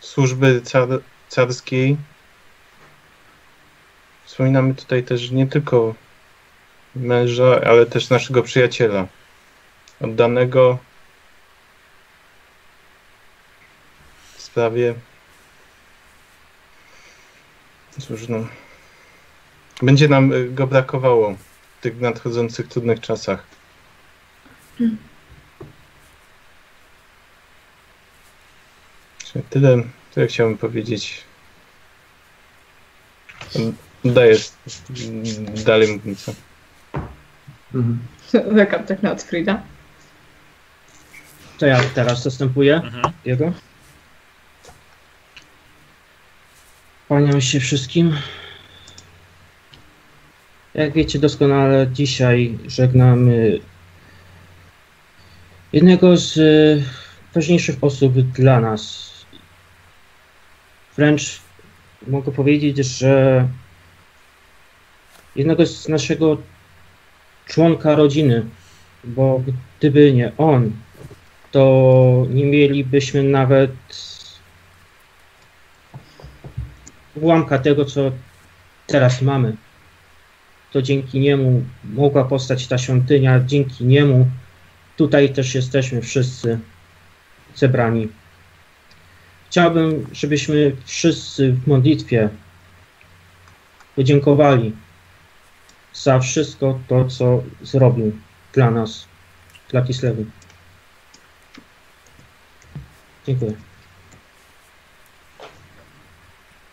służby 0.00 0.60
car, 0.62 0.88
carskiej. 1.28 1.96
Wspominamy 4.24 4.74
tutaj 4.74 5.02
też 5.04 5.30
nie 5.30 5.46
tylko 5.46 5.94
męża, 6.96 7.60
ale 7.66 7.86
też 7.86 8.10
naszego 8.10 8.42
przyjaciela. 8.42 9.06
Oddanego 10.00 10.78
w 14.36 14.42
sprawie. 14.42 14.94
Cóż, 17.98 18.28
no. 18.28 18.46
Będzie 19.82 20.08
nam 20.08 20.32
y, 20.32 20.50
go 20.50 20.66
brakowało 20.66 21.34
w 21.78 21.82
tych 21.82 22.00
nadchodzących 22.00 22.68
trudnych 22.68 23.00
czasach. 23.00 23.44
Czyli 24.78 24.96
Tyle, 29.50 29.82
tyle 30.14 30.26
chciałbym 30.26 30.58
powiedzieć. 30.58 31.24
Daję 34.04 34.36
dalej 35.64 35.92
mównicę. 35.92 36.34
Mhm. 37.74 37.98
Wekam 38.56 38.84
tak 38.84 39.02
na 39.02 39.16
Frida. 39.16 39.62
To 41.58 41.66
ja 41.66 41.80
teraz 41.94 42.22
zastępuję 42.22 42.74
Mhm. 42.74 43.14
jego. 43.24 43.52
Kłaniam 47.08 47.40
się 47.40 47.60
wszystkim. 47.60 48.16
Jak 50.74 50.92
wiecie 50.92 51.18
doskonale, 51.18 51.88
dzisiaj 51.92 52.58
żegnamy 52.66 53.60
jednego 55.72 56.16
z 56.16 56.38
e, 56.38 56.84
ważniejszych 57.34 57.76
osób 57.80 58.12
dla 58.20 58.60
nas. 58.60 59.09
Wręcz 61.00 61.40
mogę 62.06 62.32
powiedzieć, 62.32 62.76
że 62.76 63.48
jednego 65.36 65.66
z 65.66 65.88
naszego 65.88 66.36
członka 67.46 67.94
rodziny, 67.94 68.46
bo 69.04 69.42
gdyby 69.78 70.12
nie 70.12 70.32
on, 70.38 70.72
to 71.52 72.26
nie 72.30 72.44
mielibyśmy 72.44 73.22
nawet 73.22 73.72
ułamka 77.14 77.58
tego, 77.58 77.84
co 77.84 78.12
teraz 78.86 79.22
mamy. 79.22 79.56
To 80.72 80.82
dzięki 80.82 81.20
niemu 81.20 81.64
mogła 81.84 82.24
powstać 82.24 82.66
ta 82.66 82.78
świątynia, 82.78 83.40
dzięki 83.46 83.84
niemu 83.84 84.26
tutaj 84.96 85.32
też 85.32 85.54
jesteśmy 85.54 86.02
wszyscy 86.02 86.58
zebrani. 87.54 88.19
Chciałbym, 89.50 90.06
żebyśmy 90.12 90.76
wszyscy 90.84 91.52
w 91.52 91.66
modlitwie 91.66 92.28
podziękowali 93.96 94.72
za 95.92 96.18
wszystko 96.18 96.78
to, 96.88 97.04
co 97.04 97.42
zrobił 97.62 98.12
dla 98.52 98.70
nas, 98.70 99.06
dla 99.70 99.82
Kislewu. 99.82 100.24
Dziękuję. 103.26 103.52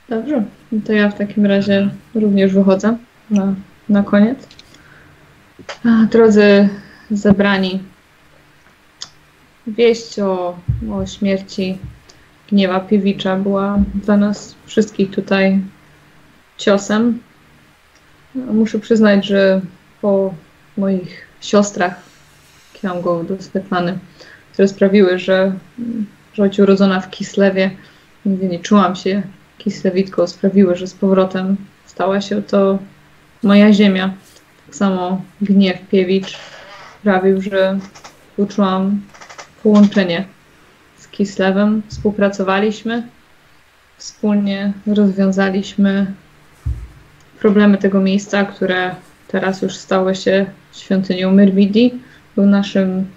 Dobrze, 0.10 0.44
to 0.86 0.94
ja 0.94 1.10
w 1.10 1.18
takim 1.18 1.46
razie 1.46 1.90
również 2.16 2.54
wychodzę 2.54 2.98
na, 3.30 3.56
na 3.90 4.04
koniec. 4.04 4.48
Drodzy 6.12 6.70
zebrani, 7.12 7.84
wieść 9.68 10.20
o, 10.20 10.60
o 10.92 11.06
śmierci 11.06 11.78
Gniewa 12.50 12.80
Piewicza 12.80 13.36
była 13.36 13.80
dla 13.96 14.18
nas 14.18 14.56
wszystkich 14.66 15.12
tutaj 15.12 15.60
ciosem. 16.58 17.20
Muszę 18.36 18.80
przyznać, 18.80 19.26
że 19.26 19.62
po 20.02 20.34
moich 20.78 21.28
siostrach, 21.42 21.96
Kiangą 22.74 23.26
do 23.26 23.42
Svetlany, 23.42 23.98
które 24.54 24.68
sprawiły, 24.68 25.20
że, 25.20 25.54
że 26.34 26.44
choć 26.44 26.60
urodzona 26.60 27.00
w 27.00 27.10
Kislewie, 27.10 27.72
nigdy 28.26 28.48
nie 28.48 28.60
czułam 28.60 28.96
się 28.96 29.22
Kislewitką, 29.58 30.28
sprawiły, 30.28 30.76
że 30.76 30.88
z 30.88 30.94
powrotem 30.94 31.58
stała 31.86 32.22
się 32.22 32.44
to 32.44 32.80
moja 33.44 33.74
ziemia. 33.74 34.14
Tak 34.66 34.76
samo 34.76 35.22
Gniew 35.42 35.88
Piewicz 35.88 36.38
sprawił, 37.02 37.42
że 37.42 37.80
uczułam 38.38 39.02
połączenie 39.64 40.37
Kislewem. 41.18 41.82
Współpracowaliśmy, 41.88 43.08
wspólnie 43.98 44.74
rozwiązaliśmy 44.88 46.14
problemy 47.40 47.78
tego 47.78 48.02
miejsca, 48.02 48.46
które 48.46 48.96
teraz 49.28 49.62
już 49.62 49.76
stało 49.76 50.14
się 50.14 50.46
świątynią 50.74 51.32
Myrmidii. 51.32 52.02
Był 52.36 52.46
naszym 52.46 53.08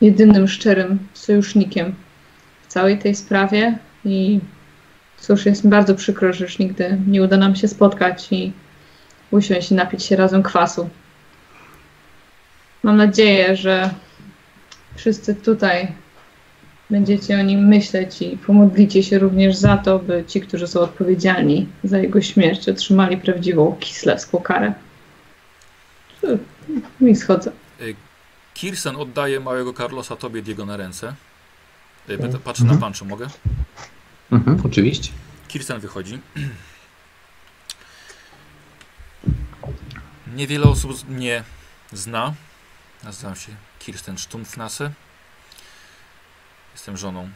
jedynym 0.00 0.48
szczerym 0.48 0.98
sojusznikiem 1.14 1.94
w 2.62 2.66
całej 2.66 2.98
tej 2.98 3.14
sprawie 3.14 3.78
i 4.04 4.40
cóż, 5.18 5.46
jest 5.46 5.64
mi 5.64 5.70
bardzo 5.70 5.94
przykro, 5.94 6.32
że 6.32 6.44
już 6.44 6.58
nigdy 6.58 6.98
nie 7.06 7.22
uda 7.22 7.36
nam 7.36 7.56
się 7.56 7.68
spotkać 7.68 8.28
i 8.32 8.52
usiąść 9.30 9.70
i 9.70 9.74
napić 9.74 10.04
się 10.04 10.16
razem 10.16 10.42
kwasu. 10.42 10.88
Mam 12.82 12.96
nadzieję, 12.96 13.56
że 13.56 13.90
wszyscy 14.96 15.34
tutaj 15.34 15.92
będziecie 16.90 17.38
o 17.40 17.42
nim 17.42 17.68
myśleć 17.68 18.22
i 18.22 18.36
pomodlicie 18.38 19.02
się 19.02 19.18
również 19.18 19.56
za 19.56 19.76
to, 19.76 19.98
by 19.98 20.24
ci, 20.26 20.40
którzy 20.40 20.66
są 20.66 20.80
odpowiedzialni 20.80 21.68
za 21.84 21.98
jego 21.98 22.20
śmierć, 22.22 22.68
otrzymali 22.68 23.16
prawdziwą 23.16 23.76
kislewską 23.80 24.38
karę. 24.38 24.72
I 27.00 27.16
schodzę. 27.16 27.52
Kirsten 28.54 28.96
oddaje 28.96 29.40
małego 29.40 29.72
Carlosa 29.72 30.16
tobie 30.16 30.42
Diego 30.42 30.66
na 30.66 30.76
ręce. 30.76 31.14
E, 32.08 32.12
Mhm. 32.14 32.38
Patrzę 32.42 32.64
na 32.64 32.72
Mhm. 32.72 32.80
pan, 32.80 32.92
czy 32.92 33.04
mogę? 33.04 33.26
Mhm, 34.32 34.60
oczywiście. 34.66 35.10
Kirsten 35.48 35.80
wychodzi. 35.80 36.18
Niewiele 40.36 40.64
osób 40.64 41.08
mnie 41.08 41.42
zna. 41.92 42.34
Nazywam 43.04 43.36
się 43.36 43.52
Kirsten 43.78 44.18
Stumpfnasse. 44.18 44.90
Jestem 46.72 46.96
żoną 46.96 47.30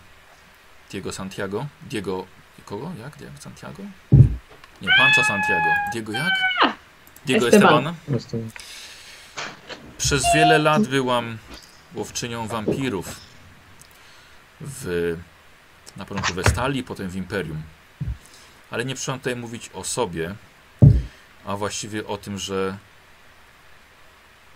Diego 0.90 1.12
Santiago. 1.12 1.66
Diego... 1.82 2.26
Kogo? 2.64 2.92
Jak? 3.00 3.16
Diego 3.16 3.32
Santiago? 3.40 3.82
Nie, 4.82 4.88
Pancha 4.98 5.24
Santiago. 5.24 5.70
Diego 5.92 6.12
jak? 6.12 6.32
Diego 7.26 7.48
Esteban. 7.48 7.94
Estebana. 8.16 8.50
Przez 9.98 10.24
wiele 10.34 10.58
lat 10.58 10.82
byłam 10.82 11.38
łowczynią 11.94 12.46
wampirów 12.46 13.20
w, 14.60 15.16
na 15.96 16.04
początku 16.04 16.34
w 16.34 16.38
Estalii, 16.38 16.84
potem 16.84 17.08
w 17.08 17.16
Imperium. 17.16 17.62
Ale 18.70 18.84
nie 18.84 18.94
przyszłam 18.94 19.18
tutaj 19.18 19.36
mówić 19.36 19.70
o 19.74 19.84
sobie, 19.84 20.34
a 21.46 21.56
właściwie 21.56 22.06
o 22.06 22.18
tym, 22.18 22.38
że 22.38 22.76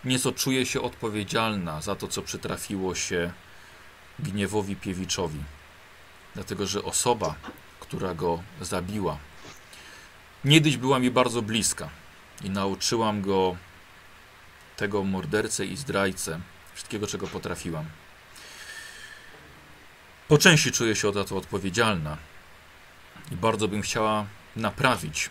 nieco 0.04 0.32
czuję 0.32 0.66
się 0.66 0.80
odpowiedzialna 0.80 1.80
za 1.80 1.96
to, 1.96 2.08
co 2.08 2.22
przytrafiło 2.22 2.94
się 2.94 3.32
gniewowi 4.18 4.76
Piewiczowi. 4.76 5.42
Dlatego, 6.34 6.66
że 6.66 6.82
osoba, 6.82 7.34
która 7.80 8.14
go 8.14 8.42
zabiła, 8.60 9.18
niegdyś 10.44 10.76
była 10.76 10.98
mi 10.98 11.10
bardzo 11.10 11.42
bliska 11.42 11.88
i 12.44 12.50
nauczyłam 12.50 13.22
go 13.22 13.56
tego 14.76 15.04
mordercę 15.04 15.66
i 15.66 15.76
zdrajcę, 15.76 16.40
wszystkiego 16.74 17.06
czego 17.06 17.26
potrafiłam. 17.26 17.84
Po 20.28 20.38
części 20.38 20.72
czuję 20.72 20.96
się 20.96 21.12
za 21.12 21.24
to 21.24 21.36
odpowiedzialna 21.36 22.16
i 23.32 23.36
bardzo 23.36 23.68
bym 23.68 23.82
chciała 23.82 24.26
naprawić 24.56 25.30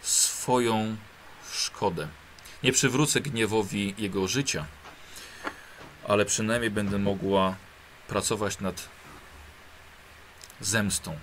swoją 0.00 0.96
szkodę. 1.52 2.08
Nie 2.62 2.72
przywrócę 2.72 3.20
gniewowi 3.20 3.94
jego 3.98 4.28
życia, 4.28 4.66
ale 6.08 6.24
przynajmniej 6.24 6.70
będę 6.70 6.98
mogła 6.98 7.56
pracować 8.08 8.60
nad 8.60 8.88
zemstą. 10.60 11.18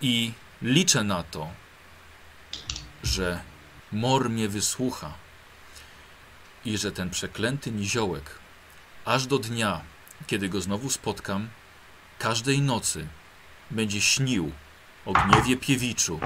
I 0.00 0.32
liczę 0.62 1.04
na 1.04 1.22
to, 1.22 1.50
że 3.02 3.40
Mor 3.92 4.30
mnie 4.30 4.48
wysłucha 4.48 5.12
i 6.64 6.78
że 6.78 6.92
ten 6.92 7.10
przeklęty 7.10 7.70
niziołek, 7.72 8.38
aż 9.04 9.26
do 9.26 9.38
dnia, 9.38 9.80
kiedy 10.26 10.48
go 10.48 10.60
znowu 10.60 10.90
spotkam, 10.90 11.48
każdej 12.18 12.60
nocy 12.60 13.06
będzie 13.70 14.00
śnił 14.00 14.52
o 15.06 15.12
gniewie 15.12 15.56
piewiczu 15.56 16.20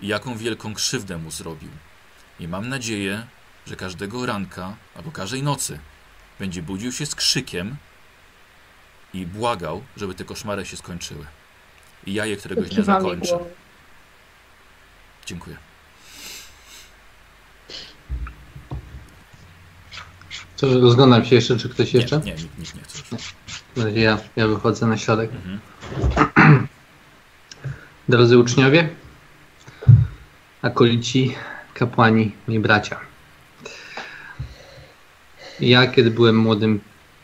i 0.00 0.06
jaką 0.06 0.36
wielką 0.36 0.74
krzywdę 0.74 1.18
mu 1.18 1.30
zrobił. 1.30 1.70
I 2.40 2.48
mam 2.48 2.68
nadzieję, 2.68 3.26
że 3.66 3.76
każdego 3.76 4.26
ranka 4.26 4.76
albo 4.94 5.10
każdej 5.10 5.42
nocy 5.42 5.78
będzie 6.42 6.62
budził 6.62 6.92
się 6.92 7.06
z 7.06 7.14
krzykiem 7.14 7.76
i 9.14 9.26
błagał, 9.26 9.82
żeby 9.96 10.14
te 10.14 10.24
koszmary 10.24 10.66
się 10.66 10.76
skończyły. 10.76 11.26
I 12.06 12.14
ja 12.14 12.26
je 12.26 12.36
któregoś 12.36 12.68
dnia 12.68 12.84
zakończę. 12.84 13.38
Dziękuję. 15.26 15.56
Co, 20.56 20.68
że 20.68 20.80
rozglądam 20.80 21.24
się 21.24 21.34
jeszcze, 21.34 21.56
czy 21.56 21.68
ktoś 21.68 21.92
Nie, 21.92 22.00
jeszcze? 22.00 22.20
nie, 22.20 22.32
nikt, 22.34 22.58
nikt 22.58 22.74
nie 22.74 22.82
chce. 22.82 22.98
już. 23.12 23.34
Na 23.76 23.84
razie 23.84 24.00
Ja, 24.00 24.18
ja 24.36 24.48
wychodzę 24.48 24.86
na 24.86 24.98
środek. 24.98 25.30
Mhm. 25.32 25.58
Drodzy 28.08 28.38
uczniowie, 28.38 28.88
akolici, 30.62 31.34
kapłani 31.74 32.32
i 32.48 32.58
bracia. 32.58 33.11
Ja, 35.62 35.86
kiedy 35.86 36.10
byłem 36.10 36.36
młodym 36.36 36.80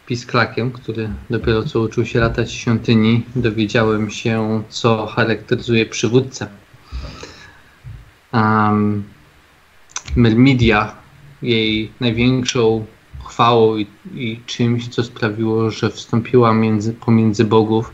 pisklakiem, 0.07 0.71
który 0.71 1.11
dopiero 1.31 1.63
co 1.63 1.81
uczył 1.81 2.07
się 2.07 2.21
latać 2.21 2.53
świątyni, 2.53 3.23
dowiedziałem 3.37 4.11
się, 4.11 4.63
co 4.69 5.07
charakteryzuje 5.07 5.87
przywódcę. 5.87 6.49
Um, 8.33 9.05
Myrmidia, 10.17 10.95
jej 11.43 11.93
największą 12.01 12.85
chwałą 13.25 13.77
i, 13.77 13.87
i 14.15 14.41
czymś, 14.47 14.89
co 14.89 15.05
sprawiło, 15.05 15.71
że 15.71 15.91
wstąpiła 15.91 16.55
między, 16.55 16.93
pomiędzy 16.93 17.45
bogów, 17.45 17.93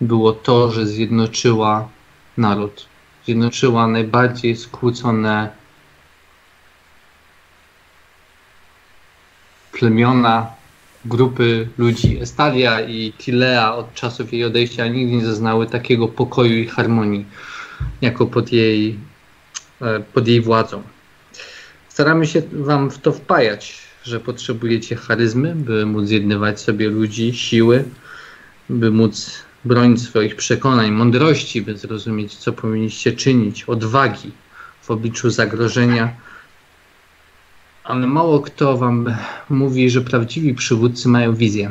było 0.00 0.32
to, 0.32 0.72
że 0.72 0.86
zjednoczyła 0.86 1.88
naród. 2.36 2.86
Zjednoczyła 3.24 3.86
najbardziej 3.86 4.56
skłócone 4.56 5.50
plemiona, 9.78 10.46
grupy 11.04 11.68
ludzi. 11.78 12.18
Estalia 12.20 12.80
i 12.80 13.12
Tilea 13.12 13.74
od 13.74 13.94
czasów 13.94 14.32
jej 14.32 14.44
odejścia 14.44 14.86
nigdy 14.88 15.16
nie 15.16 15.26
zaznały 15.26 15.66
takiego 15.66 16.08
pokoju 16.08 16.58
i 16.58 16.66
harmonii, 16.66 17.24
jako 18.00 18.26
pod 18.26 18.52
jej, 18.52 18.98
e, 19.80 20.00
pod 20.00 20.28
jej 20.28 20.40
władzą. 20.40 20.82
Staramy 21.88 22.26
się 22.26 22.42
Wam 22.52 22.90
w 22.90 22.98
to 22.98 23.12
wpajać, 23.12 23.78
że 24.02 24.20
potrzebujecie 24.20 24.96
charyzmy, 24.96 25.54
by 25.54 25.86
móc 25.86 26.06
zjednywać 26.06 26.60
sobie 26.60 26.88
ludzi, 26.88 27.34
siły, 27.34 27.84
by 28.68 28.90
móc 28.90 29.44
bronić 29.64 30.02
swoich 30.02 30.36
przekonań, 30.36 30.90
mądrości, 30.90 31.62
by 31.62 31.76
zrozumieć, 31.76 32.34
co 32.36 32.52
powinniście 32.52 33.12
czynić, 33.12 33.64
odwagi 33.64 34.30
w 34.82 34.90
obliczu 34.90 35.30
zagrożenia. 35.30 36.25
Ale 37.86 38.06
mało 38.06 38.40
kto 38.40 38.76
wam 38.76 39.16
mówi, 39.50 39.90
że 39.90 40.00
prawdziwi 40.00 40.54
przywódcy 40.54 41.08
mają 41.08 41.34
wizję. 41.34 41.70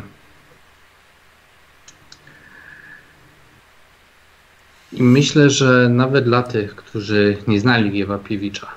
I 4.92 5.04
myślę, 5.04 5.50
że 5.50 5.90
nawet 5.90 6.26
dla 6.26 6.44
tych, 6.44 6.76
którzy 6.76 7.38
nie 7.48 7.60
znali 7.60 7.92
Wiewa 7.92 8.18
Piewicza, 8.18 8.68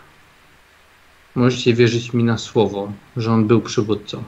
możecie 1.35 1.75
wierzyć 1.75 2.13
mi 2.13 2.25
na 2.25 2.39
słowo, 2.39 2.93
że 3.17 3.33
on 3.33 3.47
był 3.47 3.61
przywódcą. 3.61 4.25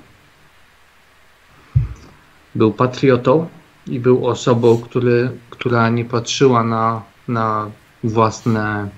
Był 2.54 2.72
patriotą, 2.72 3.48
i 3.86 4.00
był 4.00 4.26
osobą, 4.26 4.78
który, 4.78 5.30
która 5.50 5.88
nie 5.88 6.04
patrzyła 6.04 6.64
na, 6.64 7.02
na 7.28 7.70
własne, 8.04 8.88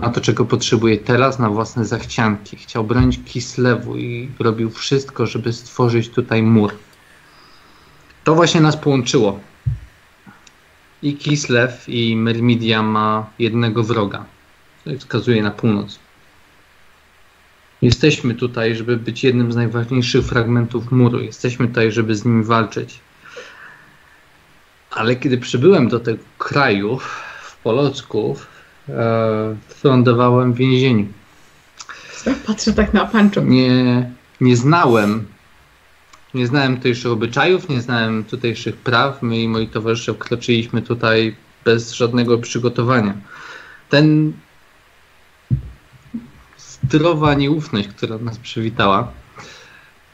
na 0.00 0.10
to, 0.10 0.20
czego 0.20 0.44
potrzebuje 0.44 0.98
teraz, 0.98 1.38
na 1.38 1.50
własne 1.50 1.84
zachcianki. 1.84 2.56
Chciał 2.56 2.84
bronić 2.84 3.20
Kislewu 3.24 3.96
i 3.96 4.30
robił 4.38 4.70
wszystko, 4.70 5.26
żeby 5.26 5.52
stworzyć 5.52 6.08
tutaj 6.08 6.42
mur. 6.42 6.72
To 8.24 8.34
właśnie 8.34 8.60
nas 8.60 8.76
połączyło. 8.76 9.40
I 11.02 11.16
Kislew, 11.16 11.88
i 11.88 12.16
Myrmidia 12.16 12.82
ma 12.82 13.26
jednego 13.38 13.82
wroga. 13.82 14.24
Wskazuje 14.98 15.42
na 15.42 15.50
północ. 15.50 15.98
Jesteśmy 17.82 18.34
tutaj, 18.34 18.76
żeby 18.76 18.96
być 18.96 19.24
jednym 19.24 19.52
z 19.52 19.56
najważniejszych 19.56 20.24
fragmentów 20.24 20.92
muru. 20.92 21.20
Jesteśmy 21.20 21.68
tutaj, 21.68 21.92
żeby 21.92 22.14
z 22.14 22.24
nim 22.24 22.44
walczyć. 22.44 23.00
Ale 24.90 25.16
kiedy 25.16 25.38
przybyłem 25.38 25.88
do 25.88 26.00
tego 26.00 26.22
kraju, 26.38 26.98
w 27.42 27.56
Polocku, 27.56 28.36
e, 28.96 29.56
lądowałem 29.84 30.52
w 30.52 30.56
więzieniu. 30.56 31.06
Patrzę 32.46 32.72
tak 32.72 32.94
na 32.94 33.06
Pancho. 33.06 33.40
Nie, 33.40 34.10
nie 34.40 34.56
znałem, 34.56 35.26
nie 36.34 36.46
znałem 36.46 36.76
tutejszych 36.76 37.12
obyczajów, 37.12 37.68
nie 37.68 37.80
znałem 37.80 38.24
tutejszych 38.24 38.76
praw. 38.76 39.22
My 39.22 39.38
i 39.38 39.48
moi 39.48 39.68
towarzysze 39.68 40.14
wkroczyliśmy 40.14 40.82
tutaj 40.82 41.36
bez 41.64 41.92
żadnego 41.92 42.38
przygotowania. 42.38 43.14
Ten 43.88 44.32
zdrowa 46.58 47.34
nieufność, 47.34 47.88
która 47.88 48.18
nas 48.18 48.38
przywitała, 48.38 49.12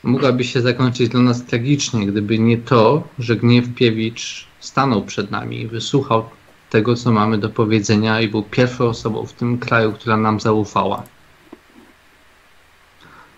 mogłaby 0.02 0.44
się 0.44 0.60
zakończyć 0.60 1.08
dla 1.08 1.20
nas 1.20 1.44
tragicznie, 1.44 2.06
gdyby 2.06 2.38
nie 2.38 2.58
to, 2.58 3.08
że 3.18 3.36
Gniew 3.36 3.74
Piewicz 3.74 4.46
stanął 4.60 5.04
przed 5.04 5.30
nami 5.30 5.60
i 5.60 5.66
wysłuchał 5.66 6.28
tego, 6.76 6.96
co 6.96 7.12
mamy 7.12 7.38
do 7.38 7.48
powiedzenia 7.48 8.20
i 8.20 8.28
był 8.28 8.42
pierwszą 8.42 8.84
osobą 8.84 9.26
w 9.26 9.32
tym 9.32 9.58
kraju, 9.58 9.92
która 9.92 10.16
nam 10.16 10.40
zaufała. 10.40 11.02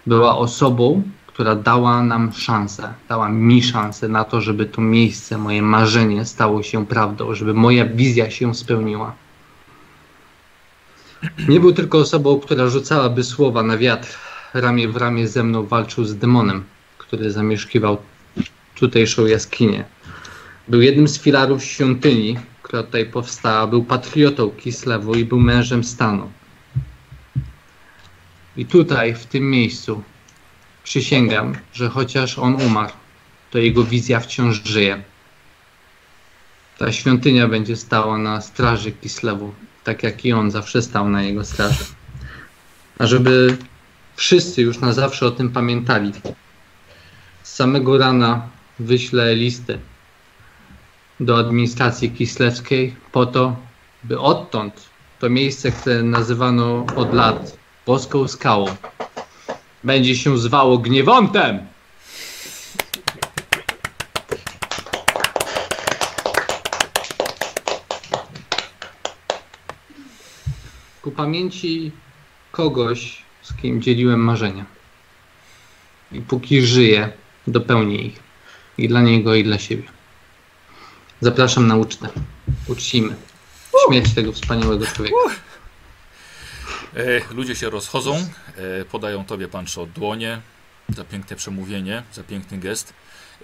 Była 0.06 0.38
osobą, 0.38 1.02
która 1.26 1.54
dała 1.54 2.02
nam 2.02 2.32
szansę, 2.32 2.94
dała 3.08 3.28
mi 3.28 3.62
szansę 3.62 4.08
na 4.08 4.24
to, 4.24 4.40
żeby 4.40 4.66
to 4.66 4.80
miejsce, 4.80 5.38
moje 5.38 5.62
marzenie 5.62 6.24
stało 6.24 6.62
się 6.62 6.86
prawdą, 6.86 7.34
żeby 7.34 7.54
moja 7.54 7.84
wizja 7.86 8.30
się 8.30 8.54
spełniła. 8.54 9.14
Nie 11.48 11.60
był 11.60 11.72
tylko 11.72 11.98
osobą, 11.98 12.40
która 12.40 12.68
rzucałaby 12.68 13.24
słowa 13.24 13.62
na 13.62 13.76
wiatr, 13.78 14.18
ramię 14.54 14.88
w 14.88 14.96
ramię 14.96 15.28
ze 15.28 15.44
mną 15.44 15.66
walczył 15.66 16.04
z 16.04 16.16
demonem, 16.16 16.64
który 16.98 17.30
zamieszkiwał 17.30 17.96
tutejszą 18.74 19.26
jaskinię. 19.26 19.84
Był 20.68 20.82
jednym 20.82 21.08
z 21.08 21.18
filarów 21.18 21.64
świątyni, 21.64 22.38
która 22.62 22.82
tutaj 22.82 23.06
powstała. 23.06 23.66
Był 23.66 23.84
patriotą 23.84 24.50
Kislewu 24.50 25.14
i 25.14 25.24
był 25.24 25.40
mężem 25.40 25.84
stanu. 25.84 26.30
I 28.56 28.66
tutaj, 28.66 29.14
w 29.14 29.26
tym 29.26 29.50
miejscu, 29.50 30.02
przysięgam, 30.84 31.54
że 31.72 31.88
chociaż 31.88 32.38
on 32.38 32.62
umarł, 32.62 32.92
to 33.50 33.58
jego 33.58 33.84
wizja 33.84 34.20
wciąż 34.20 34.62
żyje. 34.64 35.02
Ta 36.78 36.92
świątynia 36.92 37.48
będzie 37.48 37.76
stała 37.76 38.18
na 38.18 38.40
straży 38.40 38.92
Kislewu, 38.92 39.54
tak 39.84 40.02
jak 40.02 40.24
i 40.24 40.32
on 40.32 40.50
zawsze 40.50 40.82
stał 40.82 41.08
na 41.08 41.22
jego 41.22 41.44
straży. 41.44 41.84
A 42.98 43.06
żeby 43.06 43.58
wszyscy 44.16 44.62
już 44.62 44.78
na 44.78 44.92
zawsze 44.92 45.26
o 45.26 45.30
tym 45.30 45.50
pamiętali, 45.50 46.12
z 47.42 47.54
samego 47.54 47.98
rana 47.98 48.48
wyślę 48.78 49.34
listy 49.34 49.78
do 51.20 51.38
administracji 51.38 52.10
kislewskiej 52.10 52.94
po 53.12 53.26
to, 53.26 53.56
by 54.04 54.20
odtąd 54.20 54.88
to 55.18 55.30
miejsce, 55.30 55.72
które 55.72 56.02
nazywano 56.02 56.86
od 56.96 57.14
lat 57.14 57.58
boską 57.86 58.28
skałą, 58.28 58.66
będzie 59.84 60.16
się 60.16 60.38
zwało 60.38 60.78
Gniewontem. 60.78 61.66
Ku 71.02 71.10
pamięci 71.10 71.92
kogoś, 72.52 73.22
z 73.42 73.54
kim 73.54 73.82
dzieliłem 73.82 74.20
marzenia. 74.20 74.64
I 76.12 76.20
póki 76.20 76.62
żyję, 76.62 77.12
dopełnię 77.46 77.96
ich. 77.96 78.22
I 78.78 78.88
dla 78.88 79.02
niego, 79.02 79.34
i 79.34 79.44
dla 79.44 79.58
siebie. 79.58 79.97
Zapraszam 81.20 81.66
na 81.66 81.76
ucztę. 81.76 82.08
Uczcimy 82.66 83.16
śmierć 83.88 84.14
tego 84.14 84.32
wspaniałego 84.32 84.86
człowieka. 84.86 85.16
E, 86.96 87.34
ludzie 87.34 87.56
się 87.56 87.70
rozchodzą, 87.70 88.16
e, 88.80 88.84
podają 88.84 89.24
tobie 89.24 89.48
panczo 89.48 89.86
dłonie 89.86 90.40
za 90.88 91.04
piękne 91.04 91.36
przemówienie, 91.36 92.02
za 92.12 92.22
piękny 92.24 92.58
gest. 92.58 92.92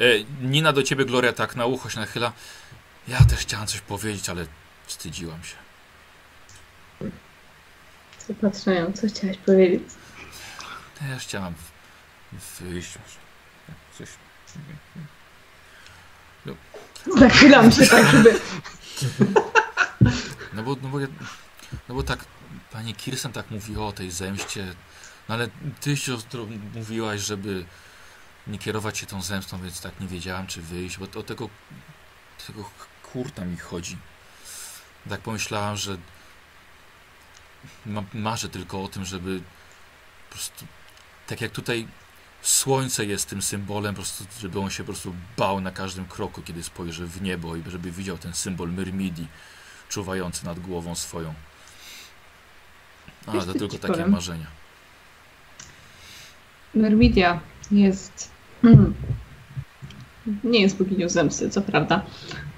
E, 0.01 0.05
Nina 0.42 0.72
do 0.72 0.82
ciebie, 0.82 1.05
Gloria, 1.05 1.32
tak 1.32 1.56
na 1.56 1.66
ucho 1.66 1.90
się 1.90 2.01
nachyla. 2.01 2.32
Ja 3.09 3.24
też 3.24 3.38
chciałam 3.40 3.66
coś 3.66 3.80
powiedzieć, 3.80 4.28
ale 4.28 4.46
wstydziłam 4.86 5.40
się. 5.44 5.56
Zapatrzają, 8.28 8.92
co 8.92 9.06
chciałaś 9.09 9.36
powiedzieć? 9.36 9.82
Też 10.98 11.22
chciałam 11.22 11.55
w- 12.32 12.60
wyjść. 12.62 12.92
Coś. 13.98 14.09
Nachylam 17.16 17.72
się 17.72 17.86
tak, 17.86 18.06
żeby... 18.06 18.40
No 20.52 20.62
bo, 20.62 20.76
no 20.82 20.89
bo, 20.89 21.01
ja, 21.01 21.06
no 21.89 21.94
bo 21.94 22.02
tak, 22.02 22.24
pani 22.72 22.94
Kirsten 22.94 23.32
tak 23.32 23.51
mówiła 23.51 23.86
o 23.86 23.93
tej 23.93 24.10
zemście, 24.10 24.74
no 25.28 25.35
ale 25.35 25.48
ty 25.81 25.97
siostro 25.97 26.47
mówiłaś, 26.74 27.20
żeby 27.20 27.64
nie 28.47 28.59
kierować 28.59 28.98
się 28.98 29.06
tą 29.06 29.22
zemstą, 29.22 29.62
więc 29.62 29.81
tak 29.81 30.01
nie 30.01 30.06
wiedziałam, 30.06 30.47
czy 30.47 30.62
wyjść, 30.62 30.98
bo 30.98 31.20
o 31.20 31.22
tego, 31.22 31.48
tego 32.47 32.70
kurta 33.02 33.44
mi 33.44 33.56
chodzi. 33.56 33.97
Tak 35.09 35.20
pomyślałam, 35.20 35.76
że 35.76 35.97
ma, 37.86 38.02
marzę 38.14 38.48
tylko 38.48 38.82
o 38.82 38.89
tym, 38.89 39.05
żeby 39.05 39.43
po 40.28 40.35
prostu, 40.35 40.66
tak 41.26 41.40
jak 41.40 41.52
tutaj 41.52 41.89
słońce 42.48 43.04
jest 43.04 43.28
tym 43.28 43.42
symbolem, 43.42 43.94
prostu, 43.94 44.24
żeby 44.40 44.60
on 44.60 44.70
się 44.70 44.82
po 44.82 44.86
prostu 44.86 45.14
bał 45.36 45.60
na 45.60 45.70
każdym 45.70 46.04
kroku, 46.04 46.42
kiedy 46.42 46.62
spojrzy 46.62 47.06
w 47.06 47.22
niebo 47.22 47.56
i 47.56 47.62
żeby 47.66 47.90
widział 47.90 48.18
ten 48.18 48.32
symbol 48.32 48.72
Myrmidii 48.72 49.28
czuwający 49.88 50.46
nad 50.46 50.60
głową 50.60 50.94
swoją. 50.94 51.34
Ale 53.26 53.42
to 53.42 53.52
tylko 53.52 53.78
takie 53.78 53.92
powiem. 53.92 54.10
marzenia. 54.10 54.46
Mermidia 56.74 57.40
jest... 57.70 58.30
Nie 60.44 60.60
jest 60.60 60.78
boginią 60.78 61.08
zemsty, 61.08 61.50
co 61.50 61.62
prawda, 61.62 62.02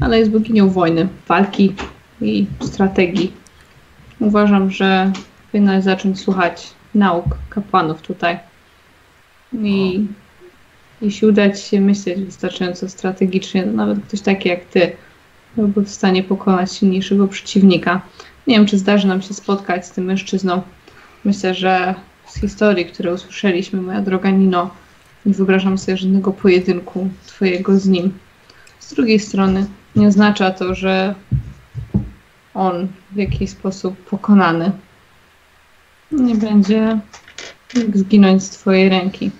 ale 0.00 0.18
jest 0.18 0.30
boginią 0.30 0.70
wojny, 0.70 1.08
walki 1.28 1.74
i 2.20 2.46
strategii. 2.60 3.32
Uważam, 4.20 4.70
że 4.70 5.12
powinnaś 5.52 5.84
zacząć 5.84 6.20
słuchać 6.20 6.70
nauk 6.94 7.24
kapłanów 7.50 8.02
tutaj. 8.02 8.38
I 9.62 10.06
jeśli 11.02 11.28
uda 11.28 11.50
ci 11.50 11.62
się 11.62 11.80
myśleć 11.80 12.20
wystarczająco 12.20 12.88
strategicznie, 12.88 13.64
to 13.64 13.70
nawet 13.70 14.04
ktoś 14.04 14.20
taki 14.20 14.48
jak 14.48 14.64
ty 14.64 14.92
byłby 15.56 15.82
w 15.82 15.90
stanie 15.90 16.22
pokonać 16.22 16.72
silniejszego 16.72 17.28
przeciwnika. 17.28 18.00
Nie 18.46 18.56
wiem, 18.56 18.66
czy 18.66 18.78
zdarzy 18.78 19.08
nam 19.08 19.22
się 19.22 19.34
spotkać 19.34 19.86
z 19.86 19.90
tym 19.90 20.04
mężczyzną. 20.04 20.62
Myślę, 21.24 21.54
że 21.54 21.94
z 22.26 22.40
historii, 22.40 22.86
które 22.86 23.14
usłyszeliśmy, 23.14 23.82
moja 23.82 24.00
droga 24.00 24.30
Nino, 24.30 24.70
nie 25.26 25.34
wyobrażam 25.34 25.78
sobie 25.78 25.96
żadnego 25.96 26.32
pojedynku 26.32 27.08
twojego 27.26 27.78
z 27.78 27.86
nim. 27.86 28.12
Z 28.80 28.94
drugiej 28.94 29.20
strony 29.20 29.66
nie 29.96 30.06
oznacza 30.06 30.50
to, 30.50 30.74
że 30.74 31.14
on 32.54 32.88
w 33.12 33.16
jakiś 33.16 33.50
sposób 33.50 33.96
pokonany 33.96 34.72
nie 36.12 36.34
będzie 36.34 36.98
zginąć 37.94 38.42
z 38.42 38.50
twojej 38.50 38.88
ręki. 38.88 39.30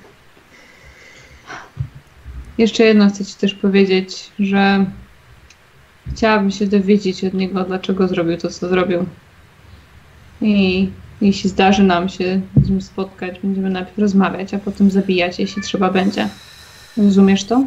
Jeszcze 2.59 2.85
jedno 2.85 3.09
chcę 3.09 3.25
ci 3.25 3.35
też 3.35 3.55
powiedzieć, 3.55 4.31
że 4.39 4.87
chciałabym 6.13 6.51
się 6.51 6.67
dowiedzieć 6.67 7.25
od 7.25 7.35
niego, 7.35 7.65
dlaczego 7.65 8.09
zrobił 8.09 8.37
to, 8.37 8.51
co 8.51 8.69
zrobił. 8.69 9.07
I 10.41 10.89
jeśli 11.21 11.51
zdarzy 11.51 11.83
nam 11.83 12.09
się 12.09 12.41
z 12.65 12.71
nim 12.71 12.83
spotkać, 12.83 13.41
będziemy 13.41 13.71
najpierw 13.71 13.99
rozmawiać, 13.99 14.55
a 14.55 14.59
potem 14.59 14.91
zabijać, 14.91 15.39
jeśli 15.39 15.63
trzeba 15.63 15.91
będzie. 15.91 16.29
Rozumiesz 16.97 17.45
to? 17.45 17.65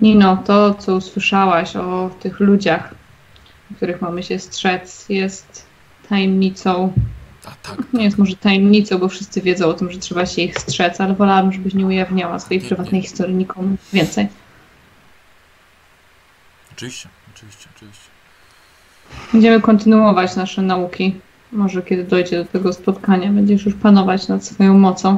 Nino, 0.00 0.36
to, 0.36 0.74
co 0.74 0.96
usłyszałaś 0.96 1.76
o 1.76 2.10
tych 2.20 2.40
ludziach, 2.40 2.94
których 3.76 4.02
mamy 4.02 4.22
się 4.22 4.38
strzec, 4.38 5.08
jest 5.08 5.66
tajemnicą. 6.08 6.92
A 7.44 7.50
tak, 7.68 7.92
Nie 7.92 8.04
jest 8.04 8.18
może 8.18 8.36
tajemnicą, 8.36 8.98
bo 8.98 9.08
wszyscy 9.08 9.40
wiedzą 9.42 9.66
o 9.66 9.72
tym, 9.74 9.92
że 9.92 9.98
trzeba 9.98 10.26
się 10.26 10.42
ich 10.42 10.58
strzec, 10.58 11.00
ale 11.00 11.14
wolałabym, 11.14 11.52
żebyś 11.52 11.74
nie 11.74 11.86
ujawniała 11.86 12.38
swojej 12.38 12.62
Nie, 12.62 12.68
prywatnej 12.68 13.00
nie. 13.00 13.06
historii 13.08 13.34
nikomu 13.34 13.76
więcej. 13.92 14.28
oczywiście, 16.72 17.08
oczywiście, 17.34 17.68
oczywiście. 17.76 18.08
Będziemy 19.32 19.60
kontynuować 19.60 20.36
nasze 20.36 20.62
nauki. 20.62 21.14
Może 21.52 21.82
kiedy 21.82 22.04
dojdzie 22.04 22.36
do 22.38 22.44
tego 22.44 22.72
spotkania, 22.72 23.30
będziesz 23.32 23.66
już 23.66 23.74
panować 23.74 24.28
nad 24.28 24.44
swoją 24.44 24.78
mocą. 24.78 25.16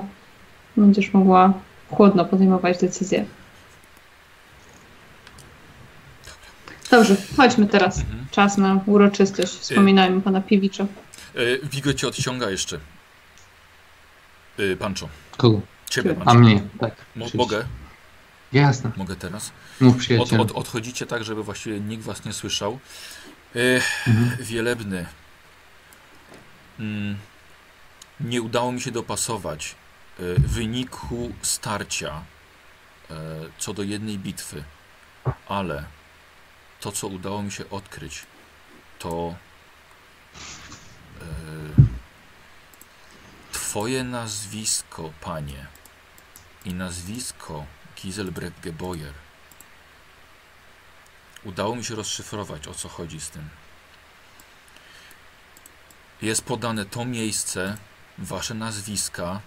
Będziesz 0.77 1.13
mogła 1.13 1.53
chłodno 1.91 2.25
podejmować 2.25 2.79
decyzje. 2.79 3.25
Dobrze, 6.91 7.17
chodźmy 7.37 7.67
teraz. 7.67 7.99
Mhm. 7.99 8.27
Czas 8.31 8.59
na 8.59 8.81
uroczystość. 8.87 9.53
Wspominajmy 9.53 10.21
pana 10.21 10.41
Piewicza. 10.41 10.87
E, 11.35 11.67
Wigo 11.67 11.95
cię 11.95 12.09
odciąga 12.09 12.51
jeszcze. 12.51 12.81
E, 14.59 14.77
Pancho. 14.77 15.09
Kogo? 15.37 15.61
Ciebie, 15.91 16.11
A 16.19 16.23
A 16.23 16.25
Pancho. 16.25 16.41
mnie, 16.41 16.61
tak. 16.81 16.95
Mo 17.17 17.25
oczywiście. 17.27 17.39
mogę? 17.39 17.65
Jasne. 18.53 18.91
Mogę 18.97 19.17
teraz? 19.17 19.53
Mów 19.81 19.97
Od, 20.21 20.33
od, 20.33 20.53
odchodzicie 20.53 21.07
tak, 21.07 21.25
żeby 21.25 21.43
właściwie 21.45 21.81
nikt 21.81 22.05
was 22.05 22.25
nie 22.25 22.33
słyszał. 22.33 22.79
E, 23.57 23.59
Mhm. 24.07 24.37
Wielebny. 24.41 25.07
Mm, 26.79 27.19
nie 28.21 28.43
udało 28.43 28.73
mi 28.73 28.81
się 28.81 28.91
dopasować 28.91 29.75
e, 30.19 30.23
wyniku 30.41 31.33
starcia 31.43 32.23
e, 33.11 33.15
co 33.59 33.75
do 33.75 33.83
jednej 33.83 34.19
bitwy, 34.19 34.65
ale 35.49 35.85
to, 36.81 36.93
co 36.93 37.07
udało 37.07 37.43
mi 37.43 37.53
się 37.53 37.71
odkryć, 37.71 38.23
to 38.99 39.35
Twoje 43.53 44.05
nazwisko, 44.05 45.13
panie, 45.21 45.67
i 46.65 46.75
nazwisko 46.75 47.67
Giselbrecht 47.97 48.61
Geboyer. 48.61 49.15
Udało 51.45 51.77
mi 51.77 51.85
się 51.85 51.95
rozszyfrować, 51.95 52.69
o 52.69 52.75
co 52.75 52.89
chodzi 52.89 53.21
z 53.21 53.31
tym. 53.31 53.49
Jest 56.23 56.43
podane 56.43 56.85
to 56.85 57.05
miejsce, 57.05 57.77
wasze 58.19 58.55
nazwiska 58.55 59.41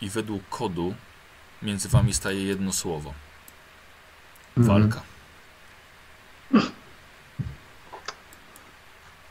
i 0.00 0.10
według 0.10 0.48
kodu 0.48 0.94
między 1.62 1.88
wami 1.88 2.14
staje 2.14 2.44
jedno 2.44 2.72
słowo. 2.72 3.14
Mhm. 4.56 4.66
Walka. 4.66 5.02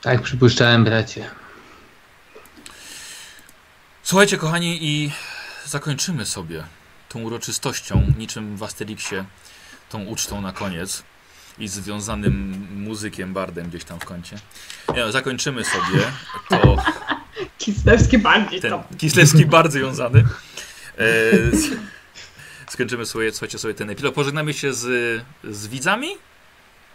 Tak 0.04 0.22
przypuszczałem, 0.22 0.84
bracie. 0.84 1.30
Słuchajcie, 4.04 4.38
kochani, 4.38 4.78
i 4.82 5.12
zakończymy 5.66 6.26
sobie 6.26 6.64
tą 7.10 7.22
uroczystością, 7.22 8.14
niczym 8.18 8.58
w 8.58 8.64
Asterixie, 8.64 9.26
tą 9.90 10.06
ucztą 10.06 10.42
na 10.42 10.52
koniec 10.52 11.04
i 11.60 11.68
związanym 11.68 12.68
muzykiem, 12.76 13.34
bardem 13.34 13.70
gdzieś 13.70 13.84
tam 13.84 14.00
w 14.00 14.06
kącie. 14.06 14.36
Nie, 14.96 15.00
no, 15.00 15.12
zakończymy 15.12 15.64
sobie 15.66 16.12
to 16.50 16.78
Kislewski 17.60 18.18
bardziej 18.18 18.62
ten 18.62 18.72
to. 18.72 18.84
Kislewski 18.98 19.46
bardzo 19.46 19.80
wiązany. 19.80 20.26
E, 20.98 21.04
skończymy 22.70 23.06
sobie, 23.06 23.32
słuchajcie, 23.32 23.58
sobie 23.58 23.74
ten 23.74 23.90
epilog. 23.90 24.16
Pożegnamy 24.16 24.54
się 24.54 24.74
z, 24.74 25.22
z 25.44 25.68
widzami. 25.68 26.08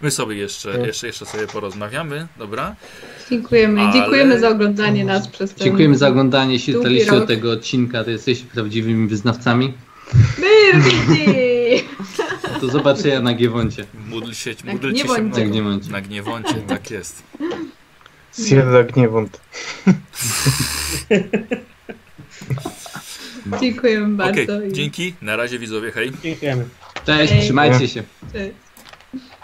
My 0.01 0.11
sobie 0.11 0.37
jeszcze, 0.37 0.73
Tak. 0.73 0.87
jeszcze, 0.87 1.07
jeszcze 1.07 1.27
sobie 1.27 1.47
porozmawiamy, 1.47 2.27
dobra? 2.39 2.77
Dziękujemy. 3.31 3.81
Ale- 3.81 3.93
Dziękujemy 3.93 4.41
za 4.41 4.49
oglądanie 4.49 5.05
nas 5.05 5.29
przez 5.29 5.55
ten... 5.55 5.65
Dziękujemy 5.65 5.99
za 5.99 6.09
oglądanie. 6.09 6.53
Jeśli 6.53 6.73
dotarliście 6.73 7.11
do 7.11 7.27
tego 7.27 7.53
odcinka, 7.53 8.05
to 8.05 8.11
jesteście 8.11 8.47
prawdziwymi 8.47 9.09
wyznawcami. 9.09 9.75
Birgit! 10.39 11.85
Do 12.61 12.69
zobaczenia 12.69 13.21
na 13.21 13.35
Giewoncie. 13.35 13.85
Módl 14.09 14.33
się, 14.33 14.55
Na 14.65 14.73
módlcie 14.73 14.99
się 14.99 15.05
gniewoncie. 15.05 15.41
Na 15.41 15.45
mną. 15.47 15.55
Giewoncie. 15.55 15.91
Na 15.91 16.01
gniewoncie, 16.01 16.55
tak 16.55 16.91
jest. 16.91 17.23
Sierra 18.49 18.83
Gniewąt. 18.85 19.41
Dziękujemy 23.61 24.17
bardzo. 24.17 24.63
i- 24.63 24.73
dzięki. 24.73 25.15
Na 25.23 25.37
razie 25.37 25.59
widzowie, 25.59 25.91
hej. 25.93 26.13
Dziękujemy. 26.23 26.65
Cześć, 27.07 27.33
Hej. 27.33 27.43
trzymajcie 27.43 27.89
się. 27.89 28.03
Cześć. 28.33 28.53